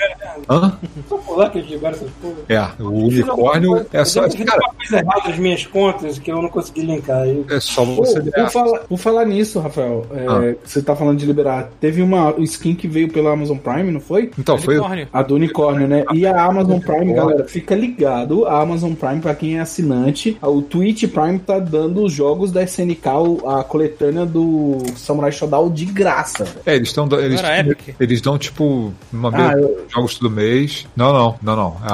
Hã? 0.48 0.78
Só 1.08 1.48
que 1.48 1.58
eles 1.58 1.70
liberam 1.70 1.96
essas 1.96 2.10
porra. 2.20 2.34
É, 2.48 2.82
o 2.82 3.06
unicórnio 3.06 3.86
é 3.92 4.04
só. 4.04 4.22
Eu 4.24 4.30
fiz 4.30 4.44
Cara, 4.44 4.60
uma 4.64 4.74
coisa 4.74 4.96
errada 4.98 5.28
nas 5.28 5.38
minhas 5.38 5.66
contas 5.66 6.18
que 6.18 6.30
eu 6.30 6.40
não 6.40 6.48
consegui 6.48 6.82
linkar. 6.82 7.26
Eu... 7.26 7.44
é 7.50 7.58
só 7.60 7.84
Pô, 7.84 7.96
você. 7.96 8.20
por, 8.22 8.50
falar, 8.50 8.78
por 8.80 8.98
falar 8.98 9.24
nisso, 9.24 9.58
Rafael, 9.60 10.06
é, 10.12 10.26
Ah. 10.28 10.54
você 10.64 10.80
tá 10.82 10.94
falando 10.94 11.18
de 11.18 11.26
liberar. 11.26 11.70
Teve 11.80 12.02
uma 12.02 12.34
skin 12.38 12.74
que 12.74 12.86
veio 12.88 13.08
pela 13.10 13.32
Amazon 13.32 13.56
Prime, 13.58 13.90
não 13.90 14.00
foi? 14.00 14.30
Então, 14.38 14.56
foi. 14.58 14.76
Unicórnio. 14.76 15.08
A 15.12 15.22
do 15.22 15.31
unicórnio, 15.34 15.86
né? 15.88 16.04
E 16.12 16.26
a 16.26 16.44
Amazon 16.44 16.78
Prime, 16.78 17.12
galera, 17.12 17.44
fica 17.44 17.74
ligado. 17.74 18.46
A 18.46 18.60
Amazon 18.60 18.92
Prime, 18.94 19.20
pra 19.20 19.34
quem 19.34 19.58
é 19.58 19.60
assinante, 19.60 20.36
o 20.42 20.62
Twitch 20.62 21.04
Prime 21.08 21.38
tá 21.38 21.58
dando 21.58 22.02
os 22.04 22.12
jogos 22.12 22.50
da 22.52 22.62
SNK, 22.62 23.08
a 23.46 23.64
coletânea 23.64 24.24
do 24.26 24.78
Samurai 24.96 25.32
Shodown 25.32 25.70
de 25.70 25.84
graça. 25.86 26.44
É, 26.66 26.74
eles 26.76 26.88
estão. 26.88 27.08
Eles, 27.12 27.40
Epic? 27.42 27.94
eles 28.00 28.20
dão, 28.20 28.38
tipo, 28.38 28.92
uma 29.12 29.28
Ah, 29.28 29.48
vez 29.54 29.62
eu- 29.62 29.84
jogos 29.94 30.14
todo 30.18 30.30
mês. 30.30 30.86
Não, 30.96 31.12
não, 31.12 31.34
não, 31.42 31.56
não. 31.56 31.76
A- 31.82 31.92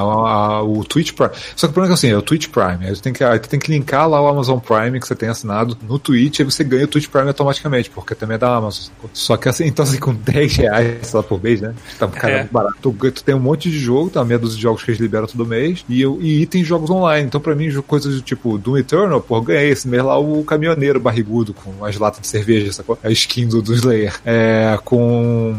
a- 0.59 0.63
o 0.63 0.85
Twitch 0.85 1.13
Prime. 1.13 1.31
Só 1.57 1.67
que 1.67 1.71
o 1.71 1.75
problema 1.75 1.87
é 1.87 1.89
que 1.89 1.95
assim, 2.07 2.13
é 2.13 2.17
o 2.17 2.23
Twitch 2.23 2.49
Prime. 2.49 2.87
Aí 2.87 2.93
tu 2.93 3.03
tem 3.03 3.13
que, 3.13 3.25
aí 3.25 3.39
tu 3.39 3.49
tem 3.49 3.59
que 3.61 3.71
linkar 3.71 4.09
lá 4.09 4.21
o 4.21 4.27
Amazon 4.27 4.59
Prime 4.59 4.99
que 5.01 5.07
você 5.07 5.15
tem 5.15 5.29
assinado 5.29 5.77
no 5.89 5.99
Twitch, 5.99 6.41
aí 6.41 6.45
você 6.45 6.63
ganha 6.65 6.85
o 6.85 6.89
Twitch 6.89 7.09
Prime 7.09 7.29
automaticamente, 7.29 7.91
porque 7.91 8.15
também 8.15 8.35
é 8.37 8.39
da 8.39 8.57
Amazon. 8.57 8.93
Só 9.13 9.37
que 9.37 9.49
assim, 9.49 9.67
então 9.67 9.83
assim, 9.85 9.99
com 9.99 10.15
10 10.15 10.57
reais 10.57 11.13
lá, 11.13 11.23
por 11.23 11.43
mês, 11.43 11.61
né? 11.61 11.75
Tá 11.99 12.07
cara, 12.09 12.33
É. 12.33 12.45
barato. 12.51 12.77
Tu, 12.81 13.11
tu 13.13 13.25
tem 13.29 13.35
um 13.35 13.41
monte 13.41 13.71
de 13.71 13.79
jogo, 13.79 14.09
tá? 14.09 14.25
Meia 14.25 14.41
de 14.41 14.49
jogos 14.59 14.83
que 14.83 14.91
eles 14.91 14.99
liberam 14.99 15.27
todo 15.27 15.45
mês, 15.45 15.85
e, 15.87 16.03
e 16.03 16.41
itens 16.41 16.63
de 16.63 16.69
jogos 16.71 16.89
online. 16.89 17.27
Então, 17.27 17.39
pra 17.39 17.55
mim, 17.55 17.71
coisas 17.83 18.15
do 18.15 18.23
tipo 18.23 18.57
Doom 18.57 18.79
Eternal, 18.79 19.21
pô, 19.21 19.39
ganhei 19.43 19.69
esse 19.69 19.87
mês 19.87 20.03
lá 20.03 20.19
o 20.19 20.43
caminhoneiro 20.45 20.99
barrigudo 20.99 21.53
com 21.53 21.85
as 21.85 21.99
latas 21.99 22.23
de 22.23 22.27
cerveja, 22.27 22.73
sacou? 22.73 22.99
A 23.05 23.11
skin 23.11 23.47
do, 23.47 23.61
do 23.61 23.75
Slayer. 23.75 24.19
É, 24.25 24.79
com. 24.83 25.55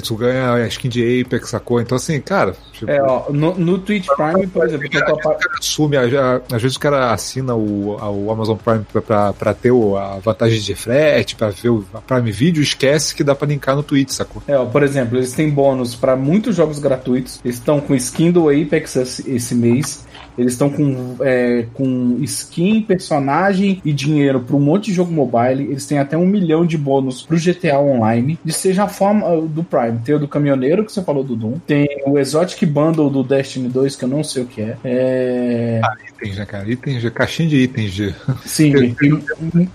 Tu 0.00 0.16
ganha 0.16 0.52
a 0.54 0.66
skin 0.66 0.88
de 0.88 1.22
Apex, 1.22 1.50
sacou? 1.50 1.80
Então, 1.80 1.96
assim, 1.96 2.20
cara. 2.20 2.54
Tipo, 2.72 2.90
É, 2.90 3.02
ó, 3.02 3.30
no, 3.30 3.54
no 3.54 3.78
Twitch 3.78 4.06
Prime, 4.16 4.46
por 4.46 4.66
exemplo, 4.66 4.88
que 4.88 4.96
eu 4.96 5.04
tô 5.04 5.36
assume, 5.58 5.96
às 5.96 6.62
vezes 6.62 6.76
o 6.76 6.80
cara 6.80 7.12
assina 7.12 7.54
o, 7.54 7.96
o 7.96 8.30
Amazon 8.30 8.56
Prime 8.56 8.84
pra, 8.92 9.02
pra, 9.02 9.32
pra 9.32 9.54
ter 9.54 9.72
a 9.72 10.18
vantagem 10.22 10.60
de 10.60 10.74
frete, 10.74 11.36
pra 11.36 11.50
ver 11.50 11.70
o 11.70 11.84
a 11.94 12.00
Prime 12.00 12.32
Video, 12.32 12.62
esquece 12.62 13.14
que 13.14 13.22
dá 13.22 13.34
pra 13.34 13.46
linkar 13.46 13.76
no 13.76 13.82
Twitch, 13.82 14.10
sacou? 14.10 14.42
É, 14.46 14.56
ó, 14.56 14.64
por 14.64 14.82
exemplo, 14.82 15.16
eles 15.18 15.32
têm 15.32 15.48
bônus 15.48 15.94
para 15.94 16.16
muitos 16.16 16.56
jogos 16.56 16.78
gratuitos. 16.78 17.40
Eles 17.44 17.56
estão 17.56 17.80
com 17.80 17.94
skin 17.94 18.30
do 18.30 18.48
Apex 18.48 18.96
esse 19.26 19.54
mês. 19.54 20.04
Eles 20.36 20.52
estão 20.52 20.68
com, 20.68 21.16
é, 21.20 21.66
com 21.74 22.16
skin, 22.22 22.82
personagem 22.82 23.80
e 23.84 23.92
dinheiro 23.92 24.40
para 24.40 24.56
um 24.56 24.60
monte 24.60 24.86
de 24.86 24.94
jogo 24.94 25.12
mobile. 25.12 25.62
Eles 25.70 25.86
têm 25.86 25.98
até 25.98 26.16
um 26.16 26.26
milhão 26.26 26.66
de 26.66 26.76
bônus 26.76 27.22
pro 27.22 27.36
GTA 27.38 27.78
Online. 27.78 28.38
De 28.44 28.52
seja 28.52 28.84
a 28.84 28.88
forma 28.88 29.28
uh, 29.32 29.46
do 29.46 29.62
Prime. 29.62 29.98
Tem 30.04 30.14
o 30.14 30.18
do 30.18 30.26
caminhoneiro, 30.28 30.84
que 30.84 30.92
você 30.92 31.02
falou 31.02 31.22
do 31.22 31.36
Doom. 31.36 31.58
Tem 31.66 31.86
o 32.06 32.18
Exotic 32.18 32.64
Bundle 32.66 33.08
do 33.10 33.22
Destiny 33.22 33.68
2, 33.68 33.96
que 33.96 34.04
eu 34.04 34.08
não 34.08 34.24
sei 34.24 34.42
o 34.42 34.46
que 34.46 34.60
é. 34.60 34.76
É. 34.84 35.80
Itens, 36.16 36.36
né, 36.38 36.46
cara? 36.46 36.68
Itens, 36.70 37.00
de- 37.02 37.10
caixinha 37.10 37.48
de 37.48 37.56
itens 37.58 37.92
de. 37.92 38.14
Sim, 38.44 38.94
tem 38.98 39.10
mu- 39.10 39.22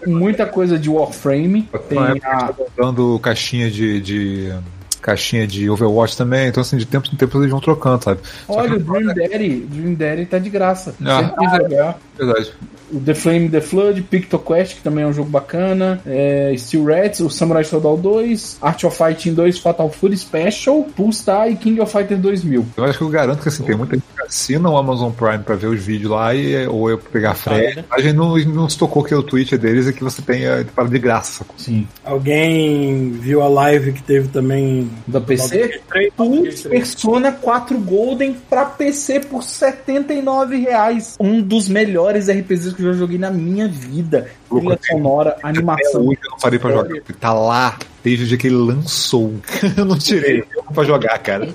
muita 0.07 0.45
coisa 0.45 0.77
de 0.77 0.89
Warframe. 0.89 1.67
Tem 1.87 1.97
a, 1.99 2.53
dando 2.77 3.17
caixinha 3.19 3.69
de. 3.69 4.01
de 4.01 4.53
caixinha 5.01 5.47
de 5.47 5.69
Overwatch 5.69 6.17
também, 6.17 6.47
então 6.47 6.61
assim, 6.61 6.77
de 6.77 6.85
tempo 6.85 7.07
em 7.11 7.15
tempo 7.15 7.37
eles 7.39 7.51
vão 7.51 7.59
trocando, 7.59 8.03
sabe? 8.03 8.19
Olha, 8.47 8.75
o 8.75 8.79
Dream 8.79 9.13
Daddy, 9.13 9.59
Dream 9.61 9.93
Daddy 9.95 10.25
tá 10.25 10.39
de 10.39 10.49
graça. 10.49 10.95
Ah. 11.05 11.33
Jogar. 11.57 11.99
Verdade. 12.17 12.53
O 12.91 12.99
The 12.99 13.13
Flame 13.13 13.49
The 13.49 13.61
Flood, 13.61 14.01
PictoQuest, 14.03 14.75
que 14.75 14.81
também 14.81 15.03
é 15.03 15.07
um 15.07 15.13
jogo 15.13 15.29
bacana, 15.29 16.01
é, 16.05 16.53
Steel 16.57 16.85
Rats, 16.85 17.19
o 17.19 17.29
Samurai 17.29 17.63
Shodown 17.63 17.97
2, 17.97 18.57
Art 18.61 18.83
of 18.83 18.97
Fighting 18.97 19.33
2, 19.33 19.59
Fatal 19.59 19.89
Fury 19.89 20.17
Special, 20.17 20.83
Pulstar 20.95 21.49
e 21.49 21.55
King 21.55 21.79
of 21.81 21.91
Fighter 21.91 22.17
2000. 22.17 22.65
Eu 22.77 22.83
acho 22.83 22.97
que 22.97 23.03
eu 23.03 23.09
garanto 23.09 23.41
que 23.41 23.49
assim, 23.49 23.63
tem 23.63 23.75
muita 23.75 23.95
gente 23.95 24.05
que 24.15 24.21
assina 24.25 24.69
o 24.69 24.77
Amazon 24.77 25.11
Prime 25.11 25.39
pra 25.39 25.55
ver 25.55 25.67
os 25.67 25.81
vídeos 25.81 26.11
lá 26.11 26.33
e, 26.33 26.67
ou 26.67 26.89
eu 26.89 26.97
pegar 26.97 27.35
frete. 27.35 27.85
A 27.91 27.99
gente 28.01 28.15
não, 28.15 28.37
não 28.37 28.69
se 28.69 28.77
tocou 28.77 29.03
que 29.03 29.13
o 29.13 29.23
Twitch 29.23 29.53
deles 29.53 29.87
é 29.87 29.93
que 29.93 30.03
você 30.03 30.21
tenha 30.21 30.65
para 30.75 30.87
de 30.87 30.99
graça. 30.99 31.45
Sim. 31.57 31.87
Alguém 32.03 33.11
viu 33.11 33.41
a 33.41 33.47
live 33.47 33.93
que 33.93 34.03
teve 34.03 34.27
também 34.27 34.89
Da 35.07 35.21
PC? 35.21 35.81
Putz, 36.15 36.63
Persona 36.63 37.31
4 37.31 37.77
Golden 37.79 38.35
pra 38.49 38.65
PC 38.65 39.21
por 39.21 39.43
79 39.43 40.57
reais. 40.57 41.15
Um 41.19 41.41
dos 41.41 41.67
melhores 41.69 42.29
RPGs 42.29 42.78
que 42.79 42.87
eu 42.87 42.93
já 42.93 42.99
joguei 42.99 43.17
na 43.17 43.29
minha 43.29 43.67
vida. 43.67 44.29
Trilha 44.49 44.79
sonora, 44.81 45.37
animação. 45.43 46.01
eu 46.01 46.17
não 46.31 46.37
parei 46.41 46.57
pra 46.57 46.71
jogar. 46.71 46.95
Ele 46.95 47.03
tá 47.19 47.33
lá 47.33 47.77
desde 48.03 48.23
o 48.23 48.27
dia 48.27 48.37
que 48.37 48.47
ele 48.47 48.55
lançou. 48.55 49.35
eu 49.77 49.85
não 49.85 49.97
tirei 49.97 50.43
pra 50.73 50.83
jogar, 50.83 51.17
cara. 51.19 51.49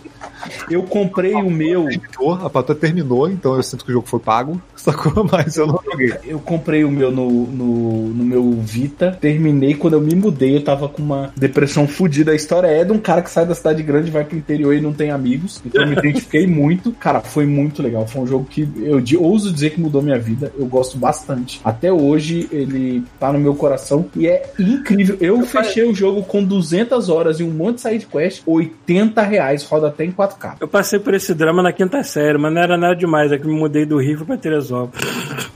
Eu 0.71 0.83
comprei 0.83 1.35
o 1.35 1.51
meu. 1.51 1.85
Terminou, 1.89 2.33
a 2.35 2.51
patrulha 2.51 2.79
terminou, 2.81 3.29
então 3.29 3.55
eu 3.57 3.63
sinto 3.63 3.85
que 3.85 3.91
o 3.91 3.95
jogo 3.95 4.07
foi 4.07 4.21
pago, 4.21 4.61
sacou? 4.77 5.27
Mas 5.31 5.57
eu 5.57 5.67
não 5.67 5.81
joguei. 5.85 6.15
Eu 6.27 6.39
comprei 6.39 6.85
o 6.85 6.91
meu 6.91 7.11
no, 7.11 7.29
no, 7.47 8.09
no 8.09 8.25
meu 8.25 8.53
Vita, 8.61 9.17
terminei 9.21 9.75
quando 9.75 9.95
eu 9.95 10.01
me 10.01 10.15
mudei, 10.15 10.57
eu 10.57 10.63
tava 10.65 10.89
com 10.89 11.03
uma 11.03 11.33
depressão 11.37 11.87
fodida. 11.87 12.33
A 12.33 12.35
história 12.35 12.69
é 12.69 12.85
de 12.85 12.93
um 12.93 12.99
cara 12.99 13.23
que 13.23 13.31
sai 13.31 13.47
da 13.47 13.55
cidade 13.55 13.83
grande, 13.83 14.11
vai 14.11 14.25
pro 14.25 14.37
interior 14.37 14.75
e 14.75 14.81
não 14.81 14.93
tem 14.93 15.11
amigos. 15.11 15.61
Então 15.65 15.83
eu 15.83 15.89
me 15.89 15.97
identifiquei 15.97 16.47
muito. 16.49 16.93
Cara, 16.93 17.21
foi 17.21 17.47
muito 17.47 17.83
legal. 17.83 18.07
Foi 18.07 18.23
um 18.23 18.27
jogo 18.27 18.45
que 18.49 18.69
eu 18.83 19.01
de- 19.01 19.17
ouso 19.17 19.53
dizer 19.53 19.71
que 19.71 19.81
mudou 19.81 20.03
minha 20.03 20.19
vida. 20.19 20.53
Eu 20.59 20.67
gosto 20.67 20.97
bastante. 20.99 21.61
Até 21.65 21.93
hoje 21.93 22.49
ele 22.53 23.05
tá 23.19 23.33
no 23.33 23.39
meu 23.39 23.55
coração 23.55 24.07
e 24.17 24.27
é 24.27 24.51
incrível. 24.59 25.17
Eu 25.21 25.43
fechei 25.43 25.85
o 25.85 25.95
jogo 25.95 26.23
com 26.23 26.43
200 26.45 27.09
horas 27.09 27.41
e 27.41 27.45
um 27.45 27.51
monte 27.51 27.77
de 27.77 27.81
side 27.83 28.07
quest, 28.07 28.43
80 28.47 29.23
reais, 29.23 29.65
roda 29.65 29.89
até 29.89 30.05
em 30.05 30.11
4K. 30.39 30.57
Eu 30.61 30.69
passei 30.69 30.99
por 30.99 31.15
esse 31.15 31.35
drama 31.35 31.63
na 31.63 31.73
quinta 31.73 32.03
série, 32.03 32.39
mas 32.39 32.53
não 32.53 32.61
era 32.61 32.77
nada 32.77 32.95
demais. 32.95 33.33
É 33.33 33.39
que 33.39 33.47
me 33.47 33.55
mudei 33.55 33.85
do 33.85 33.99
Rio 33.99 34.25
pra 34.25 34.37
Teresópolis. 34.37 35.05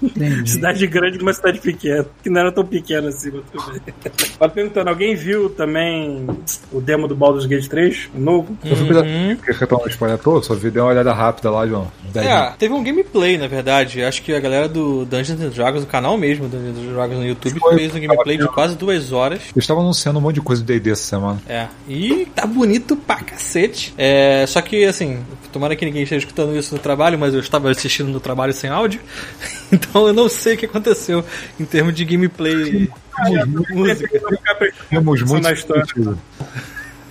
cidade 0.47 0.87
grande 0.87 1.19
numa 1.19 1.33
cidade 1.33 1.61
pequena. 1.61 2.07
Que 2.23 2.31
não 2.31 2.41
era 2.41 2.53
tão 2.53 2.65
pequena 2.65 3.09
assim, 3.09 3.31
mas 3.33 3.45
tudo 3.51 3.73
bem. 3.73 3.95
Mas 4.41 4.53
perguntando, 4.53 4.91
alguém 4.91 5.15
viu 5.15 5.51
também 5.51 6.27
o 6.73 6.81
demo 6.81 7.09
do 7.09 7.15
Baldur's 7.15 7.47
Gate 7.47 7.69
3? 7.69 8.11
O 8.15 8.21
novo? 8.21 8.57
Eu 8.65 8.77
fui 8.77 8.87
pensar, 8.87 9.03
quer 9.03 9.67
que 9.67 9.75
eu 9.75 9.83
um 9.85 9.89
spoiler 9.89 10.19
todo? 10.19 10.45
Só 10.45 10.55
vi, 10.55 10.71
dei 10.71 10.83
uma 10.83 10.91
olhada 10.91 11.13
rápida 11.13 11.51
lá, 11.51 11.67
João. 11.67 11.91
É, 12.15 12.53
teve 12.59 12.73
um 12.75 12.83
gameplay, 12.83 13.37
na 13.37 13.47
verdade. 13.47 14.03
Acho 14.03 14.23
que 14.23 14.33
a 14.33 14.41
galera 14.41 14.69
do 14.69 15.05
Dungeons 15.05 15.41
and 15.41 15.51
Dragons, 15.51 15.83
o 15.85 15.87
canal 15.87 16.17
mesmo 16.17 16.49
do 16.49 16.57
Dungeons 16.57 16.79
and 16.79 16.93
Dragons 16.95 17.19
no 17.19 17.27
YouTube, 17.27 17.59
Foi. 17.61 17.77
fez 17.77 17.95
um 17.95 18.01
gameplay 18.01 18.39
de 18.39 18.49
quase 18.49 18.77
duas 18.77 19.13
horas. 19.13 19.41
Eles 19.41 19.65
estavam 19.65 19.83
anunciando 19.83 20.19
um 20.19 20.23
monte 20.23 20.37
de 20.37 20.41
coisa 20.41 20.63
do 20.63 20.67
D&D 20.67 20.91
essa 20.91 21.03
semana. 21.03 21.41
É, 21.49 21.67
e 21.89 22.27
tá 22.35 22.47
bonito 22.47 22.97
pra 22.97 23.17
cacete. 23.17 23.95
É, 23.97 24.45
só 24.47 24.61
que, 24.61 24.68
assim, 24.85 25.25
tomara 25.53 25.75
que 25.77 25.85
ninguém 25.85 26.03
esteja 26.03 26.27
escutando 26.27 26.57
isso 26.57 26.75
no 26.75 26.81
trabalho, 26.81 27.19
mas 27.19 27.35
eu 27.35 27.41
estava 27.41 27.71
assistindo 27.71 28.09
no 28.09 28.21
trabalho 28.21 28.53
sem 28.53 28.71
áudio. 28.71 29.01
Então 29.71 30.07
eu 30.07 30.15
não 30.15 30.31
sei 30.31 30.55
o 30.55 30.57
que 30.57 30.65
aconteceu 30.65 31.23
em 31.61 31.65
termos 31.67 31.95
de 31.95 32.03
gameplay. 32.03 32.89
de 33.27 33.75
música. 33.75 34.21
Temos 34.89 35.21
muito 35.21 35.43
na 35.43 35.53
história. 35.53 35.85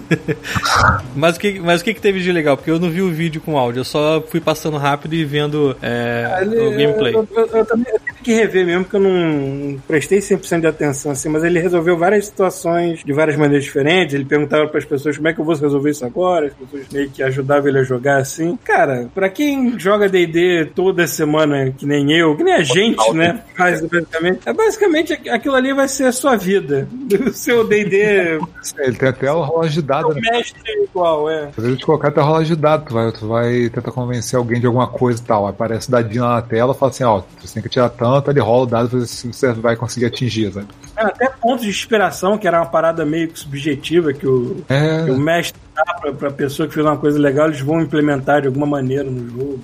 Mas 1.15 1.35
o, 1.35 1.39
que, 1.39 1.59
mas 1.59 1.81
o 1.81 1.83
que, 1.83 1.93
que 1.93 2.01
teve 2.01 2.19
de 2.19 2.31
legal? 2.31 2.55
Porque 2.55 2.69
eu 2.69 2.79
não 2.79 2.89
vi 2.89 3.01
o 3.01 3.09
vídeo 3.11 3.41
com 3.41 3.57
áudio, 3.57 3.79
eu 3.81 3.83
só 3.85 4.21
fui 4.21 4.39
passando 4.39 4.77
rápido 4.77 5.13
e 5.15 5.25
vendo 5.25 5.75
é, 5.81 6.39
o 6.43 6.71
gameplay. 6.71 7.13
Eu, 7.15 7.27
eu- 7.35 7.47
eu 7.47 7.65
também 7.65 7.91
eu 7.93 7.99
tive 7.99 8.17
que 8.23 8.33
rever 8.33 8.65
mesmo, 8.65 8.83
porque 8.83 8.97
eu 8.97 9.01
não 9.01 9.79
prestei 9.87 10.19
100% 10.19 10.61
de 10.61 10.67
atenção, 10.67 11.11
assim, 11.11 11.27
mas 11.29 11.43
ele 11.43 11.59
resolveu 11.59 11.97
várias 11.97 12.25
situações 12.27 13.03
de 13.03 13.11
várias 13.13 13.35
maneiras 13.35 13.63
diferentes. 13.63 14.13
Ele 14.13 14.25
perguntava 14.25 14.67
para 14.67 14.77
as 14.77 14.85
pessoas 14.85 15.15
como 15.17 15.27
é 15.27 15.33
que 15.33 15.39
eu 15.41 15.45
vou 15.45 15.55
resolver 15.55 15.89
isso 15.89 16.05
agora, 16.05 16.47
as 16.47 16.53
pessoas 16.53 16.83
meio 16.91 17.09
que 17.09 17.23
ajudavam 17.23 17.67
ele 17.69 17.79
a 17.79 17.83
jogar 17.83 18.17
assim. 18.17 18.57
Cara, 18.63 19.09
pra 19.15 19.29
quem 19.29 19.77
joga 19.79 20.07
DD 20.07 20.65
toda 20.75 21.07
semana, 21.07 21.71
que 21.75 21.85
nem 21.85 22.11
eu, 22.13 22.35
que 22.37 22.43
nem 22.43 22.53
a 22.53 22.63
gente, 22.63 23.11
né? 23.13 23.41
Faz 23.55 23.81
basicamente. 23.81 24.39
É 24.45 24.53
basicamente 24.53 25.13
aqu- 25.13 25.29
aquilo 25.31 25.55
ali 25.55 25.73
vai 25.73 25.87
ser 25.87 26.05
a 26.05 26.11
sua 26.11 26.35
vida. 26.35 26.87
O 27.27 27.33
seu 27.33 27.67
DD 27.67 28.39
Ele 28.77 28.95
tem 28.97 29.09
até 29.09 29.31
o 29.31 29.41
relógio 29.43 29.81
de 29.81 29.87
dado, 30.01 30.15
né? 30.15 30.21
mestre 30.31 30.83
igual, 30.83 31.29
é. 31.29 31.49
Às 31.57 31.63
vezes 31.63 31.83
colocar 31.83 32.09
até 32.09 32.21
rola 32.21 32.43
de 32.43 32.55
dado, 32.55 32.85
tu 32.85 32.93
vai, 32.93 33.11
tu 33.11 33.27
vai 33.27 33.69
tentar 33.69 33.91
convencer 33.91 34.37
alguém 34.37 34.59
de 34.59 34.65
alguma 34.67 34.87
coisa 34.87 35.21
e 35.21 35.25
tal. 35.25 35.47
Aparece 35.47 35.87
o 35.87 35.91
dadinho 35.91 36.23
lá 36.23 36.35
na 36.35 36.41
tela 36.41 36.73
fala 36.73 36.91
assim, 36.91 37.03
ó, 37.03 37.21
você 37.39 37.53
tem 37.55 37.63
que 37.63 37.69
tirar 37.69 37.89
tanto, 37.89 38.29
ele 38.29 38.39
rola 38.39 38.63
o 38.63 38.67
dado 38.67 38.89
pra 38.89 38.99
ver 38.99 39.05
se 39.05 39.27
você 39.27 39.53
vai 39.53 39.75
conseguir 39.75 40.05
atingir, 40.05 40.51
sabe? 40.51 40.67
Cara, 40.95 41.09
Até 41.09 41.29
pontos 41.29 41.63
de 41.63 41.69
inspiração, 41.69 42.37
que 42.37 42.47
era 42.47 42.59
uma 42.59 42.65
parada 42.65 43.05
meio 43.05 43.27
que 43.27 43.39
subjetiva, 43.39 44.13
que 44.13 44.27
o, 44.27 44.63
É, 44.69 45.05
que 45.05 45.11
o 45.11 45.17
mestre 45.17 45.59
dá 45.75 45.83
pra, 46.01 46.11
pra 46.13 46.31
pessoa 46.31 46.67
que 46.67 46.73
fez 46.73 46.85
uma 46.85 46.97
coisa 46.97 47.19
legal, 47.19 47.47
eles 47.47 47.61
vão 47.61 47.81
implementar 47.81 48.41
de 48.41 48.47
alguma 48.47 48.65
maneira 48.65 49.03
no 49.03 49.29
jogo. 49.29 49.59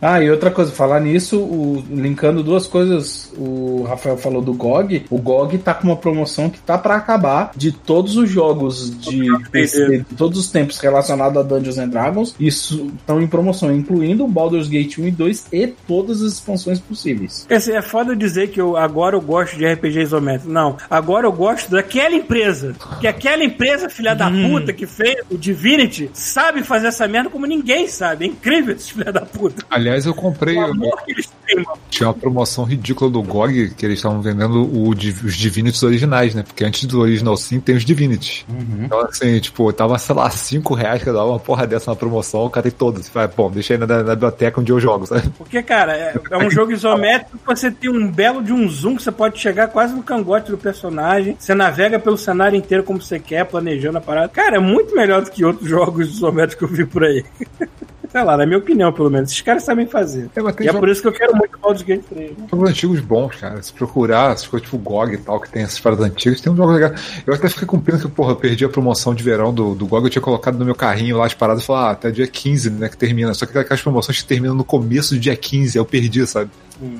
Ah, 0.00 0.22
e 0.22 0.30
outra 0.30 0.50
coisa, 0.50 0.72
falar 0.72 1.00
nisso, 1.00 1.38
o- 1.38 1.84
linkando 1.90 2.42
duas 2.42 2.66
coisas, 2.66 3.32
o 3.36 3.84
Rafael 3.88 4.16
falou 4.16 4.40
do 4.42 4.52
GOG. 4.54 5.06
O 5.10 5.18
GOG 5.18 5.58
tá 5.58 5.74
com 5.74 5.88
uma 5.88 5.96
promoção 5.96 6.48
que 6.50 6.58
tá 6.60 6.76
pra 6.78 6.96
acabar 6.96 7.50
de 7.56 7.72
todos 7.72 8.16
os 8.16 8.28
jogos 8.30 8.98
de 9.00 9.26
PC, 9.50 9.98
de 10.08 10.14
todos 10.16 10.38
os 10.38 10.50
tempos 10.50 10.78
relacionados 10.78 11.38
a 11.38 11.42
Dungeons 11.42 11.78
and 11.78 11.88
Dragons. 11.88 12.34
Isso 12.38 12.90
estão 12.98 13.20
em 13.20 13.26
promoção, 13.26 13.74
incluindo 13.74 14.24
o 14.24 14.28
Baldur's 14.28 14.68
Gate 14.68 14.98
1 14.98 15.08
e 15.08 15.10
2 15.10 15.46
e 15.52 15.66
todas 15.66 16.22
as 16.22 16.32
expansões 16.34 16.78
possíveis. 16.80 17.46
Dizer, 17.48 17.74
é 17.74 17.82
foda 17.82 18.14
dizer 18.14 18.48
que 18.50 18.60
eu, 18.60 18.76
agora 18.76 19.16
eu 19.16 19.20
gosto 19.20 19.56
de 19.56 19.66
RPG 19.66 20.02
isométrico. 20.02 20.52
Não, 20.52 20.76
agora 20.90 21.26
eu 21.26 21.32
gosto 21.32 21.70
daquela 21.70 22.14
empresa. 22.14 22.74
Que 23.00 23.06
aquela 23.06 23.42
empresa, 23.44 23.88
filha 23.88 24.14
da 24.14 24.30
puta, 24.30 24.72
que 24.72 24.86
fez 24.86 25.16
o 25.30 25.36
Divinity, 25.38 26.10
sabe 26.12 26.62
fazer 26.62 26.88
essa 26.88 27.06
merda 27.08 27.30
como 27.30 27.46
ninguém 27.46 27.88
sabe. 27.88 28.24
É 28.24 28.28
incrível 28.28 28.74
esses 28.74 28.90
filha 28.90 29.12
da 29.12 29.22
puta. 29.22 29.64
aliás, 29.70 29.83
eu 30.06 30.14
comprei, 30.14 30.56
O 30.56 30.64
amor 30.64 31.02
que 31.04 31.12
eles 31.12 31.30
têm, 31.46 31.56
mano. 31.56 31.78
tinha 31.90 32.08
uma 32.08 32.14
promoção 32.14 32.64
ridícula 32.64 33.10
do 33.10 33.22
GOG, 33.22 33.70
que 33.76 33.84
eles 33.86 33.98
estavam 33.98 34.20
vendendo 34.20 34.62
o, 34.64 34.90
os 34.90 35.34
Divinities 35.36 35.82
originais, 35.82 36.34
né? 36.34 36.42
Porque 36.42 36.64
antes 36.64 36.84
do 36.84 37.00
Original 37.00 37.36
Sim 37.36 37.60
tem 37.60 37.76
os 37.76 37.84
Divinities. 37.84 38.44
Então, 38.80 39.00
assim, 39.00 39.38
tipo, 39.40 39.72
tava, 39.72 39.98
sei 39.98 40.14
lá, 40.14 40.30
5 40.30 40.74
reais 40.74 41.02
que 41.02 41.12
dava 41.12 41.26
uma 41.26 41.38
porra 41.38 41.66
dessa 41.66 41.90
na 41.90 41.96
promoção, 41.96 42.42
eu 42.44 42.50
catei 42.50 42.70
todos. 42.70 43.08
Falei, 43.08 43.28
bom, 43.36 43.50
deixei 43.50 43.76
na, 43.76 43.86
na 43.86 44.14
biblioteca 44.14 44.60
onde 44.60 44.72
eu 44.72 44.80
jogo, 44.80 45.06
sabe? 45.06 45.28
Porque, 45.36 45.62
cara, 45.62 45.96
é, 45.96 46.14
é 46.30 46.36
um 46.38 46.50
jogo 46.50 46.72
isométrico 46.72 47.38
que 47.38 47.46
você 47.46 47.70
tem 47.70 47.90
um 47.90 48.10
belo 48.10 48.42
de 48.42 48.52
um 48.52 48.68
zoom 48.68 48.96
que 48.96 49.02
você 49.02 49.12
pode 49.12 49.38
chegar 49.38 49.68
quase 49.68 49.94
no 49.94 50.02
cangote 50.02 50.50
do 50.50 50.58
personagem. 50.58 51.36
Você 51.38 51.54
navega 51.54 51.98
pelo 51.98 52.16
cenário 52.16 52.56
inteiro 52.56 52.82
como 52.84 53.00
você 53.00 53.18
quer, 53.18 53.44
planejando 53.44 53.98
a 53.98 54.00
parada. 54.00 54.28
Cara, 54.28 54.56
é 54.56 54.60
muito 54.60 54.94
melhor 54.94 55.22
do 55.22 55.30
que 55.30 55.44
outros 55.44 55.68
jogos 55.68 56.08
isométricos 56.08 56.54
que 56.68 56.72
eu 56.72 56.76
vi 56.76 56.86
por 56.86 57.04
aí. 57.04 57.24
Sei 58.14 58.22
lá, 58.22 58.36
na 58.36 58.46
minha 58.46 58.58
opinião, 58.58 58.92
pelo 58.92 59.10
menos. 59.10 59.32
Esses 59.32 59.40
caras 59.40 59.64
sabem 59.64 59.88
fazer. 59.88 60.30
É, 60.36 60.62
E 60.64 60.68
é 60.68 60.72
por 60.72 60.88
isso 60.88 61.02
que 61.02 61.08
eu 61.08 61.12
quero 61.12 61.34
muito 61.36 61.58
Baldur's 61.58 61.82
Gate 61.82 62.04
3. 62.04 62.30
Né? 62.30 62.46
jogos 62.48 62.70
antigos 62.70 63.00
bons, 63.00 63.34
cara. 63.34 63.60
Se 63.60 63.72
procurar, 63.72 64.38
se 64.38 64.46
for 64.46 64.60
tipo 64.60 64.78
GOG 64.78 65.14
e 65.14 65.18
tal, 65.18 65.40
que 65.40 65.50
tem 65.50 65.64
essas 65.64 65.80
paradas 65.80 66.06
antigas, 66.06 66.40
tem 66.40 66.52
um 66.52 66.54
jogo 66.54 66.70
legal. 66.70 66.92
Eu 67.26 67.34
até 67.34 67.48
fiquei 67.48 67.66
com 67.66 67.80
pena 67.80 67.98
que, 67.98 68.06
porra, 68.06 68.30
eu 68.30 68.36
perdi 68.36 68.64
a 68.64 68.68
promoção 68.68 69.16
de 69.16 69.24
verão 69.24 69.52
do, 69.52 69.74
do 69.74 69.84
GOG, 69.84 70.04
eu 70.06 70.10
tinha 70.10 70.22
colocado 70.22 70.56
no 70.56 70.64
meu 70.64 70.76
carrinho 70.76 71.16
lá 71.16 71.26
as 71.26 71.34
paradas 71.34 71.64
e 71.64 71.66
falei, 71.66 71.86
ah, 71.86 71.90
até 71.90 72.12
dia 72.12 72.28
15, 72.28 72.70
né, 72.70 72.88
que 72.88 72.96
termina. 72.96 73.34
Só 73.34 73.46
que 73.46 73.58
aquelas 73.58 73.82
promoções 73.82 74.22
que 74.22 74.28
terminam 74.28 74.54
no 74.54 74.62
começo 74.64 75.14
do 75.14 75.20
dia 75.20 75.34
15, 75.34 75.76
eu 75.76 75.84
perdi, 75.84 76.24
sabe? 76.24 76.52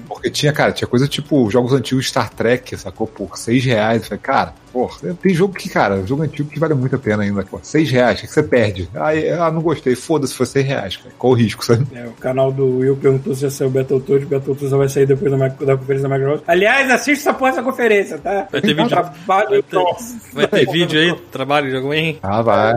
Porque 0.08 0.28
tinha, 0.30 0.52
cara, 0.52 0.72
tinha 0.72 0.88
coisa 0.88 1.06
tipo 1.06 1.48
jogos 1.48 1.72
antigos 1.72 2.08
Star 2.08 2.28
Trek, 2.28 2.76
sacou? 2.76 3.06
Por 3.06 3.38
6 3.38 3.64
reais. 3.64 4.02
Eu 4.02 4.08
falei, 4.08 4.20
cara, 4.20 4.54
porra, 4.74 5.14
tem 5.22 5.32
jogo 5.32 5.54
que, 5.54 5.68
cara, 5.68 6.04
jogo 6.04 6.24
antigo 6.24 6.50
que 6.50 6.58
vale 6.58 6.74
muito 6.74 6.96
a 6.96 6.98
pena 6.98 7.22
ainda, 7.22 7.44
pô. 7.44 7.60
6 7.62 7.88
reais, 7.92 8.18
o 8.18 8.22
que 8.22 8.26
você 8.26 8.42
perde? 8.42 8.90
Aí, 8.92 9.30
ah, 9.30 9.48
não 9.48 9.62
gostei, 9.62 9.94
foda-se, 9.94 10.34
foi 10.34 10.46
6 10.46 10.66
reais, 10.66 10.96
cara. 10.96 11.14
Qual 11.16 11.32
o 11.32 11.36
risco, 11.36 11.64
sabe? 11.64 11.86
É, 11.94 12.04
o 12.04 12.12
canal 12.12 12.50
do 12.50 12.78
Will 12.78 12.96
perguntou 12.96 13.32
se 13.36 13.44
ia 13.44 13.50
sair 13.50 13.68
o 13.68 13.70
Battletoads. 13.70 14.26
O 14.26 14.28
Battletoads 14.28 14.70
vai 14.72 14.88
sair 14.88 15.06
depois 15.06 15.30
da, 15.30 15.36
da 15.36 15.76
conferência 15.76 16.08
da 16.08 16.18
Microsoft. 16.18 16.44
Aliás, 16.48 16.90
assista 16.90 17.30
essa 17.30 17.38
porra 17.38 17.52
dessa 17.52 17.62
conferência, 17.62 18.18
tá? 18.18 18.48
Vai 18.50 18.60
ter 18.60 18.74
vídeo. 18.74 18.88
Trabalho 18.88 19.50
Vai 19.50 19.62
ter, 19.62 19.76
nosso. 19.76 20.16
vai 20.32 20.48
ter 20.48 20.70
vídeo 20.70 21.00
aí, 21.00 21.14
trabalho, 21.30 21.70
jogo 21.70 21.90
bem. 21.90 22.18
Ah, 22.20 22.42
vai. 22.42 22.74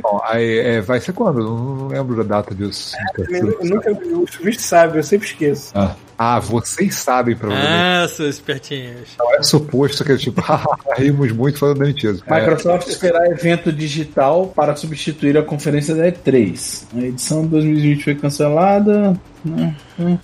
Bom, 0.00 0.20
aí, 0.24 0.58
é, 0.58 0.80
vai 0.80 1.00
ser 1.00 1.12
quando? 1.12 1.40
Não 1.40 1.88
lembro 1.88 2.16
da 2.16 2.22
data 2.22 2.54
disso. 2.54 2.96
Eu 3.18 3.58
nunca 3.64 3.92
vi, 3.92 4.12
o 4.12 4.24
Chuvisco 4.26 4.62
sabe, 4.62 4.98
eu 4.98 5.02
sempre 5.02 5.26
esqueço. 5.26 5.72
Ah. 5.74 5.96
Ah, 6.18 6.38
vocês 6.38 6.94
sabem, 6.94 7.36
provavelmente. 7.36 7.72
Ah, 7.72 8.08
seus 8.08 8.36
espertinhos. 8.36 9.10
Não 9.18 9.34
é 9.34 9.42
suposto 9.42 10.04
que, 10.04 10.16
tipo, 10.16 10.42
rimos 10.96 11.30
muito 11.32 11.58
falando 11.58 11.80
mentira. 11.80 12.16
É, 12.26 12.40
Microsoft 12.40 12.88
esperar 12.88 13.30
evento 13.30 13.72
digital 13.72 14.46
para 14.48 14.74
substituir 14.74 15.36
a 15.36 15.42
conferência 15.42 15.94
da 15.94 16.10
E3. 16.10 16.84
A 16.96 17.00
edição 17.00 17.42
de 17.42 17.48
2020 17.48 18.04
foi 18.04 18.14
cancelada. 18.14 19.18
Né? 19.46 19.74
Hum. 19.98 20.18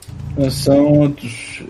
São 0.51 0.85
outros. 0.93 1.63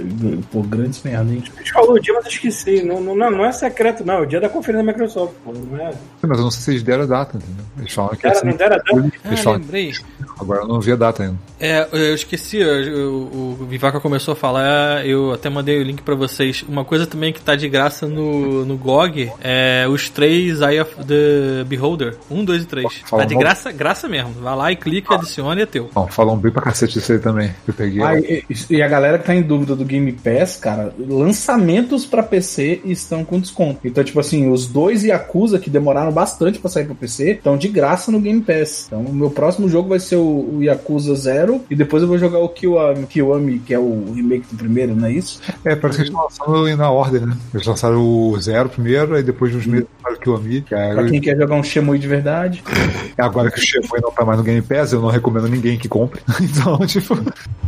Pô, 0.51 0.63
grandes 0.63 1.03
merda, 1.03 1.33
hein? 1.33 1.43
A 1.55 1.59
gente 1.59 1.73
falou 1.73 1.95
o 1.95 2.01
dia, 2.01 2.15
mas 2.15 2.25
eu 2.25 2.31
esqueci. 2.31 2.83
Não, 2.83 3.01
não, 3.01 3.15
não 3.15 3.45
é 3.45 3.53
secreto, 3.53 4.05
não. 4.05 4.15
É 4.15 4.21
o 4.21 4.27
dia 4.27 4.41
da 4.41 4.49
conferência 4.49 4.87
da 4.87 4.93
Microsoft, 4.93 5.35
pô. 5.45 5.53
Não 5.53 5.79
é. 5.79 5.93
mas 6.23 6.39
eu 6.39 6.45
não 6.45 6.51
sei 6.51 6.63
se 6.63 6.71
eles 6.71 6.83
deram 6.83 7.03
a 7.03 7.07
data, 7.07 7.37
entendeu? 7.37 7.65
Eles 7.79 7.93
falaram 7.93 8.17
que 8.17 8.23
Cara, 8.23 8.35
assim, 8.37 8.47
não 8.47 8.57
deram 8.57 8.77
a 8.77 8.79
data? 8.79 8.91
Eles 8.97 9.13
Ah, 9.25 9.37
falaram, 9.43 9.63
lembrei. 9.63 9.93
agora 10.41 10.61
eu 10.63 10.69
não 10.69 10.81
vi 10.81 10.93
a 10.93 10.97
data 10.97 11.23
ainda. 11.25 11.37
É, 11.59 11.89
eu 11.93 12.15
esqueci, 12.15 12.59
eu- 12.59 13.13
o, 13.33 13.59
o 13.61 13.67
Vivaca 13.67 13.99
começou 14.01 14.33
a 14.33 14.37
falar, 14.37 15.05
eu 15.07 15.33
até 15.33 15.51
mandei 15.51 15.81
o 15.81 15.83
link 15.83 16.03
pra 16.03 16.15
vocês. 16.15 16.65
Uma 16.69 16.85
coisa 16.85 17.07
também 17.07 17.33
que 17.33 17.41
tá 17.41 17.57
de 17.57 17.69
graça 17.69 18.07
no, 18.07 18.65
no 18.65 18.77
GOG 18.77 19.31
é 19.43 19.87
os 19.89 20.09
três 20.09 20.61
Eye 20.61 20.81
of 20.81 20.95
the 21.05 21.65
Beholder. 21.67 22.17
Um, 22.31 22.45
dois 22.45 22.63
e 22.63 22.67
três. 22.67 23.03
Tá 23.11 23.25
de 23.25 23.35
graça, 23.35 23.73
graça 23.73 24.09
mesmo. 24.09 24.33
Vai 24.41 24.57
lá 24.57 24.73
e 24.73 24.77
clica, 24.77 25.15
adiciona 25.15 25.61
e 25.61 25.63
é 25.65 25.67
teu. 25.67 25.91
Bom, 25.93 26.07
falam 26.07 26.37
bem 26.37 26.53
pra 26.53 26.63
cacete 26.63 26.95
disso 26.95 27.13
aí 27.13 27.19
também. 27.19 27.42
Que 27.49 27.71
Eu 27.71 27.75
peguei. 27.75 28.03
Ah, 28.03 28.19
e, 28.19 28.45
e 28.71 28.83
a 28.83 28.89
galera 28.89 29.19
que 29.19 29.27
tá 29.27 29.35
em 29.35 29.43
dúvida 29.43 29.75
do 29.77 29.85
Game 29.85 30.11
Pass, 30.13 30.57
cara, 30.57 30.93
lançamentos 30.99 32.05
pra 32.07 32.23
PC 32.23 32.81
estão 32.85 33.25
com 33.25 33.41
desconto. 33.41 33.81
Então, 33.85 34.03
tipo 34.05 34.21
assim, 34.21 34.51
os 34.51 34.67
dois 34.67 35.03
Yakuza 35.05 35.59
que 35.59 35.71
demoraram 35.71 36.13
bastante 36.13 36.59
pra 36.59 36.71
sair 36.71 36.85
pra 36.85 36.95
PC 36.95 37.33
estão 37.33 37.57
de 37.57 37.69
graça 37.69 38.11
no 38.13 38.21
Game 38.21 38.41
Pass. 38.43 38.85
Então, 38.87 39.01
o 39.01 39.15
meu 39.15 39.31
próximo 39.31 39.69
jogo 39.69 39.89
vai 39.89 39.99
ser 40.01 40.17
o, 40.17 40.57
o 40.57 40.63
Yakuza 40.63 41.15
Zero 41.15 41.63
e 41.71 41.75
depois 41.75 42.03
eu 42.03 42.09
vou 42.09 42.19
jogar 42.19 42.39
o 42.39 42.49
Kiwami, 42.49 43.07
Kiwami, 43.07 43.59
que 43.61 43.75
é 43.75 43.79
o 43.79 44.13
remake 44.15 44.47
do 44.51 44.57
primeiro, 44.57 44.95
não 44.95 45.07
é 45.09 45.13
isso? 45.13 45.41
É, 45.65 45.75
parece 45.75 45.99
que 45.99 46.09
eles 46.09 46.15
lançando 46.15 46.77
na 46.77 46.91
ordem, 46.91 47.21
né? 47.23 47.37
Eles 47.55 47.67
lançaram 47.67 48.01
o 48.03 48.39
Zero 48.41 48.69
primeiro, 48.69 49.15
aí 49.15 49.23
depois 49.23 49.51
de 49.53 49.59
uns 49.59 49.67
meses 49.67 49.87
lançaram 49.99 50.17
o 50.17 50.21
Kiwami. 50.21 50.63
Que 50.63 50.75
é- 50.75 50.95
Pra 50.95 51.05
quem 51.09 51.21
quer 51.21 51.37
jogar 51.37 51.55
um 51.57 51.63
Shemui 51.63 51.99
de 51.99 52.09
verdade. 52.09 52.63
Agora 53.17 53.51
que 53.51 53.59
o 53.59 53.63
Shemui 53.63 54.01
não 54.03 54.11
tá 54.11 54.25
mais 54.25 54.39
no 54.39 54.45
Game 54.45 54.63
Pass, 54.63 54.93
eu 54.93 55.01
não 55.01 55.09
recomendo 55.09 55.49
ninguém 55.49 55.79
que 55.79 55.89
compre. 55.89 56.21
Então, 56.43 56.79
tipo. 56.87 57.15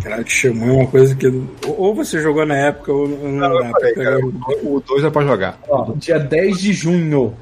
Cara, 0.03 0.23
Shemui 0.27 0.69
é 0.69 0.73
uma 0.73 0.87
coisa 0.87 1.15
que. 1.15 1.27
Ou 1.67 1.95
você 1.95 2.21
jogou 2.21 2.45
na 2.45 2.57
época 2.57 2.93
ou 2.93 3.09
não 3.09 3.45
Eu 3.55 3.62
dá. 3.62 3.71
falei, 3.71 3.93
pra 3.95 4.05
cara, 4.05 4.17
pegar. 4.19 4.27
o 4.62 4.83
2 4.87 5.05
é 5.05 5.11
pra 5.11 5.23
jogar. 5.23 5.59
Ó, 5.69 5.93
dia 5.97 6.19
10 6.19 6.59
de 6.61 6.73
junho 6.73 7.35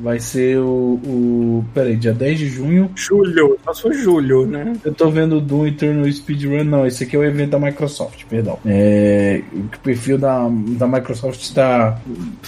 vai 0.00 0.18
ser 0.18 0.58
o, 0.58 1.00
o. 1.04 1.64
Peraí, 1.74 1.96
dia 1.96 2.12
10 2.12 2.38
de 2.38 2.48
junho. 2.48 2.90
Julho, 2.94 3.58
só 3.64 3.74
for 3.74 3.92
julho, 3.92 4.46
né? 4.46 4.72
Eu 4.84 4.92
tô 4.92 5.10
vendo 5.10 5.36
o 5.36 5.40
Doom 5.40 5.66
Eternal 5.66 6.10
Speedrun, 6.10 6.64
não, 6.64 6.86
esse 6.86 7.04
aqui 7.04 7.16
é 7.16 7.18
o 7.18 7.24
evento 7.24 7.50
da 7.50 7.58
Microsoft, 7.58 8.24
perdão. 8.28 8.58
É, 8.64 9.42
o 9.52 9.78
perfil 9.78 10.18
da, 10.18 10.48
da 10.48 10.86
Microsoft 10.86 11.40
está 11.40 12.00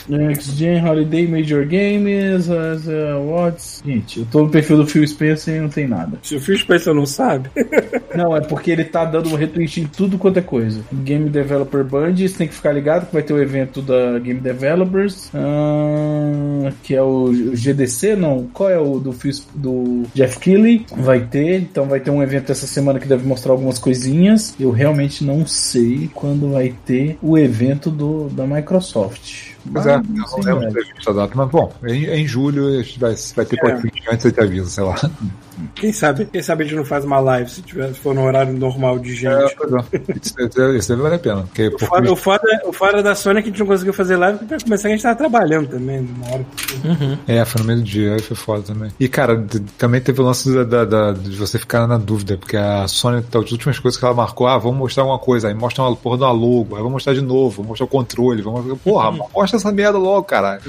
Next 0.09 0.57
Gen 0.57 0.85
Holiday 0.85 1.27
Major 1.27 1.67
Games, 1.67 2.49
as, 2.49 2.89
Awards. 2.89 3.83
Gente, 3.85 4.21
eu 4.21 4.27
tô 4.31 4.43
no 4.43 4.51
perfil 4.51 4.79
do 4.79 4.87
Phil 4.87 5.07
Spencer 5.07 5.57
e 5.57 5.61
não 5.61 5.69
tem 5.69 5.87
nada. 5.87 6.19
Se 6.23 6.37
o 6.37 6.41
Phil 6.41 6.57
Spencer 6.57 6.95
não 6.95 7.07
sabe. 7.07 7.51
Não, 8.15 8.37
é 8.37 8.43
porque 8.43 8.71
ele 8.71 8.85
tá 8.85 9.07
dando 9.07 9.31
um 9.31 9.35
retweet 9.35 9.81
em 9.81 9.87
tudo 9.87 10.19
quanto 10.19 10.39
é 10.39 10.43
coisa. 10.43 10.83
Game 10.93 11.31
Developer 11.31 11.83
Band, 11.83 12.15
você 12.15 12.37
tem 12.37 12.47
que 12.47 12.55
ficar 12.55 12.73
ligado 12.73 13.07
que 13.07 13.15
vai 13.15 13.23
ter 13.23 13.33
o 13.33 13.41
evento 13.41 13.81
da 13.81 14.19
Game 14.19 14.39
Developers, 14.39 15.31
ah, 15.35 16.71
que 16.83 16.95
é 16.95 17.03
o 17.03 17.33
GDC, 17.55 18.17
não, 18.17 18.47
qual 18.53 18.71
é 18.71 18.79
o 18.79 18.99
do, 18.99 19.15
do 19.55 20.03
Jeff 20.15 20.39
Keighley? 20.39 20.87
Vai 20.97 21.21
ter, 21.21 21.61
então 21.61 21.87
vai 21.87 22.01
ter 22.01 22.11
um 22.11 22.23
evento 22.23 22.53
essa 22.53 22.67
semana 22.67 22.99
que 22.99 23.09
deve 23.09 23.27
mostrar 23.27 23.53
algumas 23.53 23.79
coisinhas. 23.79 24.55
Eu 24.59 24.71
realmente 24.71 25.25
não 25.25 25.47
sei 25.47 26.11
quando 26.15 26.53
vai 26.53 26.75
ter 26.87 27.19
o 27.23 27.37
evento 27.37 27.91
do, 27.91 28.29
da 28.31 28.47
Microsoft. 28.47 29.53
Pois 29.73 29.87
é, 29.87 29.95
eu 29.95 30.03
Mas, 30.09 30.31
não 30.33 30.59
lembro 30.59 30.73
da 30.73 30.81
justa 30.83 31.15
data, 31.15 31.33
mas 31.37 31.49
bom, 31.49 31.73
em, 31.85 32.05
em 32.07 32.27
julho 32.27 32.83
vai, 32.99 33.15
vai 33.37 33.45
ter 33.47 33.57
É. 33.57 33.71
podcast 33.71 34.09
antes 34.11 34.27
aí 34.27 34.33
te 34.33 34.41
avisa, 34.41 34.69
sei 34.71 34.85
lá. 34.85 35.11
Quem 35.75 35.93
sabe? 35.93 36.25
Quem 36.27 36.43
sabe 36.43 36.65
a 36.65 36.67
gente 36.67 36.77
não 36.77 36.85
faz 36.85 37.05
uma 37.05 37.19
live 37.21 37.51
se, 37.51 37.63
tiver, 37.63 37.89
se 37.93 38.01
for 38.01 38.15
no 38.15 38.23
horário 38.25 38.53
normal 38.53 38.99
de 38.99 39.15
gente. 39.15 39.27
É, 39.27 39.45
é. 39.45 40.77
Isso, 40.77 40.89
deve 40.89 41.03
valer 41.03 41.17
a 41.17 41.19
pena. 41.19 41.43
Porque, 41.43 41.69
O 41.69 41.79
foda, 41.79 42.13
o, 42.13 42.17
foda, 42.17 42.63
o 42.67 42.73
foda 42.73 43.03
da 43.03 43.15
Sony 43.15 43.39
é 43.39 43.43
que 43.43 43.49
a 43.49 43.53
gente 43.53 43.61
não 43.61 43.67
conseguiu 43.67 43.93
fazer 43.93 44.17
live 44.17 44.39
porque 44.39 44.55
pra 44.55 44.65
começar 44.65 44.89
a 44.89 44.91
gente 44.91 45.03
tava 45.03 45.17
trabalhando 45.17 45.69
também, 45.69 46.01
uma 46.01 46.33
hora. 46.35 46.47
É, 47.27 47.45
foi 47.45 47.61
no 47.61 47.67
meio 47.67 47.79
do 47.81 47.85
dia, 47.85 48.15
aí 48.15 48.21
foi 48.23 48.37
foda 48.37 48.63
também. 48.63 48.91
E, 48.99 49.09
cara, 49.09 49.45
também 49.79 50.01
teve 50.01 50.21
o 50.21 50.25
lance 50.25 50.53
da, 50.55 50.65
da- 50.65 50.85
da- 50.85 51.13
de 51.13 51.37
você 51.37 51.59
ficar 51.59 51.87
na 51.87 51.99
dúvida, 51.99 52.37
porque 52.37 52.57
a 52.57 52.87
Sony, 52.89 53.23
tá, 53.23 53.39
as 53.39 53.53
últimas 53.53 53.79
coisas 53.79 53.99
que 53.99 54.05
ela 54.05 54.15
marcou, 54.15 54.47
ah, 54.47 54.59
vamos 54.59 54.79
mostrar 54.79 55.03
alguma 55.03 55.19
coisa, 55.19 55.49
aí 55.49 55.55
mostra 55.55 55.83
uma 55.85 55.95
porra 55.97 56.17
de 56.19 56.25
uma 56.25 56.33
logo, 56.33 56.75
aí 56.75 56.79
vamos 56.83 56.93
mostrar 56.93 57.15
de 57.15 57.21
novo, 57.23 57.57
vamos 57.57 57.69
mostrar 57.71 57.87
o 57.87 57.89
controle, 57.89 58.43
vamos 58.43 58.79
porra, 58.81 59.11
mostra 59.35 59.59
essa 59.59 59.73
merda 59.73 59.99
logo, 59.99 60.25
caralho. 60.25 60.63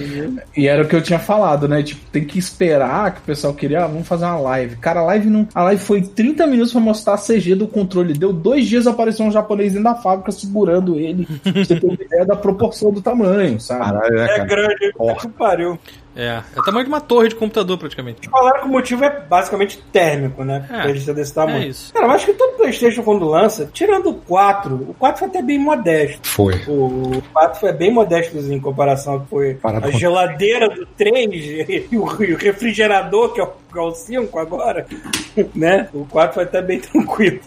E 0.55 0.67
era 0.67 0.83
o 0.83 0.87
que 0.87 0.95
eu 0.95 1.01
tinha 1.01 1.19
falado, 1.19 1.67
né? 1.67 1.81
Tipo, 1.83 2.01
tem 2.11 2.23
que 2.25 2.37
esperar 2.39 3.11
que 3.13 3.19
o 3.19 3.23
pessoal 3.23 3.53
queria, 3.53 3.83
ah, 3.83 3.87
vamos 3.87 4.07
fazer 4.07 4.25
uma 4.25 4.39
live. 4.39 4.75
Cara, 4.83 4.99
a 4.99 5.03
live 5.03 5.29
não. 5.29 5.47
A 5.55 5.63
live 5.63 5.81
foi 5.81 6.01
30 6.01 6.45
minutos 6.45 6.73
pra 6.73 6.81
mostrar 6.81 7.13
a 7.13 7.17
CG 7.17 7.55
do 7.55 7.65
controle. 7.67 8.13
Deu 8.13 8.33
dois 8.33 8.67
dias 8.67 8.85
apareceu 8.85 9.25
um 9.25 9.31
japonês 9.31 9.71
dentro 9.71 9.85
da 9.85 9.95
fábrica 9.95 10.29
segurando 10.33 10.99
ele. 10.99 11.25
Você 11.55 11.79
ter 11.79 11.85
uma 11.85 11.93
ideia 11.93 12.25
da 12.25 12.35
proporção 12.35 12.91
do 12.91 13.01
tamanho, 13.01 13.57
sabe? 13.61 13.85
Caralho, 13.85 14.19
é, 14.19 14.23
É 14.23 14.27
cara. 14.27 14.43
grande, 14.43 14.93
puta 14.93 15.15
que 15.15 15.27
pariu. 15.29 15.79
É, 16.15 16.41
é 16.55 16.59
o 16.59 16.63
tamanho 16.63 16.85
de 16.85 16.91
uma 16.91 17.01
torre 17.01 17.29
de 17.29 17.35
computador 17.35 17.77
praticamente. 17.77 18.29
Falaram 18.29 18.61
que 18.61 18.65
o 18.67 18.69
motivo 18.71 19.03
é 19.03 19.09
basicamente 19.21 19.81
térmico, 19.91 20.43
né? 20.43 20.65
É, 20.69 20.81
pra 20.81 20.89
ele 20.89 20.99
ser 20.99 21.13
desse 21.13 21.33
tamanho. 21.33 21.63
é 21.63 21.67
isso. 21.67 21.93
Cara, 21.93 22.05
eu 22.07 22.11
acho 22.11 22.25
que 22.27 22.33
todo 22.33 22.57
Playstation 22.57 23.03
quando 23.03 23.25
lança, 23.25 23.69
tirando 23.73 24.09
o 24.09 24.13
4, 24.15 24.75
o 24.75 24.93
4 24.93 25.19
foi 25.19 25.27
até 25.27 25.41
bem 25.41 25.59
modesto. 25.59 26.27
Foi. 26.27 26.55
O 26.67 27.21
4 27.33 27.59
foi 27.59 27.71
bem 27.73 27.91
modesto 27.91 28.37
em 28.37 28.59
comparação 28.59 29.19
que 29.21 29.27
foi 29.29 29.53
Parado 29.55 29.87
a 29.87 29.91
com- 29.91 29.97
geladeira 29.97 30.69
do 30.69 30.85
3 30.85 31.29
e 31.91 31.97
o, 31.97 32.03
refrigerador, 32.03 33.33
que 33.33 33.41
é 33.41 33.43
o, 33.43 33.47
que 33.47 33.77
é 33.77 33.81
o 33.81 33.91
5 33.91 34.39
agora, 34.39 34.85
né? 35.55 35.89
O 35.93 36.05
4 36.05 36.33
foi 36.35 36.43
até 36.43 36.61
bem 36.61 36.79
tranquilo. 36.81 37.39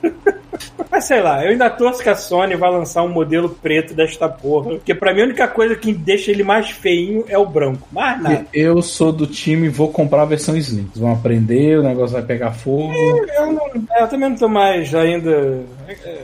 Mas 0.91 1.05
sei 1.05 1.21
lá, 1.21 1.45
eu 1.45 1.51
ainda 1.51 1.69
torço 1.69 2.03
que 2.03 2.09
a 2.09 2.15
Sony 2.15 2.57
vai 2.57 2.71
lançar 2.71 3.03
um 3.03 3.09
modelo 3.09 3.51
preto 3.51 3.93
desta 3.93 4.29
porra. 4.29 4.71
Porque 4.71 4.95
pra 4.95 5.13
mim 5.13 5.21
a 5.23 5.25
única 5.25 5.47
coisa 5.49 5.75
que 5.77 5.93
deixa 5.93 6.31
ele 6.31 6.43
mais 6.43 6.71
feinho 6.71 7.25
é 7.29 7.37
o 7.37 7.45
branco. 7.45 7.87
Mais 7.93 8.23
nada. 8.23 8.47
Eu 8.57 8.81
sou 8.81 9.13
do 9.13 9.27
time, 9.27 9.69
vou 9.69 9.93
comprar 9.93 10.23
a 10.23 10.25
versão 10.25 10.57
Slim. 10.57 10.89
Vão 10.97 11.13
aprender, 11.13 11.79
o 11.79 11.83
negócio 11.83 12.15
vai 12.15 12.23
pegar 12.23 12.53
fogo. 12.53 12.91
Eu, 12.91 13.53
não, 13.53 13.71
eu 14.01 14.09
também 14.09 14.31
não 14.31 14.37
tô 14.37 14.49
mais 14.49 14.95
ainda. 14.95 15.63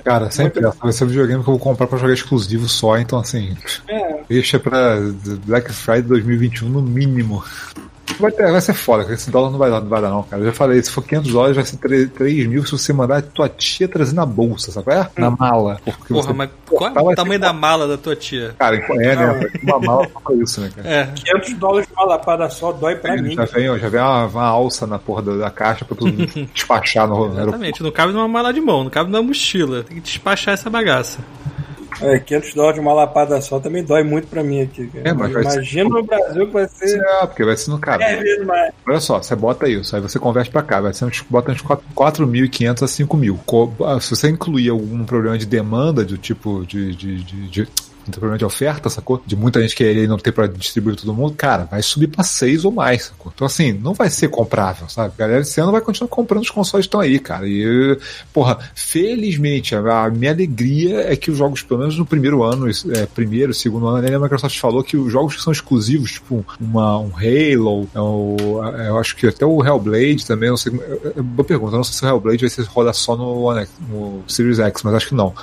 Cara, 0.03 0.31
sempre 0.31 0.67
essa. 0.67 0.79
Vai 0.83 0.93
ser 0.93 1.05
um 1.05 1.09
videogame 1.09 1.45
que 1.45 1.51
eu 1.51 1.53
vou 1.53 1.63
comprar 1.63 1.87
pra 1.87 1.99
jogar 1.99 2.15
exclusivo 2.15 2.67
só, 2.71 2.97
então 2.97 3.19
assim, 3.19 3.55
É, 3.87 4.21
deixa 4.31 4.59
pra 4.59 4.97
Black 5.45 5.71
Friday 5.75 6.05
2021 6.05 6.71
no 6.71 6.81
mínimo. 6.81 7.45
Vai, 8.23 8.31
ter, 8.31 8.53
vai 8.53 8.61
ser 8.61 8.75
foda, 8.75 9.03
cara. 9.03 9.15
Esse 9.15 9.31
dólar 9.31 9.51
não 9.51 9.59
vai 9.59 9.71
dar, 9.71 9.81
não 9.81 9.89
vai 9.89 10.01
dar, 10.01 10.11
não, 10.11 10.23
cara. 10.23 10.43
Eu 10.43 10.47
já 10.47 10.53
falei, 10.53 10.81
se 10.81 10.91
for 10.91 11.03
500 11.03 11.33
dólares, 11.33 11.57
vai 11.57 11.65
ser 11.65 11.77
3, 11.79 12.11
3 12.13 12.47
mil 12.47 12.65
se 12.65 12.73
você 12.73 12.93
mandar 12.93 13.19
a 13.19 13.23
tua 13.23 13.49
tia 13.49 13.89
trazer 13.89 14.15
na 14.15 14.25
bolsa, 14.25 14.71
sabe? 14.71 14.85
qual 14.85 14.97
É? 14.97 15.21
Na 15.21 15.31
mala. 15.31 15.81
Porque 15.85 16.15
Porra, 16.15 16.33
mas 16.33 16.51
qual 16.67 17.11
é 17.11 17.13
o 17.13 17.15
tamanho 17.17 17.41
da 17.41 17.53
mala 17.53 17.89
da 17.89 17.99
tua 17.99 18.15
tia? 18.15 18.55
Cara, 18.59 18.77
é, 18.77 19.17
né? 19.17 19.51
Uma 19.65 19.81
mala 19.81 20.07
pra 20.07 20.35
isso, 20.37 20.61
né, 20.61 20.71
cara? 20.75 20.89
É, 20.89 21.07
500 21.07 21.53
dólares 21.55 21.89
de 21.89 21.93
uma 21.95 22.05
lapada 22.05 22.49
só 22.49 22.73
dói 22.73 22.95
pra 22.95 23.17
mim. 23.17 23.35
Já 23.35 23.45
vem, 23.45 23.69
ó, 23.69 23.77
já 23.77 23.89
vem 23.89 24.01
uma, 24.01 24.27
uma 24.27 24.45
alça 24.47 24.87
na 24.87 24.99
porra 24.99 25.23
da, 25.23 25.37
da 25.37 25.51
caixa 25.51 25.85
pra 25.85 25.97
tu 25.97 26.11
despachar 26.55 27.09
no 27.09 27.15
aeroporto. 27.17 27.43
exatamente. 27.43 27.83
Não 27.83 27.91
cabe 27.91 28.13
numa 28.13 28.29
mala 28.29 28.53
de 28.53 28.61
mão, 28.61 28.85
não 28.85 28.91
cabe 28.91 29.11
numa 29.11 29.23
mochila. 29.23 29.83
Tem 29.83 29.97
que 29.97 30.03
despachar 30.03 30.55
essa 30.55 30.71
bagaça. 30.71 31.19
É, 32.01 32.19
500 32.19 32.55
dólares 32.55 32.75
de 32.77 32.81
uma 32.81 32.93
lapada 32.95 33.41
só 33.41 33.61
também 33.61 33.83
dói 33.85 34.03
muito 34.03 34.27
pra 34.29 34.43
mim 34.43 34.63
aqui. 34.63 34.87
cara. 34.89 35.09
É, 35.09 35.13
mas 35.13 35.33
vai 35.33 35.45
ser- 35.45 35.53
Imagina 35.55 35.89
no 35.91 36.03
Brasil 36.03 36.47
que 36.47 36.53
vai 36.53 36.69
ser 36.69 37.01
É, 37.01 37.27
porque 37.27 37.45
vai 37.45 37.57
ser 37.57 37.71
no 37.71 37.79
cara. 37.79 37.99
10 37.99 38.21
vezes 38.21 38.47
mais. 38.47 38.73
Olha 38.87 39.01
só, 39.01 39.23
você 39.23 39.37
bota 39.37 39.69
isso, 39.69 39.95
aí 39.95 40.03
você 40.03 40.19
converte 40.19 40.51
pra 40.51 40.63
cá, 40.63 40.81
vai 40.81 40.93
ser 40.95 41.05
uns, 41.05 41.21
bota 41.29 41.53
uns 41.53 41.63
4.500 41.63 42.83
a 42.83 42.87
5.000. 42.89 43.39
Co- 43.45 43.73
ah, 43.85 44.01
Se 44.01 44.11
você 44.17 44.29
incluir 44.29 44.69
algum 44.71 45.05
problema 45.05 45.37
de 45.39 45.47
demanda, 45.47 46.05
do 46.05 46.17
tipo 46.19 46.65
de. 46.67 46.95
de, 46.95 47.23
de, 47.23 47.49
de 47.49 47.69
tem 48.05 48.13
problema 48.13 48.39
de 48.39 48.45
oferta, 48.45 48.89
sacou? 48.89 49.23
De 49.27 49.37
muita 49.37 49.61
gente 49.61 49.75
querer 49.75 50.05
e 50.05 50.07
não 50.07 50.19
ter 50.19 50.33
pra 50.33 50.47
distribuir 50.47 50.97
todo 50.97 51.15
mundo, 51.15 51.35
cara, 51.37 51.65
vai 51.71 51.83
subir 51.83 52.07
pra 52.09 52.25
6 52.25 52.65
ou 52.65 52.73
mais, 52.73 53.05
sacou? 53.05 53.33
Então, 53.35 53.47
assim, 53.47 53.73
não 53.73 53.95
vai 53.95 54.11
ser 54.11 54.29
comprável, 54.29 54.89
sabe? 54.89 55.15
Galera 55.17 55.41
esse 55.43 55.61
ano 55.61 55.73
vai 55.73 55.81
continuar 55.81 56.09
comprando 56.09 56.43
os 56.43 56.51
consoles 56.51 56.87
que 56.87 56.89
estão 56.89 57.01
aí, 57.01 57.19
cara. 57.19 57.47
E, 57.47 57.99
porra, 58.33 58.59
felizmente, 58.75 59.75
a, 59.75 60.11
minha 60.11 60.33
alegria 60.33 61.13
é 61.13 61.17
que 61.17 61.31
os 61.31 61.39
jogos, 61.39 61.63
pelo 61.63 61.81
menos 61.81 61.99
no 61.99 62.07
primeiro 62.07 62.43
ano, 62.43 62.69
é, 62.69 63.07
primeiro, 63.07 63.53
segundo 63.55 63.87
ano, 63.87 64.07
né, 64.07 64.15
a 64.15 64.19
Microsoft 64.19 64.59
falou 64.59 64.83
que 64.83 64.97
os 64.97 65.13
jogos 65.13 65.37
que 65.37 65.43
são 65.43 65.53
exclusivos, 65.53 66.13
tipo 66.13 66.45
uma, 66.61 66.99
um 66.99 67.11
Halo, 67.17 67.89
é 68.77 68.89
eu 68.89 68.99
acho 68.99 69.17
que 69.17 69.27
até 69.27 69.45
o 69.45 69.65
Hellblade 69.65 70.27
também, 70.27 70.51
não 70.51 70.57
sei, 70.57 70.73
é- 70.75 71.19
é 71.19 71.23
boa 71.23 71.47
pergunta, 71.47 71.77
não 71.77 71.85
sei 71.85 71.95
se 71.95 72.05
o 72.05 72.09
Hellblade 72.09 72.41
vai 72.41 72.51
ser 72.51 72.63
roda 72.65 72.93
só 72.93 73.17
no, 73.17 73.53
no 73.89 74.23
Series 74.27 74.59
X, 74.59 74.83
mas 74.83 74.95
acho 74.95 75.09
que 75.09 75.15
não. 75.15 75.35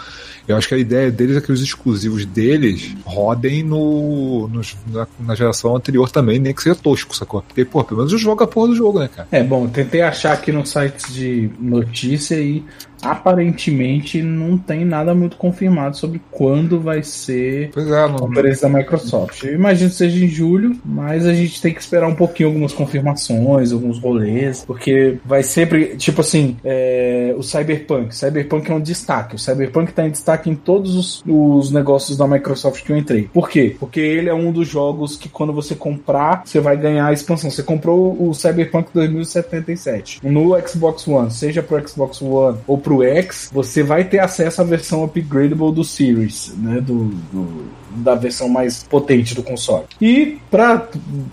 Eu 0.50 0.58
acho 0.58 0.68
que 0.68 0.74
a 0.74 0.78
ideia 0.80 1.12
deles 1.12 1.38
é 1.38 1.42
que 1.42 1.52
os 1.52 1.62
exclusivos 1.62 2.26
deles 2.26 2.96
rodem 3.06 3.62
no, 3.62 4.48
nos- 4.48 4.76
na, 4.92 5.08
na 5.20 5.36
geração 5.36 5.76
anterior 5.76 6.10
também, 6.10 6.40
nem 6.40 6.54
que 6.54 6.64
seja 6.64 6.76
tosco, 6.76 7.16
sacou? 7.16 7.44
Porque, 7.44 7.64
pô, 7.64 7.84
pelo 7.84 8.00
menos 8.00 8.12
eu 8.12 8.18
jogo 8.18 8.44
a 8.44 8.48
porra 8.48 8.70
do 8.70 8.76
jogo, 8.76 9.00
né, 9.00 9.08
cara? 9.16 9.28
É, 9.32 9.44
bom, 9.44 9.68
tentei 9.68 10.02
achar 10.02 10.34
aqui 10.34 10.52
nos 10.52 10.70
sites 10.70 11.14
de 11.14 11.52
notícia 11.60 12.36
e 12.42 12.64
aparentemente 13.02 14.22
não 14.22 14.58
tem 14.58 14.86
nada 14.86 15.14
muito 15.14 15.38
confirmado 15.38 15.98
sobre 15.98 16.22
quando 16.32 16.80
vai 16.80 17.04
ser 17.04 17.72
é, 17.76 18.04
a 18.04 18.10
conferência 18.10 18.68
da 18.68 18.78
Microsoft. 18.78 19.44
Eu 19.44 19.54
imagino 19.54 19.90
que 19.90 19.96
seja 19.96 20.24
em 20.24 20.28
julho, 20.28 20.76
mas 20.84 21.26
a 21.26 21.34
gente 21.34 21.62
tem 21.62 21.74
que 21.74 21.82
esperar 21.82 22.08
um 22.08 22.16
pouquinho 22.16 22.50
algumas 22.50 22.74
confirmações, 22.74 23.72
alguns 23.72 24.00
rolês, 24.00 24.64
porque 24.66 25.18
vai 25.26 25.44
sempre, 25.44 25.96
tipo 25.98 26.22
assim, 26.22 26.58
é, 26.64 27.34
o 27.38 27.44
Cyberpunk. 27.44 28.16
Cyberpunk 28.16 28.70
é 28.70 28.74
um 28.74 28.82
destaque. 28.82 29.36
O 29.36 29.40
Cyberpunk 29.40 29.94
tá 29.94 30.06
em 30.06 30.12
destaque 30.12 30.50
em 30.50 30.56
todos 30.56 30.96
os, 30.96 31.24
os 31.28 31.72
negócios 31.72 32.18
da 32.18 32.28
Microsoft 32.28 32.84
que 32.84 32.92
eu 32.92 32.98
entrei. 32.98 33.30
Por 33.34 33.50
quê? 33.50 33.76
Porque 33.80 34.00
ele 34.00 34.30
é 34.30 34.34
um 34.34 34.52
dos 34.52 34.68
jogos 34.68 35.16
que 35.16 35.30
quando 35.30 35.54
você 35.54 35.76
comprar, 35.76 36.44
você 36.46 36.60
vai 36.60 36.78
ganhar 36.78 37.08
a 37.08 37.14
expansão. 37.14 37.50
Você 37.50 37.64
comprou 37.64 38.16
o 38.20 38.34
Cyberpunk 38.34 38.90
2077 38.94 40.20
no 40.24 40.56
Xbox 40.68 41.08
One, 41.08 41.32
seja 41.32 41.64
pro 41.64 41.88
Xbox 41.88 42.22
One 42.22 42.58
ou 42.68 42.78
pro 42.78 42.89
pro 42.90 43.04
X, 43.04 43.50
você 43.54 43.84
vai 43.84 44.04
ter 44.04 44.20
acesso 44.20 44.62
à 44.62 44.64
versão 44.64 45.04
upgradable 45.04 45.72
do 45.72 45.84
Series, 45.84 46.54
né? 46.58 46.82
Do, 46.82 47.06
do- 47.32 47.70
da 47.90 48.16
versão 48.16 48.50
mais 48.50 48.84
potente 48.84 49.36
do 49.36 49.44
console. 49.44 49.86
E 50.02 50.40
pra 50.50 50.88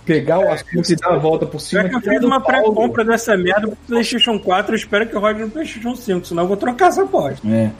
pegar 0.05 0.39
o 0.39 0.51
assunto 0.51 0.91
e 0.91 0.97
dar 0.97 1.15
a 1.15 1.19
volta 1.19 1.47
por 1.47 1.61
cima. 1.61 1.83
Já 1.83 1.89
que 1.89 1.97
eu 1.97 2.01
fiz 2.01 2.25
uma 2.25 2.41
pré-compra 2.41 3.05
dessa 3.05 3.37
merda 3.37 3.69
pro 3.69 3.77
PlayStation 3.87 4.39
4, 4.39 4.73
eu 4.73 4.77
espero 4.77 5.07
que 5.07 5.17
rode 5.17 5.41
no 5.41 5.51
PlayStation 5.51 5.95
5, 5.95 6.27
senão 6.27 6.45
eu 6.45 6.49
vou 6.49 6.57
trocar 6.57 6.89
essa 6.89 7.07
porra. 7.07 7.35
É. 7.47 7.71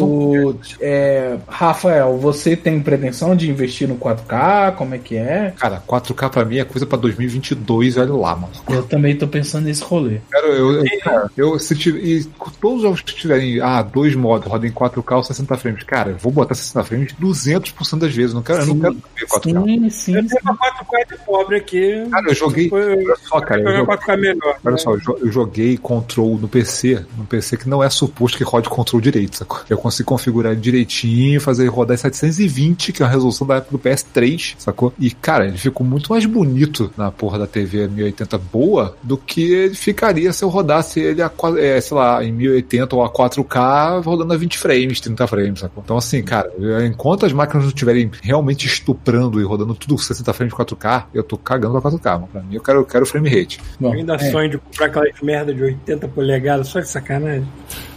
O, 0.00 0.54
é, 0.80 1.36
Rafael, 1.48 2.16
você 2.18 2.56
tem 2.56 2.80
pretensão 2.80 3.34
de 3.34 3.50
investir 3.50 3.88
no 3.88 3.96
4K? 3.96 4.74
Como 4.76 4.94
é 4.94 4.98
que 4.98 5.16
é? 5.16 5.52
Cara, 5.56 5.82
4K 5.86 6.30
pra 6.30 6.44
mim 6.44 6.58
é 6.58 6.64
coisa 6.64 6.86
pra 6.86 6.96
2022, 6.98 7.96
olha 7.96 8.12
lá, 8.12 8.36
mano. 8.36 8.52
Eu 8.68 8.82
também 8.84 9.16
tô 9.16 9.26
pensando 9.26 9.64
nesse 9.64 9.82
rolê. 9.82 10.20
Cara, 10.30 10.46
eu, 10.46 10.84
eu, 10.84 10.84
cara, 11.00 11.30
eu 11.36 11.58
se 11.58 11.74
tiver, 11.74 12.00
e 12.00 12.24
todos 12.60 12.78
os 12.78 12.82
jogos 12.82 13.00
que 13.00 13.14
tiverem, 13.14 13.60
ah, 13.60 13.82
dois 13.82 14.14
modos, 14.14 14.48
roda 14.48 14.66
em 14.66 14.72
4K 14.72 15.16
ou 15.16 15.24
60 15.24 15.56
frames, 15.56 15.82
cara, 15.82 16.10
eu 16.10 16.18
vou 16.18 16.32
botar 16.32 16.54
60 16.54 16.84
frames 16.84 17.12
200% 17.20 17.98
das 17.98 18.14
vezes, 18.14 18.34
não 18.34 18.42
quero, 18.42 18.60
eu 18.60 18.66
não 18.66 18.74
Sim. 18.74 18.80
quero 18.80 18.94
ver 18.94 19.26
4K. 19.26 19.64
Sim, 19.64 19.90
sim. 19.90 20.16
Eu 20.16 20.26
tenho 20.26 20.40
uma 20.42 20.56
4K 20.56 21.08
de 21.08 21.24
pobre 21.24 21.56
aqui. 21.56 22.06
Cara, 22.10 22.28
eu 22.28 22.34
joguei, 22.34 22.68
Foi- 22.68 22.96
olha 22.96 23.16
só, 23.28 23.40
cara, 23.40 23.60
eu 23.60 23.66
joguei, 23.76 23.86
4K 23.96 24.16
melhor. 24.16 24.56
olha 24.64 24.72
né? 24.72 24.76
só, 24.78 24.92
eu 24.92 24.98
jo- 25.00 25.18
eu 25.20 25.32
joguei 25.32 25.76
Control 25.76 26.38
no 26.38 26.48
PC, 26.48 27.04
no 27.16 27.24
PC 27.24 27.56
que 27.56 27.68
não 27.68 27.82
é 27.82 27.90
suposto 27.90 28.36
que 28.38 28.44
rode 28.44 28.68
Control 28.68 29.00
direito, 29.00 29.36
sacou? 29.36 29.60
Eu 29.68 29.78
consigo 29.78 30.08
configurar 30.08 30.52
ele 30.52 30.60
direitinho, 30.60 31.40
fazer 31.40 31.62
ele 31.64 31.70
rodar 31.70 31.94
em 31.94 31.98
720, 31.98 32.92
que 32.92 33.02
é 33.02 33.06
a 33.06 33.08
resolução 33.08 33.46
da 33.46 33.56
época 33.56 33.72
do 33.72 33.78
PS3, 33.78 34.54
sacou? 34.58 34.92
E, 34.98 35.10
cara, 35.10 35.46
ele 35.46 35.58
ficou 35.58 35.86
muito 35.86 36.10
mais 36.12 36.24
bonito 36.26 36.90
na 36.96 37.10
porra 37.10 37.38
da 37.38 37.46
TV 37.46 37.86
1080 37.88 38.38
boa 38.38 38.96
do 39.02 39.16
que 39.16 39.52
ele 39.52 39.74
ficaria 39.74 40.32
se 40.32 40.42
eu 40.44 40.48
rodasse 40.48 41.00
ele 41.00 41.22
a, 41.22 41.30
é, 41.58 41.80
sei 41.80 41.96
lá, 41.96 42.24
em 42.24 42.32
1080 42.32 42.96
ou 42.96 43.02
a 43.04 43.10
4K 43.10 44.00
rodando 44.04 44.32
a 44.32 44.36
20 44.36 44.58
frames, 44.58 45.00
30 45.00 45.26
frames, 45.26 45.60
sacou? 45.60 45.82
Então, 45.84 45.96
assim, 45.96 46.22
cara, 46.22 46.50
eu- 46.58 46.84
enquanto 47.10 47.26
as 47.26 47.32
máquinas 47.32 47.64
não 47.64 47.68
estiverem 47.70 48.08
realmente 48.22 48.66
estuprando 48.68 49.40
e 49.40 49.44
rodando 49.44 49.74
tudo 49.74 49.98
60 49.98 50.32
frames 50.32 50.54
4K, 50.54 51.06
eu 51.12 51.24
tô 51.24 51.36
cagando 51.36 51.80
pra 51.80 51.90
4K, 51.90 52.12
mano. 52.12 52.28
Pra 52.30 52.40
mim, 52.40 52.54
eu 52.54 52.62
quero, 52.62 52.78
eu 52.78 52.84
quero 52.84 53.04
frame 53.04 53.28
rate. 53.28 53.60
Bom, 53.80 53.88
Eu 53.92 53.98
ainda 53.98 54.14
é. 54.14 54.30
sonho 54.30 54.48
de 54.50 54.58
comprar 54.58 54.86
aquelas 54.86 55.20
merda 55.20 55.52
de 55.52 55.60
80 55.60 56.06
polegadas, 56.06 56.68
só 56.68 56.78
de 56.78 56.88
sacanagem. 56.88 57.48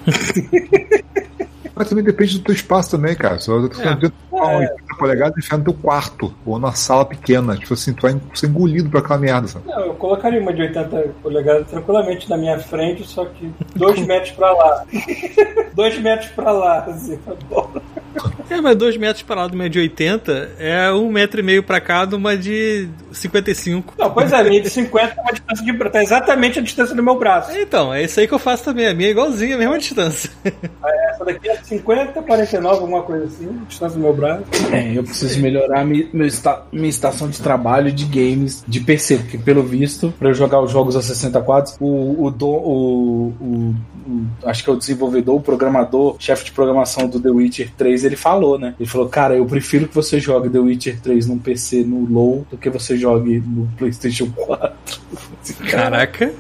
Mas 1.76 1.90
também 1.90 2.04
depende 2.04 2.38
do 2.38 2.44
teu 2.46 2.54
espaço 2.54 2.92
também, 2.92 3.16
cara. 3.16 3.40
Se 3.40 3.50
você 3.50 3.82
É. 3.84 3.88
é. 3.90 4.12
uma 4.32 4.54
É. 4.64 4.70
80 4.72 4.96
polegadas, 4.98 5.38
enfiar 5.38 5.58
no 5.58 5.64
teu 5.64 5.74
quarto, 5.76 6.34
ou 6.46 6.58
na 6.60 6.72
sala 6.72 7.06
pequena. 7.06 7.56
Tipo 7.56 7.74
assim, 7.76 7.94
tu 7.94 8.02
vai 8.04 8.20
ser 8.34 8.48
engolido 8.48 8.90
pra 8.90 9.00
aquela 9.00 9.20
merda, 9.20 9.48
sabe? 9.48 9.68
Não, 9.68 9.80
eu 9.80 9.94
colocaria 9.96 10.40
uma 10.42 10.54
de 10.54 10.62
80 10.64 11.14
polegadas 11.22 11.68
tranquilamente 11.68 12.28
na 12.30 12.38
minha 12.38 12.58
frente, 12.60 13.04
só 13.08 13.26
que 13.26 13.52
dois 13.76 14.00
metros 14.06 14.32
pra 14.32 14.52
lá. 14.52 14.86
dois 15.76 16.00
metros 16.00 16.30
pra 16.32 16.52
lá, 16.52 16.80
assim, 16.86 17.16
tá 17.18 17.34
bom. 17.50 17.72
É, 18.50 18.62
mas 18.62 18.76
dois 18.76 18.96
metros 18.98 19.24
para 19.24 19.42
lá 19.42 19.48
de 19.48 19.56
uma 19.56 19.70
de 19.70 19.80
80 19.80 20.52
é 20.60 20.92
um 20.92 21.10
metro 21.10 21.40
e 21.40 21.44
meio 21.44 21.64
pra 21.64 21.80
cá 21.82 22.06
de 22.06 22.16
uma 22.16 22.38
de 22.38 22.88
55. 23.12 23.96
Não, 23.98 24.12
pois 24.12 24.32
é, 24.32 24.36
a 24.36 24.44
minha 24.44 24.62
de 24.62 24.70
50 24.70 25.14
é 25.18 25.22
uma 25.22 25.32
distância 25.32 25.66
de 25.66 25.90
tá 25.90 26.04
exatamente 26.04 26.60
a 26.60 26.62
distância 26.62 26.96
do 26.96 27.04
meu 27.04 27.18
braço. 27.18 27.52
Então, 27.58 27.94
é 27.94 28.04
isso 28.04 28.20
aí 28.20 28.28
que 28.28 28.34
eu 28.34 28.40
faço 28.40 28.64
também. 28.64 28.88
A 28.88 28.94
minha 28.94 29.10
é 29.10 29.12
igualzinha, 29.12 29.56
a 29.56 29.58
mesma 29.58 29.78
distância. 29.80 30.30
Essa 31.10 31.26
daqui 31.26 31.50
é 31.50 31.56
50, 31.64 32.22
49, 32.22 32.76
alguma 32.82 33.02
coisa 33.04 33.26
assim, 33.26 33.48
a 33.50 33.66
distância 33.68 33.98
do 33.98 34.04
meu 34.04 34.14
braço. 34.14 34.44
É, 34.72 34.98
eu 34.98 35.04
preciso 35.04 35.40
melhorar 35.42 35.86
mi- 35.86 36.10
meu 36.14 36.28
esta- 36.28 36.64
minha 36.72 36.90
estação 36.90 37.28
de 37.30 37.42
trabalho 37.42 37.92
de 37.92 38.06
games 38.06 38.64
de 38.68 38.80
PC, 38.80 39.18
porque 39.18 39.38
pelo 39.38 39.64
visto, 39.64 40.14
pra 40.20 40.30
eu 40.30 40.34
jogar 40.34 40.62
os 40.62 40.72
jogos 40.72 40.96
a 40.96 41.02
60 41.02 41.42
quadros, 41.42 41.76
o, 41.80 42.26
o, 42.26 42.32
do- 42.32 42.48
o- 42.48 43.34
o- 43.40 43.76
o- 44.08 44.26
acho 44.48 44.64
que 44.64 44.70
é 44.70 44.74
o 44.74 44.76
desenvolvedor, 44.78 45.36
o 45.36 45.42
programador, 45.42 46.16
chefe 46.20 46.46
de 46.46 46.52
programação 46.52 47.08
do 47.08 47.20
The 47.20 47.30
Witcher 47.30 47.72
3, 47.78 48.03
ele 48.04 48.16
falou, 48.16 48.58
né? 48.58 48.76
Ele 48.80 48.90
falou, 48.90 49.08
cara, 49.10 49.36
eu 49.36 49.46
prefiro 49.46 49.88
que 49.88 49.96
você 49.96 50.20
jogue 50.20 50.50
The 50.50 50.60
Witcher 50.60 51.00
3 51.02 51.28
num 51.28 51.38
PC 51.38 51.84
no 51.84 52.06
low 52.06 52.46
do 52.50 52.58
que 52.58 52.70
você 52.70 52.98
jogue 52.98 53.40
no 53.46 53.68
PlayStation 53.78 54.30
4. 54.32 55.02
Caraca. 55.70 56.32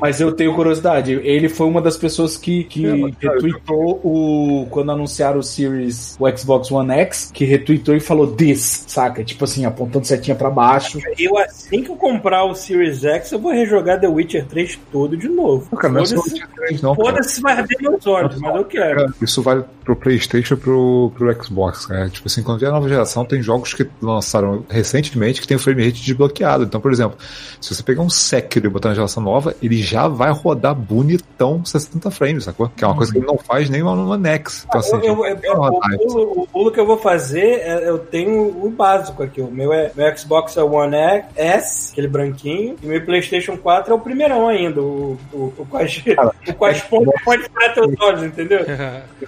Mas 0.00 0.20
eu 0.20 0.32
tenho 0.32 0.54
curiosidade. 0.54 1.12
Ele 1.12 1.48
foi 1.48 1.66
uma 1.66 1.80
das 1.82 1.96
pessoas 1.96 2.36
que, 2.36 2.64
que 2.64 2.86
É, 2.86 2.90
retweetou 3.20 4.00
o. 4.02 4.66
Quando 4.70 4.92
anunciaram 4.92 5.40
o 5.40 5.42
Series, 5.42 6.16
o 6.18 6.28
Xbox 6.36 6.70
One 6.70 6.92
X, 6.92 7.30
que 7.32 7.44
retweetou 7.44 7.94
e 7.94 8.00
falou 8.00 8.26
this, 8.26 8.84
saca? 8.86 9.24
Tipo 9.24 9.44
assim, 9.44 9.64
apontando 9.64 10.06
setinha 10.06 10.34
pra 10.36 10.50
baixo. 10.50 10.98
Eu, 11.18 11.36
assim 11.38 11.82
que 11.82 11.90
eu 11.90 11.96
comprar 11.96 12.44
o 12.44 12.54
Series 12.54 13.04
X, 13.04 13.32
eu 13.32 13.38
vou 13.38 13.52
rejogar 13.52 14.00
The 14.00 14.08
Witcher 14.08 14.46
3 14.46 14.78
todo 14.92 15.16
de 15.16 15.28
novo. 15.28 15.68
Não, 15.70 15.78
cara, 15.78 15.94
não 15.94 16.02
é 16.02 16.06
só 16.06 16.16
o 16.16 16.18
Foda-se 16.18 16.34
Witcher 16.34 16.48
3, 16.54 16.82
não. 16.82 16.96
cara. 16.96 17.08
foda-se 17.08 17.34
se 17.34 17.40
vai 17.40 17.52
arder 17.54 17.76
meus 17.80 18.06
olhos, 18.06 18.40
mas 18.40 18.56
eu 18.56 18.64
quero. 18.64 18.96
Cara, 18.96 19.14
Isso 19.20 19.42
vale 19.42 19.64
pro 19.84 19.96
PlayStation 19.96 20.54
e 20.54 20.56
pro, 20.56 21.12
pro 21.16 21.44
Xbox, 21.44 21.86
cara. 21.86 22.08
Tipo 22.08 22.28
assim, 22.28 22.42
quando 22.42 22.58
vier 22.58 22.70
a 22.70 22.74
nova 22.74 22.88
geração, 22.88 23.24
tem 23.24 23.42
jogos 23.42 23.72
que 23.74 23.86
lançaram 24.00 24.64
recentemente 24.68 25.40
que 25.40 25.46
tem 25.46 25.56
o 25.56 25.60
frame 25.60 25.84
rate 25.84 26.02
desbloqueado. 26.02 26.64
Então, 26.64 26.80
por 26.80 26.92
exemplo, 26.92 27.16
se 27.60 27.74
você 27.74 27.82
pegar 27.82 28.02
um 28.02 28.10
Sekiro 28.38 28.66
e 28.66 28.70
botar 28.70 28.90
na 28.90 28.94
geração 28.94 29.22
nova, 29.22 29.54
ele 29.62 29.82
já 29.82 30.06
vai 30.08 30.30
rodar 30.30 30.74
bonitão 30.74 31.64
60 31.64 32.10
frames, 32.10 32.44
sacou? 32.44 32.70
Que 32.74 32.84
é 32.84 32.86
uma 32.86 32.96
coisa 32.96 33.12
que 33.12 33.18
ele 33.18 33.26
não 33.26 33.38
faz 33.38 33.68
nem 33.68 33.82
no 33.82 34.16
Nex. 34.16 34.64
Então, 34.68 34.80
assim, 34.80 34.96
Eu- 34.96 35.24
eu- 35.24 35.24
eu- 35.24 35.38
é 35.44 35.52
o, 35.52 35.98
pulo, 35.98 36.42
o 36.42 36.46
pulo 36.46 36.70
que 36.72 36.80
eu 36.80 36.86
vou 36.86 36.98
fazer, 36.98 37.60
é, 37.60 37.88
eu 37.88 37.98
tenho 37.98 38.64
o 38.64 38.70
básico 38.70 39.22
aqui. 39.22 39.40
O 39.40 39.50
meu, 39.50 39.72
é, 39.72 39.90
meu 39.96 40.16
Xbox 40.16 40.56
é 40.56 40.62
o 40.62 40.72
One 40.72 40.96
S, 41.36 41.92
aquele 41.92 42.08
branquinho, 42.08 42.76
e 42.82 42.86
meu 42.86 43.04
PlayStation 43.04 43.56
4 43.56 43.92
é 43.92 43.96
o 43.96 44.00
primeirão 44.00 44.48
ainda, 44.48 44.80
o, 44.80 45.18
o, 45.32 45.52
o 45.58 45.66
quais, 45.68 46.02
o 46.48 46.54
quais 46.54 46.80
pontos 46.82 47.12
pode 47.24 47.42
furar 47.48 47.74
teus 47.74 47.94
olhos, 48.00 48.22
entendeu? 48.22 48.60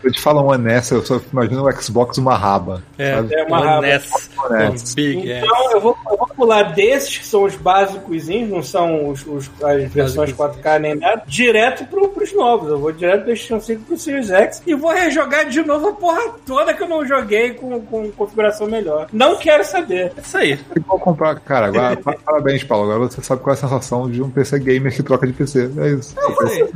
Eu 0.02 0.10
te 0.12 0.20
falo 0.20 0.40
um 0.42 0.50
One 0.50 0.70
S, 0.70 0.94
eu 0.94 1.04
só 1.04 1.20
imagino 1.30 1.62
o 1.66 1.72
Xbox 1.72 2.16
uma 2.16 2.34
raba. 2.36 2.82
É, 2.96 3.16
sabe? 3.16 3.34
É 3.34 3.44
uma 3.44 3.58
One 3.58 3.66
raba. 3.68 3.86
S. 3.88 4.30
One 4.38 4.54
One 4.64 4.74
S. 4.74 4.94
Big 4.94 5.30
S. 5.30 5.44
Então 5.44 5.72
eu 5.72 5.80
vou, 5.80 5.96
eu 6.10 6.16
vou 6.16 6.26
pular 6.28 6.62
desses 6.74 7.18
que 7.18 7.26
são 7.26 7.42
os 7.44 7.54
básicos, 7.56 8.28
não 8.48 8.62
são 8.62 8.99
os, 9.08 9.26
os- 9.26 9.50
as 9.62 9.84
versões 9.92 10.32
4K 10.32 10.78
nem 10.80 10.94
nada, 10.94 11.22
direto 11.26 11.84
pro, 11.86 12.08
pros 12.08 12.32
novos. 12.34 12.68
Eu 12.70 12.78
vou 12.78 12.92
direto 12.92 13.20
do 13.20 13.24
PlayStation 13.24 13.60
5 13.60 13.82
pro 13.84 13.98
Series 13.98 14.30
X 14.30 14.62
e 14.66 14.74
vou 14.74 14.90
rejogar 14.92 15.48
de 15.48 15.62
novo 15.62 15.88
a 15.88 15.92
porra 15.92 16.20
toda 16.46 16.74
que 16.74 16.82
eu 16.82 16.88
não 16.88 17.04
joguei 17.06 17.54
com, 17.54 17.80
com 17.82 18.10
configuração 18.12 18.66
melhor. 18.66 19.08
Não 19.12 19.36
quero 19.36 19.64
saber. 19.64 20.12
É 20.16 20.20
isso 20.20 20.36
aí. 20.38 20.58
Igual 20.76 20.98
comprar, 20.98 21.38
cara, 21.40 21.66
agora, 21.66 21.96
pa- 22.02 22.16
parabéns, 22.24 22.64
Paulo. 22.64 22.90
Agora 22.90 23.08
você 23.10 23.22
sabe 23.22 23.42
qual 23.42 23.54
é 23.54 23.58
a 23.58 23.60
sensação 23.60 24.10
de 24.10 24.22
um 24.22 24.30
PC 24.30 24.58
gamer 24.58 24.94
que 24.94 25.02
troca 25.02 25.26
de 25.26 25.32
PC. 25.32 25.70
É 25.78 25.88
isso. 25.90 26.14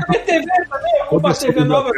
Minha 0.08 0.20
TV 0.24 0.44
também, 0.70 0.98
eu 1.00 1.06
compro 1.06 1.30
a 1.30 1.34
TV 1.34 1.64
nova. 1.64 1.90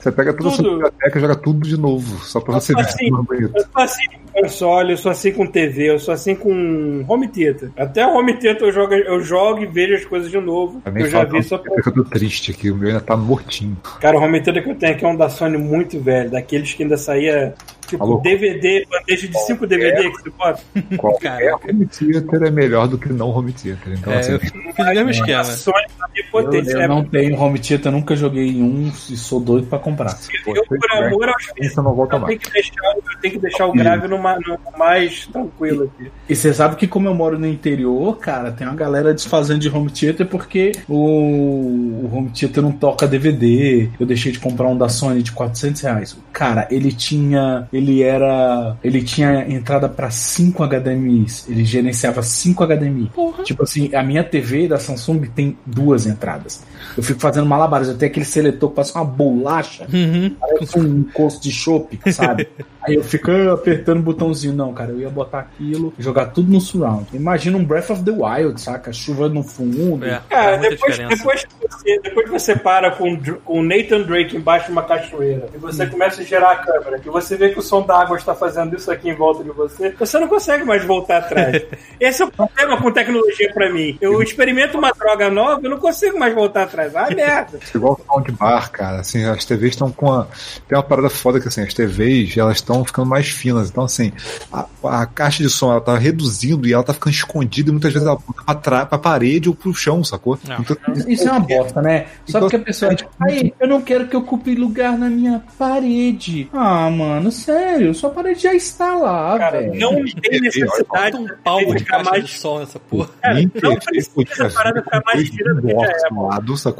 você 0.00 0.12
pega 0.12 0.32
toda 0.32 0.48
a 0.48 0.52
sua 0.52 0.64
Tudo. 0.64 0.70
biblioteca 0.76 1.18
e 1.18 1.20
joga 1.20 1.36
tudo 1.36 1.66
de 1.68 1.76
novo, 1.80 2.24
só 2.24 2.40
pra 2.40 2.54
você 2.54 2.74
ver 2.74 2.80
assim, 2.82 3.06
é 3.06 3.10
mais 3.10 3.24
bonito. 3.26 3.52
Eu 3.56 3.62
sou 3.64 3.82
assim 3.82 4.04
com 4.08 4.40
console, 4.40 4.90
eu 4.92 4.96
sou 4.96 5.12
assim 5.12 5.32
com 5.32 5.46
TV, 5.46 5.90
eu 5.90 5.98
sou 5.98 6.14
assim 6.14 6.34
com 6.34 7.04
home 7.08 7.28
theater. 7.28 7.70
Até 7.76 8.06
o 8.06 8.14
home 8.16 8.34
theater 8.34 8.62
eu 8.68 8.72
jogo, 8.72 8.94
eu 8.94 9.20
jogo 9.20 9.62
e 9.62 9.66
vejo 9.74 9.94
as 9.94 10.04
coisas 10.04 10.30
de 10.30 10.38
novo. 10.38 10.80
Eu 10.86 10.96
Eu 10.96 11.10
já 11.10 11.24
vi 11.24 11.42
só 11.42 11.58
porque 11.58 11.88
eu 11.88 11.92
tô 11.92 12.04
triste 12.04 12.52
aqui, 12.52 12.70
o 12.70 12.76
meu 12.76 12.88
ainda 12.88 13.00
tá 13.00 13.16
mortinho. 13.16 13.76
Cara, 14.00 14.16
o 14.16 14.22
home 14.22 14.40
theater 14.40 14.62
que 14.62 14.70
eu 14.70 14.74
tenho 14.76 14.94
aqui 14.94 15.04
é 15.04 15.08
um 15.08 15.16
da 15.16 15.28
Sony 15.28 15.58
muito 15.58 16.00
velho, 16.00 16.30
daqueles 16.30 16.72
que 16.72 16.84
ainda 16.84 16.96
saía 16.96 17.54
tipo 17.86 18.02
Alô? 18.02 18.20
DVD, 18.20 18.86
bandeja 18.90 19.28
de 19.28 19.38
5 19.46 19.66
DVD 19.66 20.10
que 20.10 20.22
você 20.22 20.30
bota. 20.30 20.60
Qualquer 20.96 21.38
Caraca. 21.50 21.70
home 21.70 21.86
theater 21.86 22.42
é 22.44 22.50
melhor 22.50 22.88
do 22.88 22.98
que 22.98 23.12
não 23.12 23.30
home 23.30 23.52
theater. 23.52 23.92
Então, 23.98 24.12
É, 24.12 24.18
assim, 24.18 24.32
eu 24.32 24.40
fiz 24.40 24.50
o 24.52 24.56
mesmo 24.84 25.08
A 25.08 25.10
esquema. 25.10 25.44
Sony 25.44 25.84
tá 25.98 26.08
Eu, 26.32 26.52
eu 26.52 26.80
É, 26.80 26.88
não 26.88 27.04
tenho 27.04 27.38
home 27.38 27.58
theater, 27.58 27.90
nunca 27.92 28.16
joguei 28.16 28.48
em 28.48 28.62
um 28.62 28.88
e 29.10 29.16
sou 29.16 29.40
doido 29.40 29.66
pra 29.66 29.78
comprar. 29.78 30.16
eu, 30.46 30.64
por 30.66 30.78
amor 30.92 31.28
aos 31.28 31.94
volta 31.94 32.16
eu 32.16 32.20
mais. 32.20 32.28
tenho 32.28 32.40
que 32.40 32.50
deixar, 32.52 32.82
eu 32.96 33.20
tenho 33.20 33.34
que 33.34 33.40
deixar 33.40 33.66
o 33.66 33.72
grave 33.72 34.08
no, 34.08 34.16
no 34.18 34.78
mais 34.78 35.26
tranquilo 35.26 35.84
aqui. 35.84 36.10
E 36.28 36.34
você 36.34 36.52
sabe 36.52 36.76
que 36.76 36.86
como 36.86 37.08
eu 37.08 37.14
moro 37.14 37.38
no 37.38 37.46
interior, 37.46 38.18
cara, 38.18 38.50
tem 38.52 38.66
uma 38.66 38.76
galera 38.76 39.12
desfazendo 39.14 39.60
de 39.60 39.68
home 39.68 39.90
theater 39.90 40.26
porque 40.26 40.72
o, 40.88 40.94
o 40.96 42.10
home 42.12 42.30
theater 42.30 42.62
não 42.62 42.72
toca 42.72 43.06
DVD. 43.06 43.88
Eu 43.98 44.06
deixei 44.06 44.32
de 44.32 44.38
comprar 44.38 44.68
um 44.68 44.76
da 44.76 44.88
Sony 44.88 45.22
de 45.22 45.32
400 45.32 45.80
reais. 45.82 46.16
Cara, 46.32 46.66
ele 46.70 46.92
tinha, 46.92 47.68
ele 47.74 48.04
era, 48.04 48.76
ele 48.84 49.02
tinha 49.02 49.44
entrada 49.48 49.88
pra 49.88 50.08
5 50.08 50.62
HDMIs. 50.62 51.46
Ele 51.48 51.64
gerenciava 51.64 52.22
5 52.22 52.64
HDMI. 52.64 53.10
Tipo 53.42 53.64
assim, 53.64 53.92
a 53.92 54.02
minha 54.02 54.22
TV 54.22 54.68
da 54.68 54.78
Samsung 54.78 55.22
tem 55.34 55.58
duas 55.66 56.06
entradas. 56.06 56.62
Eu 56.96 57.02
fico 57.02 57.20
fazendo 57.20 57.46
malabares. 57.46 57.88
Eu 57.88 57.96
tenho 57.98 58.10
aquele 58.10 58.26
seletor 58.26 58.70
que 58.70 58.76
parece 58.76 58.94
uma 58.94 59.04
bolacha. 59.04 59.86
Uhum. 59.92 60.34
Parece 60.40 60.78
um 60.78 60.84
encosto 61.00 61.42
de 61.42 61.50
chopp, 61.50 61.98
sabe? 62.12 62.48
Aí 62.86 62.96
eu 62.96 63.02
fico 63.02 63.30
apertando 63.50 64.00
o 64.00 64.02
botãozinho. 64.02 64.52
Não, 64.52 64.72
cara, 64.74 64.90
eu 64.90 65.00
ia 65.00 65.08
botar 65.08 65.40
aquilo, 65.40 65.94
jogar 65.98 66.26
tudo 66.26 66.52
no 66.52 66.60
surround. 66.60 67.06
Imagina 67.14 67.56
um 67.56 67.64
Breath 67.64 67.88
of 67.90 68.02
the 68.04 68.10
Wild, 68.10 68.60
saca? 68.60 68.92
Chuva 68.92 69.26
no 69.28 69.42
fundo. 69.42 70.04
É, 70.04 70.20
Cara, 70.28 70.58
muita 70.58 70.70
depois, 70.70 70.98
depois, 70.98 71.44
que 71.44 71.54
você, 71.66 72.00
depois 72.00 72.26
que 72.26 72.32
você 72.32 72.56
para 72.56 72.90
com, 72.90 73.16
com 73.42 73.60
o 73.60 73.62
Nathan 73.62 74.02
Drake 74.02 74.36
embaixo 74.36 74.66
de 74.66 74.72
uma 74.72 74.82
cachoeira 74.82 75.46
e 75.54 75.56
Hum. 75.56 75.60
você 75.60 75.86
começa 75.86 76.20
a 76.20 76.24
girar 76.24 76.50
a 76.50 76.56
câmera, 76.56 76.98
que 76.98 77.08
você 77.08 77.36
vê 77.36 77.48
que 77.48 77.58
o 77.58 77.62
som 77.62 77.82
da 77.82 77.98
água 78.00 78.16
está 78.18 78.34
fazendo 78.34 78.76
isso 78.76 78.90
aqui 78.90 79.08
em 79.08 79.14
volta 79.14 79.42
de 79.42 79.50
você, 79.50 79.90
você 79.98 80.18
não 80.18 80.28
consegue 80.28 80.64
mais 80.64 80.84
voltar 80.84 81.18
atrás. 81.18 81.62
Esse 81.98 82.22
é 82.22 82.26
o 82.26 82.30
problema 82.30 82.76
com 82.80 82.90
tecnologia 82.92 83.50
pra 83.52 83.72
mim. 83.72 83.96
Eu 84.00 84.22
experimento 84.22 84.76
uma 84.76 84.92
droga 84.92 85.30
nova, 85.30 85.60
eu 85.62 85.70
não 85.70 85.78
consigo 85.78 86.18
mais 86.18 86.34
voltar 86.34 86.64
atrás. 86.64 86.83
Atrás. 86.88 87.08
Ah, 87.10 87.14
merda. 87.14 87.58
Igual 87.74 88.00
o 88.00 88.12
soundbar, 88.12 88.70
cara. 88.70 89.00
Assim, 89.00 89.24
as 89.24 89.44
TVs 89.44 89.70
estão 89.72 89.90
com 89.90 90.12
a. 90.12 90.26
Tem 90.68 90.76
uma 90.76 90.82
parada 90.82 91.10
foda 91.10 91.40
que 91.40 91.48
assim, 91.48 91.62
as 91.62 91.74
TVs 91.74 92.36
elas 92.36 92.56
estão 92.56 92.84
ficando 92.84 93.08
mais 93.08 93.28
finas. 93.28 93.70
Então, 93.70 93.84
assim, 93.84 94.12
a, 94.52 94.66
a 94.84 95.06
caixa 95.06 95.42
de 95.42 95.50
som 95.50 95.70
ela 95.72 95.80
tá 95.80 95.96
reduzindo 95.96 96.66
e 96.66 96.72
ela 96.72 96.82
tá 96.82 96.92
ficando 96.94 97.12
escondida 97.14 97.68
e 97.68 97.72
muitas 97.72 97.92
vezes 97.92 98.06
ela 98.06 98.16
aponta 98.16 98.42
pra, 98.44 98.54
trás, 98.54 98.88
pra 98.88 98.98
parede 98.98 99.48
ou 99.48 99.54
pro 99.54 99.74
chão, 99.74 100.02
sacou? 100.04 100.38
Não. 100.46 100.56
Então, 100.60 100.76
Isso 101.08 101.28
é 101.28 101.30
uma 101.30 101.40
bosta, 101.40 101.82
né? 101.82 102.06
Só 102.26 102.38
Então, 102.38 102.40
porque 102.42 102.56
a 102.56 102.60
pessoa. 102.60 102.94
Aí, 103.20 103.52
eu 103.60 103.68
não 103.68 103.80
quero 103.80 104.06
que 104.08 104.16
ocupe 104.16 104.54
lugar 104.54 104.96
na 104.98 105.08
minha 105.08 105.42
parede. 105.58 106.48
Ah, 106.52 106.90
mano, 106.90 107.30
sério, 107.30 107.94
sua 107.94 108.10
parede 108.10 108.40
já 108.42 108.54
está 108.54 108.94
lá, 108.94 109.38
Cara, 109.38 109.60
velho. 109.60 109.78
não 109.78 109.94
tem 110.20 110.40
necessidade 110.40 111.16
um 111.16 111.26
palmo 111.42 111.74
de 111.74 111.84
ficar 111.84 112.02
mais- 112.04 112.24
de 112.24 112.30
som 112.38 112.58
nessa 112.60 112.78
porra. 112.78 113.08
Cara, 113.20 113.34
nem 113.34 113.50
não 113.62 113.76
precisa 113.76 114.22
essa 114.46 114.50
parada 114.50 114.82
ficar 114.82 115.02
mais 115.04 115.28
fina 115.28 115.54
do 115.54 115.62
que 115.62 115.68
já 115.68 115.74
box 115.74 116.04
é, 116.04 116.08
do 116.08 116.14
mano. 116.14 116.28
lado, 116.28 116.56
sacou? 116.56 116.73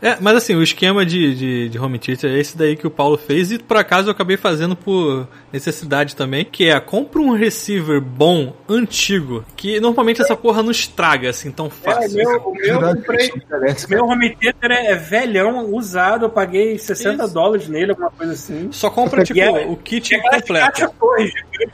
É, 0.00 0.16
mas 0.20 0.36
assim, 0.36 0.54
o 0.54 0.62
esquema 0.62 1.04
de, 1.04 1.34
de, 1.34 1.68
de 1.68 1.78
home 1.78 1.98
theater 1.98 2.30
é 2.30 2.38
esse 2.38 2.56
daí 2.56 2.76
que 2.76 2.86
o 2.86 2.90
Paulo 2.90 3.16
fez 3.16 3.52
e 3.52 3.58
por 3.58 3.76
acaso 3.76 4.08
eu 4.08 4.12
acabei 4.12 4.36
fazendo 4.36 4.74
por 4.74 5.26
necessidade 5.52 6.16
também, 6.16 6.44
que 6.44 6.68
é 6.68 6.78
compra 6.80 7.20
um 7.20 7.32
receiver 7.36 8.00
bom, 8.00 8.54
antigo, 8.68 9.44
que 9.56 9.78
normalmente 9.80 10.22
essa 10.22 10.36
porra 10.36 10.62
não 10.62 10.70
estraga 10.70 11.30
assim 11.30 11.50
tão 11.50 11.66
É, 11.66 11.70
fácil. 11.70 12.16
meu, 12.16 12.38
o 12.40 12.52
meu, 12.54 12.80
eu 12.80 12.96
comprei, 12.96 13.30
meu 13.88 14.04
home 14.06 14.34
theater 14.36 14.70
é, 14.70 14.86
é 14.92 14.94
velhão, 14.94 15.72
usado, 15.74 16.24
eu 16.26 16.30
paguei 16.30 16.78
60 16.78 17.24
Isso. 17.24 17.34
dólares 17.34 17.68
nele, 17.68 17.90
alguma 17.90 18.10
coisa 18.10 18.32
assim. 18.32 18.68
Só 18.72 18.90
compra 18.90 19.22
tipo 19.24 19.38
é- 19.40 19.66
o 19.66 19.76
kit 19.76 20.14
aquelas 20.14 20.40
completo. 20.42 20.92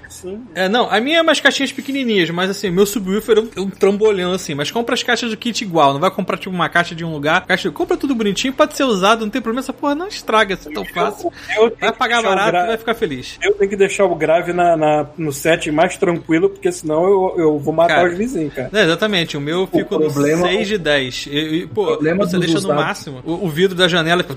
assim. 0.07 0.45
É, 0.55 0.69
não, 0.69 0.91
a 0.91 1.01
minha 1.01 1.19
é 1.19 1.23
umas 1.23 1.41
caixinhas 1.41 1.73
pequenininhas, 1.73 2.31
mas 2.31 2.51
assim, 2.51 2.71
meu 2.71 2.87
subwoofer 2.87 3.39
é 3.39 3.41
um, 3.41 3.49
é 3.57 3.61
um 3.61 3.71
trambolhão 3.71 4.33
assim, 4.33 4.55
mas 4.55 4.71
compra 4.71 4.95
as 4.95 5.03
caixas 5.03 5.31
do 5.31 5.37
kit 5.37 5.63
igual, 5.63 5.93
não 5.93 6.01
vai 6.01 6.11
comprar 6.11 6.37
tipo 6.39 6.55
uma 6.55 6.69
caixa 6.69 6.95
de 6.95 7.05
um 7.05 7.13
lugar, 7.13 7.47
caixa, 7.47 7.71
compra 7.71 7.97
tudo 7.97 8.15
bonitinho, 8.15 8.53
pode 8.53 8.77
ser 8.77 8.85
usado, 8.85 9.21
não 9.21 9.31
tem 9.31 9.41
problema, 9.41 9.61
essa 9.61 9.73
porra 9.73 9.95
não 9.95 10.09
estraga 10.09 10.55
assim 10.55 10.73
tão 10.73 10.85
fácil. 10.85 11.33
Eu 11.57 11.71
tenho 11.71 11.89
Vai 11.89 11.93
pagar 11.93 12.23
barato 12.23 12.57
e 12.57 12.67
vai 12.67 12.77
ficar 12.77 12.95
feliz. 12.95 13.39
Eu 13.43 13.55
tenho 13.55 13.68
que 13.69 13.77
deixar 13.77 14.05
o 14.05 14.15
grave 14.15 14.53
na, 14.53 14.77
na- 14.77 15.07
no 15.17 15.33
set 15.33 15.71
mais 15.71 15.97
tranquilo, 15.97 16.49
porque 16.51 16.71
senão 16.73 17.05
eu, 17.05 17.35
eu 17.39 17.59
vou 17.59 17.73
matar 17.75 17.97
Cara, 17.97 18.11
os 18.11 18.17
vizinhos, 18.19 18.53
cara. 18.55 18.71
É, 18.73 18.83
exatamente, 18.85 19.37
o 19.37 19.41
meu 19.41 19.67
fica 19.67 19.97
no 19.99 20.11
problema- 20.11 20.49
6 20.49 20.69
de 20.69 20.79
10. 20.79 21.29
E, 21.31 21.39
e, 21.39 21.67
pô, 21.67 21.87
problema 21.87 22.27
você 22.27 22.39
deixa 22.39 22.55
no 22.55 22.59
usados- 22.61 22.85
máximo, 22.85 23.23
o, 23.25 23.47
o 23.47 23.49
vidro 23.49 23.77
da 23.77 23.87
janela. 23.89 24.23
tipo, 24.23 24.35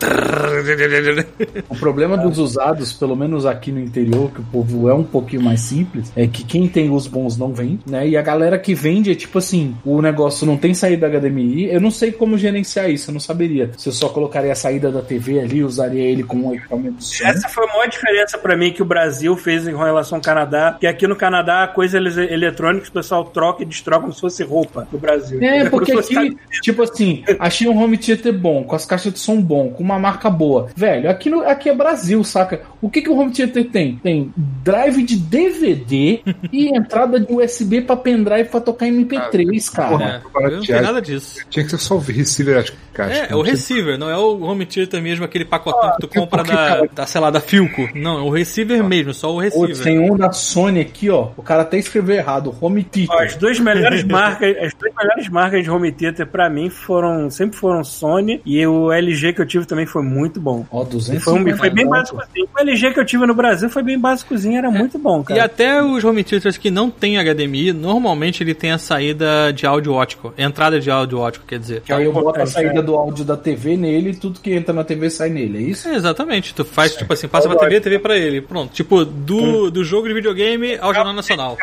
O 1.69 1.75
problema 1.75 2.17
dos 2.17 2.37
usados, 2.37 2.93
pelo 2.93 3.15
menos 3.15 3.45
aqui 3.45 3.71
no 3.71 3.79
interior, 3.79 4.31
que 4.31 4.41
o 4.41 4.43
povo 4.43 4.89
é 4.89 4.93
um 4.93 5.03
pouquinho 5.03 5.41
mais 5.41 5.61
simples, 5.61 6.11
é 6.15 6.27
que 6.27 6.43
quem 6.43 6.67
tem 6.67 6.89
os 6.89 7.07
bons 7.07 7.37
não 7.37 7.53
vende, 7.53 7.79
né? 7.85 8.07
E 8.07 8.17
a 8.17 8.21
galera 8.21 8.57
que 8.59 8.73
vende 8.73 9.11
é 9.11 9.15
tipo 9.15 9.37
assim: 9.37 9.75
o 9.85 10.01
negócio 10.01 10.45
não 10.45 10.57
tem 10.57 10.73
saída 10.73 11.07
HDMI. 11.07 11.71
Eu 11.73 11.81
não 11.81 11.91
sei 11.91 12.11
como 12.11 12.37
gerenciar 12.37 12.89
isso, 12.89 13.09
eu 13.09 13.13
não 13.13 13.19
saberia. 13.19 13.71
Se 13.77 13.89
eu 13.89 13.93
só 13.93 14.09
colocaria 14.09 14.51
a 14.51 14.55
saída 14.55 14.91
da 14.91 15.01
TV 15.01 15.39
ali, 15.39 15.63
usaria 15.63 16.03
ele 16.03 16.23
com 16.23 16.37
um 16.37 16.53
equipamento. 16.55 16.97
Essa 17.23 17.47
foi 17.49 17.63
a 17.65 17.67
maior 17.67 17.87
diferença 17.87 18.37
pra 18.37 18.55
mim 18.57 18.71
que 18.71 18.81
o 18.81 18.85
Brasil 18.85 19.11
fez 19.38 19.68
em 19.68 19.76
relação 19.76 20.18
ao 20.18 20.22
Canadá, 20.22 20.77
que 20.80 20.88
aqui 20.88 21.07
no 21.07 21.15
Canadá 21.15 21.64
a 21.64 21.68
coisa 21.68 21.98
eles- 21.98 22.18
eletrônica 22.18 22.88
o 22.88 22.91
pessoal 22.91 23.23
troca 23.26 23.64
e 23.64 23.65
destroca 23.65 24.02
como 24.02 24.14
se 24.14 24.22
fosse 24.22 24.43
roupa 24.43 24.88
no 24.91 24.98
Brasil. 24.99 25.41
É, 25.41 25.69
porque 25.69 25.91
se 25.91 25.98
fosse- 25.98 26.18
aqui, 26.18 26.38
tipo 26.61 26.84
assim, 26.84 27.23
achei 27.39 27.68
um 27.68 27.81
home 27.81 27.98
theater 27.98 28.34
bom, 28.34 28.64
com 28.64 28.76
as 28.76 28.85
caixas 28.85 29.14
de 29.14 29.19
som 29.19 29.41
bom, 29.41 29.69
com 29.69 29.84
uma 29.84 29.99
marca 29.99 30.30
boa. 30.30 30.69
Velho, 30.76 31.10
aqui, 31.10 31.30
no, 31.30 31.41
aqui 31.41 31.69
é 31.69 31.76
Brasil, 31.76 32.23
saca? 32.23 32.61
O 32.81 32.89
que 32.89 33.02
que 33.02 33.10
o 33.10 33.18
home 33.18 33.31
theater 33.31 33.69
tem? 33.69 33.95
Tem 33.98 34.34
drive 34.64 35.03
de 35.03 35.15
DVD 35.15 36.22
e 36.52 36.76
entrada 36.76 37.19
de 37.19 37.31
USB 37.34 37.81
pra 37.81 37.95
pendrive 37.95 38.49
pra 38.49 38.60
tocar 38.61 38.88
MP3, 38.88 39.69
cara. 39.69 39.89
porra. 39.89 40.22
É, 40.41 40.45
eu 40.48 40.52
não 40.57 40.61
tem 40.65 40.81
nada 40.81 41.02
disso. 41.02 41.39
Tinha 41.49 41.64
que 41.64 41.72
ser 41.72 41.77
só 41.77 41.95
o 41.95 41.99
receiver, 41.99 42.57
acho 42.60 42.72
que 42.72 42.77
caixa. 42.93 43.27
É, 43.30 43.31
é 43.31 43.35
o 43.35 43.41
receiver, 43.41 43.98
não 43.98 44.10
é 44.10 44.18
o 44.18 44.41
home 44.41 44.65
theater 44.65 45.02
mesmo, 45.02 45.26
aquele 45.26 45.45
pacotão 45.45 45.91
que 45.91 46.02
tu 46.02 46.07
compra 46.07 46.39
porque, 46.43 46.52
da, 46.56 46.68
cara- 46.68 46.89
da, 46.93 47.06
sei 47.07 47.22
lá, 47.22 47.30
da 47.30 47.39
Filco. 47.39 47.88
Não, 47.95 48.18
é 48.19 48.22
o 48.22 48.30
receiver 48.30 48.84
mesmo, 48.84 49.10
só 49.13 49.31
o 49.35 49.41
Putz, 49.41 49.55
receiver. 49.55 49.83
tem 49.83 49.99
um 49.99 50.15
da 50.17 50.31
Sony 50.31 50.79
aqui, 50.81 51.09
ó. 51.09 51.29
O 51.38 51.41
cara 51.43 51.61
até 51.63 51.77
escreveu 51.77 52.15
errado, 52.15 52.53
home 52.61 52.81
Ó, 52.81 52.91
theater. 52.91 53.25
as 53.27 53.35
duas 53.35 53.59
melhores 53.59 54.03
marcas, 54.05 54.55
as 54.57 54.73
duas 54.73 54.93
melhores 54.95 55.29
marcas 55.29 55.63
de 55.63 55.69
home 55.69 55.91
theater 55.91 56.25
pra 56.27 56.49
mim 56.49 56.69
foram 56.69 57.29
sempre 57.29 57.57
foram 57.57 57.83
Sony 57.83 58.41
e 58.45 58.65
o 58.65 58.91
LG 58.91 59.33
que 59.33 59.41
eu 59.41 59.45
tive 59.45 59.65
também 59.65 59.85
foi 59.85 60.03
muito 60.03 60.39
bom. 60.39 60.65
Ó, 60.71 60.83
E 60.83 60.85
200 60.85 61.23
Foi, 61.23 61.53
foi 61.53 61.69
bem 61.69 61.88
básicozinho. 61.88 62.47
O 62.55 62.59
LG 62.61 62.93
que 62.93 62.99
eu 62.99 63.05
tive 63.05 63.25
no 63.25 63.33
Brasil 63.35 63.69
foi 63.69 63.83
bem 63.83 63.99
básicozinho, 63.99 64.57
era 64.57 64.69
muito 64.71 64.97
bom, 64.97 65.21
E 65.21 65.25
cara. 65.25 65.45
até 65.45 65.81
os 65.83 66.03
home 66.03 66.23
theaters 66.23 66.57
que 66.57 66.69
não 66.71 66.89
tem 66.89 67.17
HDMI, 67.17 67.73
normalmente 67.73 68.43
ele 68.43 68.53
tem 68.53 68.71
a 68.71 68.77
saída 68.77 69.51
de 69.53 69.65
áudio 69.65 69.93
ótico. 69.93 70.33
Entrada 70.38 70.79
de 70.79 70.89
áudio 70.89 71.19
ótico, 71.19 71.45
quer 71.45 71.59
dizer. 71.59 71.81
Que 71.81 71.93
aí 71.93 72.05
eu 72.05 72.13
boto 72.13 72.41
a 72.41 72.45
saída 72.45 72.79
é. 72.79 72.81
do 72.81 72.95
áudio 72.95 73.23
da 73.25 73.38
TV 73.38 73.77
nele 73.77 74.11
e 74.11 74.15
tudo 74.15 74.39
que 74.39 74.53
entra 74.53 74.73
na 74.73 74.83
TV 74.83 75.09
sai 75.09 75.29
nele, 75.29 75.57
é 75.57 75.61
isso? 75.61 75.88
É, 75.88 75.95
exatamente. 75.95 76.53
Tu 76.53 76.63
faz, 76.65 76.95
tipo 76.95 77.11
assim, 77.13 77.27
passa 77.27 77.47
pra 77.49 77.57
TV, 77.59 77.79
TV 77.81 77.99
pra 77.99 78.17
ele. 78.17 78.41
Pronto. 78.41 78.71
Tipo, 78.73 79.00
do, 79.05 79.69
do 79.71 79.83
jogo 79.83 80.07
de 80.07 80.13
videogame 80.13 80.77
ao 80.79 80.93
Jornal 80.93 81.13
Nacional. 81.13 81.57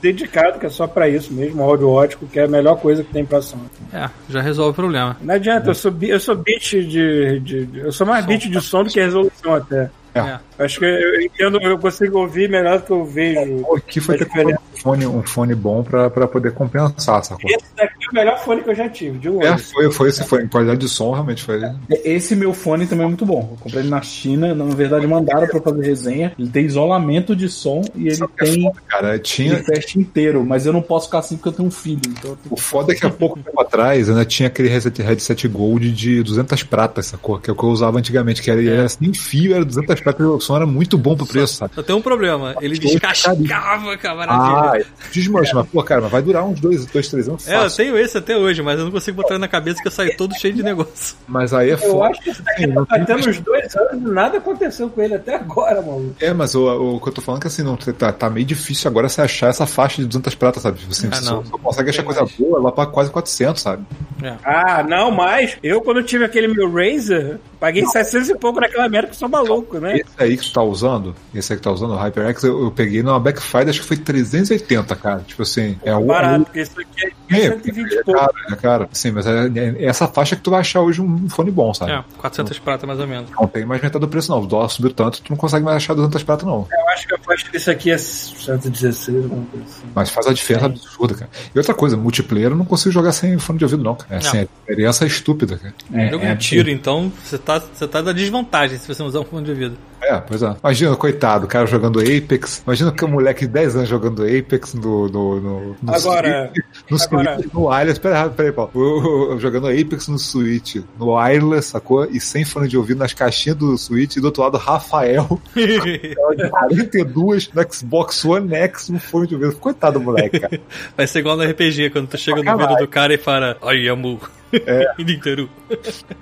Dedicado, 0.00 0.58
que 0.58 0.66
é 0.66 0.68
só 0.68 0.86
pra 0.88 1.08
isso 1.08 1.32
mesmo, 1.32 1.62
áudio 1.62 1.88
ótico, 1.88 2.26
que 2.26 2.40
é 2.40 2.44
a 2.44 2.48
melhor 2.48 2.76
coisa 2.76 3.04
que 3.04 3.12
tem 3.12 3.24
pra 3.24 3.40
som. 3.40 3.58
É, 3.92 4.10
já 4.28 4.40
resolve 4.40 4.72
o 4.72 4.74
problema. 4.74 5.16
Não 5.20 5.34
adianta, 5.34 5.70
eu 5.70 5.74
sou, 5.74 5.94
eu 6.02 6.18
sou 6.18 6.34
bit 6.34 6.84
de, 6.84 7.38
de- 7.40 7.66
de- 7.66 7.78
Eu 7.78 7.92
sou 7.92 8.04
mais 8.04 8.26
bit 8.26 8.48
de 8.48 8.60
som 8.60 8.82
do 8.82 8.90
que 8.90 8.98
resolução 9.00 9.54
até. 9.54 9.90
É. 10.14 10.38
Acho 10.64 10.78
que 10.78 10.84
eu 10.84 11.20
entendo, 11.20 11.60
eu 11.62 11.78
consigo 11.78 12.18
ouvir 12.18 12.48
melhor 12.48 12.78
do 12.78 12.84
que 12.84 12.90
eu 12.92 13.04
vejo. 13.04 13.64
O 13.68 13.80
que 13.80 14.00
foi 14.00 14.16
ter 14.18 14.26
comprado 14.26 14.50
um 14.50 14.76
fone, 14.78 15.06
um 15.06 15.22
fone 15.22 15.54
bom 15.54 15.82
pra, 15.82 16.10
pra 16.10 16.26
poder 16.26 16.52
compensar, 16.52 17.24
sacou? 17.24 17.50
Esse 17.50 17.64
daqui 17.76 17.94
é 18.06 18.10
o 18.10 18.14
melhor 18.14 18.38
fone 18.44 18.62
que 18.62 18.70
eu 18.70 18.74
já 18.74 18.88
tive, 18.88 19.18
de 19.18 19.28
longe. 19.28 19.46
É, 19.46 19.58
foi, 19.58 19.90
foi 19.92 20.08
esse 20.08 20.24
foi. 20.24 20.42
Em 20.42 20.48
qualidade 20.48 20.80
de 20.80 20.88
som, 20.88 21.12
realmente 21.12 21.42
foi. 21.42 21.60
Esse 22.04 22.34
meu 22.34 22.52
fone 22.52 22.86
também 22.86 23.04
é 23.04 23.08
muito 23.08 23.26
bom. 23.26 23.48
Eu 23.52 23.56
comprei 23.58 23.82
ele 23.82 23.90
na 23.90 24.02
China, 24.02 24.54
na 24.54 24.64
verdade 24.74 25.06
mandaram 25.06 25.46
pra 25.46 25.60
fazer 25.60 25.84
resenha. 25.84 26.32
Ele 26.38 26.48
tem 26.48 26.64
isolamento 26.64 27.34
de 27.34 27.48
som 27.48 27.82
e 27.94 28.08
ele 28.08 28.26
tem 28.36 28.72
Cara, 28.86 29.18
tinha. 29.18 29.54
ele 29.54 29.62
fecha 29.62 29.98
inteiro, 29.98 30.44
mas 30.44 30.66
eu 30.66 30.72
não 30.72 30.82
posso 30.82 31.06
ficar 31.06 31.18
assim 31.20 31.36
porque 31.36 31.48
eu 31.48 31.52
tenho 31.52 31.68
um 31.68 31.70
filho. 31.70 32.00
Então 32.08 32.36
tenho 32.36 32.54
O 32.54 32.56
foda 32.56 32.92
é 32.92 32.96
que 32.96 33.06
há 33.06 33.10
pouco 33.10 33.38
tempo 33.38 33.60
atrás 33.60 34.08
ainda 34.08 34.24
tinha 34.24 34.48
aquele 34.48 34.68
headset, 34.68 35.48
Gold 35.48 35.90
de 35.92 36.22
200 36.22 36.62
pratas, 36.64 37.06
sacou? 37.06 37.38
Que 37.38 37.50
é 37.50 37.52
o 37.52 37.56
que 37.56 37.64
eu 37.64 37.68
usava 37.68 37.98
antigamente, 37.98 38.42
que 38.42 38.50
era, 38.50 38.62
era 38.62 38.84
assim, 38.84 39.12
fio, 39.12 39.54
era 39.54 39.64
200 39.64 40.00
pratas, 40.00 40.26
o 40.26 40.40
som 40.40 40.51
era 40.56 40.66
muito 40.66 40.96
bom 40.98 41.16
pro 41.16 41.26
preço, 41.26 41.54
sabe? 41.54 41.74
Só 41.74 41.82
tem 41.82 41.94
um 41.94 42.02
problema. 42.02 42.54
Ele 42.60 42.74
Show 42.76 42.90
descascava, 42.90 43.92
Ah, 43.92 43.96
camaradinha. 43.98 44.86
desmancha, 45.12 45.52
mas, 45.54 45.66
pô, 45.68 45.82
cara, 45.82 46.00
mas 46.02 46.10
vai 46.10 46.22
durar 46.22 46.44
uns 46.44 46.60
dois, 46.60 46.86
dois 46.86 47.08
três 47.08 47.28
anos 47.28 47.46
É, 47.48 47.56
eu 47.56 47.60
fácil. 47.62 47.76
tenho 47.84 47.98
esse 47.98 48.18
até 48.18 48.36
hoje, 48.36 48.62
mas 48.62 48.78
eu 48.78 48.84
não 48.84 48.92
consigo 48.92 49.16
botar 49.20 49.38
na 49.38 49.48
cabeça 49.48 49.80
que 49.82 49.88
eu 49.88 49.92
saio 49.92 50.16
todo 50.16 50.34
cheio 50.38 50.54
de 50.54 50.62
negócio. 50.62 51.16
Mas 51.26 51.52
aí 51.52 51.70
é 51.70 51.74
Eu 51.74 51.78
foda. 51.78 52.10
acho 52.10 52.20
que 52.22 52.30
esse 52.30 52.42
daqui 52.42 52.66
tá 52.68 52.84
tem 52.86 53.04
tendo 53.04 53.08
mais- 53.14 53.26
uns 53.26 53.40
dois 53.40 53.76
anos 53.76 53.92
e 53.92 53.96
nada 54.10 54.38
aconteceu 54.38 54.88
com 54.88 55.00
ele 55.02 55.14
até 55.14 55.34
agora, 55.36 55.80
mano. 55.82 56.14
É, 56.20 56.32
mas 56.32 56.54
o, 56.54 56.96
o 56.96 57.00
que 57.00 57.08
eu 57.08 57.12
tô 57.12 57.20
falando 57.20 57.40
é 57.40 57.42
que 57.42 57.46
assim, 57.48 57.62
não, 57.62 57.76
tá, 57.76 58.12
tá 58.12 58.30
meio 58.30 58.46
difícil 58.46 58.88
agora 58.90 59.08
você 59.08 59.20
achar 59.22 59.48
essa 59.48 59.66
faixa 59.66 60.00
de 60.02 60.06
200 60.08 60.34
pratas, 60.34 60.62
sabe? 60.62 60.78
Tipo 60.78 60.92
Assim, 60.92 61.08
Ah, 61.10 61.14
você 61.16 61.24
não. 61.30 61.44
só, 61.44 61.50
só 61.50 61.58
consegue 61.58 61.90
achar 61.90 62.02
coisa 62.02 62.20
mais. 62.20 62.32
boa 62.36 62.60
lá 62.60 62.72
pra 62.72 62.86
quase 62.86 63.10
400, 63.10 63.62
sabe? 63.62 63.84
É. 64.22 64.34
Ah, 64.44 64.82
não, 64.82 65.10
mas 65.10 65.56
eu 65.62 65.80
quando 65.80 66.02
tive 66.02 66.24
aquele 66.24 66.48
meu 66.48 66.70
Razer, 66.72 67.38
paguei 67.62 67.86
700 67.86 68.30
e 68.30 68.34
pouco 68.34 68.58
naquela 68.58 68.88
merda 68.88 69.06
que 69.10 69.16
sou 69.16 69.28
maluco, 69.28 69.78
né? 69.78 69.98
Esse 69.98 70.04
aí 70.18 70.36
que 70.36 70.42
tu 70.42 70.52
tá 70.52 70.62
usando, 70.62 71.14
esse 71.32 71.52
aí 71.52 71.56
que 71.56 71.62
tá 71.62 71.70
usando, 71.70 71.92
o 71.92 71.96
HyperX, 71.96 72.42
eu, 72.42 72.64
eu 72.64 72.72
peguei 72.72 73.04
numa 73.04 73.20
Backfire, 73.20 73.70
acho 73.70 73.80
que 73.82 73.86
foi 73.86 73.96
380, 73.96 74.96
cara. 74.96 75.20
Tipo 75.20 75.42
assim, 75.42 75.78
é 75.84 75.94
o. 75.94 76.04
Barato, 76.04 76.44
porque 76.46 76.60
isso 76.60 76.80
aqui 76.80 77.06
é 77.06 77.46
É, 77.46 77.50
120 77.50 77.92
e 77.92 77.98
é 77.98 78.02
pouco. 78.02 78.18
caro, 78.20 78.32
é 78.50 78.56
caro. 78.56 78.88
Sim, 78.90 79.12
mas 79.12 79.26
é, 79.26 79.46
é 79.54 79.84
essa 79.84 80.08
faixa 80.08 80.34
que 80.34 80.42
tu 80.42 80.50
vai 80.50 80.58
achar 80.58 80.80
hoje 80.80 81.00
um 81.00 81.28
fone 81.30 81.52
bom, 81.52 81.72
sabe? 81.72 81.92
É, 81.92 82.04
400 82.18 82.58
prata 82.58 82.84
mais 82.84 82.98
ou 82.98 83.06
menos. 83.06 83.30
Não 83.30 83.46
tem 83.46 83.64
mais 83.64 83.80
metade 83.80 84.00
do 84.00 84.08
preço, 84.08 84.32
não. 84.32 84.42
O 84.42 84.46
dólar 84.46 84.68
subiu 84.68 84.92
tanto, 84.92 85.22
tu 85.22 85.30
não 85.30 85.36
consegue 85.36 85.64
mais 85.64 85.76
achar 85.76 85.94
200 85.94 86.20
pratas, 86.24 86.44
não. 86.44 86.66
Eu 86.68 86.88
acho 86.88 87.06
que 87.06 87.14
a 87.14 87.18
faixa 87.18 87.46
desse 87.52 87.70
aqui 87.70 87.92
é 87.92 87.98
116, 87.98 89.24
alguma 89.24 89.46
coisa 89.46 89.66
assim. 89.66 89.86
Mas 89.94 90.10
faz 90.10 90.26
a 90.26 90.32
diferença 90.32 90.66
absurda, 90.66 91.14
cara. 91.14 91.30
E 91.54 91.58
outra 91.58 91.74
coisa, 91.74 91.96
multiplayer 91.96 92.50
eu 92.50 92.56
não 92.56 92.64
consigo 92.64 92.90
jogar 92.90 93.12
sem 93.12 93.38
fone 93.38 93.58
de 93.58 93.64
ouvido, 93.64 93.84
não, 93.84 93.94
cara. 93.94 94.14
É, 94.14 94.16
assim, 94.16 94.38
Não. 94.38 94.42
a 94.44 94.70
diferença 94.70 95.04
é 95.04 95.06
estúpida, 95.06 95.56
cara. 95.56 95.74
É, 95.92 96.14
é 96.30 96.34
de 96.34 96.40
tiro, 96.44 96.70
então, 96.70 97.12
você 97.22 97.38
tá, 97.38 97.51
você 97.58 97.86
tá 97.86 98.00
da 98.00 98.12
desvantagem 98.12 98.78
se 98.78 98.86
você 98.86 99.02
usar 99.02 99.20
um 99.20 99.24
fone 99.24 99.44
de 99.44 99.50
ouvido. 99.50 99.78
É, 100.02 100.18
pois 100.20 100.42
é. 100.42 100.54
Imagina, 100.62 100.96
coitado, 100.96 101.44
o 101.44 101.48
cara 101.48 101.64
jogando 101.66 102.00
Apex. 102.00 102.62
Imagina 102.66 102.90
que 102.92 103.04
o 103.04 103.08
moleque 103.08 103.46
de 103.46 103.52
10 103.52 103.76
anos 103.76 103.88
jogando 103.88 104.22
Apex 104.24 104.74
no. 104.74 105.08
no, 105.08 105.40
no, 105.40 105.76
no 105.80 105.94
Agora- 105.94 106.50
Switch, 106.52 106.64
no 106.90 106.96
agora- 107.02 107.34
Switch, 107.36 107.52
no 107.54 107.68
wireless. 107.68 108.00
Pera 108.00 108.22
aí, 108.24 108.30
pera 108.30 108.48
aí, 108.48 108.52
Paulo. 108.52 109.38
Jogando 109.38 109.68
Apex 109.68 110.08
no 110.08 110.18
Switch, 110.18 110.76
no 110.98 111.14
wireless, 111.14 111.68
sacou? 111.68 112.04
E 112.06 112.18
sem 112.20 112.44
fone 112.44 112.66
de 112.68 112.76
ouvido 112.76 112.98
nas 112.98 113.12
caixinhas 113.12 113.56
do 113.56 113.76
Switch. 113.78 114.16
E 114.16 114.20
do 114.20 114.26
outro 114.26 114.42
lado, 114.42 114.58
Rafael, 114.58 115.40
de 115.54 116.14
42, 116.50 117.50
no 117.54 117.72
Xbox 117.72 118.24
One 118.24 118.54
X, 118.54 118.88
no 118.88 118.98
fone 118.98 119.26
de 119.28 119.34
ouvido. 119.34 119.54
Coitado 119.56 119.98
do 119.98 120.04
moleque, 120.04 120.40
cara. 120.40 120.60
Vai 120.96 121.06
ser 121.06 121.20
igual 121.20 121.36
no 121.36 121.44
RPG, 121.44 121.90
quando 121.90 122.08
tu 122.08 122.18
chega 122.18 122.38
no 122.38 122.44
Caralho. 122.44 122.62
ouvido 122.64 122.78
do 122.80 122.88
cara 122.88 123.14
e 123.14 123.18
fala, 123.18 123.56
ai, 123.62 123.88
amor. 123.88 124.30
É. 124.52 124.84
Inteiro. 125.00 125.48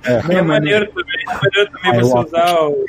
É, 0.05 0.41
maneiro 0.43 0.87
também, 0.93 1.25
é 1.29 1.35
maneiro 1.35 1.71
também 1.73 2.01
você 2.01 2.19
usar 2.29 2.61
o. 2.61 2.85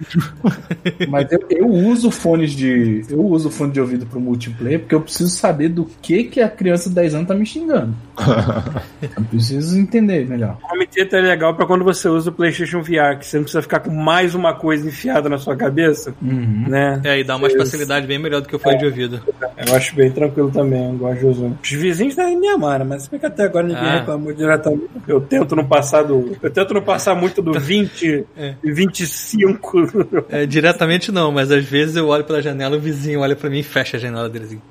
Mas 1.07 1.31
eu, 1.31 1.39
eu 1.49 1.67
uso 1.67 2.09
fones 2.11 2.51
de. 2.51 3.03
Eu 3.09 3.21
uso 3.25 3.49
fone 3.49 3.71
de 3.71 3.79
ouvido 3.81 4.05
pro 4.05 4.19
multiplayer 4.19 4.79
porque 4.79 4.95
eu 4.95 5.01
preciso 5.01 5.29
saber 5.29 5.69
do 5.69 5.85
que, 6.01 6.23
que 6.25 6.41
a 6.41 6.49
criança 6.49 6.89
de 6.89 6.95
10 6.95 7.15
anos 7.15 7.27
tá 7.27 7.35
me 7.35 7.45
xingando. 7.45 7.93
eu 9.01 9.23
preciso 9.25 9.77
entender 9.77 10.27
melhor. 10.27 10.57
O 10.73 10.85
theater 10.87 11.19
é 11.19 11.27
legal 11.27 11.55
pra 11.55 11.65
quando 11.65 11.83
você 11.83 12.07
usa 12.09 12.29
o 12.29 12.33
PlayStation 12.33 12.81
VR, 12.81 13.17
que 13.19 13.25
você 13.25 13.37
não 13.37 13.43
precisa 13.43 13.61
ficar 13.61 13.79
com 13.79 13.91
mais 13.91 14.35
uma 14.35 14.53
coisa 14.53 14.87
enfiada 14.87 15.29
na 15.29 15.37
sua 15.37 15.55
cabeça, 15.55 16.13
Uhum. 16.21 16.65
né? 16.67 17.01
É, 17.03 17.19
e 17.19 17.23
dá 17.23 17.35
uma 17.35 17.47
Isso. 17.47 17.57
facilidade 17.57 18.05
bem 18.07 18.19
melhor 18.19 18.41
do 18.41 18.47
que 18.47 18.55
o 18.55 18.59
fone 18.59 18.77
de 18.77 18.85
ouvido. 18.85 19.21
Eu 19.67 19.75
acho 19.75 19.95
bem 19.95 20.11
tranquilo 20.11 20.51
também, 20.51 20.83
eu 20.91 20.97
gosto 20.97 21.19
de 21.19 21.25
usar. 21.25 21.51
Os 21.63 21.71
vizinhos 21.71 22.15
devem 22.15 22.37
me 22.39 22.47
amar, 22.47 22.79
né? 22.79 22.85
mas 22.87 23.03
se 23.03 23.11
bem 23.11 23.19
que 23.19 23.25
até 23.25 23.43
agora 23.43 23.65
ninguém 23.67 23.83
Ah. 23.83 23.99
reclamou 23.99 24.33
diretamente. 24.33 24.83
Eu 25.07 25.21
tento 25.21 25.55
não 25.55 25.65
passar 25.65 26.03
do. 26.03 26.37
Eu 26.41 26.49
tento 26.51 26.73
não 26.73 26.81
passar 26.81 27.15
muito 27.15 27.41
do 27.41 27.53
20 27.59 28.25
É. 28.37 28.55
e 28.63 28.71
25. 28.71 30.23
É, 30.29 30.45
diretamente 30.71 31.11
não, 31.11 31.31
mas 31.31 31.51
às 31.51 31.63
vezes 31.63 31.95
eu 31.95 32.07
olho 32.07 32.23
pela 32.23 32.41
janela, 32.41 32.77
o 32.77 32.79
vizinho 32.79 33.19
olha 33.21 33.35
pra 33.35 33.49
mim 33.49 33.59
e 33.59 33.63
fecha 33.63 33.97
a 33.97 33.99
janela 33.99 34.29
dele 34.29 34.45
assim. 34.45 34.61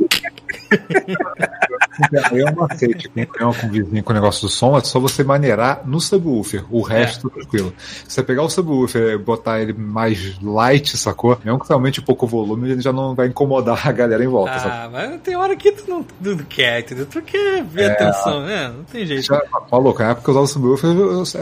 Aí 2.30 2.40
é 2.40 2.50
um 2.50 2.54
macete. 2.54 3.10
Quem 3.10 3.26
tem 3.26 3.44
uma 3.44 3.54
com 3.54 3.68
vizinho 3.68 4.02
com 4.02 4.12
o 4.12 4.14
negócio 4.14 4.42
do 4.42 4.48
som, 4.48 4.76
é 4.78 4.80
só 4.80 4.98
você 4.98 5.22
maneirar 5.22 5.82
no 5.84 6.00
subwoofer. 6.00 6.64
O 6.70 6.80
resto, 6.80 7.28
tranquilo. 7.28 7.74
Se 8.06 8.14
você 8.14 8.22
pegar 8.22 8.42
o 8.42 8.48
subwoofer 8.48 9.14
e 9.14 9.18
botar 9.18 9.60
ele 9.60 9.72
mais 9.72 10.40
light, 10.40 10.96
sacou? 10.96 11.38
Mesmo 11.44 11.60
que 11.60 12.00
um 12.00 12.04
pouco 12.04 12.24
o 12.24 12.28
volume, 12.28 12.70
ele 12.70 12.80
já 12.80 12.92
não 12.92 13.14
vai 13.14 13.26
incomodar 13.26 13.86
a 13.86 13.92
galera 13.92 14.24
em 14.24 14.28
volta. 14.28 14.52
Ah, 14.52 14.88
mas 14.90 15.20
tem 15.20 15.36
hora 15.36 15.54
que 15.56 15.72
tu 15.72 15.90
não, 15.90 16.02
tu 16.02 16.44
quer, 16.48 16.80
entendeu? 16.80 17.06
Tu 17.06 17.20
quer 17.22 17.62
ver 17.64 17.90
atenção, 17.90 18.46
né? 18.46 18.72
Não 18.74 18.84
tem 18.84 19.04
jeito. 19.04 19.24
Já, 19.24 19.42
maluco, 19.70 20.02
na 20.02 20.10
época 20.10 20.24
que 20.24 20.30
eu 20.30 20.42
usava 20.42 20.44
o 20.44 20.48
subwoofer, 20.48 20.90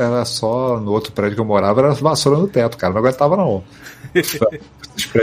era 0.00 0.24
só 0.24 0.80
no 0.80 0.92
outro 0.92 1.12
prédio 1.12 1.36
que 1.36 1.40
eu 1.40 1.44
morava, 1.44 1.80
era 1.80 1.94
vassoura 1.94 2.38
no 2.38 2.48
teto, 2.48 2.76
cara. 2.76 2.92
Não 2.92 3.00
aguentava, 3.00 3.36
não. 3.36 3.62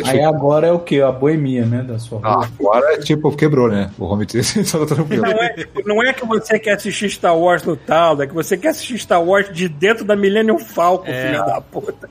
Aí 0.05 0.21
agora 0.23 0.67
é 0.67 0.71
o 0.71 0.79
que? 0.79 1.01
A 1.01 1.11
boemia, 1.11 1.65
né? 1.65 1.83
Da 1.83 1.99
sua 1.99 2.19
Ah, 2.23 2.45
agora 2.59 2.93
é 2.93 2.99
tipo, 2.99 3.29
quebrou, 3.35 3.67
né? 3.69 3.91
O 3.97 4.05
home 4.05 4.25
theater 4.25 4.63
tá 4.71 4.85
tranquilo. 4.85 5.21
Não 5.23 5.31
é, 5.31 5.55
não 5.85 6.03
é 6.03 6.13
que 6.13 6.25
você 6.25 6.57
quer 6.57 6.73
assistir 6.73 7.09
Star 7.09 7.37
Wars 7.37 7.63
no 7.63 7.75
tal, 7.75 8.21
é 8.21 8.27
que 8.27 8.33
você 8.33 8.55
quer 8.57 8.69
assistir 8.69 8.97
Star 8.99 9.21
Wars 9.21 9.51
de 9.51 9.67
dentro 9.67 10.05
da 10.05 10.15
Millennium 10.15 10.59
Falcon, 10.59 11.07
É. 11.07 11.25
filha 11.27 11.43
da 11.43 11.59
puta. 11.61 12.09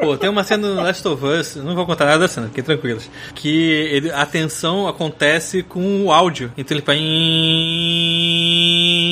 Pô, 0.00 0.16
tem 0.16 0.28
uma 0.30 0.44
cena 0.44 0.68
no 0.68 0.82
Last 0.82 1.06
of 1.08 1.24
Us, 1.24 1.56
não 1.56 1.74
vou 1.74 1.86
contar 1.86 2.06
nada 2.06 2.20
da 2.20 2.28
cena, 2.28 2.48
fiquem 2.48 2.64
tranquilos. 2.64 3.08
Que 3.34 3.70
ele, 3.70 4.10
a 4.10 4.24
tensão 4.26 4.86
acontece 4.86 5.62
com 5.62 6.04
o 6.06 6.12
áudio. 6.12 6.52
Então 6.56 6.76
ele 6.76 6.84
faz. 6.84 6.98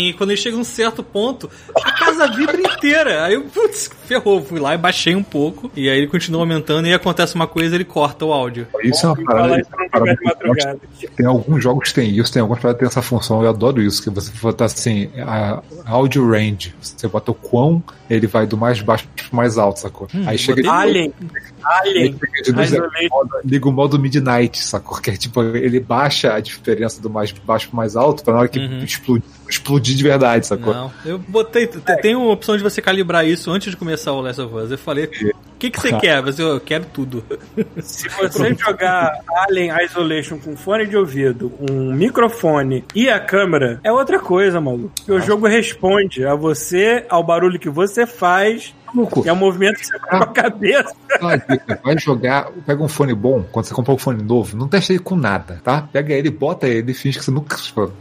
E 0.03 0.15
quando 0.17 0.31
ele 0.31 0.41
chega 0.41 0.57
a 0.57 0.61
um 0.61 0.65
certo 0.65 1.03
ponto, 1.03 1.51
a 1.77 1.93
casa 1.93 2.27
vibra 2.29 2.61
inteira. 2.61 3.25
Aí 3.25 3.35
eu, 3.35 3.43
putz, 3.45 3.91
ferrou. 4.07 4.43
Fui 4.43 4.59
lá 4.59 4.75
e 4.75 4.79
baixei 4.79 5.15
um 5.15 5.23
pouco. 5.23 5.71
E 5.77 5.89
aí 5.89 5.99
ele 5.99 6.07
continua 6.07 6.41
aumentando 6.43 6.80
e 6.87 6.95
acontece 6.95 7.35
uma 7.35 7.47
coisa 7.47 7.75
ele 7.75 7.85
corta 7.85 8.25
o 8.25 8.33
áudio. 8.33 8.67
Isso 8.83 9.07
é 9.07 9.09
uma 9.11 9.25
parada, 9.25 9.61
isso 9.61 9.71
é 9.73 9.77
uma 9.77 9.89
parada 9.91 10.19
muito. 10.45 10.81
Tem 11.17 11.27
alguns 11.27 11.63
jogos 11.63 11.89
que 11.89 11.95
tem 11.95 12.11
isso, 12.17 12.33
tem 12.33 12.43
alguns 12.43 12.59
que 12.59 12.75
tem 12.75 12.87
essa 12.87 13.03
função, 13.03 13.43
eu 13.43 13.49
adoro 13.51 13.81
isso, 13.83 14.03
que 14.03 14.11
você 14.11 14.31
botar 14.41 14.67
assim, 14.67 15.11
a 15.19 15.63
audio 15.87 16.29
range, 16.31 16.75
você 16.81 17.07
bota 17.09 17.31
o 17.31 17.35
quão 17.35 17.83
ele 18.09 18.27
vai 18.27 18.47
do 18.47 18.57
mais 18.57 18.81
baixo 18.83 19.07
pro 19.15 19.37
mais 19.37 19.57
alto, 19.59 19.81
sacou? 19.81 20.09
Aí 20.27 20.37
chega 20.37 20.63
de 20.63 20.69
Alien. 20.69 21.13
aí 21.65 21.89
Alien. 21.91 22.19
chega 22.19 22.43
de 22.43 22.53
luz, 22.53 22.73
Isolation. 22.73 23.27
liga 23.45 23.69
o 23.69 23.73
modo 23.73 23.99
midnight, 23.99 24.63
sacou? 24.63 24.99
Que 25.01 25.11
é 25.11 25.17
tipo, 25.17 25.43
ele 25.43 25.81
baixa 25.81 26.35
a 26.35 26.41
diferença 26.41 27.01
do 27.01 27.09
mais 27.09 27.31
baixo 27.33 27.69
pro 27.69 27.77
mais 27.77 27.97
alto 27.97 28.23
pra 28.25 28.35
na 28.35 28.41
hora 28.41 28.49
que 28.49 28.59
Uhum. 28.59 28.79
explodir, 28.85 29.23
explodir 29.51 29.95
de 29.97 30.03
verdade, 30.03 30.47
sacou? 30.47 30.73
Não, 30.73 30.93
eu 31.05 31.19
botei. 31.19 31.67
te- 31.67 31.81
Tem 32.01 32.15
uma 32.15 32.31
opção 32.31 32.57
de 32.57 32.63
você 32.63 32.81
calibrar 32.81 33.27
isso 33.27 33.51
antes 33.51 33.71
de 33.71 33.77
começar 33.77 34.13
o 34.13 34.21
Last 34.21 34.41
of 34.41 34.55
Us. 34.55 34.71
Eu 34.71 34.79
falei, 34.79 35.05
o 35.07 35.59
que, 35.59 35.71
que 35.71 35.81
você 35.81 35.93
quer? 35.99 36.23
Você, 36.23 36.43
eu 36.43 36.61
quero 36.61 36.85
tudo. 36.87 37.25
Se 37.83 38.09
você 38.09 38.55
jogar 38.55 39.21
Alien 39.49 39.73
Isolation 39.85 40.39
com 40.39 40.57
fone 40.57 40.87
de 40.87 40.97
ouvido, 40.97 41.53
um 41.71 41.93
microfone 41.93 42.85
e 42.95 43.09
a 43.11 43.19
câmera, 43.21 43.81
é 43.85 43.93
outra 43.93 44.19
coisa, 44.19 44.61
maluco. 44.61 44.93
Porque 44.97 45.13
o 45.13 45.21
jogo 45.21 45.47
responde 45.47 46.25
a 46.25 46.35
você, 46.35 47.05
ao 47.09 47.23
barulho 47.25 47.59
que 47.59 47.69
você 47.69 48.07
faz, 48.07 48.75
Maluco, 48.93 49.23
e 49.25 49.29
ao 49.29 49.37
movimento 49.37 49.79
que 49.79 49.87
você 49.87 49.99
faz 50.01 50.09
com 50.11 50.17
a 50.17 50.27
cabeça. 50.33 50.95
Vai 51.85 51.97
jogar, 51.99 52.51
pega 52.67 52.83
um 52.83 52.89
fone 52.89 53.15
bom, 53.15 53.45
quando 53.53 53.67
você 53.67 53.75
comprar 53.75 53.95
um 53.95 53.99
fone 53.99 54.21
novo, 54.23 54.57
não 54.57 54.67
testa 54.67 54.93
ele 54.93 55.01
com 55.01 55.15
nada, 55.15 55.61
tá? 55.63 55.83
Pega 55.93 56.13
ele, 56.13 56.29
bota 56.29 56.67
ele, 56.67 56.93
finge 56.93 57.19
que 57.19 57.25
você 57.25 57.31
nunca. 57.31 57.57
tipo, 57.57 57.93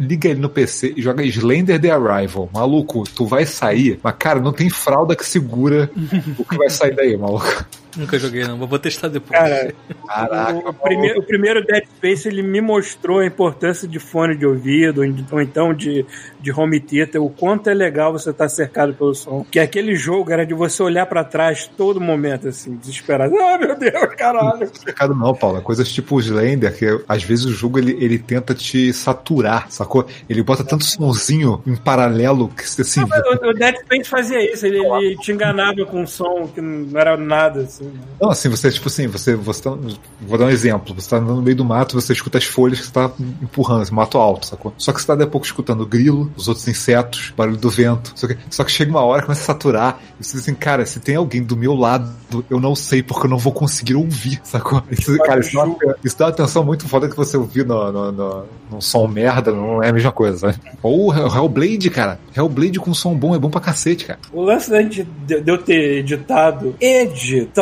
Liga 0.00 0.28
ele 0.28 0.40
no 0.40 0.48
PC 0.48 0.67
e 0.96 1.02
joga 1.02 1.24
Slender 1.24 1.80
The 1.80 1.90
Arrival. 1.90 2.48
Maluco, 2.52 3.04
tu 3.04 3.26
vai 3.26 3.44
sair, 3.46 3.98
mas 4.02 4.14
cara, 4.18 4.40
não 4.40 4.52
tem 4.52 4.70
fralda 4.70 5.16
que 5.16 5.24
segura 5.24 5.90
o 6.38 6.44
que 6.44 6.56
vai 6.56 6.70
sair 6.70 6.94
daí, 6.94 7.16
maluco. 7.16 7.66
Nunca 7.96 8.18
joguei, 8.18 8.44
não. 8.44 8.56
Mas 8.58 8.68
vou 8.68 8.78
testar 8.78 9.08
depois. 9.08 9.38
Cara, 9.38 9.74
Caraca, 10.06 10.70
o, 10.70 10.74
primeiro, 10.74 11.20
o 11.20 11.22
primeiro 11.22 11.64
Dead 11.64 11.84
Space 11.84 12.28
ele 12.28 12.42
me 12.42 12.60
mostrou 12.60 13.20
a 13.20 13.26
importância 13.26 13.86
de 13.86 13.98
fone 13.98 14.36
de 14.36 14.46
ouvido, 14.46 15.02
ou 15.30 15.40
então 15.40 15.74
de, 15.74 16.04
de 16.40 16.52
home 16.52 16.80
theater, 16.80 17.22
o 17.22 17.28
quanto 17.28 17.68
é 17.68 17.74
legal 17.74 18.12
você 18.12 18.30
estar 18.30 18.48
cercado 18.48 18.94
pelo 18.94 19.14
som. 19.14 19.44
Que 19.50 19.60
aquele 19.60 19.94
jogo 19.94 20.32
era 20.32 20.46
de 20.46 20.54
você 20.54 20.82
olhar 20.82 21.06
pra 21.06 21.24
trás 21.24 21.70
todo 21.76 22.00
momento, 22.00 22.48
assim, 22.48 22.76
desesperado. 22.76 23.36
Ah, 23.36 23.58
meu 23.58 23.78
Deus, 23.78 24.14
caralho. 24.16 24.70
Mercado 24.84 25.14
não, 25.14 25.34
Paulo. 25.34 25.58
É 25.58 25.60
Coisas 25.60 25.90
tipo 25.90 26.16
o 26.16 26.20
Slender, 26.20 26.74
que 26.74 26.86
às 27.06 27.22
vezes 27.22 27.44
o 27.44 27.52
jogo 27.52 27.78
ele, 27.78 27.96
ele 28.02 28.18
tenta 28.18 28.54
te 28.54 28.92
saturar, 28.92 29.70
sacou? 29.70 30.06
Ele 30.28 30.42
bota 30.42 30.64
tanto 30.64 30.84
sonzinho 30.84 31.62
em 31.66 31.76
paralelo 31.76 32.48
que 32.48 32.68
você 32.68 32.82
assim. 32.82 33.00
O, 33.02 33.50
o 33.50 33.54
Dead 33.54 33.76
Space 33.76 34.08
fazia 34.08 34.52
isso, 34.52 34.66
ele, 34.66 34.78
ele 34.78 35.16
te 35.18 35.32
enganava 35.32 35.84
com 35.84 36.02
um 36.02 36.06
som 36.06 36.48
que 36.48 36.60
não 36.60 36.98
era 36.98 37.16
nada, 37.16 37.60
assim. 37.60 37.77
Não, 38.20 38.30
assim, 38.30 38.48
você, 38.48 38.70
tipo 38.70 38.88
assim, 38.88 39.06
você, 39.06 39.34
você 39.34 39.62
tá, 39.62 39.76
vou 40.20 40.38
dar 40.38 40.46
um 40.46 40.50
exemplo, 40.50 40.94
você 40.94 41.10
tá 41.10 41.16
andando 41.16 41.36
no 41.36 41.42
meio 41.42 41.56
do 41.56 41.64
mato, 41.64 42.00
você 42.00 42.12
escuta 42.12 42.38
as 42.38 42.44
folhas 42.44 42.80
que 42.80 42.86
você 42.86 42.92
tá 42.92 43.10
empurrando, 43.42 43.82
esse 43.82 43.92
mato 43.94 44.18
alto, 44.18 44.46
sacou? 44.46 44.72
Só 44.76 44.92
que 44.92 45.00
você 45.00 45.06
tá 45.06 45.14
daqui 45.14 45.28
a 45.28 45.30
pouco 45.30 45.46
escutando 45.46 45.82
o 45.82 45.86
grilo, 45.86 46.30
os 46.36 46.48
outros 46.48 46.66
insetos, 46.68 47.32
barulho 47.36 47.56
do 47.56 47.70
vento, 47.70 48.12
só 48.14 48.26
que, 48.26 48.36
só 48.50 48.64
que 48.64 48.72
chega 48.72 48.90
uma 48.90 49.02
hora 49.02 49.22
começa 49.22 49.42
a 49.42 49.44
saturar, 49.46 50.00
e 50.18 50.24
você 50.24 50.32
diz 50.32 50.42
assim, 50.42 50.54
cara, 50.54 50.84
se 50.86 51.00
tem 51.00 51.16
alguém 51.16 51.42
do 51.42 51.56
meu 51.56 51.74
lado, 51.74 52.12
eu 52.50 52.60
não 52.60 52.74
sei 52.74 53.02
porque 53.02 53.26
eu 53.26 53.30
não 53.30 53.38
vou 53.38 53.52
conseguir 53.52 53.94
ouvir, 53.94 54.40
sacou? 54.42 54.82
Isso, 54.90 55.16
cara, 55.18 55.40
isso 55.40 55.54
dá, 55.54 55.64
uma, 55.64 55.76
isso 56.04 56.18
dá 56.18 56.24
uma 56.26 56.30
atenção 56.30 56.64
muito 56.64 56.88
foda 56.88 57.08
que 57.08 57.16
você 57.16 57.36
ouvir 57.36 57.64
no, 57.66 57.92
no, 57.92 58.12
no, 58.12 58.44
num 58.70 58.80
som 58.80 59.06
merda, 59.06 59.52
não 59.52 59.82
é 59.82 59.88
a 59.88 59.92
mesma 59.92 60.12
coisa, 60.12 60.38
sabe? 60.38 60.58
Ou 60.82 61.08
o 61.12 61.12
Hellblade, 61.14 61.90
cara, 61.90 62.18
Hellblade 62.36 62.78
com 62.78 62.92
som 62.92 63.14
bom 63.14 63.34
é 63.34 63.38
bom 63.38 63.50
pra 63.50 63.60
cacete, 63.60 64.04
cara. 64.04 64.18
O 64.32 64.42
lance 64.42 64.70
da 64.70 64.82
gente- 64.82 65.04
de 65.26 65.42
eu 65.46 65.58
ter 65.58 65.98
editado, 65.98 66.74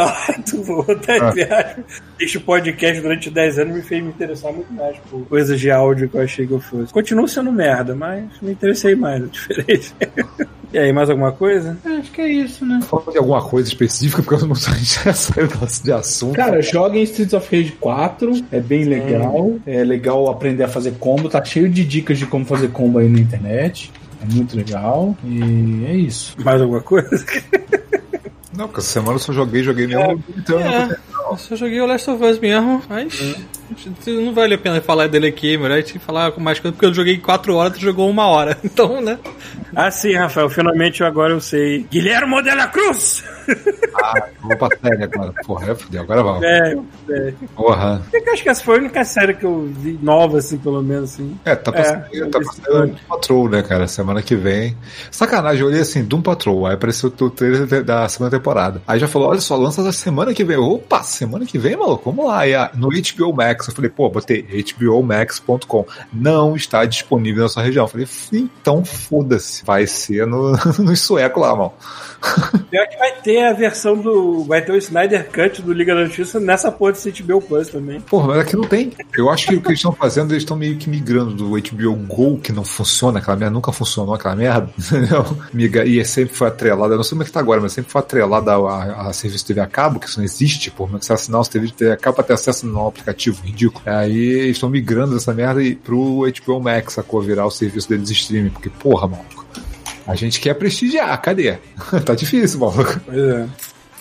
editado, 0.07 0.63
vou 0.63 0.85
botar 0.85 1.17
entre 1.17 1.43
aspas, 1.43 2.03
este 2.21 2.41
podcast 2.41 3.01
durante 3.01 3.31
10 3.31 3.59
anos 3.59 3.75
me 3.77 3.83
fez 3.83 4.03
me 4.03 4.11
interessar 4.11 4.53
muito 4.53 4.73
mais 4.73 4.97
por 5.11 5.27
coisas 5.27 5.61
de 5.61 5.71
áudio 5.71 6.09
que 6.09 6.17
eu 6.17 6.23
achei 6.23 6.47
que 6.47 6.53
eu 6.53 6.61
fosse. 6.61 6.93
Continuo 6.93 7.29
sendo 7.29 7.53
merda, 7.53 7.95
mas 7.95 8.25
me 8.41 8.53
interessei 8.53 8.95
mais, 8.95 9.23
é 9.23 9.27
diferente. 9.27 9.95
E 10.73 10.79
aí, 10.79 10.93
mais 10.93 11.09
alguma 11.09 11.33
coisa? 11.33 11.79
Acho 11.85 12.11
que 12.11 12.21
é 12.21 12.29
isso, 12.29 12.67
né? 12.67 12.81
Falando 12.83 13.13
de 13.13 13.19
alguma 13.19 13.41
coisa 13.41 13.69
específica, 13.69 14.21
porque 14.21 14.45
eu 14.45 14.49
não 14.49 14.55
sei, 14.55 14.75
já 14.83 15.13
saiu 15.15 15.49
de 15.83 15.93
assunto. 15.93 16.35
Cara, 16.35 16.61
joga 16.61 16.99
em 16.99 17.03
Streets 17.03 17.33
of 17.33 17.57
Rage 17.57 17.73
4, 17.81 18.45
é 18.51 18.61
bem 18.61 18.85
legal. 18.85 19.55
É 19.65 19.85
legal 19.85 20.29
aprender 20.29 20.65
a 20.65 20.69
fazer 20.69 20.93
combo, 20.99 21.29
tá 21.29 21.43
cheio 21.43 21.69
de 21.69 21.85
dicas 21.85 22.19
de 22.19 22.27
como 22.27 22.45
fazer 22.45 22.69
combo 22.73 22.99
aí 22.99 23.09
na 23.09 23.21
internet. 23.21 23.93
É 24.21 24.35
muito 24.35 24.57
legal. 24.57 25.17
E 25.25 25.87
é 25.87 25.95
isso. 25.95 26.35
Mais 26.45 26.61
alguma 26.61 26.81
coisa? 26.81 27.25
Não, 28.57 28.67
porque 28.67 28.81
essa 28.81 28.89
semana 28.89 29.15
eu 29.15 29.19
só 29.19 29.33
joguei, 29.33 29.63
joguei 29.63 29.87
mesmo. 29.87 30.23
então 30.37 30.59
eu 30.59 30.65
não 30.65 30.73
É, 30.73 30.97
eu 31.31 31.37
só 31.37 31.57
joguei 31.57 31.81
o 31.81 31.87
Last 31.87 32.11
of 32.11 32.25
Us 32.25 32.39
mesmo, 32.39 32.83
mas 32.89 33.37
não 34.07 34.33
vale 34.33 34.55
a 34.55 34.59
pena 34.59 34.81
falar 34.81 35.09
dele 35.09 35.27
aqui, 35.27 35.59
melhor 35.59 35.79
a 35.79 35.81
gente 35.81 35.99
falar 35.99 36.33
com 36.33 36.41
mais 36.41 36.59
coisa, 36.59 36.73
porque 36.73 36.87
eu 36.87 36.95
joguei 36.95 37.19
4 37.19 37.55
horas, 37.55 37.75
tu 37.75 37.81
jogou 37.81 38.09
uma 38.09 38.27
hora. 38.27 38.57
Então, 38.65 39.01
né? 39.01 39.19
Ah, 39.75 39.91
sim, 39.91 40.15
Rafael, 40.15 40.51
finalmente 40.51 41.03
agora 41.03 41.33
eu 41.33 41.41
sei. 41.41 41.87
Guilhermo 41.91 42.43
de 42.43 42.55
la 42.55 42.67
Cruz! 42.69 43.23
Vou 44.43 44.57
pra 44.57 44.69
série 44.83 45.05
agora. 45.05 45.33
Porra, 45.45 45.73
é 45.73 45.75
fudeu, 45.75 46.03
agora 46.03 46.23
vamos. 46.23 46.43
É, 46.43 46.77
é. 47.11 47.35
Porra. 47.55 48.03
Eu 48.13 48.33
acho 48.33 48.43
que 48.43 48.49
essa 48.49 48.63
foi 48.63 48.77
a 48.77 48.79
única 48.79 49.05
série 49.05 49.35
que 49.35 49.45
eu 49.45 49.69
vi 49.77 49.99
nova, 50.03 50.39
assim, 50.39 50.59
pelo 50.59 50.83
menos, 50.83 51.15
assim. 51.15 51.39
É, 51.45 51.55
tá 51.55 51.73
pra 51.73 51.81
É, 51.81 52.25
tá 52.27 52.39
Doom 52.39 52.95
Patrol, 53.09 53.49
né, 53.49 53.63
cara? 53.63 53.87
Semana 53.89 54.23
que 54.23 54.37
vem. 54.37 54.77
Sacanagem, 55.11 55.63
eu 55.63 55.69
olhei 55.69 55.81
assim, 55.81 56.05
Doom 56.05 56.23
Patrol. 56.23 56.67
Aí 56.67 56.75
apareceu 56.75 57.13
o 57.21 57.31
trailer 57.31 57.85
da 57.85 58.09
segunda 58.09 58.31
temporada. 58.31 58.83
Aí 58.87 58.99
já 58.99 59.09
falou, 59.09 59.29
olha 59.29 59.41
só, 59.41 59.57
lança 59.57 59.83
da 59.83 59.93
semana 59.93 60.35
que 60.35 60.45
vem. 60.45 60.57
Opa, 60.57 61.03
semana 61.03 61.47
que 61.47 61.59
vem, 61.59 61.77
maluco, 61.77 62.11
vamos 62.11 62.31
lá. 62.31 62.41
Aí, 62.41 62.55
ah, 62.55 62.71
no 62.75 62.89
HBO 62.89 63.35
Max, 63.35 63.69
eu 63.69 63.75
falei, 63.75 63.91
pô, 63.91 64.09
botei 64.09 64.43
hbomax.com. 64.43 65.87
Não 66.13 66.57
está 66.57 66.85
disponível 66.85 67.43
na 67.43 67.49
sua 67.49 67.63
região. 67.63 67.85
Eu 67.85 67.89
falei, 67.89 68.09
então 68.33 68.85
foda-se. 68.85 69.65
Vai 69.65 69.87
ser 69.87 70.27
no, 70.27 70.53
no 70.79 70.97
sueco 70.97 71.41
lá, 71.41 71.55
mano. 71.55 71.73
Pior 72.71 72.89
que 72.89 72.97
vai 72.97 73.13
ter, 73.23 73.36
ter 73.37 73.45
a 73.45 73.53
versão 73.53 73.97
do. 73.97 74.45
Vai 74.45 74.63
ter 74.63 74.73
o 74.73 74.77
Snyder 74.77 75.29
Cut 75.31 75.61
do 75.61 75.73
Liga 75.73 75.95
da 75.95 76.07
Justiça 76.07 76.41
nessa 76.41 76.73
porra 76.73 76.93
desse 76.93 77.11
HBO 77.23 77.43
Plus 77.43 77.69
também. 77.69 78.01
Porra, 78.01 78.29
mas 78.29 78.39
aqui 78.39 78.57
não 78.57 78.65
tem. 78.65 78.91
Eu 79.17 79.29
acho 79.29 79.49
que 79.49 79.55
o 79.55 79.61
que 79.61 79.69
eles 79.69 79.79
estão 79.79 79.93
fazendo, 79.93 80.33
eles 80.33 80.43
estão 80.43 80.57
meio 80.57 80.77
que 80.79 80.89
migrando 80.89 81.35
do 81.35 81.51
HBO 81.51 81.95
Go, 82.07 82.39
que 82.39 82.51
não 82.51 82.65
funciona, 82.65 83.19
aquela 83.19 83.37
merda, 83.37 83.53
nunca 83.53 83.73
funcionou 83.73 84.15
aquela 84.15 84.35
merda, 84.35 84.71
entendeu? 84.79 85.85
E 85.85 86.03
sempre 86.05 86.35
foi 86.35 86.49
atrelada, 86.49 86.95
eu 86.95 86.97
não 86.97 87.05
sei 87.05 87.11
como 87.11 87.23
é 87.23 87.27
que 87.27 87.33
tá 87.33 87.41
agora, 87.41 87.61
mas 87.61 87.73
sempre 87.73 87.91
foi 87.91 88.01
atrelada 88.01 88.53
a, 88.53 88.57
a, 88.57 89.09
a 89.09 89.13
serviço 89.13 89.45
de 89.45 89.49
TV 89.49 89.61
a 89.61 89.67
cabo, 89.67 90.01
que 90.01 90.09
isso 90.09 90.19
não 90.19 90.25
existe, 90.25 90.71
porra, 90.71 90.93
mas 90.95 91.05
você 91.05 91.13
assinar 91.13 91.41
os 91.41 91.49
TV 91.49 91.67
de 91.67 91.75
TV 91.75 91.93
a 91.93 91.97
cabo 91.97 92.17
pra 92.17 92.25
ter 92.25 92.33
acesso 92.33 92.67
no 92.67 92.87
aplicativo, 92.87 93.43
ridículo. 93.45 93.83
Aí 93.85 94.17
eles 94.17 94.57
estão 94.57 94.71
migrando 94.71 95.17
essa 95.17 95.35
merda 95.35 95.61
pro 95.85 96.25
HBO 96.45 96.61
Max, 96.61 96.95
sacou? 96.95 97.21
Virar 97.21 97.47
o 97.47 97.51
serviço 97.51 97.89
deles 97.89 98.09
de 98.09 98.15
streaming, 98.15 98.51
porque, 98.51 98.71
porra, 98.71 99.07
maluco. 99.07 99.47
A 100.07 100.15
gente 100.15 100.41
quer 100.41 100.55
prestigiar, 100.55 101.21
cadê? 101.21 101.59
tá 102.05 102.15
difícil, 102.15 102.61
maluco. 102.61 103.01
Pois 103.05 103.19
é. 103.19 103.49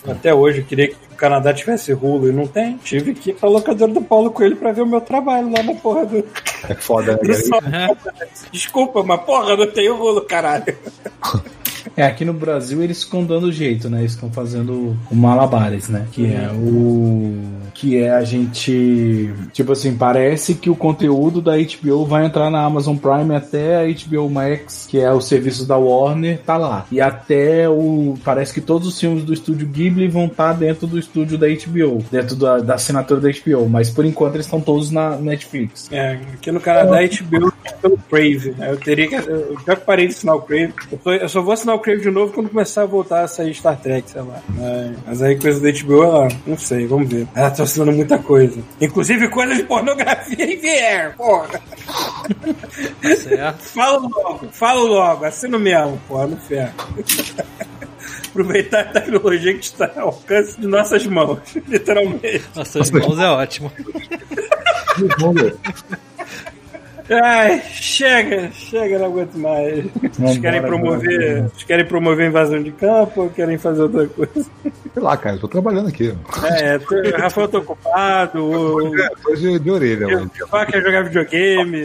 Até 0.07 0.33
hoje 0.33 0.59
eu 0.59 0.65
queria 0.65 0.89
que 0.89 0.95
o 1.11 1.15
Canadá 1.15 1.51
tivesse 1.51 1.91
Hulu 1.91 2.29
e 2.29 2.31
não 2.31 2.45
tem. 2.45 2.77
Tive 2.77 3.15
que 3.15 3.31
ir 3.31 3.33
pra 3.33 3.49
locadora 3.49 3.91
do 3.91 4.01
Paulo 4.01 4.29
Coelho 4.29 4.55
pra 4.55 4.71
ver 4.71 4.83
o 4.83 4.85
meu 4.85 5.01
trabalho 5.01 5.51
lá 5.51 5.63
na 5.63 5.73
porra 5.73 6.05
do. 6.05 6.23
É 6.69 6.75
foda, 6.75 7.13
né? 7.13 7.87
Desculpa, 8.51 9.01
mas 9.01 9.21
porra, 9.21 9.57
não 9.57 9.67
tem 9.67 9.89
Hulu, 9.89 10.21
caralho. 10.21 10.77
É, 11.95 12.03
aqui 12.03 12.25
no 12.25 12.33
Brasil 12.33 12.81
eles 12.83 13.03
ficam 13.03 13.23
dando 13.23 13.51
jeito, 13.51 13.89
né? 13.89 13.99
Eles 13.99 14.11
estão 14.11 14.31
fazendo 14.31 14.97
o 15.09 15.15
malabares, 15.15 15.89
né? 15.89 16.05
Que 16.11 16.33
é 16.33 16.49
o. 16.51 17.43
Que 17.73 17.97
é 17.97 18.11
a 18.11 18.23
gente. 18.23 19.33
Tipo 19.51 19.73
assim, 19.73 19.95
parece 19.95 20.55
que 20.55 20.69
o 20.69 20.75
conteúdo 20.75 21.41
da 21.41 21.53
HBO 21.57 22.05
vai 22.05 22.25
entrar 22.25 22.49
na 22.49 22.63
Amazon 22.63 22.95
Prime 22.95 23.35
até 23.35 23.77
a 23.77 23.85
HBO 23.85 24.29
Max, 24.29 24.87
que 24.89 24.99
é 24.99 25.11
o 25.11 25.21
serviço 25.21 25.65
da 25.65 25.77
Warner, 25.77 26.39
tá 26.45 26.57
lá. 26.57 26.85
E 26.91 27.01
até 27.01 27.69
o. 27.69 28.15
Parece 28.23 28.53
que 28.53 28.61
todos 28.61 28.87
os 28.87 28.99
filmes 28.99 29.23
do 29.23 29.33
estúdio 29.33 29.67
Ghibli 29.67 30.07
vão 30.07 30.25
estar 30.25 30.53
dentro 30.53 30.87
do 30.87 30.97
estúdio 30.97 31.37
da 31.37 31.47
HBO, 31.47 32.03
dentro 32.11 32.35
da, 32.35 32.59
da 32.59 32.75
assinatura 32.75 33.19
da 33.19 33.29
HBO. 33.29 33.69
Mas 33.69 33.89
por 33.89 34.05
enquanto 34.05 34.35
eles 34.35 34.45
estão 34.45 34.61
todos 34.61 34.91
na 34.91 35.17
Netflix. 35.17 35.89
É, 35.91 36.19
aqui 36.33 36.51
no 36.51 36.59
Canadá 36.59 36.99
a 36.99 37.07
HBO 37.07 37.53
é 37.63 37.71
pelo 37.73 37.97
Crave. 38.09 38.51
né? 38.57 38.71
Eu 38.71 38.77
teria 38.77 39.07
que. 39.07 39.15
Eu 39.15 39.57
já 39.65 39.75
parei 39.75 40.07
de 40.07 40.13
assinar 40.13 40.35
o 40.35 40.41
Crave. 40.41 40.73
Eu 41.05 41.29
só 41.29 41.41
vou 41.41 41.53
assinar 41.53 41.74
o 41.75 41.79
Crave 41.79 42.01
de 42.01 42.11
novo 42.11 42.33
quando 42.33 42.49
começar 42.49 42.83
a 42.83 42.85
voltar 42.85 43.23
a 43.23 43.27
sair 43.27 43.53
Star 43.53 43.77
Trek, 43.79 44.09
sei 44.09 44.21
lá. 44.21 44.41
Mas, 44.49 44.97
mas 45.05 45.21
aí 45.21 45.39
coisa 45.39 45.59
da 45.59 45.71
HBO, 45.71 46.03
ela, 46.03 46.27
não 46.45 46.57
sei, 46.57 46.87
vamos 46.87 47.09
ver. 47.09 47.27
Ela 47.35 47.51
tá 47.51 47.63
assinando 47.63 47.91
muita 47.91 48.17
coisa. 48.17 48.59
Inclusive 48.81 49.29
coisa 49.29 49.55
de 49.55 49.63
pornografia 49.63 50.51
e 50.51 50.55
VR, 50.57 51.15
porra. 51.15 51.61
Certo. 53.01 53.59
Fala 53.75 53.97
logo, 53.97 54.47
fala 54.51 54.81
logo, 54.81 55.25
assina 55.25 55.59
mesmo, 55.59 56.01
porra, 56.07 56.27
no 56.27 56.37
ferro. 56.37 56.73
Aproveitar 58.29 58.81
a 58.81 58.85
tecnologia 58.85 59.53
que 59.53 59.63
está 59.63 59.91
ao 59.95 60.07
alcance 60.07 60.59
de 60.59 60.67
nossas 60.67 61.05
mãos, 61.07 61.39
literalmente. 61.67 62.43
Nossas 62.55 62.91
mãos 62.91 63.19
é 63.19 63.27
ótimo. 63.27 63.71
Ai, 67.09 67.61
chega, 67.71 68.49
chega, 68.51 68.97
não 68.97 69.05
aguento 69.05 69.35
mais. 69.37 69.83
Vocês 69.85 70.17
Vambora, 70.17 70.39
querem 70.41 70.61
promover, 70.61 71.45
querem 71.67 71.85
promover 71.85 72.27
invasão 72.29 72.63
de 72.63 72.71
campo 72.71 73.21
ou 73.23 73.29
querem 73.29 73.57
fazer 73.59 73.83
outra 73.83 74.07
coisa? 74.07 74.45
Sei 74.63 75.03
lá, 75.03 75.15
cara, 75.15 75.35
eu 75.35 75.39
tô 75.41 75.47
trabalhando 75.47 75.89
aqui. 75.89 76.15
É, 76.45 76.79
tô, 76.79 76.95
o 76.95 77.11
Rafael 77.21 77.47
tá 77.47 77.57
ocupado, 77.59 78.39
É, 78.99 79.09
Hoje 79.29 79.59
de 79.59 79.69
orelha, 79.69 80.07
mano. 80.07 80.31
o 80.43 80.47
Fá 80.47 80.65
quer 80.65 80.81
jogar 80.81 81.03
videogame. 81.03 81.79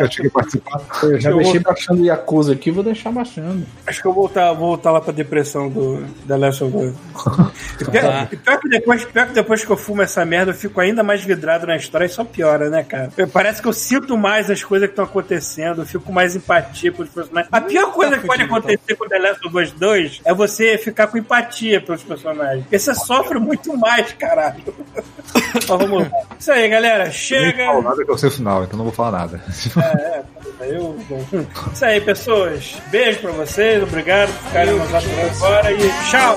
Eu 0.00 0.10
cheguei 0.10 0.30
a 0.30 0.32
participar. 0.32 0.80
Eu 1.04 1.20
já 1.20 1.30
Eu 1.30 1.36
deixei 1.36 1.60
vou- 1.60 1.62
baixando 1.72 2.04
Yakuza 2.04 2.52
aqui, 2.52 2.70
vou 2.72 2.82
deixar 2.82 3.12
baixando. 3.12 3.64
acho 3.86 4.02
que 4.02 4.08
eu 4.08 4.12
vou 4.12 4.22
voltar, 4.24 4.52
vou 4.52 4.68
voltar 4.68 4.90
lá 4.90 5.00
pra 5.00 5.12
depressão 5.12 5.68
do 5.68 6.04
da 6.24 6.36
Last 6.36 6.64
of 6.64 6.76
Us. 6.76 6.94
E 7.80 7.84
pior, 7.84 8.02
Tá. 8.02 8.28
pior 8.44 8.58
que 8.60 8.68
depois, 8.70 9.04
pior 9.04 9.26
que 9.26 9.32
depois 9.34 9.64
que 9.64 9.70
eu 9.70 9.76
fumo 9.76 10.00
essa 10.02 10.24
merda, 10.24 10.50
eu 10.50 10.54
fico 10.54 10.80
ainda 10.80 11.02
mais 11.02 11.22
vidrado 11.22 11.66
na 11.66 11.76
história 11.76 12.06
e 12.06 12.08
só 12.08 12.24
piora, 12.24 12.70
né, 12.70 12.82
cara? 12.82 13.10
Parece 13.32 13.60
que 13.60 13.68
eu 13.68 13.72
sinto 13.72 14.16
mais 14.16 14.48
as 14.56 14.64
coisas 14.64 14.88
que 14.88 14.92
estão 14.92 15.04
acontecendo, 15.04 15.82
eu 15.82 15.86
fico 15.86 16.04
com 16.04 16.12
mais 16.12 16.34
empatia 16.34 16.90
pelos 16.90 17.10
personagens. 17.10 17.48
A 17.52 17.60
pior 17.60 17.92
coisa 17.92 18.18
que 18.18 18.26
pode 18.26 18.42
acontecer 18.42 18.96
com 18.96 19.08
The 19.08 19.18
Last 19.18 19.46
of 19.46 19.58
Us 19.58 19.70
2 19.72 20.20
é 20.24 20.34
você 20.34 20.78
ficar 20.78 21.06
com 21.06 21.18
empatia 21.18 21.80
pelos 21.80 22.02
personagens. 22.02 22.62
Porque 22.62 22.78
você 22.78 22.94
sofre 22.94 23.38
muito 23.38 23.76
mais, 23.76 24.12
caralho. 24.12 24.62
Mas 25.54 25.64
vamos 25.64 26.02
lá. 26.02 26.10
Isso 26.38 26.52
aí, 26.52 26.68
galera. 26.68 27.10
Chega. 27.10 27.66
falo 27.66 27.82
nada 27.82 28.04
que 28.04 28.10
eu 28.10 28.18
sei 28.18 28.28
o 28.28 28.32
final, 28.32 28.64
então 28.64 28.76
não 28.76 28.84
vou 28.84 28.94
falar 28.94 29.18
nada. 29.18 29.40
É, 29.76 30.22
é, 30.60 30.76
eu, 30.76 30.98
bom. 31.08 31.24
Isso 31.72 31.84
aí, 31.84 32.00
pessoas. 32.00 32.76
Beijo 32.90 33.20
pra 33.20 33.32
vocês, 33.32 33.82
obrigado 33.82 34.32
por 34.32 34.46
ficarem 34.48 34.74
nos 34.74 34.94
aturando 34.94 35.36
agora 35.36 35.72
e 35.72 36.10
tchau! 36.10 36.36